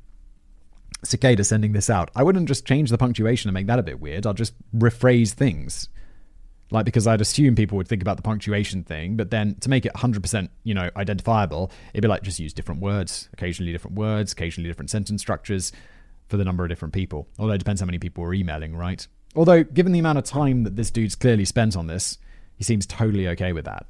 Cicada 1.04 1.44
sending 1.44 1.72
this 1.72 1.90
out, 1.90 2.10
I 2.16 2.22
wouldn't 2.22 2.48
just 2.48 2.66
change 2.66 2.90
the 2.90 2.98
punctuation 2.98 3.48
and 3.48 3.54
make 3.54 3.66
that 3.66 3.78
a 3.78 3.82
bit 3.82 4.00
weird. 4.00 4.26
I'll 4.26 4.34
just 4.34 4.54
rephrase 4.76 5.32
things. 5.32 5.88
Like, 6.70 6.84
because 6.84 7.06
I'd 7.06 7.22
assume 7.22 7.54
people 7.54 7.78
would 7.78 7.88
think 7.88 8.02
about 8.02 8.18
the 8.18 8.22
punctuation 8.22 8.84
thing, 8.84 9.16
but 9.16 9.30
then 9.30 9.54
to 9.60 9.70
make 9.70 9.86
it 9.86 9.92
100%, 9.94 10.48
you 10.64 10.74
know, 10.74 10.90
identifiable, 10.96 11.70
it'd 11.94 12.02
be 12.02 12.08
like 12.08 12.22
just 12.22 12.38
use 12.38 12.52
different 12.52 12.82
words, 12.82 13.28
occasionally 13.32 13.72
different 13.72 13.96
words, 13.96 14.32
occasionally 14.32 14.68
different 14.68 14.90
sentence 14.90 15.22
structures 15.22 15.72
for 16.28 16.36
the 16.36 16.44
number 16.44 16.64
of 16.64 16.68
different 16.68 16.92
people. 16.92 17.26
Although 17.38 17.54
it 17.54 17.58
depends 17.58 17.80
how 17.80 17.86
many 17.86 17.98
people 17.98 18.22
are 18.24 18.34
emailing, 18.34 18.76
right? 18.76 19.06
Although, 19.34 19.64
given 19.64 19.92
the 19.92 19.98
amount 19.98 20.18
of 20.18 20.24
time 20.24 20.64
that 20.64 20.76
this 20.76 20.90
dude's 20.90 21.14
clearly 21.14 21.44
spent 21.46 21.76
on 21.76 21.86
this, 21.86 22.18
he 22.58 22.64
seems 22.64 22.86
totally 22.86 23.28
okay 23.28 23.54
with 23.54 23.64
that. 23.64 23.86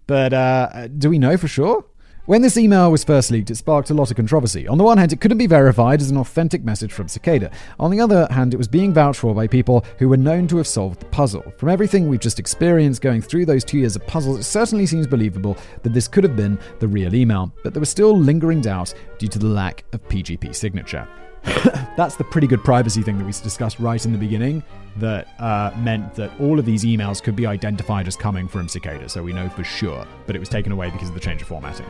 but 0.09 0.33
uh, 0.33 0.87
do 0.87 1.11
we 1.11 1.19
know 1.19 1.37
for 1.37 1.47
sure? 1.47 1.85
When 2.25 2.41
this 2.41 2.57
email 2.57 2.91
was 2.91 3.03
first 3.03 3.29
leaked, 3.29 3.51
it 3.51 3.55
sparked 3.55 3.91
a 3.91 3.93
lot 3.93 4.09
of 4.09 4.17
controversy. 4.17 4.67
On 4.67 4.79
the 4.79 4.83
one 4.83 4.97
hand, 4.97 5.13
it 5.13 5.21
couldn't 5.21 5.37
be 5.37 5.45
verified 5.45 6.01
as 6.01 6.09
an 6.09 6.17
authentic 6.17 6.63
message 6.63 6.91
from 6.91 7.07
Cicada. 7.07 7.51
On 7.79 7.91
the 7.91 7.99
other 7.99 8.27
hand, 8.31 8.55
it 8.55 8.57
was 8.57 8.67
being 8.67 8.91
vouched 8.91 9.19
for 9.19 9.35
by 9.35 9.45
people 9.45 9.85
who 9.99 10.09
were 10.09 10.17
known 10.17 10.47
to 10.47 10.57
have 10.57 10.65
solved 10.65 10.99
the 10.99 11.05
puzzle. 11.05 11.43
From 11.57 11.69
everything 11.69 12.07
we've 12.07 12.19
just 12.19 12.39
experienced 12.39 13.01
going 13.01 13.21
through 13.21 13.45
those 13.45 13.63
two 13.63 13.77
years 13.77 13.95
of 13.95 14.05
puzzles, 14.07 14.39
it 14.39 14.43
certainly 14.43 14.87
seems 14.87 15.05
believable 15.05 15.57
that 15.83 15.93
this 15.93 16.07
could 16.07 16.23
have 16.23 16.35
been 16.35 16.57
the 16.79 16.87
real 16.87 17.13
email, 17.13 17.53
but 17.63 17.75
there 17.75 17.79
was 17.79 17.89
still 17.89 18.17
lingering 18.17 18.61
doubt 18.61 18.95
due 19.19 19.27
to 19.27 19.37
the 19.37 19.47
lack 19.47 19.85
of 19.93 20.01
PGP 20.07 20.55
signature. 20.55 21.07
That's 21.97 22.15
the 22.15 22.23
pretty 22.23 22.47
good 22.47 22.63
privacy 22.63 23.01
thing 23.01 23.17
that 23.17 23.25
we 23.25 23.31
discussed 23.31 23.79
right 23.79 24.03
in 24.05 24.11
the 24.11 24.17
beginning 24.17 24.63
that 24.97 25.39
uh, 25.39 25.71
meant 25.77 26.15
that 26.15 26.31
all 26.39 26.59
of 26.59 26.65
these 26.65 26.83
emails 26.83 27.21
could 27.21 27.35
be 27.35 27.45
identified 27.45 28.07
as 28.07 28.15
coming 28.15 28.47
from 28.47 28.67
Cicada, 28.67 29.09
so 29.09 29.23
we 29.23 29.33
know 29.33 29.49
for 29.49 29.63
sure, 29.63 30.05
but 30.25 30.35
it 30.35 30.39
was 30.39 30.49
taken 30.49 30.71
away 30.71 30.89
because 30.89 31.09
of 31.09 31.13
the 31.13 31.19
change 31.19 31.41
of 31.41 31.47
formatting. 31.47 31.85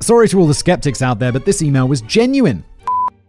Sorry 0.00 0.28
to 0.28 0.38
all 0.38 0.46
the 0.46 0.54
skeptics 0.54 1.02
out 1.02 1.18
there, 1.18 1.32
but 1.32 1.44
this 1.44 1.62
email 1.62 1.88
was 1.88 2.00
genuine. 2.02 2.64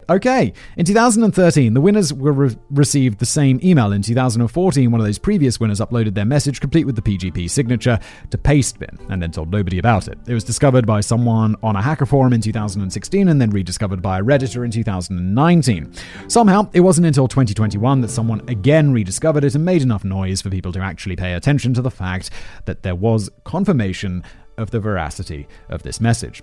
Okay, 0.09 0.53
in 0.75 0.85
2013, 0.85 1.75
the 1.75 1.81
winners 1.81 2.11
were 2.11 2.31
re- 2.31 2.55
received 2.71 3.19
the 3.19 3.27
same 3.27 3.59
email. 3.63 3.91
In 3.91 4.01
2014, 4.01 4.89
one 4.89 4.99
of 4.99 5.05
those 5.05 5.19
previous 5.19 5.59
winners 5.59 5.79
uploaded 5.79 6.15
their 6.15 6.25
message 6.25 6.59
complete 6.59 6.85
with 6.85 6.95
the 6.95 7.01
PGP 7.03 7.47
signature 7.47 7.99
to 8.31 8.37
Pastebin 8.39 8.99
and 9.11 9.21
then 9.21 9.31
told 9.31 9.51
nobody 9.51 9.77
about 9.77 10.07
it. 10.07 10.17
It 10.25 10.33
was 10.33 10.43
discovered 10.43 10.87
by 10.87 11.01
someone 11.01 11.55
on 11.61 11.75
a 11.75 11.81
hacker 11.81 12.07
forum 12.07 12.33
in 12.33 12.41
2016 12.41 13.27
and 13.27 13.39
then 13.39 13.51
rediscovered 13.51 14.01
by 14.01 14.17
a 14.17 14.23
Redditor 14.23 14.65
in 14.65 14.71
2019. 14.71 15.93
Somehow, 16.27 16.67
it 16.73 16.81
wasn't 16.81 17.05
until 17.05 17.27
2021 17.27 18.01
that 18.01 18.09
someone 18.09 18.41
again 18.49 18.91
rediscovered 18.91 19.43
it 19.43 19.53
and 19.53 19.63
made 19.63 19.83
enough 19.83 20.03
noise 20.03 20.41
for 20.41 20.49
people 20.49 20.71
to 20.71 20.79
actually 20.79 21.17
pay 21.17 21.33
attention 21.33 21.75
to 21.75 21.83
the 21.83 21.91
fact 21.91 22.31
that 22.65 22.81
there 22.81 22.95
was 22.95 23.29
confirmation 23.43 24.23
of 24.57 24.71
the 24.71 24.79
veracity 24.79 25.47
of 25.69 25.83
this 25.83 26.01
message. 26.01 26.41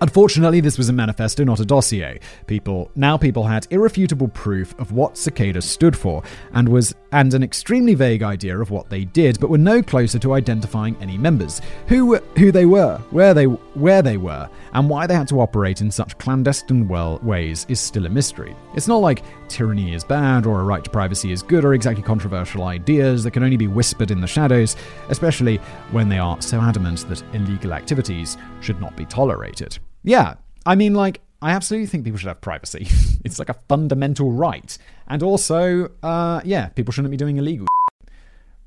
Unfortunately, 0.00 0.60
this 0.60 0.78
was 0.78 0.88
a 0.88 0.92
manifesto, 0.92 1.44
not 1.44 1.60
a 1.60 1.64
dossier. 1.64 2.20
People 2.46 2.90
now 2.94 3.16
people 3.16 3.44
had 3.44 3.66
irrefutable 3.70 4.28
proof 4.28 4.74
of 4.78 4.92
what 4.92 5.16
Cicada 5.16 5.60
stood 5.60 5.96
for, 5.96 6.22
and 6.52 6.68
was 6.68 6.94
and 7.12 7.32
an 7.34 7.42
extremely 7.42 7.94
vague 7.94 8.22
idea 8.22 8.58
of 8.58 8.70
what 8.70 8.90
they 8.90 9.04
did, 9.04 9.40
but 9.40 9.50
were 9.50 9.58
no 9.58 9.82
closer 9.82 10.18
to 10.18 10.34
identifying 10.34 10.96
any 11.00 11.16
members, 11.16 11.60
who 11.86 12.16
who 12.36 12.52
they 12.52 12.66
were, 12.66 12.98
where 13.10 13.34
they 13.34 13.44
where 13.44 14.02
they 14.02 14.16
were, 14.16 14.48
and 14.72 14.88
why 14.88 15.06
they 15.06 15.14
had 15.14 15.28
to 15.28 15.40
operate 15.40 15.80
in 15.80 15.90
such 15.90 16.18
clandestine 16.18 16.88
well 16.88 17.18
ways 17.22 17.66
is 17.68 17.80
still 17.80 18.06
a 18.06 18.08
mystery. 18.08 18.54
It's 18.74 18.88
not 18.88 18.98
like 18.98 19.22
tyranny 19.48 19.94
is 19.94 20.04
bad 20.04 20.46
or 20.46 20.60
a 20.60 20.64
right 20.64 20.84
to 20.84 20.90
privacy 20.90 21.32
is 21.32 21.42
good 21.42 21.64
or 21.64 21.74
exactly 21.74 22.02
controversial 22.02 22.64
ideas 22.64 23.24
that 23.24 23.32
can 23.32 23.42
only 23.42 23.56
be 23.56 23.66
whispered 23.66 24.10
in 24.10 24.20
the 24.20 24.26
shadows, 24.26 24.76
especially 25.08 25.56
when 25.90 26.08
they 26.08 26.18
are 26.18 26.40
so 26.42 26.60
adamant 26.60 27.08
that 27.08 27.22
illegal 27.34 27.72
activities 27.72 28.36
should 28.60 28.80
not 28.80 28.96
be 28.96 29.04
tolerated. 29.04 29.78
Yeah, 30.04 30.34
I 30.66 30.74
mean, 30.74 30.94
like, 30.94 31.20
I 31.40 31.52
absolutely 31.52 31.86
think 31.86 32.04
people 32.04 32.18
should 32.18 32.28
have 32.28 32.40
privacy. 32.40 32.88
it's 33.24 33.38
like 33.38 33.48
a 33.48 33.54
fundamental 33.68 34.32
right. 34.32 34.76
And 35.08 35.22
also, 35.22 35.90
uh, 36.02 36.40
yeah, 36.44 36.68
people 36.68 36.92
shouldn't 36.92 37.10
be 37.10 37.16
doing 37.16 37.38
illegal. 37.38 37.66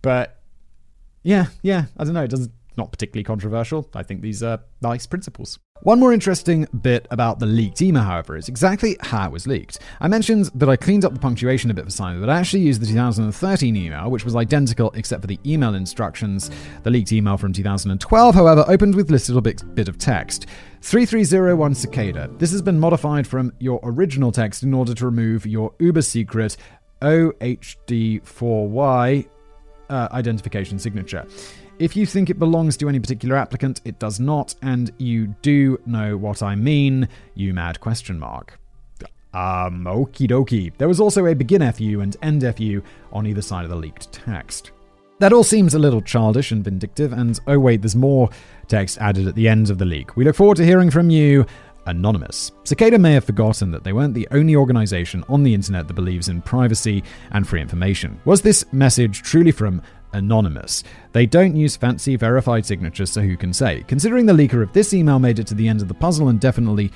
But 0.01 0.41
yeah, 1.23 1.47
yeah, 1.61 1.85
I 1.97 2.03
don't 2.03 2.13
know. 2.13 2.23
It 2.23 2.31
doesn't 2.31 2.51
not 2.77 2.91
particularly 2.91 3.23
controversial. 3.23 3.87
I 3.93 4.03
think 4.03 4.21
these 4.21 4.41
are 4.41 4.59
nice 4.81 5.05
principles. 5.05 5.59
One 5.83 5.99
more 5.99 6.13
interesting 6.13 6.67
bit 6.83 7.07
about 7.09 7.39
the 7.39 7.47
leaked 7.47 7.81
email, 7.81 8.03
however, 8.03 8.37
is 8.37 8.47
exactly 8.47 8.97
how 9.01 9.25
it 9.25 9.31
was 9.31 9.47
leaked. 9.47 9.79
I 9.99 10.07
mentioned 10.07 10.51
that 10.53 10.69
I 10.69 10.75
cleaned 10.75 11.05
up 11.05 11.13
the 11.13 11.19
punctuation 11.19 11.71
a 11.71 11.73
bit 11.73 11.85
for 11.85 11.91
Simon, 11.91 12.21
but 12.21 12.29
I 12.29 12.37
actually 12.37 12.61
used 12.61 12.81
the 12.81 12.85
2013 12.85 13.75
email, 13.75 14.11
which 14.11 14.23
was 14.23 14.35
identical 14.35 14.91
except 14.91 15.21
for 15.21 15.27
the 15.27 15.39
email 15.43 15.73
instructions. 15.73 16.51
The 16.83 16.91
leaked 16.91 17.11
email 17.11 17.35
from 17.35 17.51
2012, 17.51 18.35
however, 18.35 18.63
opened 18.67 18.93
with 18.93 19.07
this 19.07 19.27
little 19.27 19.41
bit, 19.41 19.63
of 19.89 19.97
text. 19.97 20.45
3301 20.81 21.73
Cicada. 21.73 22.29
This 22.37 22.51
has 22.51 22.61
been 22.61 22.79
modified 22.79 23.25
from 23.25 23.51
your 23.57 23.79
original 23.81 24.31
text 24.31 24.61
in 24.61 24.75
order 24.75 24.93
to 24.93 25.05
remove 25.05 25.47
your 25.47 25.73
uber 25.79 26.03
secret 26.03 26.57
OHD4Y 27.01 29.27
uh, 29.89 30.07
identification 30.11 30.77
signature. 30.77 31.25
If 31.81 31.95
you 31.95 32.05
think 32.05 32.29
it 32.29 32.37
belongs 32.37 32.77
to 32.77 32.89
any 32.89 32.99
particular 32.99 33.35
applicant, 33.35 33.81
it 33.85 33.97
does 33.97 34.19
not, 34.19 34.53
and 34.61 34.91
you 34.99 35.33
do 35.41 35.79
know 35.87 36.15
what 36.15 36.43
I 36.43 36.53
mean, 36.53 37.09
you 37.33 37.55
mad 37.55 37.79
question 37.79 38.19
mark. 38.19 38.59
Um, 39.33 39.85
okie 39.85 40.29
dokie. 40.29 40.71
There 40.77 40.87
was 40.87 40.99
also 40.99 41.25
a 41.25 41.33
begin 41.33 41.71
FU 41.73 42.01
and 42.01 42.15
end 42.21 42.43
FU 42.55 42.83
on 43.11 43.25
either 43.25 43.41
side 43.41 43.63
of 43.63 43.71
the 43.71 43.75
leaked 43.75 44.11
text. 44.11 44.73
That 45.17 45.33
all 45.33 45.43
seems 45.43 45.73
a 45.73 45.79
little 45.79 46.03
childish 46.03 46.51
and 46.51 46.63
vindictive, 46.63 47.13
and 47.13 47.39
oh 47.47 47.57
wait, 47.57 47.81
there's 47.81 47.95
more 47.95 48.29
text 48.67 48.99
added 48.99 49.27
at 49.27 49.33
the 49.33 49.47
end 49.47 49.71
of 49.71 49.79
the 49.79 49.85
leak. 49.85 50.15
We 50.15 50.23
look 50.23 50.35
forward 50.35 50.57
to 50.57 50.65
hearing 50.65 50.91
from 50.91 51.09
you. 51.09 51.47
Anonymous. 51.87 52.51
Cicada 52.63 52.99
may 52.99 53.13
have 53.13 53.25
forgotten 53.25 53.71
that 53.71 53.83
they 53.83 53.91
weren't 53.91 54.13
the 54.13 54.27
only 54.29 54.55
organization 54.55 55.23
on 55.27 55.41
the 55.41 55.55
internet 55.55 55.87
that 55.87 55.95
believes 55.95 56.29
in 56.29 56.43
privacy 56.43 57.03
and 57.31 57.47
free 57.47 57.59
information. 57.59 58.21
Was 58.23 58.43
this 58.43 58.71
message 58.71 59.23
truly 59.23 59.51
from 59.51 59.81
anonymous. 60.13 60.83
They 61.13 61.25
don't 61.25 61.55
use 61.55 61.75
fancy 61.75 62.15
verified 62.15 62.65
signatures, 62.65 63.11
so 63.11 63.21
who 63.21 63.37
can 63.37 63.53
say? 63.53 63.83
Considering 63.87 64.25
the 64.25 64.33
leaker 64.33 64.61
of 64.63 64.73
this 64.73 64.93
email 64.93 65.19
made 65.19 65.39
it 65.39 65.47
to 65.47 65.55
the 65.55 65.67
end 65.67 65.81
of 65.81 65.87
the 65.87 65.93
puzzle 65.93 66.29
and 66.29 66.39
definitely 66.39 66.91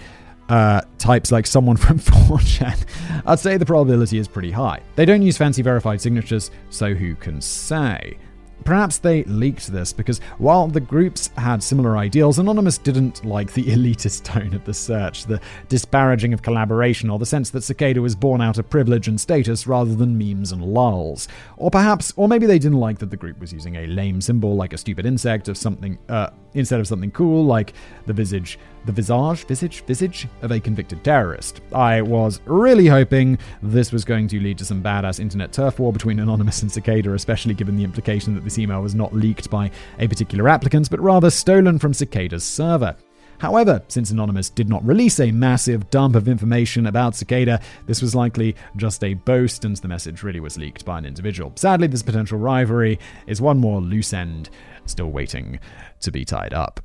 uh, 0.50 0.82
types 0.98 1.32
like 1.32 1.48
someone 1.48 1.78
from 1.78 2.00
4chan, 2.00 2.86
I'd 3.26 3.40
say 3.40 3.58
the 3.58 3.66
probability 3.66 4.18
is 4.18 4.28
pretty 4.28 4.52
high. 4.52 4.82
They 4.96 5.06
don't 5.06 5.22
use 5.22 5.38
fancy 5.38 5.62
verified 5.62 6.02
signatures, 6.02 6.52
so 6.70 6.94
who 6.94 7.16
can 7.16 7.42
say? 7.42 8.18
Perhaps 8.66 8.98
they 8.98 9.24
leaked 9.26 9.68
this 9.68 9.94
because 9.94 10.20
while 10.40 10.68
the 10.68 10.80
groups 10.80 11.30
had 11.38 11.62
similar 11.62 11.98
ideals, 11.98 12.40
Anonymous 12.40 12.80
didn't 12.80 13.24
like 13.24 13.54
the 13.54 13.64
elitist 13.66 14.24
tone 14.24 14.56
of 14.56 14.66
the 14.66 14.74
search, 14.74 15.26
the 15.26 15.40
disparaging 15.70 16.34
of 16.34 16.42
collaboration, 16.42 17.12
or 17.12 17.20
the 17.20 17.28
sense 17.28 17.52
that 17.52 17.64
Cicada 17.64 18.02
was 18.02 18.16
born 18.16 18.42
out 18.42 18.58
of 18.58 18.68
privilege 18.68 19.08
and 19.08 19.22
status 19.22 19.68
rather 19.68 19.94
than 19.94 20.18
memes 20.18 20.52
and 20.52 20.64
lulz. 20.64 21.28
Or 21.58 21.70
perhaps, 21.70 22.12
or 22.16 22.28
maybe 22.28 22.48
they 22.48 22.58
didn't 22.58 22.80
like 22.80 22.98
that 23.00 23.12
the 23.12 23.18
group 23.18 23.40
was 23.40 23.54
using 23.54 23.76
a 23.76 23.86
lame 23.86 24.20
symbol 24.20 24.56
like 24.56 24.74
a 24.74 24.78
stupid 24.80 25.06
insect 25.06 25.48
of 25.48 25.58
something, 25.58 26.00
uh, 26.10 26.32
instead 26.56 26.80
of 26.80 26.88
something 26.88 27.12
cool 27.12 27.46
like 27.46 27.74
the 28.08 28.14
visage 28.14 28.58
the 28.86 28.92
visage, 28.92 29.46
visage, 29.46 29.84
visage 29.86 30.28
of 30.42 30.52
a 30.52 30.60
convicted 30.60 31.04
terrorist. 31.04 31.62
I 31.74 32.02
was 32.02 32.42
really 32.46 32.88
hoping 32.88 33.38
this 33.62 33.92
was 33.92 34.06
going 34.06 34.28
to 34.30 34.40
lead 34.40 34.58
to 34.60 34.66
some 34.66 34.84
badass 34.84 35.20
internet 35.20 35.52
turf 35.52 35.80
war 35.80 35.92
between 35.92 36.20
Anonymous 36.20 36.62
and 36.62 36.72
Cicada, 36.72 37.14
especially 37.14 37.54
given 37.54 37.76
the 37.76 37.84
implication 37.84 38.36
that 38.36 38.44
this 38.44 38.60
email 38.60 38.82
was 38.82 38.96
not 38.96 39.14
leaked 39.14 39.50
by 39.50 39.72
a 40.00 40.08
particular 40.08 40.48
applicant, 40.48 40.90
but 40.90 41.00
rather 41.00 41.30
stolen 41.30 41.80
from 41.80 41.94
Cicada's 41.94 42.44
server. 42.44 42.96
However, 43.40 43.82
since 43.90 44.12
Anonymous 44.12 44.50
did 44.50 44.70
not 44.70 44.86
release 44.86 45.20
a 45.20 45.32
massive 45.32 45.90
dump 45.90 46.16
of 46.16 46.28
information 46.28 46.88
about 46.88 47.16
Cicada, 47.16 47.60
this 47.86 48.02
was 48.02 48.16
likely 48.16 48.56
just 48.78 49.04
a 49.04 49.14
boast 49.14 49.66
and 49.66 49.76
the 49.76 49.88
message 49.88 50.24
really 50.24 50.40
was 50.40 50.58
leaked 50.58 50.86
by 50.86 50.98
an 50.98 51.06
individual. 51.06 51.52
Sadly, 51.56 51.88
this 51.88 52.04
potential 52.04 52.40
rivalry 52.40 52.98
is 53.28 53.42
one 53.42 53.58
more 53.58 53.82
loose 53.82 54.14
end 54.14 54.50
still 54.86 55.12
waiting 55.12 55.60
to 56.02 56.12
be 56.12 56.24
tied 56.24 56.54
up. 56.54 56.80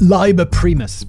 Liber 0.00 0.46
Primus. 0.46 1.04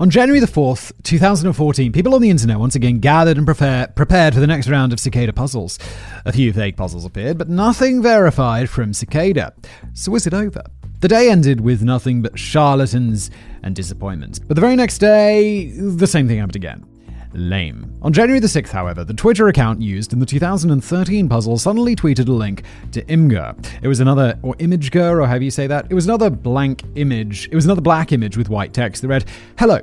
On 0.00 0.08
January 0.08 0.40
the 0.40 0.46
4th, 0.46 0.90
2014, 1.02 1.92
people 1.92 2.14
on 2.14 2.22
the 2.22 2.30
internet 2.30 2.58
once 2.58 2.74
again 2.74 2.98
gathered 2.98 3.36
and 3.36 3.44
prepare, 3.44 3.88
prepared 3.88 4.32
for 4.32 4.40
the 4.40 4.46
next 4.46 4.66
round 4.66 4.92
of 4.92 4.98
Cicada 4.98 5.34
puzzles. 5.34 5.78
A 6.24 6.32
few 6.32 6.54
fake 6.54 6.76
puzzles 6.76 7.04
appeared, 7.04 7.36
but 7.36 7.50
nothing 7.50 8.02
verified 8.02 8.70
from 8.70 8.94
Cicada. 8.94 9.52
So 9.92 10.12
was 10.12 10.26
it 10.26 10.32
over? 10.32 10.62
The 11.00 11.08
day 11.08 11.30
ended 11.30 11.60
with 11.60 11.82
nothing 11.82 12.22
but 12.22 12.38
charlatans 12.38 13.30
and 13.62 13.76
disappointments. 13.76 14.38
But 14.38 14.54
the 14.54 14.62
very 14.62 14.76
next 14.76 14.96
day, 14.96 15.72
the 15.76 16.06
same 16.06 16.26
thing 16.26 16.38
happened 16.38 16.56
again 16.56 16.86
lame. 17.34 17.98
On 18.02 18.12
January 18.12 18.40
the 18.40 18.46
6th, 18.46 18.70
however, 18.70 19.04
the 19.04 19.14
Twitter 19.14 19.48
account 19.48 19.80
used 19.80 20.12
in 20.12 20.18
the 20.18 20.26
2013 20.26 21.28
puzzle 21.28 21.58
suddenly 21.58 21.96
tweeted 21.96 22.28
a 22.28 22.32
link 22.32 22.62
to 22.92 23.02
Imgur. 23.04 23.54
It 23.82 23.88
was 23.88 24.00
another, 24.00 24.38
or 24.42 24.54
Imgur, 24.56 25.20
or 25.20 25.26
however 25.26 25.44
you 25.44 25.50
say 25.50 25.66
that, 25.66 25.86
it 25.90 25.94
was 25.94 26.06
another 26.06 26.30
blank 26.30 26.82
image, 26.94 27.48
it 27.50 27.54
was 27.54 27.64
another 27.64 27.80
black 27.80 28.12
image 28.12 28.36
with 28.36 28.48
white 28.48 28.72
text 28.72 29.02
that 29.02 29.08
read, 29.08 29.24
Hello, 29.58 29.80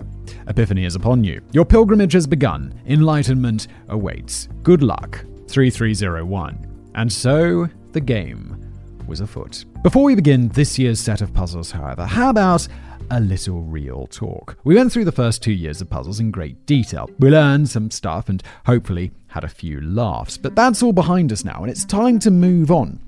Epiphany 0.48 0.86
is 0.86 0.96
upon 0.96 1.24
you. 1.24 1.42
Your 1.52 1.66
pilgrimage 1.66 2.14
has 2.14 2.28
begun. 2.28 2.74
Enlightenment 2.88 3.68
awaits. 3.90 4.50
Good 4.64 4.84
luck. 4.84 5.24
3301. 5.48 6.92
And 6.96 7.12
so, 7.12 7.68
the 7.92 8.02
game 8.02 8.60
was 9.08 9.22
afoot. 9.22 9.66
Before 9.84 10.04
we 10.04 10.16
begin 10.16 10.48
this 10.50 10.80
year's 10.80 11.00
set 11.00 11.22
of 11.22 11.34
puzzles, 11.34 11.72
however, 11.72 12.06
how 12.06 12.30
about 12.30 12.68
a 13.10 13.20
little 13.20 13.62
real 13.62 14.08
talk. 14.08 14.58
We 14.64 14.76
went 14.76 14.92
through 14.92 15.06
the 15.06 15.12
first 15.12 15.42
two 15.44 15.52
years 15.52 15.82
of 15.82 15.90
puzzles 15.90 16.20
in 16.20 16.32
great 16.32 16.66
detail. 16.66 17.10
We 17.20 17.30
learned 17.30 17.70
some 17.70 17.92
stuff 17.92 18.30
and 18.30 18.42
hopefully 18.66 19.12
had 19.28 19.44
a 19.44 19.50
few 19.50 19.82
laughs. 19.82 20.38
But 20.38 20.56
that's 20.56 20.84
all 20.84 20.94
behind 20.94 21.32
us 21.32 21.44
now, 21.44 21.62
and 21.62 21.70
it's 21.70 21.86
time 21.86 22.20
to 22.20 22.32
move 22.32 22.72
on. 22.72 23.00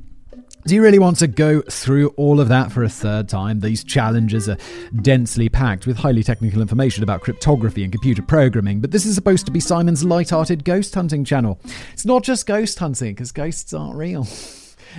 Do 0.66 0.74
you 0.74 0.82
really 0.82 0.98
want 0.98 1.20
to 1.20 1.28
go 1.28 1.62
through 1.62 2.08
all 2.18 2.40
of 2.40 2.48
that 2.48 2.72
for 2.72 2.84
a 2.84 2.90
third 2.90 3.30
time? 3.30 3.60
These 3.60 3.84
challenges 3.84 4.50
are 4.50 4.58
densely 5.02 5.48
packed 5.48 5.86
with 5.86 5.98
highly 5.98 6.24
technical 6.24 6.60
information 6.60 7.04
about 7.04 7.22
cryptography 7.22 7.84
and 7.84 7.92
computer 7.92 8.24
programming, 8.24 8.82
but 8.82 8.90
this 8.90 9.06
is 9.06 9.14
supposed 9.14 9.46
to 9.46 9.52
be 9.52 9.60
Simon's 9.60 10.04
light-hearted 10.04 10.66
ghost 10.66 10.96
hunting 10.96 11.24
channel. 11.24 11.60
It's 11.94 12.06
not 12.06 12.24
just 12.24 12.48
ghost 12.48 12.80
hunting, 12.80 13.14
because 13.14 13.32
ghosts 13.32 13.74
aren't 13.74 13.96
real. 13.96 14.28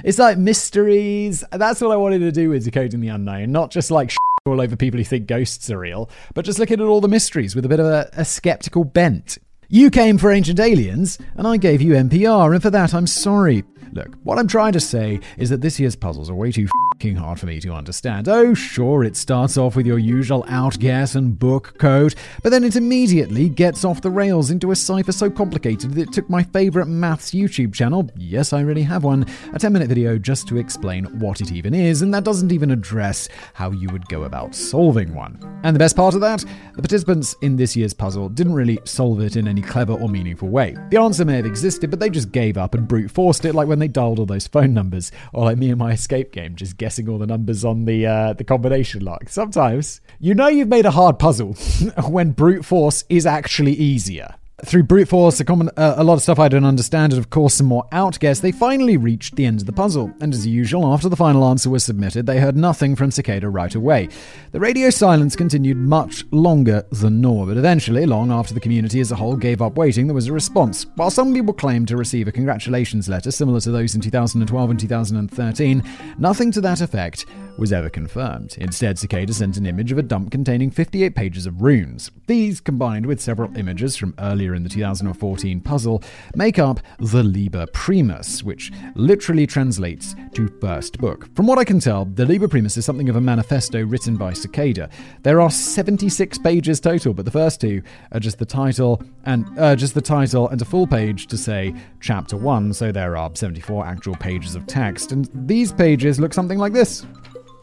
It's 0.04 0.18
like 0.18 0.36
mysteries. 0.36 1.42
That's 1.50 1.80
what 1.80 1.90
I 1.90 1.96
wanted 1.96 2.18
to 2.18 2.30
do 2.30 2.50
with 2.50 2.64
Decoding 2.64 3.00
the 3.00 3.08
Unknown, 3.08 3.50
not 3.50 3.70
just 3.70 3.90
like 3.90 4.10
all 4.46 4.60
over 4.60 4.76
people 4.76 4.98
who 4.98 5.04
think 5.04 5.26
ghosts 5.26 5.70
are 5.70 5.78
real, 5.78 6.10
but 6.34 6.44
just 6.44 6.58
looking 6.58 6.80
at 6.80 6.86
all 6.86 7.00
the 7.00 7.08
mysteries 7.08 7.54
with 7.54 7.64
a 7.64 7.68
bit 7.68 7.80
of 7.80 7.86
a, 7.86 8.08
a 8.12 8.24
skeptical 8.24 8.84
bent. 8.84 9.38
You 9.68 9.90
came 9.90 10.16
for 10.16 10.30
Ancient 10.30 10.60
Aliens, 10.60 11.18
and 11.34 11.46
I 11.46 11.56
gave 11.56 11.82
you 11.82 11.94
NPR, 11.94 12.52
and 12.52 12.62
for 12.62 12.70
that 12.70 12.94
I'm 12.94 13.06
sorry. 13.06 13.64
Look, 13.92 14.14
what 14.22 14.38
I'm 14.38 14.48
trying 14.48 14.72
to 14.72 14.80
say 14.80 15.20
is 15.38 15.50
that 15.50 15.60
this 15.60 15.80
year's 15.80 15.96
puzzles 15.96 16.30
are 16.30 16.34
way 16.34 16.52
too 16.52 16.68
fucking 16.96 17.16
hard 17.16 17.38
for 17.38 17.44
me 17.44 17.60
to 17.60 17.74
understand. 17.74 18.26
Oh, 18.26 18.54
sure, 18.54 19.04
it 19.04 19.16
starts 19.16 19.58
off 19.58 19.76
with 19.76 19.84
your 19.84 19.98
usual 19.98 20.46
outguess 20.48 21.14
and 21.14 21.38
book 21.38 21.76
code, 21.78 22.14
but 22.42 22.48
then 22.48 22.64
it 22.64 22.74
immediately 22.74 23.50
gets 23.50 23.84
off 23.84 24.00
the 24.00 24.10
rails 24.10 24.50
into 24.50 24.70
a 24.70 24.76
cipher 24.76 25.12
so 25.12 25.28
complicated 25.28 25.92
that 25.92 26.08
it 26.08 26.12
took 26.14 26.30
my 26.30 26.42
favourite 26.42 26.88
maths 26.88 27.32
YouTube 27.32 27.74
channel, 27.74 28.08
yes, 28.16 28.54
I 28.54 28.62
really 28.62 28.82
have 28.82 29.04
one, 29.04 29.26
a 29.52 29.58
10 29.58 29.74
minute 29.74 29.90
video 29.90 30.16
just 30.16 30.48
to 30.48 30.56
explain 30.56 31.04
what 31.18 31.42
it 31.42 31.52
even 31.52 31.74
is, 31.74 32.00
and 32.00 32.14
that 32.14 32.24
doesn't 32.24 32.50
even 32.50 32.70
address 32.70 33.28
how 33.52 33.72
you 33.72 33.90
would 33.90 34.08
go 34.08 34.22
about 34.22 34.54
solving 34.54 35.14
one. 35.14 35.38
And 35.64 35.76
the 35.76 35.80
best 35.80 35.96
part 35.96 36.14
of 36.14 36.22
that, 36.22 36.46
the 36.76 36.82
participants 36.82 37.36
in 37.42 37.56
this 37.56 37.76
year's 37.76 37.92
puzzle 37.92 38.30
didn't 38.30 38.54
really 38.54 38.78
solve 38.84 39.20
it 39.20 39.36
in 39.36 39.48
any 39.48 39.60
clever 39.60 39.92
or 39.92 40.08
meaningful 40.08 40.48
way. 40.48 40.74
The 40.88 41.00
answer 41.00 41.26
may 41.26 41.36
have 41.36 41.46
existed, 41.46 41.90
but 41.90 42.00
they 42.00 42.08
just 42.08 42.32
gave 42.32 42.56
up 42.56 42.74
and 42.74 42.88
brute 42.88 43.10
forced 43.10 43.44
it, 43.44 43.54
like 43.54 43.68
when 43.68 43.80
they 43.80 43.88
dialed 43.88 44.18
all 44.18 44.24
those 44.24 44.46
phone 44.46 44.72
numbers, 44.72 45.12
or 45.34 45.44
like 45.44 45.58
me 45.58 45.68
and 45.68 45.78
my 45.78 45.92
escape 45.92 46.32
game, 46.32 46.56
just 46.56 46.78
guessing 46.86 47.08
all 47.08 47.18
the 47.18 47.26
numbers 47.26 47.64
on 47.64 47.84
the 47.84 48.06
uh, 48.06 48.32
the 48.34 48.44
combination 48.44 49.04
lock. 49.04 49.28
Sometimes 49.28 50.00
you 50.20 50.36
know 50.36 50.46
you've 50.46 50.68
made 50.68 50.86
a 50.86 50.92
hard 50.92 51.18
puzzle 51.18 51.54
when 52.08 52.30
brute 52.30 52.64
force 52.64 53.02
is 53.08 53.26
actually 53.26 53.72
easier. 53.72 54.36
Through 54.64 54.84
brute 54.84 55.08
force, 55.08 55.38
a, 55.38 55.44
common, 55.44 55.68
uh, 55.76 55.96
a 55.98 56.02
lot 56.02 56.14
of 56.14 56.22
stuff 56.22 56.38
I 56.38 56.48
don't 56.48 56.64
understand, 56.64 57.12
and 57.12 57.20
of 57.20 57.28
course 57.28 57.52
some 57.52 57.66
more 57.66 57.86
outguess, 57.92 58.40
they 58.40 58.52
finally 58.52 58.96
reached 58.96 59.36
the 59.36 59.44
end 59.44 59.60
of 59.60 59.66
the 59.66 59.72
puzzle. 59.72 60.10
And 60.22 60.32
as 60.32 60.46
usual, 60.46 60.90
after 60.94 61.10
the 61.10 61.16
final 61.16 61.44
answer 61.44 61.68
was 61.68 61.84
submitted, 61.84 62.24
they 62.24 62.40
heard 62.40 62.56
nothing 62.56 62.96
from 62.96 63.10
Cicada 63.10 63.50
right 63.50 63.74
away. 63.74 64.08
The 64.52 64.60
radio 64.60 64.88
silence 64.88 65.36
continued 65.36 65.76
much 65.76 66.24
longer 66.30 66.86
than 66.90 67.20
normal, 67.20 67.48
but 67.48 67.58
eventually, 67.58 68.06
long 68.06 68.32
after 68.32 68.54
the 68.54 68.60
community 68.60 68.98
as 68.98 69.12
a 69.12 69.16
whole 69.16 69.36
gave 69.36 69.60
up 69.60 69.76
waiting, 69.76 70.06
there 70.06 70.14
was 70.14 70.28
a 70.28 70.32
response. 70.32 70.86
While 70.94 71.10
some 71.10 71.34
people 71.34 71.52
claimed 71.52 71.88
to 71.88 71.98
receive 71.98 72.26
a 72.26 72.32
congratulations 72.32 73.10
letter 73.10 73.30
similar 73.30 73.60
to 73.60 73.70
those 73.70 73.94
in 73.94 74.00
2012 74.00 74.70
and 74.70 74.80
2013, 74.80 75.82
nothing 76.16 76.50
to 76.52 76.62
that 76.62 76.80
effect 76.80 77.26
was 77.58 77.72
ever 77.72 77.88
confirmed. 77.88 78.56
Instead, 78.58 78.98
Cicada 78.98 79.32
sent 79.32 79.56
an 79.56 79.66
image 79.66 79.92
of 79.92 79.98
a 79.98 80.02
dump 80.02 80.30
containing 80.30 80.70
58 80.70 81.14
pages 81.14 81.46
of 81.46 81.62
runes. 81.62 82.10
These, 82.26 82.60
combined 82.60 83.06
with 83.06 83.20
several 83.20 83.56
images 83.56 83.96
from 83.96 84.14
earlier 84.18 84.54
in 84.54 84.62
the 84.62 84.68
2014 84.68 85.60
puzzle, 85.60 86.02
make 86.34 86.58
up 86.58 86.80
the 86.98 87.22
Liber 87.22 87.66
Primus, 87.68 88.42
which 88.42 88.72
literally 88.94 89.46
translates 89.46 90.14
to 90.34 90.48
first 90.60 90.98
book. 90.98 91.34
From 91.34 91.46
what 91.46 91.58
I 91.58 91.64
can 91.64 91.80
tell, 91.80 92.04
the 92.04 92.26
Liber 92.26 92.48
Primus 92.48 92.76
is 92.76 92.84
something 92.84 93.08
of 93.08 93.16
a 93.16 93.20
manifesto 93.20 93.84
written 93.84 94.16
by 94.16 94.32
Cicada. 94.32 94.88
There 95.22 95.40
are 95.40 95.50
76 95.50 96.38
pages 96.38 96.80
total, 96.80 97.14
but 97.14 97.24
the 97.24 97.30
first 97.30 97.60
two 97.60 97.82
are 98.12 98.20
just 98.20 98.38
the 98.38 98.46
title 98.46 99.02
and 99.24 99.46
uh, 99.58 99.76
just 99.76 99.94
the 99.94 100.00
title 100.00 100.48
and 100.48 100.60
a 100.60 100.64
full 100.64 100.86
page 100.86 101.26
to 101.28 101.36
say 101.36 101.74
chapter 102.00 102.36
1, 102.36 102.74
so 102.74 102.92
there 102.92 103.16
are 103.16 103.30
74 103.34 103.86
actual 103.86 104.14
pages 104.16 104.54
of 104.54 104.66
text, 104.66 105.12
and 105.12 105.28
these 105.34 105.72
pages 105.72 106.20
look 106.20 106.32
something 106.32 106.58
like 106.58 106.72
this. 106.72 107.06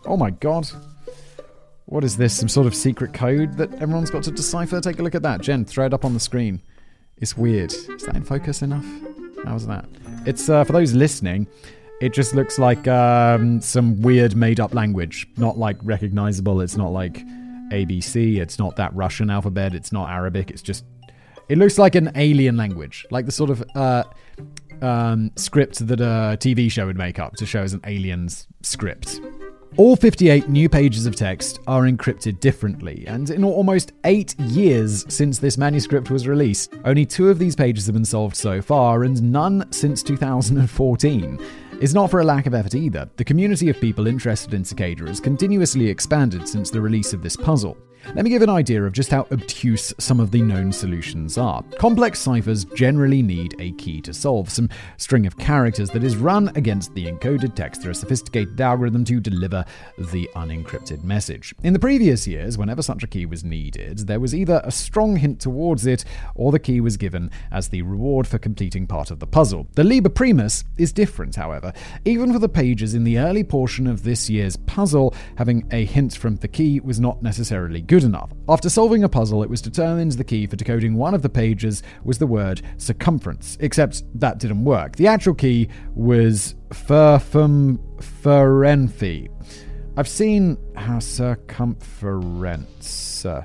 Oh 0.05 0.17
my 0.17 0.31
god. 0.31 0.67
What 1.85 2.03
is 2.03 2.17
this? 2.17 2.37
Some 2.37 2.49
sort 2.49 2.67
of 2.67 2.75
secret 2.75 3.13
code 3.13 3.57
that 3.57 3.73
everyone's 3.75 4.09
got 4.09 4.23
to 4.23 4.31
decipher? 4.31 4.79
Take 4.81 4.99
a 4.99 5.03
look 5.03 5.15
at 5.15 5.21
that. 5.23 5.41
Jen, 5.41 5.65
throw 5.65 5.85
it 5.85 5.93
up 5.93 6.05
on 6.05 6.13
the 6.13 6.19
screen. 6.19 6.61
It's 7.17 7.37
weird. 7.37 7.71
Is 7.71 8.03
that 8.03 8.15
in 8.15 8.23
focus 8.23 8.61
enough? 8.61 8.85
How 9.45 9.53
was 9.53 9.67
that? 9.67 9.85
It's, 10.25 10.49
uh, 10.49 10.63
for 10.63 10.73
those 10.73 10.93
listening, 10.93 11.47
it 12.01 12.13
just 12.13 12.33
looks 12.33 12.57
like 12.57 12.87
um, 12.87 13.61
some 13.61 14.01
weird 14.01 14.35
made 14.35 14.59
up 14.59 14.73
language. 14.73 15.27
Not 15.37 15.57
like 15.57 15.77
recognizable. 15.83 16.61
It's 16.61 16.77
not 16.77 16.91
like 16.91 17.25
ABC. 17.71 18.37
It's 18.37 18.57
not 18.57 18.75
that 18.77 18.93
Russian 18.95 19.29
alphabet. 19.29 19.73
It's 19.75 19.91
not 19.91 20.09
Arabic. 20.09 20.51
It's 20.51 20.61
just. 20.61 20.85
It 21.49 21.57
looks 21.57 21.77
like 21.77 21.95
an 21.95 22.11
alien 22.15 22.57
language. 22.57 23.05
Like 23.11 23.25
the 23.25 23.31
sort 23.31 23.49
of 23.49 23.63
uh, 23.75 24.03
um, 24.81 25.31
script 25.35 25.85
that 25.87 25.99
a 25.99 26.37
TV 26.39 26.71
show 26.71 26.85
would 26.85 26.97
make 26.97 27.19
up 27.19 27.35
to 27.35 27.45
show 27.45 27.61
as 27.61 27.73
an 27.73 27.81
alien's 27.85 28.47
script. 28.61 29.19
All 29.75 29.95
58 29.95 30.49
new 30.49 30.69
pages 30.69 31.07
of 31.07 31.15
text 31.15 31.59
are 31.65 31.83
encrypted 31.83 32.39
differently, 32.39 33.05
and 33.07 33.31
in 33.31 33.43
almost 33.43 33.91
eight 34.03 34.39
years 34.39 35.03
since 35.11 35.39
this 35.39 35.57
manuscript 35.57 36.11
was 36.11 36.27
released, 36.27 36.75
only 36.85 37.07
two 37.07 37.29
of 37.29 37.39
these 37.39 37.55
pages 37.55 37.87
have 37.87 37.95
been 37.95 38.05
solved 38.05 38.35
so 38.35 38.61
far, 38.61 39.03
and 39.03 39.19
none 39.23 39.65
since 39.71 40.03
2014. 40.03 41.39
It's 41.81 41.95
not 41.95 42.11
for 42.11 42.19
a 42.19 42.23
lack 42.23 42.45
of 42.45 42.53
effort 42.53 42.75
either. 42.75 43.09
The 43.15 43.25
community 43.25 43.67
of 43.71 43.81
people 43.81 44.05
interested 44.05 44.53
in 44.53 44.63
Cicada 44.63 45.07
has 45.07 45.19
continuously 45.19 45.89
expanded 45.89 46.47
since 46.47 46.69
the 46.69 46.79
release 46.79 47.11
of 47.11 47.23
this 47.23 47.35
puzzle. 47.35 47.75
Let 48.15 48.25
me 48.25 48.29
give 48.29 48.41
an 48.43 48.49
idea 48.49 48.83
of 48.83 48.93
just 48.93 49.09
how 49.09 49.25
obtuse 49.31 49.91
some 49.97 50.19
of 50.19 50.29
the 50.29 50.41
known 50.41 50.71
solutions 50.71 51.37
are. 51.37 51.63
Complex 51.79 52.19
ciphers 52.19 52.63
generally 52.65 53.23
need 53.23 53.55
a 53.59 53.71
key 53.71 54.01
to 54.01 54.13
solve, 54.13 54.51
some 54.51 54.69
string 54.97 55.25
of 55.25 55.37
characters 55.37 55.89
that 55.91 56.03
is 56.03 56.15
run 56.15 56.51
against 56.55 56.93
the 56.93 57.05
encoded 57.05 57.55
text 57.55 57.81
through 57.81 57.91
a 57.91 57.95
sophisticated 57.95 58.59
algorithm 58.61 59.03
to 59.05 59.19
deliver 59.19 59.65
the 59.97 60.29
unencrypted 60.35 61.03
message. 61.03 61.55
In 61.63 61.73
the 61.73 61.79
previous 61.79 62.27
years, 62.27 62.55
whenever 62.55 62.83
such 62.83 63.03
a 63.03 63.07
key 63.07 63.25
was 63.25 63.43
needed, 63.43 63.99
there 63.99 64.19
was 64.19 64.35
either 64.35 64.61
a 64.63 64.71
strong 64.71 65.15
hint 65.15 65.39
towards 65.39 65.87
it 65.87 66.05
or 66.35 66.51
the 66.51 66.59
key 66.59 66.81
was 66.81 66.97
given 66.97 67.31
as 67.51 67.69
the 67.69 67.81
reward 67.81 68.27
for 68.27 68.37
completing 68.37 68.85
part 68.85 69.09
of 69.09 69.19
the 69.19 69.27
puzzle. 69.27 69.65
The 69.73 69.83
Liber 69.83 70.09
Primus 70.09 70.65
is 70.77 70.91
different, 70.91 71.35
however. 71.35 71.73
Even 72.05 72.31
for 72.31 72.39
the 72.39 72.49
pages 72.49 72.93
in 72.93 73.05
the 73.05 73.17
early 73.17 73.43
portion 73.43 73.87
of 73.87 74.03
this 74.03 74.29
year's 74.29 74.57
puzzle, 74.57 75.15
having 75.37 75.67
a 75.71 75.85
hint 75.85 76.15
from 76.15 76.35
the 76.35 76.47
key 76.47 76.79
was 76.79 76.99
not 76.99 77.23
necessarily 77.23 77.81
good 77.81 77.92
good 77.93 78.03
enough. 78.03 78.31
After 78.49 78.71
solving 78.71 79.03
a 79.03 79.09
puzzle, 79.09 79.43
it 79.43 79.49
was 79.51 79.61
determined 79.61 80.13
the 80.13 80.23
key 80.23 80.47
for 80.47 80.55
decoding 80.55 80.95
one 80.95 81.13
of 81.13 81.21
the 81.21 81.29
pages 81.29 81.83
was 82.03 82.17
the 82.17 82.25
word 82.25 82.63
circumference, 82.77 83.55
except 83.59 84.01
that 84.19 84.39
didn't 84.39 84.63
work. 84.63 84.95
The 84.95 85.05
actual 85.05 85.35
key 85.35 85.69
was 85.93 86.55
furfum 86.69 87.77
ferfumferenthi. 87.97 89.29
I've 89.95 90.07
seen 90.07 90.57
how 90.75 90.97
circumference. 90.97 93.25
Uh, 93.25 93.43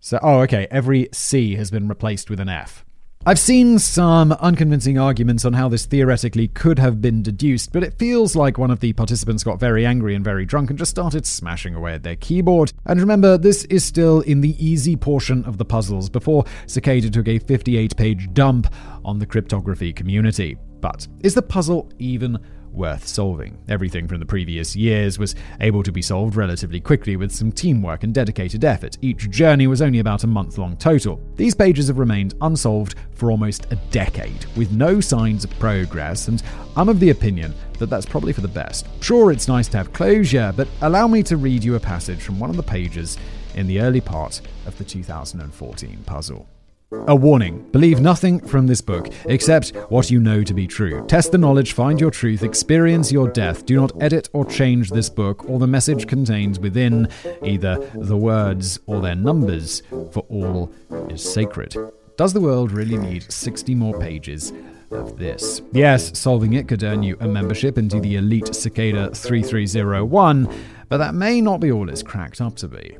so, 0.00 0.18
oh, 0.22 0.40
okay, 0.40 0.66
every 0.70 1.10
C 1.12 1.56
has 1.56 1.70
been 1.70 1.88
replaced 1.88 2.30
with 2.30 2.40
an 2.40 2.48
F. 2.48 2.86
I've 3.28 3.38
seen 3.38 3.78
some 3.78 4.32
unconvincing 4.32 4.98
arguments 4.98 5.44
on 5.44 5.52
how 5.52 5.68
this 5.68 5.84
theoretically 5.84 6.48
could 6.48 6.78
have 6.78 7.02
been 7.02 7.22
deduced, 7.22 7.74
but 7.74 7.82
it 7.82 7.98
feels 7.98 8.34
like 8.34 8.56
one 8.56 8.70
of 8.70 8.80
the 8.80 8.94
participants 8.94 9.44
got 9.44 9.60
very 9.60 9.84
angry 9.84 10.14
and 10.14 10.24
very 10.24 10.46
drunk 10.46 10.70
and 10.70 10.78
just 10.78 10.92
started 10.92 11.26
smashing 11.26 11.74
away 11.74 11.92
at 11.92 12.02
their 12.02 12.16
keyboard. 12.16 12.72
And 12.86 12.98
remember, 12.98 13.36
this 13.36 13.64
is 13.64 13.84
still 13.84 14.22
in 14.22 14.40
the 14.40 14.56
easy 14.58 14.96
portion 14.96 15.44
of 15.44 15.58
the 15.58 15.66
puzzles 15.66 16.08
before 16.08 16.46
Cicada 16.66 17.10
took 17.10 17.28
a 17.28 17.38
58 17.38 17.94
page 17.98 18.32
dump 18.32 18.72
on 19.04 19.18
the 19.18 19.26
cryptography 19.26 19.92
community. 19.92 20.56
But 20.80 21.06
is 21.20 21.34
the 21.34 21.42
puzzle 21.42 21.92
even 21.98 22.38
worth 22.72 23.06
solving. 23.06 23.58
Everything 23.68 24.06
from 24.06 24.20
the 24.20 24.26
previous 24.26 24.76
years 24.76 25.18
was 25.18 25.34
able 25.60 25.82
to 25.82 25.92
be 25.92 26.02
solved 26.02 26.36
relatively 26.36 26.80
quickly 26.80 27.16
with 27.16 27.32
some 27.32 27.52
teamwork 27.52 28.04
and 28.04 28.14
dedicated 28.14 28.64
effort. 28.64 28.98
Each 29.02 29.28
journey 29.30 29.66
was 29.66 29.82
only 29.82 29.98
about 29.98 30.24
a 30.24 30.28
month 30.28 30.58
long 30.58 30.76
total. 30.76 31.20
These 31.36 31.54
pages 31.54 31.88
have 31.88 31.98
remained 31.98 32.34
unsolved 32.40 32.94
for 33.14 33.30
almost 33.30 33.66
a 33.72 33.76
decade, 33.90 34.44
with 34.56 34.70
no 34.72 35.00
signs 35.00 35.44
of 35.44 35.58
progress, 35.58 36.28
and 36.28 36.42
I'm 36.76 36.88
of 36.88 37.00
the 37.00 37.10
opinion 37.10 37.54
that 37.78 37.90
that's 37.90 38.06
probably 38.06 38.32
for 38.32 38.40
the 38.40 38.48
best. 38.48 38.86
Sure, 39.00 39.32
it's 39.32 39.48
nice 39.48 39.68
to 39.68 39.76
have 39.76 39.92
closure, 39.92 40.52
but 40.56 40.68
allow 40.82 41.06
me 41.08 41.22
to 41.24 41.36
read 41.36 41.64
you 41.64 41.74
a 41.74 41.80
passage 41.80 42.22
from 42.22 42.38
one 42.38 42.50
of 42.50 42.56
the 42.56 42.62
pages 42.62 43.18
in 43.54 43.66
the 43.66 43.80
early 43.80 44.00
part 44.00 44.40
of 44.66 44.78
the 44.78 44.84
2014 44.84 46.02
puzzle. 46.06 46.46
A 46.90 47.14
warning 47.14 47.70
believe 47.70 48.00
nothing 48.00 48.40
from 48.40 48.66
this 48.66 48.80
book 48.80 49.10
except 49.26 49.76
what 49.90 50.10
you 50.10 50.20
know 50.20 50.42
to 50.42 50.54
be 50.54 50.66
true. 50.66 51.04
Test 51.06 51.32
the 51.32 51.38
knowledge, 51.38 51.72
find 51.72 52.00
your 52.00 52.10
truth, 52.10 52.42
experience 52.42 53.12
your 53.12 53.28
death. 53.28 53.66
Do 53.66 53.76
not 53.76 54.02
edit 54.02 54.30
or 54.32 54.46
change 54.46 54.88
this 54.90 55.10
book 55.10 55.44
or 55.50 55.58
the 55.58 55.66
message 55.66 56.06
contained 56.06 56.56
within, 56.58 57.08
either 57.44 57.76
the 57.94 58.16
words 58.16 58.80
or 58.86 59.02
their 59.02 59.14
numbers, 59.14 59.82
for 60.12 60.24
all 60.30 60.72
is 61.10 61.22
sacred. 61.22 61.76
Does 62.16 62.32
the 62.32 62.40
world 62.40 62.72
really 62.72 62.96
need 62.96 63.30
60 63.30 63.74
more 63.74 64.00
pages 64.00 64.54
of 64.90 65.18
this? 65.18 65.60
Yes, 65.72 66.18
solving 66.18 66.54
it 66.54 66.68
could 66.68 66.82
earn 66.82 67.02
you 67.02 67.18
a 67.20 67.28
membership 67.28 67.76
into 67.76 68.00
the 68.00 68.16
elite 68.16 68.54
Cicada 68.54 69.14
3301, 69.14 70.48
but 70.88 70.96
that 70.96 71.14
may 71.14 71.42
not 71.42 71.60
be 71.60 71.70
all 71.70 71.90
it's 71.90 72.02
cracked 72.02 72.40
up 72.40 72.56
to 72.56 72.68
be. 72.68 72.96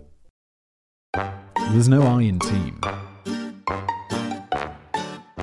There's 1.14 1.88
no 1.88 2.02
I 2.02 2.22
in 2.22 2.38
team. 2.38 2.80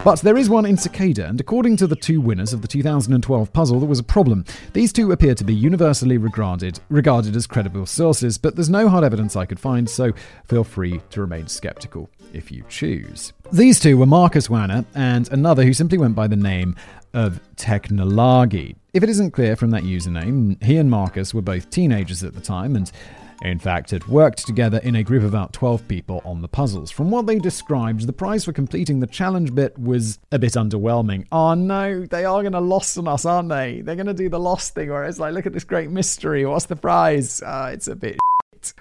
But 0.05 0.21
there 0.21 0.37
is 0.37 0.51
one 0.51 0.67
in 0.67 0.77
Cicada, 0.77 1.25
and 1.25 1.41
according 1.41 1.77
to 1.77 1.87
the 1.87 1.95
two 1.95 2.21
winners 2.21 2.53
of 2.53 2.61
the 2.61 2.67
2012 2.67 3.51
puzzle, 3.51 3.79
there 3.79 3.89
was 3.89 3.97
a 3.97 4.03
problem. 4.03 4.45
These 4.73 4.93
two 4.93 5.11
appear 5.11 5.33
to 5.33 5.43
be 5.43 5.55
universally 5.55 6.19
regarded, 6.19 6.79
regarded 6.89 7.35
as 7.35 7.47
credible 7.47 7.87
sources, 7.87 8.37
but 8.37 8.55
there's 8.55 8.69
no 8.69 8.87
hard 8.87 9.03
evidence 9.03 9.35
I 9.35 9.47
could 9.47 9.59
find, 9.59 9.89
so 9.89 10.13
feel 10.43 10.63
free 10.63 11.01
to 11.09 11.21
remain 11.21 11.47
skeptical 11.47 12.07
if 12.33 12.51
you 12.51 12.63
choose. 12.69 13.33
These 13.51 13.79
two 13.79 13.97
were 13.97 14.05
Marcus 14.05 14.47
Wanner 14.47 14.85
and 14.93 15.27
another 15.31 15.63
who 15.63 15.73
simply 15.73 15.97
went 15.97 16.13
by 16.13 16.27
the 16.27 16.35
name 16.35 16.75
of 17.15 17.39
Technolagi. 17.55 18.75
If 18.93 19.01
it 19.01 19.09
isn't 19.09 19.31
clear 19.31 19.55
from 19.55 19.71
that 19.71 19.81
username, 19.81 20.61
he 20.61 20.77
and 20.77 20.91
Marcus 20.91 21.33
were 21.33 21.41
both 21.41 21.71
teenagers 21.71 22.23
at 22.23 22.35
the 22.35 22.41
time, 22.41 22.75
and 22.75 22.91
in 23.41 23.59
fact, 23.59 23.93
it 23.93 24.07
worked 24.07 24.45
together 24.45 24.79
in 24.83 24.95
a 24.95 25.03
group 25.03 25.23
of 25.23 25.29
about 25.29 25.53
12 25.53 25.87
people 25.87 26.21
on 26.25 26.41
the 26.41 26.47
puzzles. 26.47 26.91
From 26.91 27.11
what 27.11 27.25
they 27.25 27.37
described, 27.37 28.07
the 28.07 28.13
prize 28.13 28.45
for 28.45 28.53
completing 28.53 28.99
the 28.99 29.07
challenge 29.07 29.53
bit 29.53 29.77
was 29.77 30.19
a 30.31 30.39
bit 30.39 30.53
underwhelming. 30.53 31.27
Oh 31.31 31.53
no, 31.53 32.05
they 32.05 32.25
are 32.25 32.41
going 32.41 32.53
to 32.53 32.59
lost 32.59 32.97
on 32.97 33.07
us, 33.07 33.25
aren't 33.25 33.49
they? 33.49 33.81
They're 33.81 33.95
going 33.95 34.07
to 34.07 34.13
do 34.13 34.29
the 34.29 34.39
lost 34.39 34.73
thing 34.73 34.89
where 34.89 35.03
it's 35.03 35.19
like, 35.19 35.33
look 35.33 35.45
at 35.45 35.53
this 35.53 35.63
great 35.63 35.89
mystery. 35.89 36.45
What's 36.45 36.65
the 36.65 36.75
prize? 36.75 37.41
Uh, 37.41 37.71
it's 37.73 37.87
a 37.87 37.95
bit. 37.95 38.17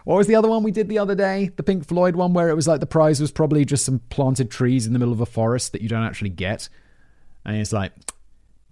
What 0.04 0.16
was 0.16 0.26
the 0.26 0.34
other 0.34 0.48
one 0.48 0.62
we 0.62 0.70
did 0.70 0.88
the 0.88 0.98
other 0.98 1.14
day? 1.14 1.50
The 1.56 1.62
Pink 1.62 1.86
Floyd 1.86 2.16
one, 2.16 2.32
where 2.32 2.48
it 2.48 2.54
was 2.54 2.66
like 2.66 2.80
the 2.80 2.86
prize 2.86 3.20
was 3.20 3.30
probably 3.30 3.66
just 3.66 3.84
some 3.84 3.98
planted 4.08 4.50
trees 4.50 4.86
in 4.86 4.94
the 4.94 4.98
middle 4.98 5.12
of 5.12 5.20
a 5.20 5.26
forest 5.26 5.72
that 5.72 5.82
you 5.82 5.88
don't 5.88 6.04
actually 6.04 6.30
get. 6.30 6.70
And 7.44 7.56
it's 7.56 7.72
like, 7.72 7.92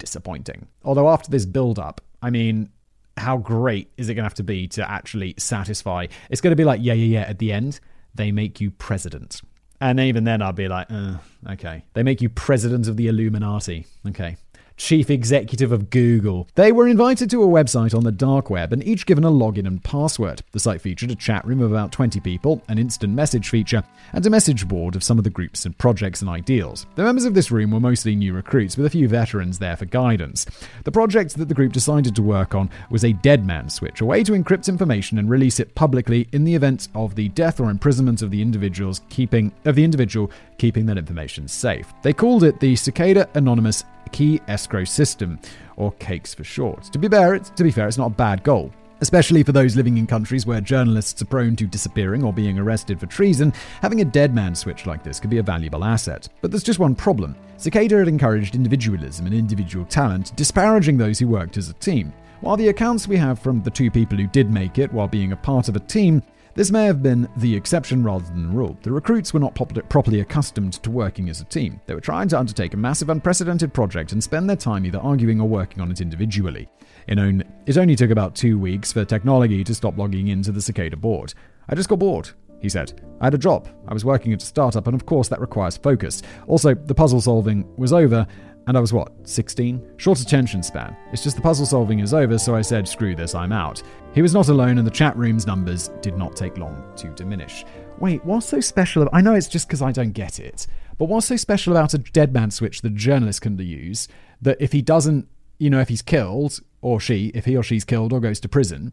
disappointing. 0.03 0.67
Although 0.85 1.09
after 1.09 1.31
this 1.31 1.47
build 1.47 1.79
up, 1.79 2.01
I 2.21 2.31
mean, 2.31 2.71
how 3.17 3.37
great 3.37 3.91
is 3.97 4.09
it 4.09 4.15
going 4.15 4.23
to 4.23 4.27
have 4.27 4.35
to 4.35 4.43
be 4.43 4.69
to 4.69 4.91
actually 4.91 5.35
satisfy? 5.39 6.07
It's 6.31 6.41
going 6.41 6.53
to 6.53 6.57
be 6.57 6.65
like, 6.65 6.81
yeah, 6.83 6.95
yeah, 6.95 7.21
yeah. 7.21 7.29
At 7.29 7.39
the 7.39 7.53
end, 7.53 7.81
they 8.15 8.33
make 8.33 8.61
you 8.61 8.71
president. 8.71 9.41
And 9.81 9.99
even 10.01 10.25
then, 10.25 10.43
I'll 10.43 10.53
be 10.53 10.69
like, 10.69 10.87
uh, 10.91 11.17
okay. 11.51 11.85
They 11.95 12.03
make 12.03 12.21
you 12.23 12.29
president 12.29 12.89
of 12.89 12.97
the 12.97 13.09
Illuminati. 13.09 13.87
Okay 14.09 14.37
chief 14.83 15.11
executive 15.11 15.71
of 15.71 15.91
Google. 15.91 16.49
They 16.57 16.73
were 16.73 16.89
invited 16.89 17.31
to 17.31 17.45
a 17.45 17.47
website 17.47 17.95
on 17.97 18.03
the 18.03 18.11
dark 18.11 18.51
web 18.51 18.73
and 18.73 18.83
each 18.83 19.07
given 19.07 19.23
a 19.23 19.31
login 19.31 19.65
and 19.69 19.83
password. 19.85 20.43
The 20.51 20.59
site 20.59 20.81
featured 20.81 21.13
a 21.13 21.15
chat 21.15 21.47
room 21.47 21.61
of 21.61 21.71
about 21.71 21.93
20 21.93 22.19
people, 22.19 22.61
an 22.67 22.79
instant 22.79 23.15
message 23.15 23.49
feature, 23.49 23.85
and 24.13 24.27
a 24.27 24.31
message 24.31 24.67
board 24.67 24.97
of 24.97 25.05
some 25.05 25.19
of 25.19 25.25
the 25.25 25.31
groups 25.31 25.65
and 25.65 25.79
projects 25.79 26.21
and 26.21 26.29
ideals. 26.29 26.87
The 26.97 27.05
members 27.05 27.27
of 27.27 27.35
this 27.35 27.53
room 27.53 27.71
were 27.71 27.79
mostly 27.79 28.17
new 28.17 28.35
recruits, 28.35 28.77
with 28.77 28.87
a 28.87 28.91
few 28.91 29.07
veterans 29.07 29.61
there 29.61 29.77
for 29.77 29.85
guidance. 29.85 30.47
The 30.83 30.91
project 30.91 31.37
that 31.37 31.49
the 31.49 31.55
group 31.55 31.73
decided 31.73 32.17
to 32.17 32.23
work 32.23 32.57
on 32.57 32.69
was 32.91 33.05
a 33.05 33.13
dead 33.13 33.47
man 33.47 33.71
switch, 33.71 34.01
a 34.01 34.05
way 34.05 34.25
to 34.25 34.33
encrypt 34.33 34.69
information 34.69 35.17
and 35.17 35.31
release 35.31 35.61
it 35.61 35.77
publicly 35.77 36.27
in 36.33 36.43
the 36.43 36.57
event 36.57 36.89
of 36.97 37.15
the 37.15 37.29
death 37.29 37.61
or 37.61 37.71
imprisonment 37.71 38.21
of 38.21 38.33
the 38.33 38.43
individuals 38.43 39.03
keeping 39.11 39.53
of 39.65 39.77
the 39.77 39.85
individual 39.85 40.29
keeping 40.59 40.87
that 40.87 40.99
information 40.99 41.47
safe. 41.47 41.93
They 42.03 42.13
called 42.13 42.43
it 42.43 42.59
the 42.59 42.75
Cicada 42.75 43.29
Anonymous 43.35 43.85
Key 44.13 44.41
Escrow 44.47 44.72
System, 44.87 45.39
or 45.77 45.93
CAKES 45.93 46.35
for 46.35 46.45
short. 46.45 46.85
To 46.85 46.99
be 46.99 47.09
fair, 47.09 47.35
it's, 47.35 47.51
to 47.51 47.63
be 47.63 47.71
fair, 47.71 47.89
it's 47.89 47.99
not 47.99 48.07
a 48.13 48.15
bad 48.15 48.43
goal. 48.43 48.73
Especially 49.01 49.43
for 49.43 49.53
those 49.53 49.75
living 49.75 49.99
in 49.99 50.07
countries 50.07 50.47
where 50.47 50.61
journalists 50.61 51.21
are 51.21 51.27
prone 51.27 51.57
to 51.57 51.67
disappearing 51.67 52.23
or 52.23 52.33
being 52.33 52.59
arrested 52.59 53.01
for 53.01 53.07
treason, 53.07 53.53
having 53.81 54.01
a 54.01 54.05
dead 54.05 54.33
man 54.33 54.55
switch 54.55 54.87
like 54.87 55.03
this 55.03 55.19
could 55.19 55.31
be 55.31 55.39
a 55.39 55.43
valuable 55.43 55.85
asset. 55.85 56.29
But 56.41 56.53
there's 56.53 56.63
just 56.63 56.79
one 56.79 56.95
problem. 56.95 57.37
Cicada 57.57 57.99
had 57.99 58.09
encouraged 58.09 58.55
individualism 58.55 59.27
and 59.27 59.35
individual 59.35 59.85
talent, 59.87 60.35
disparaging 60.37 60.99
those 60.99 61.19
who 61.19 61.27
worked 61.27 61.57
as 61.57 61.69
a 61.69 61.75
team. 61.75 62.13
While 62.43 62.57
the 62.57 62.69
accounts 62.69 63.07
we 63.07 63.17
have 63.19 63.39
from 63.39 63.63
the 63.63 63.71
two 63.71 63.91
people 63.91 64.19
who 64.19 64.27
did 64.27 64.51
make 64.51 64.79
it 64.79 64.93
while 64.93 65.07
being 65.07 65.33
a 65.33 65.37
part 65.37 65.69
of 65.69 65.77
a 65.77 65.81
team 65.81 66.23
this 66.55 66.71
may 66.71 66.85
have 66.85 67.03
been 67.03 67.29
the 67.39 67.55
exception 67.55 68.05
rather 68.05 68.25
than 68.27 68.49
the 68.49 68.55
rule. 68.55 68.77
The 68.83 68.93
recruits 68.93 69.33
were 69.33 69.41
not 69.41 69.55
pop- 69.55 69.89
properly 69.89 70.21
accustomed 70.21 70.75
to 70.83 70.91
working 70.91 71.29
as 71.29 71.41
a 71.41 71.45
team. 71.45 71.81
They 71.87 71.95
were 71.95 72.01
trying 72.01 72.29
to 72.29 72.39
undertake 72.39 72.75
a 72.75 72.77
massive, 72.77 73.09
unprecedented 73.09 73.73
project 73.73 74.13
and 74.13 74.23
spend 74.23 74.49
their 74.49 74.57
time 74.57 74.85
either 74.85 74.99
arguing 74.99 75.41
or 75.41 75.49
working 75.49 75.81
on 75.81 75.91
it 75.91 76.01
individually. 76.01 76.69
It, 77.07 77.19
own- 77.19 77.45
it 77.67 77.79
only 77.79 77.97
took 77.97 78.11
about 78.11 78.35
two 78.35 78.59
weeks 78.59 78.93
for 78.93 79.05
technology 79.05 79.65
to 79.65 79.75
stop 79.75 79.97
logging 79.97 80.29
into 80.29 80.53
the 80.53 80.61
Cicada 80.63 80.97
board. 80.97 81.35
I 81.69 81.75
just 81.75 81.89
got 81.89 81.99
bored, 81.99 82.31
he 82.61 82.69
said. 82.69 83.01
I 83.21 83.27
had 83.27 83.35
a 83.35 83.39
job. 83.39 83.69
I 83.89 83.95
was 83.95 84.05
working 84.05 84.33
at 84.33 84.43
a 84.43 84.47
startup, 84.47 84.87
and 84.87 84.95
of 84.95 85.07
course, 85.07 85.29
that 85.29 85.41
requires 85.41 85.77
focus. 85.77 86.23
Also, 86.47 86.75
the 86.75 86.95
puzzle 86.95 87.21
solving 87.21 87.67
was 87.77 87.93
over, 87.93 88.27
and 88.67 88.77
I 88.77 88.81
was 88.81 88.93
what, 88.93 89.13
16? 89.29 89.95
Short 89.97 90.21
attention 90.21 90.63
span. 90.63 90.97
It's 91.13 91.23
just 91.23 91.37
the 91.37 91.43
puzzle 91.43 91.67
solving 91.67 92.01
is 92.01 92.15
over, 92.15 92.39
so 92.39 92.55
I 92.55 92.63
said, 92.63 92.87
screw 92.87 93.15
this, 93.15 93.35
I'm 93.35 93.53
out. 93.53 93.83
He 94.15 94.23
was 94.23 94.35
not 94.35 94.49
alone, 94.49 94.79
and 94.79 94.87
the 94.87 94.91
chat 94.91 95.17
room's 95.17 95.47
numbers 95.47 95.91
did 96.01 96.17
not 96.17 96.37
take 96.37 96.59
long 96.59 96.85
to 96.97 97.09
diminish. 97.11 97.65
Wait, 97.99 98.25
what's 98.25 98.47
so 98.47 98.61
special? 98.61 99.03
About- 99.03 99.15
I 99.15 99.21
know 99.21 99.35
it's 99.35 99.49
just 99.49 99.67
because 99.67 99.83
I 99.83 99.93
don't 99.93 100.13
get 100.13 100.39
it, 100.39 100.67
but 100.99 101.07
what's 101.07 101.27
so 101.27 101.37
special 101.37 101.73
about 101.73 101.95
a 101.95 101.99
dead 101.99 102.33
man 102.33 102.51
switch 102.51 102.83
that 102.83 102.95
journalists 102.95 103.41
can 103.41 103.59
use 103.59 104.09
that 104.41 104.57
if 104.61 104.73
he 104.73 104.83
doesn't, 104.83 105.29
you 105.59 105.71
know, 105.71 105.81
if 105.81 105.89
he's 105.89 106.03
killed, 106.03 106.61
or 106.81 107.01
she, 107.01 107.29
if 107.35 107.45
he 107.45 107.57
or 107.57 107.63
she's 107.63 107.85
killed 107.85 108.13
or 108.13 108.21
goes 108.21 108.41
to 108.41 108.49
prison, 108.49 108.93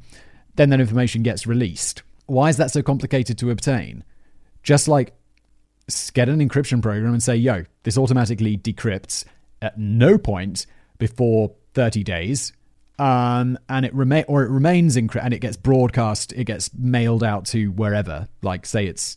then 0.56 0.70
that 0.70 0.80
information 0.80 1.24
gets 1.24 1.46
released? 1.46 2.04
Why 2.28 2.50
is 2.50 2.58
that 2.58 2.72
so 2.72 2.82
complicated 2.82 3.38
to 3.40 3.50
obtain? 3.50 4.04
Just 4.64 4.88
like 4.88 5.14
get 6.14 6.30
an 6.30 6.40
encryption 6.40 6.82
program 6.82 7.14
and 7.14 7.24
say, 7.24 7.36
yo, 7.36 7.66
this 7.84 7.98
automatically 7.98 8.58
decrypts 8.58 9.26
at 9.62 9.78
no 9.78 10.18
point 10.18 10.66
before 10.98 11.54
30 11.74 12.04
days. 12.04 12.54
Um, 12.98 13.58
and 13.70 13.86
it 13.86 13.94
remain 13.94 14.26
or 14.28 14.44
it 14.44 14.50
remains 14.50 14.98
encrypted 14.98 15.24
and 15.24 15.34
it 15.34 15.40
gets 15.40 15.56
broadcast, 15.56 16.34
it 16.34 16.44
gets 16.44 16.74
mailed 16.74 17.24
out 17.24 17.46
to 17.48 17.72
wherever. 17.72 18.28
Like 18.42 18.66
say 18.66 18.88
it's 18.88 19.16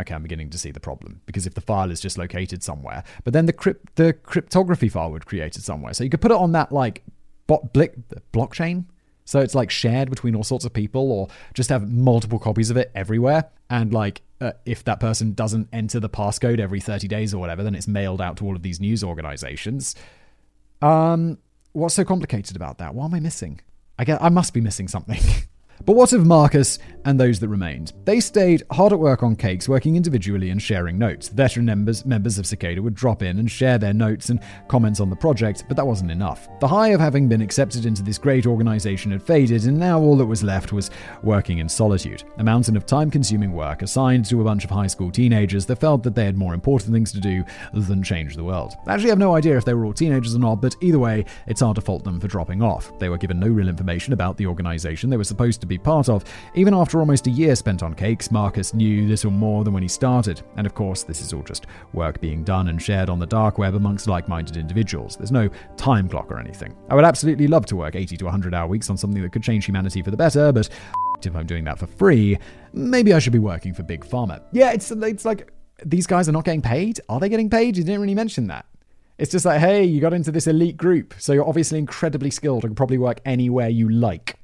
okay, 0.00 0.14
I'm 0.14 0.22
beginning 0.22 0.48
to 0.50 0.58
see 0.58 0.70
the 0.70 0.80
problem 0.80 1.20
because 1.26 1.46
if 1.46 1.52
the 1.52 1.60
file 1.60 1.90
is 1.90 2.00
just 2.00 2.16
located 2.16 2.62
somewhere, 2.62 3.04
but 3.24 3.34
then 3.34 3.44
the 3.44 3.52
crypt 3.52 3.96
the 3.96 4.14
cryptography 4.14 4.88
file 4.88 5.10
would 5.10 5.26
create 5.26 5.56
it 5.56 5.62
somewhere, 5.62 5.92
so 5.92 6.04
you 6.04 6.10
could 6.10 6.22
put 6.22 6.30
it 6.30 6.38
on 6.38 6.52
that 6.52 6.72
like 6.72 7.02
bot 7.46 7.74
blick, 7.74 7.96
blockchain. 8.32 8.86
So 9.26 9.40
it's 9.40 9.54
like 9.54 9.70
shared 9.70 10.08
between 10.08 10.34
all 10.34 10.42
sorts 10.42 10.64
of 10.64 10.72
people, 10.72 11.12
or 11.12 11.28
just 11.52 11.68
have 11.68 11.92
multiple 11.92 12.38
copies 12.38 12.70
of 12.70 12.78
it 12.78 12.90
everywhere. 12.94 13.50
And 13.68 13.92
like 13.92 14.22
uh, 14.40 14.52
if 14.64 14.84
that 14.84 15.00
person 15.00 15.32
doesn't 15.32 15.68
enter 15.72 16.00
the 16.00 16.08
passcode 16.08 16.60
every 16.60 16.80
30 16.80 17.08
days 17.08 17.34
or 17.34 17.38
whatever, 17.38 17.62
then 17.62 17.74
it's 17.74 17.88
mailed 17.88 18.20
out 18.20 18.36
to 18.38 18.44
all 18.44 18.54
of 18.54 18.62
these 18.62 18.80
news 18.80 19.02
organizations. 19.02 19.94
Um, 20.80 21.38
what's 21.72 21.94
so 21.94 22.04
complicated 22.04 22.56
about 22.56 22.78
that? 22.78 22.94
What 22.94 23.06
am 23.06 23.14
I 23.14 23.20
missing? 23.20 23.60
I 23.98 24.04
get 24.04 24.22
I 24.22 24.28
must 24.28 24.54
be 24.54 24.60
missing 24.60 24.88
something. 24.88 25.20
But 25.84 25.94
what 25.94 26.12
of 26.12 26.26
Marcus 26.26 26.78
and 27.04 27.18
those 27.18 27.40
that 27.40 27.48
remained? 27.48 27.92
They 28.04 28.20
stayed 28.20 28.62
hard 28.70 28.92
at 28.92 28.98
work 28.98 29.22
on 29.22 29.36
cakes, 29.36 29.68
working 29.68 29.96
individually 29.96 30.50
and 30.50 30.60
sharing 30.60 30.98
notes. 30.98 31.28
The 31.28 31.36
veteran 31.36 31.66
members, 31.66 32.04
members 32.04 32.38
of 32.38 32.46
Cicada 32.46 32.82
would 32.82 32.94
drop 32.94 33.22
in 33.22 33.38
and 33.38 33.50
share 33.50 33.78
their 33.78 33.94
notes 33.94 34.28
and 34.28 34.40
comments 34.68 35.00
on 35.00 35.10
the 35.10 35.16
project, 35.16 35.64
but 35.68 35.76
that 35.76 35.86
wasn't 35.86 36.10
enough. 36.10 36.48
The 36.60 36.68
high 36.68 36.88
of 36.88 37.00
having 37.00 37.28
been 37.28 37.40
accepted 37.40 37.86
into 37.86 38.02
this 38.02 38.18
great 38.18 38.46
organization 38.46 39.12
had 39.12 39.22
faded, 39.22 39.64
and 39.64 39.78
now 39.78 40.00
all 40.00 40.16
that 40.16 40.26
was 40.26 40.42
left 40.42 40.72
was 40.72 40.90
working 41.22 41.58
in 41.58 41.68
solitude. 41.68 42.24
A 42.38 42.44
mountain 42.44 42.76
of 42.76 42.86
time 42.86 43.10
consuming 43.10 43.52
work 43.52 43.82
assigned 43.82 44.24
to 44.26 44.40
a 44.40 44.44
bunch 44.44 44.64
of 44.64 44.70
high 44.70 44.86
school 44.86 45.10
teenagers 45.10 45.66
that 45.66 45.80
felt 45.80 46.02
that 46.02 46.14
they 46.14 46.24
had 46.24 46.36
more 46.36 46.54
important 46.54 46.92
things 46.92 47.12
to 47.12 47.20
do 47.20 47.44
than 47.72 48.02
change 48.02 48.36
the 48.36 48.44
world. 48.44 48.74
Actually, 48.86 49.10
I 49.10 49.12
have 49.12 49.18
no 49.18 49.34
idea 49.34 49.56
if 49.56 49.64
they 49.64 49.74
were 49.74 49.84
all 49.84 49.92
teenagers 49.92 50.34
or 50.34 50.40
not, 50.40 50.56
but 50.56 50.76
either 50.82 50.98
way, 50.98 51.24
it's 51.46 51.60
hard 51.60 51.76
to 51.76 51.80
fault 51.80 52.04
them 52.04 52.20
for 52.20 52.28
dropping 52.28 52.62
off. 52.62 52.96
They 52.98 53.08
were 53.08 53.18
given 53.18 53.38
no 53.38 53.48
real 53.48 53.68
information 53.68 54.12
about 54.12 54.36
the 54.36 54.46
organization 54.46 55.10
they 55.10 55.16
were 55.16 55.24
supposed 55.24 55.60
to 55.60 55.66
be 55.68 55.78
part 55.78 56.08
of. 56.08 56.24
Even 56.54 56.74
after 56.74 57.00
almost 57.00 57.26
a 57.26 57.30
year 57.30 57.54
spent 57.54 57.82
on 57.82 57.94
cakes, 57.94 58.30
Marcus 58.30 58.74
knew 58.74 59.06
little 59.06 59.30
more 59.30 59.64
than 59.64 59.72
when 59.72 59.82
he 59.82 59.88
started. 59.88 60.42
And 60.56 60.66
of 60.66 60.74
course, 60.74 61.02
this 61.02 61.20
is 61.20 61.32
all 61.32 61.42
just 61.42 61.66
work 61.92 62.20
being 62.20 62.44
done 62.44 62.68
and 62.68 62.80
shared 62.80 63.08
on 63.10 63.18
the 63.18 63.26
dark 63.26 63.58
web 63.58 63.74
amongst 63.74 64.08
like 64.08 64.28
minded 64.28 64.56
individuals. 64.56 65.16
There's 65.16 65.32
no 65.32 65.48
time 65.76 66.08
clock 66.08 66.30
or 66.30 66.38
anything. 66.38 66.74
I 66.88 66.94
would 66.94 67.04
absolutely 67.04 67.46
love 67.46 67.66
to 67.66 67.76
work 67.76 67.94
80 67.94 68.16
to 68.16 68.24
100 68.24 68.54
hour 68.54 68.66
weeks 68.66 68.90
on 68.90 68.96
something 68.96 69.22
that 69.22 69.32
could 69.32 69.42
change 69.42 69.64
humanity 69.64 70.02
for 70.02 70.10
the 70.10 70.16
better, 70.16 70.52
but 70.52 70.68
if 71.22 71.34
I'm 71.34 71.46
doing 71.46 71.64
that 71.64 71.78
for 71.78 71.86
free, 71.86 72.38
maybe 72.72 73.12
I 73.12 73.18
should 73.18 73.32
be 73.32 73.38
working 73.38 73.74
for 73.74 73.82
Big 73.82 74.04
Pharma. 74.04 74.42
Yeah, 74.52 74.72
it's, 74.72 74.90
it's 74.90 75.24
like 75.24 75.52
these 75.84 76.06
guys 76.06 76.28
are 76.28 76.32
not 76.32 76.44
getting 76.44 76.62
paid. 76.62 77.00
Are 77.08 77.20
they 77.20 77.28
getting 77.28 77.50
paid? 77.50 77.76
You 77.76 77.84
didn't 77.84 78.00
really 78.00 78.14
mention 78.14 78.46
that. 78.48 78.66
It's 79.18 79.32
just 79.32 79.44
like, 79.44 79.58
hey, 79.58 79.84
you 79.84 80.00
got 80.00 80.12
into 80.12 80.30
this 80.30 80.46
elite 80.46 80.76
group, 80.76 81.12
so 81.18 81.32
you're 81.32 81.46
obviously 81.46 81.78
incredibly 81.78 82.30
skilled 82.30 82.62
and 82.62 82.70
can 82.70 82.76
probably 82.76 82.98
work 82.98 83.20
anywhere 83.24 83.68
you 83.68 83.88
like 83.88 84.38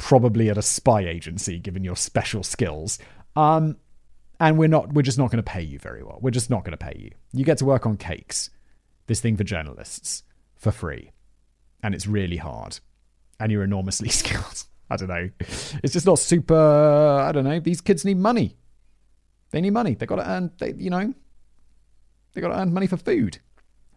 probably 0.00 0.48
at 0.48 0.56
a 0.56 0.62
spy 0.62 1.02
agency 1.02 1.58
given 1.58 1.84
your 1.84 1.94
special 1.94 2.42
skills. 2.42 2.98
Um, 3.36 3.76
and 4.40 4.56
we're 4.58 4.68
not 4.68 4.94
we're 4.94 5.02
just 5.02 5.18
not 5.18 5.30
going 5.30 5.42
to 5.44 5.48
pay 5.48 5.60
you 5.60 5.78
very 5.78 6.02
well. 6.02 6.18
We're 6.22 6.30
just 6.30 6.48
not 6.48 6.64
going 6.64 6.76
to 6.76 6.78
pay 6.78 6.96
you. 6.98 7.10
You 7.32 7.44
get 7.44 7.58
to 7.58 7.66
work 7.66 7.86
on 7.86 7.98
cakes. 7.98 8.50
This 9.06 9.20
thing 9.20 9.36
for 9.36 9.44
journalists 9.44 10.22
for 10.56 10.72
free. 10.72 11.12
And 11.82 11.94
it's 11.94 12.06
really 12.06 12.38
hard. 12.38 12.80
And 13.38 13.52
you're 13.52 13.62
enormously 13.62 14.08
skilled. 14.20 14.64
I 14.88 14.96
don't 14.96 15.08
know. 15.08 15.28
It's 15.84 15.92
just 15.92 16.06
not 16.06 16.18
super 16.18 16.56
I 16.56 17.30
don't 17.32 17.44
know. 17.44 17.60
These 17.60 17.82
kids 17.82 18.04
need 18.04 18.16
money. 18.16 18.56
They 19.50 19.60
need 19.60 19.74
money. 19.74 19.94
They 19.94 20.06
got 20.06 20.16
to 20.16 20.28
earn 20.28 20.50
they 20.58 20.72
you 20.72 20.90
know. 20.90 21.12
They 22.32 22.40
got 22.40 22.48
to 22.48 22.58
earn 22.58 22.72
money 22.72 22.86
for 22.86 22.96
food. 22.96 23.38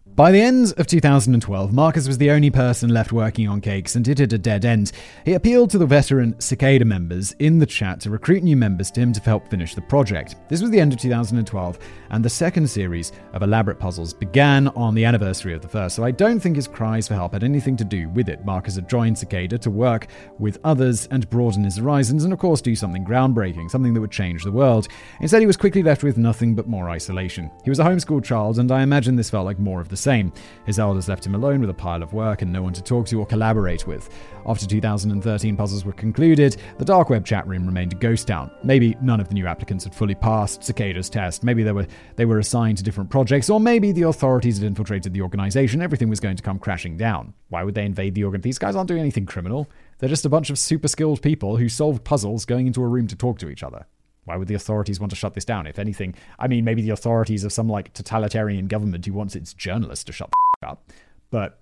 By 0.05 0.31
the 0.31 0.41
end 0.41 0.73
of 0.77 0.85
2012, 0.85 1.73
Marcus 1.73 2.07
was 2.07 2.17
the 2.19 2.29
only 2.29 2.51
person 2.51 2.89
left 2.89 3.13
working 3.13 3.47
on 3.47 3.61
cakes 3.61 3.95
and 3.95 4.05
it 4.07 4.19
at 4.19 4.33
a 4.33 4.37
dead 4.37 4.65
end. 4.65 4.91
He 5.23 5.33
appealed 5.33 5.71
to 5.71 5.77
the 5.79 5.87
veteran 5.87 6.39
Cicada 6.39 6.83
members 6.85 7.31
in 7.39 7.57
the 7.57 7.65
chat 7.65 8.01
to 8.01 8.11
recruit 8.11 8.43
new 8.43 8.57
members 8.57 8.91
to 8.91 8.99
him 8.99 9.13
to 9.13 9.21
help 9.21 9.47
finish 9.47 9.73
the 9.73 9.81
project. 9.81 10.35
This 10.49 10.61
was 10.61 10.69
the 10.71 10.79
end 10.79 10.91
of 10.91 10.99
2012, 10.99 11.79
and 12.11 12.23
the 12.23 12.29
second 12.29 12.69
series 12.69 13.13
of 13.31 13.43
elaborate 13.43 13.79
puzzles 13.79 14.13
began 14.13 14.67
on 14.67 14.93
the 14.93 15.05
anniversary 15.05 15.53
of 15.53 15.61
the 15.61 15.69
first, 15.69 15.95
so 15.95 16.03
I 16.03 16.11
don't 16.11 16.39
think 16.39 16.57
his 16.57 16.67
cries 16.67 17.07
for 17.07 17.15
help 17.15 17.31
had 17.31 17.45
anything 17.45 17.77
to 17.77 17.85
do 17.85 18.09
with 18.09 18.27
it. 18.27 18.45
Marcus 18.45 18.75
had 18.75 18.89
joined 18.89 19.17
Cicada 19.17 19.57
to 19.57 19.71
work 19.71 20.07
with 20.37 20.59
others 20.65 21.07
and 21.07 21.29
broaden 21.29 21.63
his 21.63 21.77
horizons, 21.77 22.25
and 22.25 22.33
of 22.33 22.39
course 22.39 22.61
do 22.61 22.75
something 22.75 23.05
groundbreaking, 23.05 23.71
something 23.71 23.95
that 23.95 24.01
would 24.01 24.11
change 24.11 24.43
the 24.43 24.51
world. 24.51 24.89
Instead, 25.21 25.41
he 25.41 25.47
was 25.47 25.57
quickly 25.57 25.81
left 25.81 26.03
with 26.03 26.17
nothing 26.17 26.53
but 26.53 26.67
more 26.67 26.89
isolation. 26.89 27.49
He 27.63 27.71
was 27.71 27.79
a 27.79 27.83
homeschooled 27.83 28.25
child, 28.25 28.59
and 28.59 28.69
I 28.69 28.83
imagine 28.83 29.15
this 29.15 29.29
felt 29.29 29.45
like 29.45 29.57
more 29.57 29.81
of 29.81 29.92
the 29.93 29.97
same. 29.97 30.33
His 30.65 30.79
elders 30.79 31.07
left 31.07 31.25
him 31.25 31.35
alone 31.35 31.61
with 31.61 31.69
a 31.69 31.73
pile 31.73 32.01
of 32.01 32.13
work 32.13 32.41
and 32.41 32.51
no 32.51 32.63
one 32.63 32.73
to 32.73 32.81
talk 32.81 33.05
to 33.07 33.19
or 33.19 33.25
collaborate 33.27 33.85
with. 33.85 34.09
After 34.47 34.65
2013 34.65 35.55
puzzles 35.55 35.85
were 35.85 35.93
concluded, 35.93 36.57
the 36.79 36.85
dark 36.85 37.09
web 37.09 37.25
chat 37.25 37.47
room 37.47 37.65
remained 37.67 37.93
a 37.93 37.95
ghost 37.95 38.27
town. 38.27 38.49
Maybe 38.63 38.97
none 39.01 39.19
of 39.19 39.27
the 39.27 39.35
new 39.35 39.45
applicants 39.45 39.83
had 39.83 39.93
fully 39.93 40.15
passed 40.15 40.63
Cicada's 40.63 41.09
test. 41.09 41.43
Maybe 41.43 41.61
they 41.61 41.71
were 41.71 41.85
they 42.15 42.25
were 42.25 42.39
assigned 42.39 42.79
to 42.79 42.83
different 42.83 43.11
projects, 43.11 43.49
or 43.49 43.59
maybe 43.59 43.91
the 43.91 44.03
authorities 44.03 44.57
had 44.57 44.65
infiltrated 44.65 45.13
the 45.13 45.21
organization. 45.21 45.81
Everything 45.81 46.09
was 46.09 46.19
going 46.19 46.35
to 46.35 46.43
come 46.43 46.57
crashing 46.57 46.97
down. 46.97 47.33
Why 47.49 47.63
would 47.63 47.75
they 47.75 47.85
invade 47.85 48.15
the 48.15 48.23
organ? 48.23 48.41
These 48.41 48.57
guys 48.57 48.75
aren't 48.75 48.87
doing 48.87 49.01
anything 49.01 49.27
criminal. 49.27 49.69
They're 49.99 50.09
just 50.09 50.25
a 50.25 50.29
bunch 50.29 50.49
of 50.49 50.57
super 50.57 50.87
skilled 50.87 51.21
people 51.21 51.57
who 51.57 51.69
solved 51.69 52.03
puzzles 52.03 52.45
going 52.45 52.67
into 52.67 52.83
a 52.83 52.87
room 52.87 53.07
to 53.07 53.15
talk 53.15 53.37
to 53.39 53.49
each 53.49 53.63
other. 53.63 53.85
Why 54.25 54.37
would 54.37 54.47
the 54.47 54.53
authorities 54.53 54.99
want 54.99 55.09
to 55.09 55.15
shut 55.15 55.33
this 55.33 55.45
down? 55.45 55.67
If 55.67 55.79
anything, 55.79 56.15
I 56.39 56.47
mean, 56.47 56.63
maybe 56.63 56.81
the 56.81 56.91
authorities 56.91 57.43
of 57.43 57.51
some 57.51 57.67
like 57.67 57.93
totalitarian 57.93 58.67
government 58.67 59.05
who 59.05 59.13
wants 59.13 59.35
its 59.35 59.53
journalists 59.53 60.05
to 60.05 60.11
shut 60.11 60.29
the 60.61 60.67
up, 60.67 60.89
but 61.29 61.59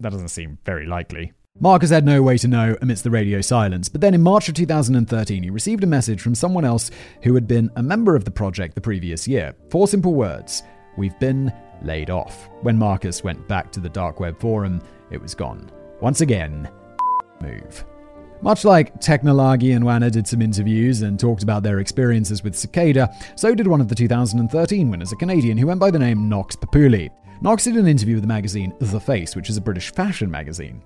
that 0.00 0.12
doesn't 0.12 0.28
seem 0.28 0.58
very 0.64 0.86
likely. 0.86 1.32
Marcus 1.60 1.90
had 1.90 2.04
no 2.04 2.20
way 2.20 2.36
to 2.38 2.48
know 2.48 2.76
amidst 2.82 3.04
the 3.04 3.10
radio 3.10 3.40
silence, 3.40 3.88
but 3.88 4.00
then 4.00 4.12
in 4.12 4.20
March 4.20 4.48
of 4.48 4.54
2013, 4.56 5.42
he 5.42 5.50
received 5.50 5.84
a 5.84 5.86
message 5.86 6.20
from 6.20 6.34
someone 6.34 6.64
else 6.64 6.90
who 7.22 7.34
had 7.34 7.46
been 7.46 7.70
a 7.76 7.82
member 7.82 8.16
of 8.16 8.24
the 8.24 8.30
project 8.30 8.74
the 8.74 8.80
previous 8.80 9.28
year. 9.28 9.54
Four 9.70 9.86
simple 9.86 10.14
words 10.14 10.62
We've 10.96 11.18
been 11.18 11.52
laid 11.82 12.10
off. 12.10 12.48
When 12.62 12.78
Marcus 12.78 13.24
went 13.24 13.48
back 13.48 13.72
to 13.72 13.80
the 13.80 13.88
dark 13.88 14.20
web 14.20 14.38
forum, 14.40 14.80
it 15.10 15.20
was 15.20 15.34
gone. 15.34 15.70
Once 16.00 16.20
again, 16.20 16.68
move. 17.40 17.84
Much 18.44 18.62
like 18.66 19.00
Technolagi 19.00 19.74
and 19.74 19.86
Wanner 19.86 20.10
did 20.10 20.28
some 20.28 20.42
interviews 20.42 21.00
and 21.00 21.18
talked 21.18 21.42
about 21.42 21.62
their 21.62 21.80
experiences 21.80 22.44
with 22.44 22.54
Cicada, 22.54 23.10
so 23.36 23.54
did 23.54 23.66
one 23.66 23.80
of 23.80 23.88
the 23.88 23.94
2013 23.94 24.90
winners, 24.90 25.12
a 25.12 25.16
Canadian 25.16 25.56
who 25.56 25.66
went 25.66 25.80
by 25.80 25.90
the 25.90 25.98
name 25.98 26.28
Nox 26.28 26.54
Populi. 26.54 27.08
Nox 27.40 27.64
did 27.64 27.76
an 27.76 27.86
interview 27.86 28.16
with 28.16 28.22
the 28.22 28.28
magazine 28.28 28.74
The 28.80 29.00
Face, 29.00 29.34
which 29.34 29.48
is 29.48 29.56
a 29.56 29.62
British 29.62 29.90
fashion 29.90 30.30
magazine. 30.30 30.82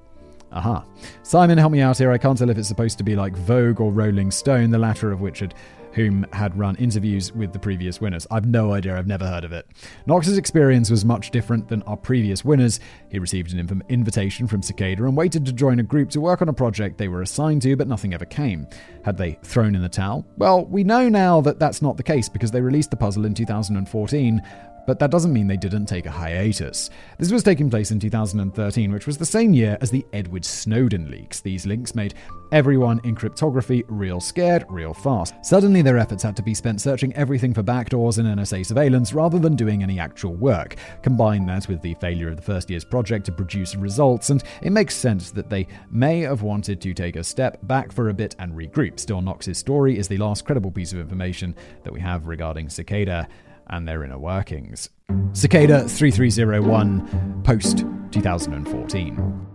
Aha. 0.53 0.85
Simon, 1.25 1.59
help 1.59 1.73
me 1.73 1.81
out 1.81 1.99
here. 1.99 2.13
I 2.13 2.19
can't 2.19 2.39
tell 2.39 2.49
if 2.49 2.59
it's 2.59 2.69
supposed 2.69 2.97
to 2.99 3.05
be 3.05 3.17
like 3.17 3.37
Vogue 3.37 3.81
or 3.81 3.91
Rolling 3.91 4.31
Stone, 4.31 4.71
the 4.71 4.79
latter 4.79 5.11
of 5.11 5.21
which 5.21 5.41
had 5.41 5.55
whom 5.93 6.27
had 6.33 6.59
run 6.59 6.77
interviews 6.77 7.33
with 7.33 7.53
the 7.53 7.59
previous 7.59 8.01
winners. 8.01 8.27
I've 8.31 8.47
no 8.47 8.73
idea, 8.73 8.97
I've 8.97 9.07
never 9.07 9.27
heard 9.27 9.45
of 9.45 9.53
it. 9.53 9.67
Nox's 10.07 10.39
experience 10.39 10.91
was 10.91 11.05
much 11.05 11.31
different 11.31 11.69
than 11.69 11.83
our 11.83 11.97
previous 11.97 12.45
winners. 12.45 12.81
He 13.11 13.19
received 13.19 13.53
an 13.53 13.67
inv- 13.67 13.89
invitation 13.89 14.47
from 14.47 14.63
Cicada 14.63 15.05
and 15.05 15.17
waited 15.17 15.47
to 15.47 15.53
join 15.53 15.81
a 15.81 15.83
group 15.83 16.11
to 16.11 16.21
work 16.21 16.43
on 16.43 16.49
a 16.49 16.53
project 16.53 16.99
they 16.99 17.09
were 17.09 17.23
assigned 17.23 17.63
to, 17.63 17.77
but 17.77 17.89
nothing 17.89 18.15
ever 18.15 18.25
came. 18.25 18.67
Had 19.05 19.17
they 19.17 19.39
thrown 19.43 19.75
in 19.75 19.83
the 19.83 19.89
towel? 19.89 20.27
Well, 20.37 20.65
we 20.67 20.85
know 20.85 21.09
now 21.09 21.41
that 21.43 21.59
that's 21.59 21.83
not 21.83 21.97
the 21.97 22.03
case 22.03 22.29
because 22.29 22.51
they 22.51 22.61
released 22.61 22.91
the 22.91 22.97
puzzle 22.97 23.25
in 23.25 23.35
2014, 23.35 24.43
but 24.89 24.99
that 24.99 25.11
doesn't 25.11 25.35
mean 25.35 25.47
they 25.47 25.59
didn't 25.59 25.85
take 25.85 26.07
a 26.07 26.11
hiatus. 26.11 26.89
This 27.19 27.31
was 27.31 27.43
taking 27.43 27.69
place 27.69 27.91
in 27.91 28.01
2013, 28.01 28.91
which 28.91 29.07
was 29.07 29.19
the 29.19 29.27
same 29.27 29.53
year 29.53 29.77
as 29.83 29.91
the 29.91 30.07
Edward 30.15 30.47
Snowden 30.47 31.11
leaks. 31.11 31.41
These 31.41 31.67
links 31.67 31.95
made 31.95 32.15
everyone 32.53 32.99
in 33.05 33.15
cryptography 33.15 33.85
real 33.89 34.19
scared, 34.19 34.65
real 34.71 34.95
fast. 34.95 35.35
Suddenly, 35.45 35.83
their 35.83 35.99
efforts 35.99 36.23
had 36.23 36.35
to 36.37 36.43
be 36.43 36.55
spent 36.55 36.81
searching 36.81 37.15
everything 37.17 37.53
for 37.53 37.63
backdoors 37.63 38.17
and 38.17 38.27
NSA 38.27 38.65
surveillance 38.65 39.13
rather 39.13 39.39
than 39.39 39.57
doing 39.57 39.83
any 39.83 40.01
actual 40.01 40.35
work. 40.35 40.77
Combine 41.03 41.45
that 41.45 41.69
with 41.69 41.83
the 41.83 41.93
failure 42.01 42.31
of 42.31 42.37
the 42.37 42.43
first 42.43 42.71
year's 42.71 42.87
project 42.87 43.27
to 43.27 43.33
produce 43.33 43.75
results, 43.75 44.31
and 44.31 44.43
it 44.63 44.73
makes 44.73 44.97
sense 44.97 45.31
that 45.33 45.51
they 45.51 45.67
may 45.91 46.21
have 46.21 46.41
wanted 46.41 46.81
to 46.81 46.95
take 46.95 47.17
a 47.17 47.23
step 47.23 47.59
back 47.65 47.93
for 47.93 48.09
a 48.09 48.15
bit 48.15 48.37
and 48.39 48.55
regroup. 48.55 48.99
Still, 48.99 49.21
Nox's 49.21 49.59
story 49.59 49.99
is 49.99 50.09
the 50.09 50.17
last 50.17 50.47
credible 50.47 50.71
piece 50.71 50.95
of 50.95 50.99
information 50.99 51.55
that 51.85 51.93
we 51.93 52.01
have 52.01 52.27
regarding 52.27 52.71
Cicada 52.71 53.29
and 53.71 53.87
their 53.87 54.05
inner 54.05 54.19
workings. 54.19 54.91
Cicada 55.33 55.89
3301, 55.89 57.43
post 57.45 57.85
2014. 58.11 59.47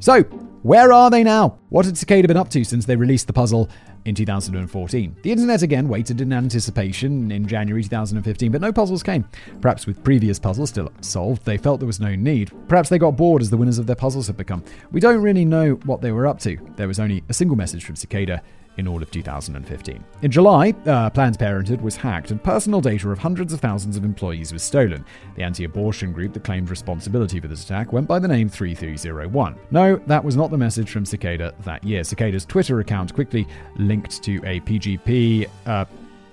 So, 0.00 0.22
where 0.62 0.92
are 0.92 1.10
they 1.10 1.22
now? 1.22 1.58
What 1.70 1.86
had 1.86 1.96
Cicada 1.96 2.28
been 2.28 2.36
up 2.36 2.50
to 2.50 2.64
since 2.64 2.84
they 2.84 2.94
released 2.94 3.26
the 3.26 3.32
puzzle 3.32 3.70
in 4.04 4.14
2014? 4.14 5.16
The 5.22 5.32
internet 5.32 5.62
again 5.62 5.88
waited 5.88 6.20
in 6.20 6.34
anticipation 6.34 7.30
in 7.32 7.46
January 7.46 7.82
2015, 7.82 8.52
but 8.52 8.60
no 8.60 8.72
puzzles 8.72 9.02
came. 9.02 9.24
Perhaps 9.62 9.86
with 9.86 10.04
previous 10.04 10.38
puzzles 10.38 10.68
still 10.68 10.92
solved, 11.00 11.46
they 11.46 11.56
felt 11.56 11.80
there 11.80 11.86
was 11.86 12.00
no 12.00 12.14
need. 12.14 12.52
Perhaps 12.68 12.90
they 12.90 12.98
got 12.98 13.16
bored 13.16 13.40
as 13.40 13.48
the 13.48 13.56
winners 13.56 13.78
of 13.78 13.86
their 13.86 13.96
puzzles 13.96 14.26
had 14.26 14.36
become. 14.36 14.62
We 14.92 15.00
don't 15.00 15.22
really 15.22 15.46
know 15.46 15.72
what 15.84 16.02
they 16.02 16.12
were 16.12 16.26
up 16.26 16.38
to. 16.40 16.58
There 16.76 16.88
was 16.88 17.00
only 17.00 17.24
a 17.30 17.34
single 17.34 17.56
message 17.56 17.84
from 17.84 17.96
Cicada 17.96 18.42
in 18.80 18.88
all 18.88 19.00
of 19.00 19.10
2015. 19.10 20.04
In 20.22 20.30
July, 20.30 20.74
uh, 20.86 21.08
Planned 21.10 21.38
Parenthood 21.38 21.80
was 21.80 21.94
hacked 21.94 22.32
and 22.32 22.42
personal 22.42 22.80
data 22.80 23.08
of 23.10 23.18
hundreds 23.18 23.52
of 23.52 23.60
thousands 23.60 23.96
of 23.96 24.04
employees 24.04 24.52
was 24.52 24.62
stolen. 24.62 25.04
The 25.36 25.44
anti 25.44 25.64
abortion 25.64 26.12
group 26.12 26.32
that 26.32 26.42
claimed 26.42 26.68
responsibility 26.68 27.38
for 27.38 27.46
this 27.46 27.62
attack 27.62 27.92
went 27.92 28.08
by 28.08 28.18
the 28.18 28.26
name 28.26 28.48
3301. 28.48 29.56
No, 29.70 29.96
that 30.06 30.24
was 30.24 30.36
not 30.36 30.50
the 30.50 30.58
message 30.58 30.90
from 30.90 31.04
Cicada 31.04 31.54
that 31.64 31.84
year. 31.84 32.02
Cicada's 32.02 32.44
Twitter 32.44 32.80
account 32.80 33.14
quickly 33.14 33.46
linked 33.76 34.22
to 34.24 34.38
a 34.44 34.60
PGP. 34.60 35.48
Uh, 35.66 35.84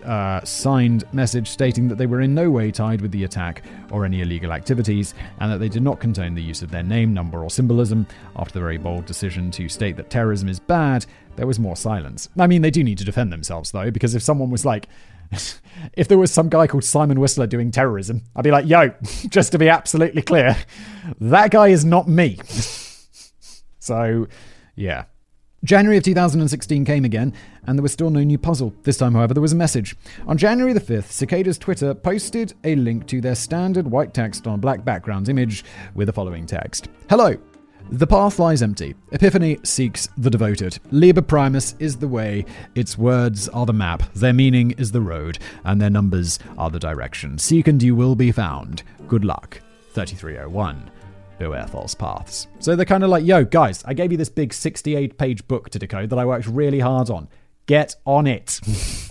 uh, 0.07 0.43
signed 0.43 1.03
message 1.13 1.49
stating 1.49 1.87
that 1.89 1.97
they 1.97 2.05
were 2.05 2.21
in 2.21 2.33
no 2.33 2.49
way 2.49 2.71
tied 2.71 3.01
with 3.01 3.11
the 3.11 3.25
attack 3.25 3.63
or 3.91 4.05
any 4.05 4.21
illegal 4.21 4.53
activities, 4.53 5.13
and 5.39 5.51
that 5.51 5.59
they 5.59 5.69
did 5.69 5.83
not 5.83 5.99
contain 5.99 6.33
the 6.33 6.41
use 6.41 6.61
of 6.61 6.71
their 6.71 6.83
name, 6.83 7.13
number, 7.13 7.43
or 7.43 7.49
symbolism. 7.49 8.07
After 8.35 8.53
the 8.53 8.61
very 8.61 8.77
bold 8.77 9.05
decision 9.05 9.51
to 9.51 9.69
state 9.69 9.97
that 9.97 10.09
terrorism 10.09 10.49
is 10.49 10.59
bad, 10.59 11.05
there 11.35 11.47
was 11.47 11.59
more 11.59 11.75
silence. 11.75 12.29
I 12.37 12.47
mean, 12.47 12.61
they 12.61 12.71
do 12.71 12.83
need 12.83 12.97
to 12.99 13.05
defend 13.05 13.31
themselves, 13.31 13.71
though, 13.71 13.91
because 13.91 14.15
if 14.15 14.23
someone 14.23 14.49
was 14.49 14.65
like, 14.65 14.87
if 15.93 16.07
there 16.07 16.17
was 16.17 16.31
some 16.31 16.49
guy 16.49 16.67
called 16.67 16.83
Simon 16.83 17.19
Whistler 17.19 17.47
doing 17.47 17.71
terrorism, 17.71 18.23
I'd 18.35 18.43
be 18.43 18.51
like, 18.51 18.65
yo, 18.65 18.93
just 19.29 19.51
to 19.51 19.57
be 19.57 19.69
absolutely 19.69 20.21
clear, 20.21 20.57
that 21.19 21.51
guy 21.51 21.67
is 21.67 21.85
not 21.85 22.07
me. 22.07 22.39
so, 23.79 24.27
yeah. 24.75 25.05
January 25.63 25.97
of 25.97 26.03
2016 26.03 26.85
came 26.85 27.03
again, 27.03 27.33
and 27.65 27.77
there 27.77 27.83
was 27.83 27.91
still 27.91 28.11
no 28.11 28.23
new 28.23 28.37
puzzle. 28.37 28.73
This 28.83 28.97
time, 28.97 29.15
however, 29.15 29.33
there 29.33 29.41
was 29.41 29.53
a 29.53 29.55
message. 29.55 29.95
On 30.27 30.37
January 30.37 30.71
the 30.71 30.79
5th, 30.79 31.09
Cicada's 31.11 31.57
Twitter 31.57 31.95
posted 31.95 32.53
a 32.63 32.75
link 32.75 33.07
to 33.07 33.19
their 33.19 33.33
standard 33.33 33.87
white 33.87 34.13
text 34.13 34.45
on 34.45 34.53
a 34.53 34.57
black 34.57 34.85
background 34.85 35.29
image 35.29 35.65
with 35.95 36.05
the 36.05 36.13
following 36.13 36.45
text 36.45 36.89
Hello. 37.09 37.35
The 37.89 38.05
path 38.05 38.37
lies 38.37 38.61
empty. 38.61 38.95
Epiphany 39.13 39.59
seeks 39.63 40.09
the 40.17 40.29
devoted. 40.29 40.77
Liber 40.91 41.21
Primus 41.21 41.73
is 41.79 41.95
the 41.95 42.07
way. 42.07 42.45
Its 42.75 42.97
words 42.97 43.47
are 43.49 43.65
the 43.65 43.73
map. 43.73 44.13
Their 44.13 44.33
meaning 44.33 44.71
is 44.71 44.91
the 44.91 45.01
road. 45.01 45.39
And 45.63 45.79
their 45.79 45.89
numbers 45.89 46.37
are 46.57 46.69
the 46.69 46.79
direction. 46.79 47.37
Seek 47.37 47.65
and 47.69 47.81
you 47.81 47.95
will 47.95 48.15
be 48.15 48.33
found. 48.33 48.83
Good 49.07 49.23
luck. 49.23 49.61
3301 49.93 50.91
beware 51.37 51.67
false 51.67 51.95
paths. 51.95 52.47
So 52.59 52.75
they're 52.75 52.85
kind 52.85 53.03
of 53.03 53.09
like, 53.09 53.25
yo, 53.25 53.43
guys, 53.43 53.83
I 53.85 53.93
gave 53.93 54.11
you 54.11 54.17
this 54.17 54.29
big 54.29 54.53
68 54.53 55.17
page 55.17 55.47
book 55.47 55.69
to 55.69 55.79
decode 55.79 56.09
that 56.09 56.19
I 56.19 56.25
worked 56.25 56.47
really 56.47 56.79
hard 56.79 57.09
on. 57.09 57.27
Get 57.65 57.95
on 58.05 58.27
it. 58.27 58.59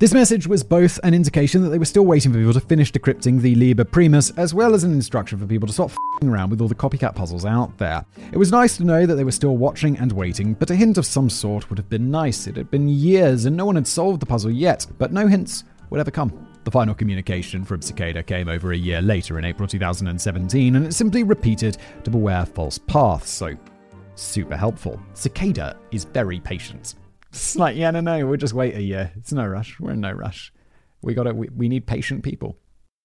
This 0.00 0.12
message 0.12 0.48
was 0.48 0.64
both 0.64 0.98
an 1.04 1.14
indication 1.14 1.62
that 1.62 1.68
they 1.68 1.78
were 1.78 1.84
still 1.84 2.04
waiting 2.04 2.32
for 2.32 2.38
people 2.38 2.52
to 2.52 2.60
finish 2.60 2.90
decrypting 2.90 3.40
the 3.40 3.54
Liber 3.54 3.84
Primus, 3.84 4.30
as 4.36 4.52
well 4.52 4.74
as 4.74 4.82
an 4.82 4.92
instruction 4.92 5.38
for 5.38 5.46
people 5.46 5.68
to 5.68 5.72
stop 5.72 5.90
f***ing 5.90 6.28
around 6.28 6.50
with 6.50 6.60
all 6.60 6.66
the 6.66 6.74
copycat 6.74 7.14
puzzles 7.14 7.44
out 7.44 7.78
there. 7.78 8.04
It 8.32 8.36
was 8.36 8.50
nice 8.50 8.76
to 8.76 8.84
know 8.84 9.06
that 9.06 9.14
they 9.14 9.22
were 9.22 9.30
still 9.30 9.56
watching 9.56 9.96
and 9.96 10.10
waiting, 10.10 10.54
but 10.54 10.68
a 10.68 10.74
hint 10.74 10.98
of 10.98 11.06
some 11.06 11.30
sort 11.30 11.70
would 11.70 11.78
have 11.78 11.88
been 11.88 12.10
nice. 12.10 12.48
It 12.48 12.56
had 12.56 12.72
been 12.72 12.88
years 12.88 13.44
and 13.44 13.56
no 13.56 13.66
one 13.66 13.76
had 13.76 13.86
solved 13.86 14.20
the 14.20 14.26
puzzle 14.26 14.50
yet, 14.50 14.84
but 14.98 15.12
no 15.12 15.28
hints 15.28 15.62
would 15.90 16.00
ever 16.00 16.10
come. 16.10 16.48
The 16.64 16.70
final 16.70 16.94
communication 16.94 17.64
from 17.64 17.82
Cicada 17.82 18.22
came 18.22 18.48
over 18.48 18.72
a 18.72 18.76
year 18.76 19.02
later 19.02 19.38
in 19.38 19.44
April 19.44 19.68
2017, 19.68 20.76
and 20.76 20.86
it 20.86 20.94
simply 20.94 21.22
repeated 21.22 21.76
to 22.04 22.10
beware 22.10 22.46
false 22.46 22.78
paths, 22.78 23.28
so 23.28 23.54
super 24.14 24.56
helpful. 24.56 24.98
Cicada 25.12 25.76
is 25.90 26.04
very 26.04 26.40
patient. 26.40 26.94
It's 27.28 27.54
like, 27.56 27.76
yeah, 27.76 27.90
no, 27.90 28.00
no, 28.00 28.26
we'll 28.26 28.38
just 28.38 28.54
wait 28.54 28.76
a 28.76 28.82
year. 28.82 29.12
It's 29.16 29.30
no 29.30 29.46
rush. 29.46 29.78
We're 29.78 29.90
in 29.90 30.00
no 30.00 30.12
rush. 30.12 30.54
We 31.02 31.12
got 31.12 31.26
it. 31.26 31.36
We, 31.36 31.50
we 31.54 31.68
need 31.68 31.86
patient 31.86 32.22
people. 32.22 32.56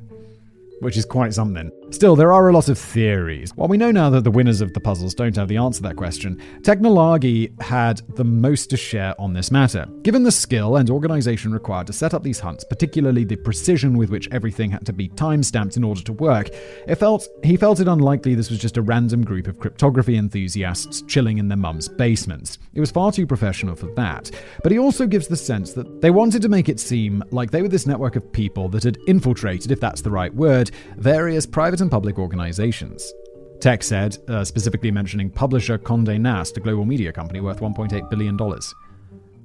which 0.81 0.97
is 0.97 1.05
quite 1.05 1.33
something. 1.33 1.71
Still, 1.91 2.15
there 2.15 2.31
are 2.31 2.47
a 2.47 2.53
lot 2.53 2.69
of 2.69 2.79
theories. 2.79 3.51
While 3.55 3.67
we 3.67 3.77
know 3.77 3.91
now 3.91 4.09
that 4.09 4.23
the 4.23 4.31
winners 4.31 4.61
of 4.61 4.73
the 4.73 4.79
puzzles 4.79 5.13
don't 5.13 5.35
have 5.35 5.49
the 5.49 5.57
answer 5.57 5.79
to 5.79 5.89
that 5.89 5.97
question, 5.97 6.41
Technolagi 6.61 7.61
had 7.61 8.01
the 8.15 8.23
most 8.23 8.69
to 8.69 8.77
share 8.77 9.13
on 9.19 9.33
this 9.33 9.51
matter. 9.51 9.85
Given 10.01 10.23
the 10.23 10.31
skill 10.31 10.77
and 10.77 10.89
organization 10.89 11.51
required 11.51 11.87
to 11.87 11.93
set 11.93 12.13
up 12.13 12.23
these 12.23 12.39
hunts, 12.39 12.63
particularly 12.63 13.25
the 13.25 13.35
precision 13.35 13.97
with 13.97 14.09
which 14.09 14.29
everything 14.31 14.71
had 14.71 14.85
to 14.85 14.93
be 14.93 15.09
time-stamped 15.09 15.75
in 15.75 15.83
order 15.83 16.01
to 16.01 16.13
work, 16.13 16.49
it 16.87 16.95
felt 16.95 17.27
he 17.43 17.57
felt 17.57 17.81
it 17.81 17.89
unlikely 17.89 18.35
this 18.35 18.49
was 18.49 18.59
just 18.59 18.77
a 18.77 18.81
random 18.81 19.23
group 19.23 19.47
of 19.47 19.59
cryptography 19.59 20.15
enthusiasts 20.15 21.01
chilling 21.03 21.39
in 21.39 21.49
their 21.49 21.57
mum's 21.57 21.89
basements. 21.89 22.57
It 22.73 22.79
was 22.79 22.89
far 22.89 23.11
too 23.11 23.27
professional 23.27 23.75
for 23.75 23.93
that. 23.95 24.31
But 24.63 24.71
he 24.71 24.79
also 24.79 25.05
gives 25.05 25.27
the 25.27 25.35
sense 25.35 25.73
that 25.73 26.01
they 26.01 26.09
wanted 26.09 26.41
to 26.43 26.49
make 26.49 26.69
it 26.69 26.79
seem 26.79 27.21
like 27.31 27.51
they 27.51 27.61
were 27.61 27.67
this 27.67 27.85
network 27.85 28.15
of 28.15 28.31
people 28.31 28.69
that 28.69 28.83
had 28.83 28.97
infiltrated, 29.07 29.71
if 29.71 29.81
that's 29.81 30.01
the 30.01 30.09
right 30.09 30.33
word, 30.33 30.71
various 30.95 31.45
private 31.45 31.80
and 31.81 31.91
public 31.91 32.17
organizations. 32.17 33.13
Tech 33.59 33.83
said, 33.83 34.17
uh, 34.27 34.43
specifically 34.43 34.89
mentioning 34.89 35.29
publisher 35.29 35.77
Condé 35.77 36.19
Nast, 36.19 36.57
a 36.57 36.59
global 36.59 36.85
media 36.85 37.11
company 37.11 37.41
worth 37.41 37.59
$1.8 37.59 38.09
billion. 38.09 38.37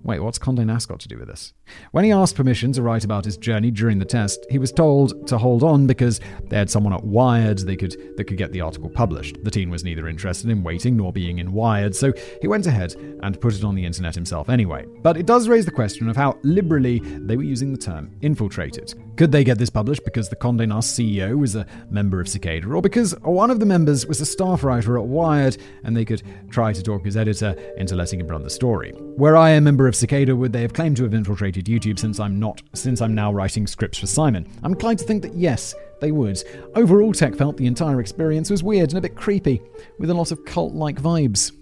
Wait, 0.07 0.20
what's 0.20 0.39
Condé 0.39 0.65
Nast 0.65 0.87
got 0.87 1.01
to 1.01 1.09
do 1.09 1.19
with 1.19 1.27
this? 1.27 1.53
When 1.91 2.05
he 2.05 2.12
asked 2.12 2.37
permission 2.37 2.70
to 2.74 2.83
write 2.83 3.03
about 3.03 3.24
his 3.24 3.37
journey 3.37 3.73
during 3.73 3.99
the 3.99 4.05
test, 4.05 4.47
he 4.49 4.57
was 4.57 4.70
told 4.70 5.27
to 5.27 5.37
hold 5.37 5.65
on 5.65 5.89
because 5.89 6.20
they 6.45 6.57
had 6.57 6.70
someone 6.70 6.93
at 6.93 7.03
Wired 7.03 7.59
they 7.59 7.74
could 7.74 7.97
that 8.16 8.24
could 8.24 8.37
get 8.37 8.53
the 8.53 8.61
article 8.61 8.89
published. 8.89 9.43
The 9.43 9.51
teen 9.51 9.69
was 9.69 9.83
neither 9.83 10.07
interested 10.07 10.49
in 10.49 10.62
waiting 10.62 10.97
nor 10.97 11.12
being 11.12 11.41
in 11.41 11.53
Wired, 11.53 11.93
so 11.93 12.12
he 12.41 12.47
went 12.47 12.69
ahead 12.69 12.95
and 12.95 13.41
put 13.41 13.57
it 13.57 13.65
on 13.65 13.74
the 13.74 13.85
internet 13.85 14.15
himself 14.15 14.49
anyway. 14.49 14.87
But 15.03 15.16
it 15.16 15.27
does 15.27 15.49
raise 15.49 15.65
the 15.65 15.73
question 15.73 16.09
of 16.09 16.15
how 16.15 16.39
liberally 16.45 17.01
they 17.01 17.37
were 17.37 17.43
using 17.43 17.73
the 17.73 17.78
term 17.78 18.16
infiltrated. 18.20 18.95
Could 19.16 19.33
they 19.33 19.43
get 19.43 19.59
this 19.59 19.70
published 19.70 20.05
because 20.05 20.28
the 20.28 20.37
Condé 20.37 20.69
Nast 20.69 20.97
CEO 20.97 21.37
was 21.37 21.57
a 21.57 21.66
member 21.91 22.20
of 22.20 22.28
Cicada, 22.28 22.69
or 22.69 22.81
because 22.81 23.12
one 23.23 23.51
of 23.51 23.59
the 23.59 23.66
members 23.66 24.07
was 24.07 24.20
a 24.20 24.27
staff 24.27 24.62
writer 24.62 24.99
at 24.99 25.05
Wired 25.05 25.57
and 25.83 25.97
they 25.97 26.05
could 26.05 26.23
try 26.49 26.73
to 26.73 26.83
talk 26.83 27.05
his 27.05 27.16
editor 27.16 27.57
into 27.77 27.97
letting 27.97 28.20
him 28.20 28.28
run 28.28 28.45
the 28.45 28.51
story? 28.51 28.93
Were 28.95 29.37
I 29.37 29.51
a 29.51 29.61
member 29.61 29.89
of 29.89 29.95
Cicada, 29.97 30.36
would 30.36 30.52
they 30.52 30.62
have 30.62 30.73
claimed 30.73 30.97
to 30.98 31.02
have 31.05 31.14
infiltrated 31.14 31.66
YouTube 31.66 31.98
since 31.98 32.20
I'm 32.20 32.39
not, 32.39 32.62
since 32.74 33.01
I'm 33.01 33.14
now 33.14 33.32
writing 33.32 33.66
scripts 33.66 33.98
for 33.98 34.06
Simon? 34.06 34.47
I'm 34.62 34.73
inclined 34.73 34.98
to 35.01 35.05
think 35.05 35.23
that 35.23 35.35
yes, 35.35 35.74
they 36.01 36.12
would. 36.12 36.43
Overall, 36.74 37.12
Tech 37.12 37.35
felt 37.35 37.56
the 37.56 37.66
entire 37.66 38.01
experience 38.01 38.51
was 38.51 38.62
weird 38.62 38.90
and 38.90 38.98
a 38.98 39.01
bit 39.01 39.16
creepy, 39.16 39.60
with 39.98 40.10
a 40.10 40.14
lot 40.14 40.32
of 40.32 40.44
cult-like 40.44 41.01
vibes. 41.01 41.52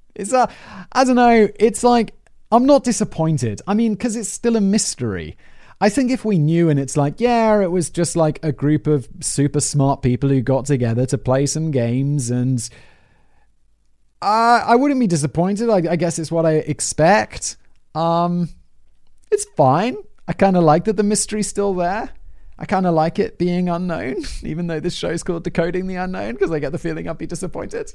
it's 0.14 0.32
a, 0.32 0.48
I 0.92 1.04
don't 1.04 1.16
know. 1.16 1.48
It's 1.58 1.84
like 1.84 2.14
I'm 2.50 2.66
not 2.66 2.84
disappointed. 2.84 3.60
I 3.66 3.74
mean, 3.74 3.92
because 3.92 4.16
it's 4.16 4.28
still 4.28 4.56
a 4.56 4.60
mystery. 4.60 5.36
I 5.80 5.90
think 5.90 6.10
if 6.10 6.24
we 6.24 6.38
knew 6.38 6.70
and 6.70 6.80
it's 6.80 6.96
like, 6.96 7.20
yeah, 7.20 7.60
it 7.60 7.70
was 7.70 7.88
just 7.88 8.16
like 8.16 8.40
a 8.42 8.50
group 8.50 8.86
of 8.86 9.08
super 9.20 9.60
smart 9.60 10.02
people 10.02 10.28
who 10.28 10.40
got 10.40 10.66
together 10.66 11.06
to 11.06 11.18
play 11.18 11.46
some 11.46 11.70
games 11.70 12.30
and 12.30 12.68
uh, 14.20 14.64
I 14.66 14.74
wouldn't 14.76 14.98
be 14.98 15.06
disappointed. 15.06 15.70
I, 15.70 15.92
I, 15.92 15.96
guess 15.96 16.18
it's 16.18 16.32
what 16.32 16.44
I 16.44 16.54
expect. 16.54 17.56
Um, 17.94 18.48
it's 19.30 19.46
fine. 19.56 19.96
I 20.26 20.32
kind 20.32 20.56
of 20.56 20.64
like 20.64 20.84
that 20.84 20.96
the 20.96 21.02
mystery's 21.02 21.48
still 21.48 21.74
there. 21.74 22.10
I 22.58 22.66
kind 22.66 22.86
of 22.86 22.94
like 22.94 23.20
it 23.20 23.38
being 23.38 23.68
unknown, 23.68 24.16
even 24.42 24.66
though 24.66 24.80
this 24.80 24.94
show's 24.94 25.22
called 25.22 25.44
Decoding 25.44 25.86
the 25.86 25.94
Unknown, 25.94 26.32
because 26.32 26.50
I 26.50 26.58
get 26.58 26.72
the 26.72 26.78
feeling 26.78 27.08
I'd 27.08 27.18
be 27.18 27.26
disappointed. 27.26 27.92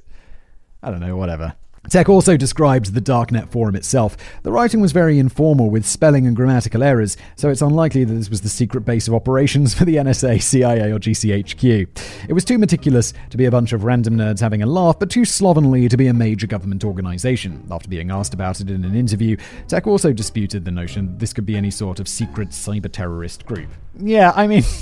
I 0.81 0.89
don't 0.91 1.01
know, 1.01 1.17
whatever. 1.17 1.55
Tech 1.89 2.07
also 2.07 2.37
described 2.37 2.93
the 2.93 3.01
Darknet 3.01 3.51
forum 3.51 3.75
itself. 3.75 4.15
The 4.43 4.51
writing 4.51 4.79
was 4.79 4.93
very 4.93 5.19
informal 5.19 5.69
with 5.69 5.85
spelling 5.85 6.25
and 6.25 6.35
grammatical 6.35 6.81
errors, 6.81 7.17
so 7.35 7.49
it's 7.49 7.61
unlikely 7.61 8.05
that 8.05 8.13
this 8.13 8.29
was 8.29 8.39
the 8.41 8.49
secret 8.49 8.81
base 8.81 9.07
of 9.07 9.13
operations 9.13 9.73
for 9.77 9.83
the 9.83 9.97
NSA, 9.97 10.41
CIA, 10.41 10.91
or 10.91 10.99
GCHQ. 10.99 12.27
It 12.29 12.33
was 12.33 12.45
too 12.45 12.57
meticulous 12.57 13.13
to 13.29 13.37
be 13.37 13.45
a 13.45 13.51
bunch 13.51 13.73
of 13.73 13.83
random 13.83 14.17
nerds 14.17 14.39
having 14.39 14.63
a 14.63 14.65
laugh, 14.65 14.97
but 14.97 15.09
too 15.09 15.25
slovenly 15.25 15.89
to 15.89 15.97
be 15.97 16.07
a 16.07 16.13
major 16.13 16.47
government 16.47 16.85
organization. 16.85 17.67
After 17.69 17.89
being 17.89 18.11
asked 18.11 18.33
about 18.33 18.61
it 18.61 18.69
in 18.69 18.85
an 18.85 18.95
interview, 18.95 19.35
Tech 19.67 19.85
also 19.85 20.13
disputed 20.13 20.63
the 20.63 20.71
notion 20.71 21.07
that 21.07 21.19
this 21.19 21.33
could 21.33 21.45
be 21.45 21.57
any 21.57 21.69
sort 21.69 21.99
of 21.99 22.07
secret 22.07 22.49
cyber 22.49 22.91
terrorist 22.91 23.45
group. 23.45 23.69
Yeah, 23.99 24.31
I 24.35 24.47
mean. 24.47 24.63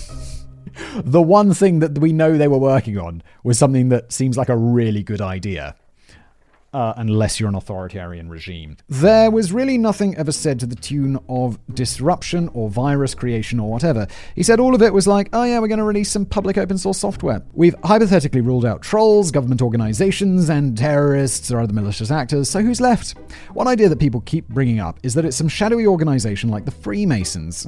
the 1.04 1.22
one 1.22 1.54
thing 1.54 1.80
that 1.80 1.98
we 1.98 2.14
know 2.14 2.38
they 2.38 2.48
were 2.48 2.58
working 2.58 2.98
on 2.98 3.22
was 3.44 3.58
something 3.58 3.90
that 3.90 4.14
seems 4.14 4.38
like 4.38 4.48
a 4.48 4.56
really 4.56 5.04
good 5.04 5.20
idea 5.20 5.76
uh, 6.74 6.94
unless 6.98 7.40
you're 7.40 7.50
an 7.50 7.56
authoritarian 7.56 8.30
regime. 8.30 8.78
There 8.88 9.30
was 9.30 9.52
really 9.52 9.78
nothing 9.78 10.16
ever 10.18 10.32
said 10.32 10.60
to 10.62 10.66
the 10.66 10.76
tune 10.76 11.20
of 11.28 11.60
disruption 11.74 12.50
or 12.54 12.70
virus 12.70 13.14
creation 13.14 13.60
or 13.60 13.70
whatever. 13.70 14.08
He 14.36 14.44
said 14.44 14.60
all 14.60 14.74
of 14.74 14.82
it 14.82 14.94
was 14.94 15.08
like, 15.08 15.30
oh 15.34 15.44
yeah, 15.44 15.60
we're 15.60 15.68
going 15.68 15.80
to 15.80 15.84
release 15.84 16.10
some 16.10 16.26
public 16.26 16.58
open 16.58 16.78
source 16.78 17.00
software. 17.00 17.44
We've 17.54 17.76
hypothetically 17.84 18.42
ruled 18.42 18.66
out 18.66 18.82
trolls, 18.82 19.32
government 19.32 19.62
organizations, 19.62 20.50
and 20.50 20.78
terrorists 20.78 21.52
or 21.52 21.60
other 21.60 21.74
malicious 21.74 22.12
actors, 22.12 22.50
so 22.50 22.62
who's 22.62 22.82
left? 22.82 23.18
One 23.54 23.68
idea 23.68 23.90
that 23.90 24.00
people 24.00 24.22
keep 24.22 24.48
bringing 24.48 24.80
up 24.80 25.00
is 25.04 25.14
that 25.16 25.26
it's 25.26 25.38
some 25.38 25.48
shadowy 25.48 25.88
organization 25.88 26.50
like 26.50 26.66
the 26.66 26.72
Freemasons. 26.72 27.68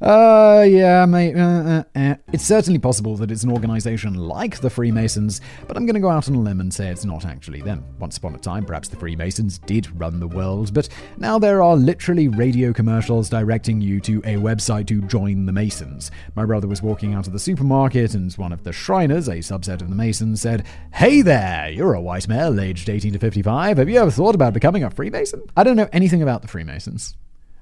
Uh, 0.00 0.64
yeah, 0.68 1.04
mate. 1.06 1.34
Uh, 1.34 1.82
uh, 1.94 1.98
uh. 1.98 2.14
It's 2.32 2.44
certainly 2.44 2.78
possible 2.78 3.16
that 3.16 3.32
it's 3.32 3.42
an 3.42 3.50
organization 3.50 4.14
like 4.14 4.60
the 4.60 4.70
Freemasons, 4.70 5.40
but 5.66 5.76
I'm 5.76 5.86
going 5.86 5.94
to 5.94 6.00
go 6.00 6.08
out 6.08 6.28
on 6.28 6.36
a 6.36 6.40
limb 6.40 6.60
and 6.60 6.72
say 6.72 6.88
it's 6.88 7.04
not 7.04 7.24
actually 7.24 7.62
them. 7.62 7.84
Once 7.98 8.16
upon 8.16 8.34
a 8.34 8.38
time, 8.38 8.64
perhaps 8.64 8.88
the 8.88 8.96
Freemasons 8.96 9.58
did 9.58 9.88
run 9.98 10.20
the 10.20 10.28
world, 10.28 10.72
but 10.72 10.88
now 11.16 11.38
there 11.38 11.62
are 11.62 11.76
literally 11.76 12.28
radio 12.28 12.72
commercials 12.72 13.28
directing 13.28 13.80
you 13.80 14.00
to 14.00 14.18
a 14.18 14.36
website 14.36 14.86
to 14.86 15.02
join 15.02 15.46
the 15.46 15.52
Masons. 15.52 16.12
My 16.36 16.44
brother 16.44 16.68
was 16.68 16.82
walking 16.82 17.14
out 17.14 17.26
of 17.26 17.32
the 17.32 17.38
supermarket, 17.40 18.14
and 18.14 18.32
one 18.34 18.52
of 18.52 18.62
the 18.62 18.72
Shriners, 18.72 19.26
a 19.26 19.38
subset 19.38 19.80
of 19.82 19.88
the 19.88 19.96
Masons, 19.96 20.40
said, 20.40 20.64
Hey 20.94 21.22
there, 21.22 21.70
you're 21.70 21.94
a 21.94 22.00
white 22.00 22.28
male 22.28 22.60
aged 22.60 22.88
18 22.88 23.14
to 23.14 23.18
55. 23.18 23.78
Have 23.78 23.88
you 23.88 23.98
ever 23.98 24.12
thought 24.12 24.36
about 24.36 24.54
becoming 24.54 24.84
a 24.84 24.90
Freemason? 24.90 25.42
I 25.56 25.64
don't 25.64 25.76
know 25.76 25.88
anything 25.92 26.22
about 26.22 26.42
the 26.42 26.48
Freemasons. 26.48 27.16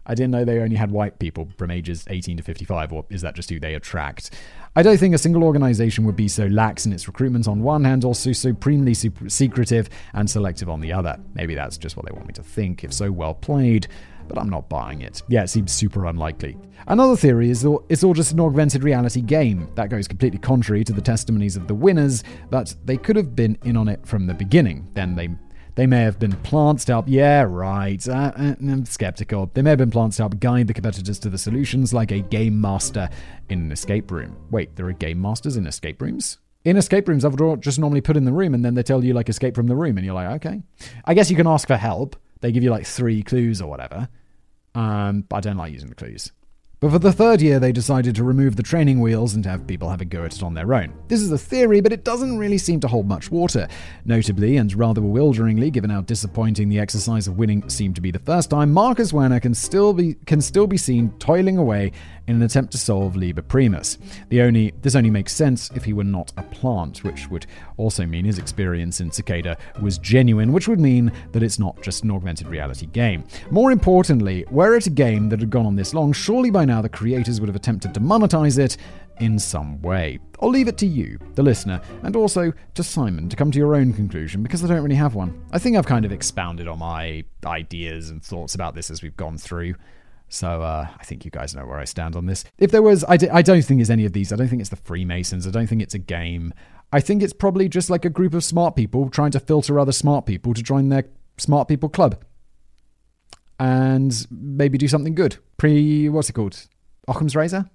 I 0.07 0.15
didn't 0.15 0.31
know 0.31 0.45
they 0.45 0.61
only 0.61 0.77
had 0.77 0.91
white 0.91 1.19
people 1.19 1.49
from 1.59 1.71
ages 1.71 2.05
18 2.09 2.39
to 2.39 2.43
55, 2.43 2.93
or 2.93 3.05
is 3.11 3.23
that 3.23 3.35
just 3.35 3.51
who 3.51 3.59
they 3.59 3.75
attract? 3.75 4.31
I 4.75 4.83
don't 4.83 4.99
think 4.99 5.15
a 5.15 5.19
single 5.19 5.43
organization 5.43 6.05
would 6.05 6.17
be 6.17 6.29
so 6.29 6.47
lax 6.47 6.87
in 6.87 6.93
its 6.93 7.07
recruitment 7.07 7.49
on 7.49 7.63
one 7.63 7.85
hand, 7.85 8.05
also 8.05 8.33
supremely 8.33 8.95
secretive 8.95 9.89
and 10.13 10.29
selective 10.29 10.69
on 10.69 10.81
the 10.81 10.93
other. 10.93 11.19
Maybe 11.35 11.55
that's 11.55 11.79
just 11.79 11.97
what 11.97 12.07
they 12.07 12.13
want 12.13 12.27
me 12.27 12.35
to 12.35 12.43
think, 12.43 12.85
if 12.85 12.93
so, 12.93 13.11
well 13.11 13.35
played. 13.35 13.89
But 14.29 14.39
I'm 14.39 14.51
not 14.51 14.69
buying 14.69 15.03
it. 15.03 15.23
Yeah, 15.29 15.45
it 15.45 15.49
seems 15.49 15.73
super 15.73 16.05
unlikely. 16.07 16.57
Another 16.89 17.17
theory 17.17 17.49
is 17.49 17.63
that 17.63 17.79
it's 17.89 18.03
all 18.03 18.13
just 18.13 18.33
an 18.33 18.41
augmented 18.41 18.83
reality 18.83 19.21
game. 19.21 19.71
That 19.77 19.89
goes 19.89 20.09
completely 20.09 20.41
contrary 20.41 20.83
to 20.85 20.93
the 20.93 21.01
testimonies 21.01 21.57
of 21.57 21.69
the 21.69 21.75
winners, 21.75 22.25
but 22.51 22.75
they 22.85 22.97
could 22.97 23.17
have 23.17 23.37
been 23.37 23.57
in 23.65 23.77
on 23.77 23.89
it 23.89 24.05
from 24.05 24.27
the 24.27 24.35
beginning. 24.35 24.89
Then 24.95 25.15
they 25.15 25.29
they 25.77 25.87
may 25.87 26.01
have 26.01 26.19
been 26.19 26.33
plants 26.33 26.85
to 26.87 26.93
help, 26.93 27.05
yeah, 27.07 27.43
right, 27.43 28.07
uh, 28.09 28.33
uh, 28.37 28.55
I'm 28.59 28.85
skeptical. 28.87 29.51
They 29.55 29.63
may 29.63 29.71
have 29.71 29.79
been 29.79 29.91
plants 29.91 30.17
to 30.17 30.23
help 30.25 30.41
guide 30.41 30.67
the 30.67 30.75
competitors 30.75 31.19
to 31.21 31.31
the 31.31 31.39
solutions 31.39 31.95
like 31.95 32.11
a 32.11 32.21
game 32.21 32.61
master 32.61 33.09
in 33.49 33.61
an 33.61 33.73
escape 33.73 34.11
room. 34.11 34.37
Wait, 34.51 34.75
there 34.75 34.87
are 34.87 34.93
game 34.93 35.21
masters 35.21 35.57
in 35.57 35.67
escape 35.67 36.03
rooms? 36.03 36.39
In 36.65 36.77
escape 36.77 37.07
rooms, 37.07 37.25
I 37.25 37.29
would 37.29 37.63
just 37.63 37.79
normally 37.79 38.01
put 38.01 38.17
in 38.17 38.25
the 38.25 38.33
room 38.33 38.55
and 38.55 38.65
then 38.65 38.75
they 38.75 38.83
tell 38.83 39.05
you, 39.05 39.15
like, 39.15 39.29
escape 39.29 39.55
from 39.55 39.69
the 39.69 39.77
room, 39.77 39.99
and 39.99 40.05
you're 40.05 40.15
like, 40.15 40.45
okay. 40.45 40.63
I 41.05 41.15
guess 41.15 41.31
you 41.31 41.37
can 41.37 41.47
ask 41.47 41.69
for 41.69 41.77
help. 41.77 42.17
They 42.41 42.53
give 42.53 42.65
you, 42.65 42.71
like, 42.71 42.87
three 42.87 43.23
clues 43.23 43.63
or 43.63 43.69
whatever. 43.69 44.09
Um, 44.75 45.25
but 45.29 45.37
I 45.37 45.41
don't 45.41 45.57
like 45.57 45.73
using 45.73 45.91
the 45.91 45.95
clues. 45.95 46.33
But 46.79 46.91
for 46.91 46.99
the 46.99 47.13
third 47.13 47.41
year, 47.41 47.59
they 47.59 47.73
decided 47.73 48.15
to 48.17 48.25
remove 48.25 48.57
the 48.57 48.63
training 48.63 49.01
wheels 49.01 49.35
and 49.35 49.47
have 49.47 49.67
people 49.67 49.89
have 49.89 50.03
a 50.03 50.05
go 50.05 50.25
at 50.25 50.37
it 50.37 50.43
on 50.43 50.53
their 50.53 50.75
own. 50.75 50.93
This 51.09 51.23
is 51.23 51.33
a 51.33 51.39
theory, 51.39 51.81
but 51.81 51.91
it 51.91 52.05
doesn't 52.05 52.37
really 52.37 52.59
seem 52.59 52.81
to 52.81 52.89
hold 52.89 53.09
much 53.09 53.31
water. 53.31 53.67
Notably, 54.05 54.59
and 54.59 54.71
rather 54.75 55.01
bewilderingly, 55.01 55.71
given 55.71 55.89
how 55.89 56.03
disappointing 56.03 56.69
the 56.69 56.79
exercise 56.79 57.29
of 57.29 57.39
winning 57.39 57.67
seemed 57.71 57.95
to 57.95 58.03
be 58.03 58.11
the 58.11 58.19
first 58.19 58.51
time, 58.51 58.73
Marcus 58.73 59.11
Wanner 59.11 59.41
can 59.41 59.55
still 59.55 59.95
be 59.95 60.17
can 60.27 60.43
still 60.43 60.67
be 60.67 60.77
seen 60.77 61.13
toiling 61.19 61.57
away 61.57 61.93
in 62.29 62.37
an 62.37 62.43
attempt 62.43 62.73
to 62.73 62.79
solve 62.79 63.17
Liber 63.17 63.43
Primus. 63.43 63.99
The 64.29 64.43
only 64.43 64.73
this 64.83 64.95
only 64.95 65.11
makes 65.11 65.35
sense 65.35 65.71
if 65.75 65.85
he 65.85 65.93
were 65.93 66.05
not 66.05 66.33
a 66.37 66.43
plant, 66.43 67.05
which 67.05 67.29
would 67.29 67.47
also 67.77 68.07
mean 68.07 68.25
his 68.25 68.39
experience 68.39 69.01
in 69.01 69.11
Cicada 69.11 69.57
was 69.81 69.99
genuine, 69.99 70.53
which 70.53 70.69
would 70.69 70.81
mean 70.81 71.13
that 71.33 71.43
it's 71.43 71.59
not 71.59 71.81
just 71.83 72.05
an 72.05 72.11
augmented 72.11 72.49
reality 72.49 72.87
game. 72.87 73.25
More 73.51 73.73
importantly, 73.73 74.45
were 74.51 74.77
it 74.77 74.87
a 74.87 74.91
game 74.91 75.29
that 75.29 75.41
had 75.41 75.51
gone 75.51 75.67
on 75.67 75.77
this 75.77 75.95
long, 75.95 76.13
surely 76.13 76.51
by 76.51 76.65
now 76.65 76.83
the 76.83 76.89
creators 76.89 77.41
would 77.41 77.49
have 77.49 77.57
attempted 77.57 77.95
to 77.95 78.01
monetize 78.01 78.59
it 78.59 78.77
in 79.21 79.39
some 79.39 79.81
way. 79.81 80.19
I'll 80.41 80.51
leave 80.51 80.69
it 80.69 80.77
to 80.79 80.87
you, 80.87 81.19
the 81.35 81.43
listener, 81.43 81.81
and 82.03 82.15
also 82.17 82.53
to 82.75 82.83
Simon 82.83 83.29
to 83.29 83.37
come 83.37 83.51
to 83.51 83.59
your 83.59 83.75
own 83.75 83.93
conclusion 83.93 84.43
because 84.43 84.63
I 84.63 84.69
don't 84.69 84.83
really 84.83 84.97
have 84.97 85.15
one. 85.15 85.43
I 85.53 85.59
think 85.59 85.77
I've 85.77 85.87
kind 85.87 86.05
of 86.05 86.13
expounded 86.13 86.69
on 86.69 86.79
my 86.79 87.25
ideas 87.45 88.11
and 88.11 88.23
thoughts 88.23 88.55
about 88.55 88.75
this 88.75 88.91
as 88.91 89.03
we've 89.03 89.17
gone 89.17 89.39
through. 89.39 89.75
So 90.29 90.63
uh, 90.63 90.87
I 90.99 91.05
think 91.05 91.25
you 91.25 91.31
guys 91.31 91.55
know 91.55 91.65
where 91.65 91.79
I 91.79 91.85
stand 91.85 92.17
on 92.17 92.27
this. 92.27 92.45
If 92.59 92.71
there 92.73 92.83
was, 92.83 93.05
I 93.09 93.17
d- 93.17 93.29
I 93.29 93.43
don't 93.43 93.63
think 93.63 93.81
it's 93.81 93.91
any 93.91 94.05
of 94.05 94.13
these. 94.13 94.33
I 94.33 94.37
don't 94.37 94.49
think 94.49 94.61
it's 94.61 94.71
the 94.71 94.77
Freemasons. 94.77 95.47
I 95.47 95.51
don't 95.51 95.67
think 95.69 95.83
it's 95.83 95.95
a 95.95 95.99
game. 95.99 96.53
I 96.93 97.01
think 97.01 97.23
it's 97.23 97.33
probably 97.33 97.69
just 97.69 97.91
like 97.91 98.05
a 98.05 98.11
group 98.11 98.35
of 98.35 98.45
smart 98.45 98.77
people 98.77 99.09
trying 99.09 99.31
to 99.33 99.41
filter 99.41 99.79
other 99.79 99.93
smart 99.93 100.27
people 100.27 100.55
to 100.55 100.63
join 100.63 100.89
their 100.89 101.05
smart 101.37 101.69
people 101.69 101.89
club. 101.89 102.23
And 103.59 104.27
maybe 104.31 104.79
do 104.79 104.89
something 104.89 105.15
good. 105.15 105.37
Pre, 105.57 106.09
what's 106.09 106.29
it 106.29 106.35
called? 106.35 106.67
Occam's 107.09 107.35
razor? 107.35 107.71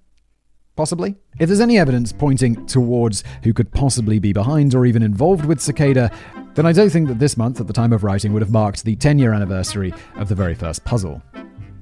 Possibly. 0.76 1.16
If 1.40 1.48
there's 1.48 1.60
any 1.60 1.78
evidence 1.78 2.14
pointing 2.14 2.66
towards 2.66 3.24
who 3.44 3.54
could 3.54 3.72
possibly 3.72 4.20
be 4.20 4.32
behind 4.32 4.74
or 4.74 4.86
even 4.86 5.04
involved 5.04 5.46
with 5.46 5.60
Cicada, 5.60 6.12
then 6.54 6.66
I 6.66 6.72
don't 6.72 6.90
think 6.90 7.08
that 7.08 7.20
this 7.20 7.36
month, 7.36 7.60
at 7.60 7.68
the 7.68 7.74
time 7.74 7.94
of 7.94 8.04
writing, 8.04 8.32
would 8.34 8.42
have 8.42 8.52
marked 8.52 8.84
the 8.84 8.96
10 8.96 9.20
year 9.20 9.34
anniversary 9.34 9.94
of 10.16 10.30
the 10.30 10.36
very 10.36 10.56
first 10.56 10.84
puzzle. 10.86 11.22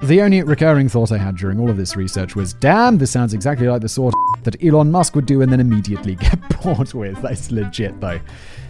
The 0.02 0.22
only 0.22 0.42
recurring 0.44 0.88
thought 0.88 1.12
I 1.12 1.18
had 1.18 1.36
during 1.36 1.60
all 1.60 1.70
of 1.70 1.76
this 1.76 1.98
research 1.98 2.36
was, 2.36 2.54
damn, 2.54 2.98
this 2.98 3.12
sounds 3.12 3.34
exactly 3.34 3.68
like 3.68 3.82
the 3.82 3.90
sort 3.90 4.14
of 4.14 4.44
that 4.44 4.64
Elon 4.64 4.92
Musk 4.92 5.14
would 5.16 5.26
do 5.26 5.42
and 5.42 5.52
then 5.52 5.60
immediately 5.60 6.16
get 6.20 6.40
bored 6.62 6.94
with. 6.94 7.22
That's 7.22 7.52
legit, 7.52 8.00
though. 8.00 8.20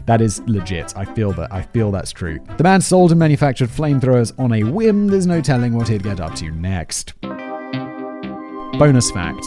That 0.08 0.22
is 0.22 0.42
legit. 0.48 0.98
I 0.98 1.06
feel 1.06 1.32
that. 1.34 1.54
I 1.54 1.62
feel 1.62 1.92
that's 1.92 2.12
true. 2.12 2.40
The 2.58 2.64
man 2.64 2.82
sold 2.82 3.12
and 3.12 3.20
manufactured 3.20 3.70
flamethrowers 3.70 4.34
on 4.40 4.54
a 4.54 4.64
whim. 4.64 5.08
There's 5.08 5.28
no 5.28 5.40
telling 5.40 5.76
what 5.76 5.88
he'd 5.88 6.02
get 6.02 6.20
up 6.20 6.34
to 6.36 6.50
next. 6.50 7.14
Bonus 8.80 9.12
fact 9.12 9.46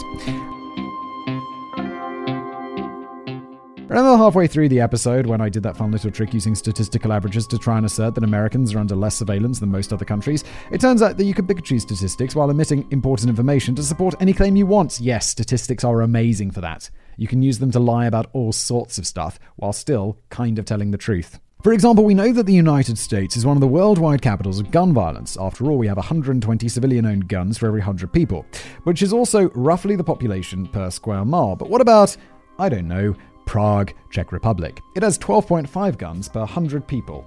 Remember 3.93 4.17
halfway 4.17 4.47
through 4.47 4.69
the 4.69 4.81
episode 4.81 5.27
when 5.27 5.39
I 5.39 5.49
did 5.49 5.61
that 5.61 5.77
fun 5.77 5.91
little 5.91 6.09
trick 6.09 6.33
using 6.33 6.55
statistical 6.55 7.13
averages 7.13 7.45
to 7.45 7.59
try 7.59 7.77
and 7.77 7.85
assert 7.85 8.15
that 8.15 8.23
Americans 8.23 8.73
are 8.73 8.79
under 8.79 8.95
less 8.95 9.15
surveillance 9.15 9.59
than 9.59 9.69
most 9.69 9.93
other 9.93 10.03
countries? 10.03 10.43
It 10.71 10.81
turns 10.81 11.03
out 11.03 11.15
that 11.15 11.25
you 11.25 11.35
can 11.35 11.45
pick 11.45 11.57
and 11.57 11.65
choose 11.65 11.83
statistics 11.83 12.33
while 12.33 12.49
omitting 12.49 12.87
important 12.89 13.29
information 13.29 13.75
to 13.75 13.83
support 13.83 14.15
any 14.19 14.33
claim 14.33 14.55
you 14.55 14.65
want. 14.65 14.99
Yes, 14.99 15.29
statistics 15.29 15.83
are 15.83 16.01
amazing 16.01 16.49
for 16.49 16.59
that. 16.61 16.89
You 17.17 17.27
can 17.27 17.43
use 17.43 17.59
them 17.59 17.69
to 17.69 17.79
lie 17.79 18.07
about 18.07 18.31
all 18.33 18.51
sorts 18.51 18.97
of 18.97 19.05
stuff 19.05 19.37
while 19.57 19.73
still 19.73 20.17
kind 20.31 20.57
of 20.57 20.65
telling 20.65 20.89
the 20.89 20.97
truth. 20.97 21.39
For 21.61 21.71
example, 21.71 22.03
we 22.03 22.15
know 22.15 22.33
that 22.33 22.47
the 22.47 22.51
United 22.51 22.97
States 22.97 23.37
is 23.37 23.45
one 23.45 23.57
of 23.57 23.61
the 23.61 23.67
worldwide 23.67 24.23
capitals 24.23 24.59
of 24.59 24.71
gun 24.71 24.91
violence. 24.91 25.37
After 25.39 25.69
all, 25.69 25.77
we 25.77 25.85
have 25.85 25.97
120 25.97 26.67
civilian 26.67 27.05
owned 27.05 27.29
guns 27.29 27.59
for 27.59 27.67
every 27.67 27.81
100 27.81 28.11
people, 28.11 28.43
which 28.85 29.03
is 29.03 29.13
also 29.13 29.51
roughly 29.51 29.95
the 29.95 30.03
population 30.03 30.65
per 30.65 30.89
square 30.89 31.23
mile. 31.23 31.55
But 31.55 31.69
what 31.69 31.79
about, 31.79 32.17
I 32.57 32.69
don't 32.69 32.87
know, 32.87 33.15
Prague, 33.45 33.93
Czech 34.09 34.31
Republic. 34.31 34.81
It 34.95 35.03
has 35.03 35.17
12.5 35.19 35.97
guns 35.97 36.29
per 36.29 36.39
100 36.39 36.87
people. 36.87 37.25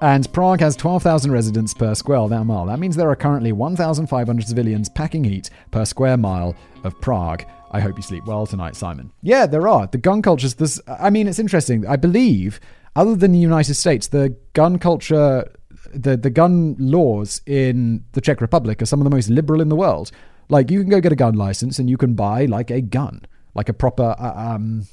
And 0.00 0.30
Prague 0.32 0.60
has 0.60 0.76
12,000 0.76 1.30
residents 1.30 1.72
per 1.72 1.94
square 1.94 2.28
mile. 2.28 2.66
That 2.66 2.78
means 2.78 2.94
there 2.94 3.08
are 3.08 3.16
currently 3.16 3.52
1,500 3.52 4.46
civilians 4.46 4.88
packing 4.90 5.24
heat 5.24 5.48
per 5.70 5.84
square 5.84 6.16
mile 6.16 6.54
of 6.82 7.00
Prague. 7.00 7.44
I 7.70 7.80
hope 7.80 7.96
you 7.96 8.02
sleep 8.02 8.26
well 8.26 8.46
tonight, 8.46 8.76
Simon. 8.76 9.10
Yeah, 9.22 9.46
there 9.46 9.66
are. 9.66 9.86
The 9.86 9.98
gun 9.98 10.22
cultures, 10.22 10.54
this, 10.54 10.80
I 10.86 11.10
mean, 11.10 11.26
it's 11.26 11.38
interesting. 11.38 11.86
I 11.86 11.96
believe, 11.96 12.60
other 12.94 13.16
than 13.16 13.32
the 13.32 13.38
United 13.38 13.74
States, 13.74 14.08
the 14.08 14.36
gun 14.52 14.78
culture, 14.78 15.50
the, 15.92 16.16
the 16.16 16.30
gun 16.30 16.76
laws 16.78 17.40
in 17.46 18.04
the 18.12 18.20
Czech 18.20 18.40
Republic 18.40 18.82
are 18.82 18.86
some 18.86 19.00
of 19.00 19.04
the 19.04 19.10
most 19.10 19.30
liberal 19.30 19.60
in 19.60 19.70
the 19.70 19.76
world. 19.76 20.10
Like, 20.48 20.70
you 20.70 20.80
can 20.80 20.90
go 20.90 21.00
get 21.00 21.12
a 21.12 21.16
gun 21.16 21.34
license 21.34 21.78
and 21.78 21.88
you 21.88 21.96
can 21.96 22.14
buy, 22.14 22.44
like, 22.44 22.70
a 22.70 22.80
gun, 22.80 23.22
like 23.54 23.68
a 23.68 23.72
proper, 23.72 24.14
uh, 24.18 24.54
um, 24.54 24.86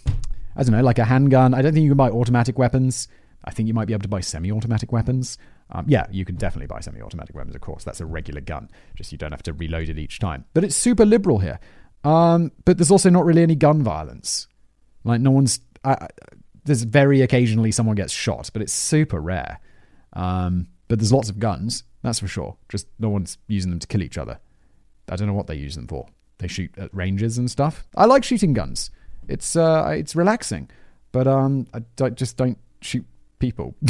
I 0.55 0.63
don't 0.63 0.71
know, 0.71 0.81
like 0.81 0.99
a 0.99 1.05
handgun. 1.05 1.53
I 1.53 1.61
don't 1.61 1.73
think 1.73 1.83
you 1.83 1.89
can 1.89 1.97
buy 1.97 2.09
automatic 2.09 2.57
weapons. 2.57 3.07
I 3.43 3.51
think 3.51 3.67
you 3.67 3.73
might 3.73 3.85
be 3.85 3.93
able 3.93 4.03
to 4.03 4.09
buy 4.09 4.21
semi 4.21 4.51
automatic 4.51 4.91
weapons. 4.91 5.37
Um, 5.71 5.85
yeah, 5.87 6.05
you 6.11 6.25
can 6.25 6.35
definitely 6.35 6.67
buy 6.67 6.79
semi 6.81 7.01
automatic 7.01 7.35
weapons, 7.35 7.55
of 7.55 7.61
course. 7.61 7.83
That's 7.83 8.01
a 8.01 8.05
regular 8.05 8.41
gun. 8.41 8.69
Just 8.95 9.11
you 9.11 9.17
don't 9.17 9.31
have 9.31 9.43
to 9.43 9.53
reload 9.53 9.89
it 9.89 9.97
each 9.97 10.19
time. 10.19 10.45
But 10.53 10.63
it's 10.63 10.75
super 10.75 11.05
liberal 11.05 11.39
here. 11.39 11.59
Um, 12.03 12.51
but 12.65 12.77
there's 12.77 12.91
also 12.91 13.09
not 13.09 13.25
really 13.25 13.43
any 13.43 13.55
gun 13.55 13.81
violence. 13.81 14.47
Like, 15.03 15.21
no 15.21 15.31
one's. 15.31 15.59
Uh, 15.83 16.07
there's 16.65 16.83
very 16.83 17.21
occasionally 17.21 17.71
someone 17.71 17.95
gets 17.95 18.13
shot, 18.13 18.49
but 18.53 18.61
it's 18.61 18.73
super 18.73 19.19
rare. 19.19 19.59
Um, 20.13 20.67
but 20.87 20.99
there's 20.99 21.13
lots 21.13 21.29
of 21.29 21.39
guns, 21.39 21.83
that's 22.01 22.19
for 22.19 22.27
sure. 22.27 22.57
Just 22.69 22.87
no 22.99 23.09
one's 23.09 23.37
using 23.47 23.71
them 23.71 23.79
to 23.79 23.87
kill 23.87 24.03
each 24.03 24.17
other. 24.17 24.39
I 25.09 25.15
don't 25.15 25.27
know 25.27 25.33
what 25.33 25.47
they 25.47 25.55
use 25.55 25.75
them 25.75 25.87
for. 25.87 26.07
They 26.37 26.47
shoot 26.47 26.71
at 26.77 26.93
ranges 26.93 27.37
and 27.37 27.49
stuff. 27.49 27.87
I 27.95 28.05
like 28.05 28.23
shooting 28.23 28.53
guns. 28.53 28.91
It's 29.31 29.55
uh, 29.55 29.95
it's 29.97 30.13
relaxing, 30.13 30.69
but 31.13 31.25
um, 31.25 31.65
I 31.73 31.79
don't, 31.95 32.15
just 32.15 32.35
don't 32.35 32.57
shoot 32.81 33.05
people. 33.39 33.75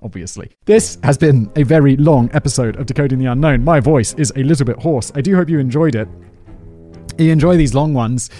Obviously. 0.00 0.52
This 0.64 0.96
has 1.02 1.18
been 1.18 1.50
a 1.56 1.64
very 1.64 1.96
long 1.96 2.30
episode 2.32 2.76
of 2.76 2.86
Decoding 2.86 3.18
the 3.18 3.26
Unknown. 3.26 3.64
My 3.64 3.80
voice 3.80 4.14
is 4.14 4.32
a 4.36 4.44
little 4.44 4.64
bit 4.64 4.78
hoarse. 4.78 5.10
I 5.16 5.20
do 5.20 5.34
hope 5.34 5.48
you 5.48 5.58
enjoyed 5.58 5.96
it. 5.96 6.06
You 7.18 7.32
enjoy 7.32 7.56
these 7.56 7.74
long 7.74 7.94
ones. 7.94 8.30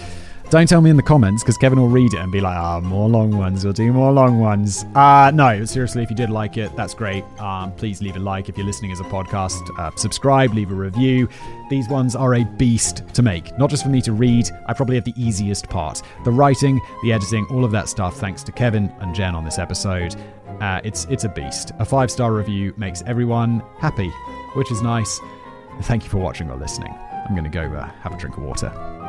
Don't 0.49 0.67
tell 0.67 0.81
me 0.81 0.89
in 0.89 0.97
the 0.97 1.03
comments 1.03 1.43
because 1.43 1.59
Kevin 1.59 1.79
will 1.79 1.89
read 1.89 2.11
it 2.15 2.17
and 2.17 2.31
be 2.31 2.41
like, 2.41 2.57
ah, 2.57 2.77
oh, 2.77 2.81
more 2.81 3.07
long 3.07 3.37
ones. 3.37 3.63
We'll 3.63 3.71
do 3.71 3.93
more 3.93 4.11
long 4.11 4.39
ones. 4.39 4.83
Uh, 4.95 5.29
no, 5.31 5.63
seriously, 5.63 6.01
if 6.01 6.09
you 6.09 6.15
did 6.15 6.31
like 6.31 6.57
it, 6.57 6.75
that's 6.75 6.95
great. 6.95 7.23
Um, 7.39 7.71
please 7.73 8.01
leave 8.01 8.15
a 8.15 8.19
like 8.19 8.49
if 8.49 8.57
you're 8.57 8.65
listening 8.65 8.91
as 8.91 8.99
a 8.99 9.03
podcast. 9.03 9.61
Uh, 9.77 9.91
subscribe, 9.95 10.55
leave 10.55 10.71
a 10.71 10.73
review. 10.73 11.29
These 11.69 11.87
ones 11.87 12.15
are 12.15 12.33
a 12.33 12.43
beast 12.43 13.03
to 13.13 13.21
make. 13.21 13.55
Not 13.59 13.69
just 13.69 13.83
for 13.83 13.89
me 13.89 14.01
to 14.01 14.11
read, 14.11 14.49
I 14.65 14.73
probably 14.73 14.95
have 14.95 15.05
the 15.05 15.13
easiest 15.15 15.69
part. 15.69 16.01
The 16.23 16.31
writing, 16.31 16.81
the 17.03 17.13
editing, 17.13 17.45
all 17.51 17.63
of 17.63 17.69
that 17.73 17.87
stuff, 17.87 18.17
thanks 18.17 18.41
to 18.41 18.51
Kevin 18.51 18.91
and 19.01 19.13
Jen 19.13 19.35
on 19.35 19.45
this 19.45 19.59
episode. 19.59 20.15
Uh, 20.61 20.81
it's, 20.83 21.05
it's 21.11 21.25
a 21.25 21.29
beast. 21.29 21.73
A 21.77 21.85
five 21.85 22.09
star 22.09 22.33
review 22.33 22.73
makes 22.75 23.03
everyone 23.03 23.61
happy, 23.77 24.09
which 24.55 24.71
is 24.71 24.81
nice. 24.81 25.19
Thank 25.83 26.05
you 26.05 26.09
for 26.09 26.17
watching 26.17 26.49
or 26.49 26.57
listening. 26.57 26.91
I'm 26.91 27.35
going 27.35 27.43
to 27.43 27.51
go 27.51 27.71
uh, 27.71 27.87
have 28.01 28.15
a 28.15 28.17
drink 28.17 28.35
of 28.37 28.43
water. 28.43 29.08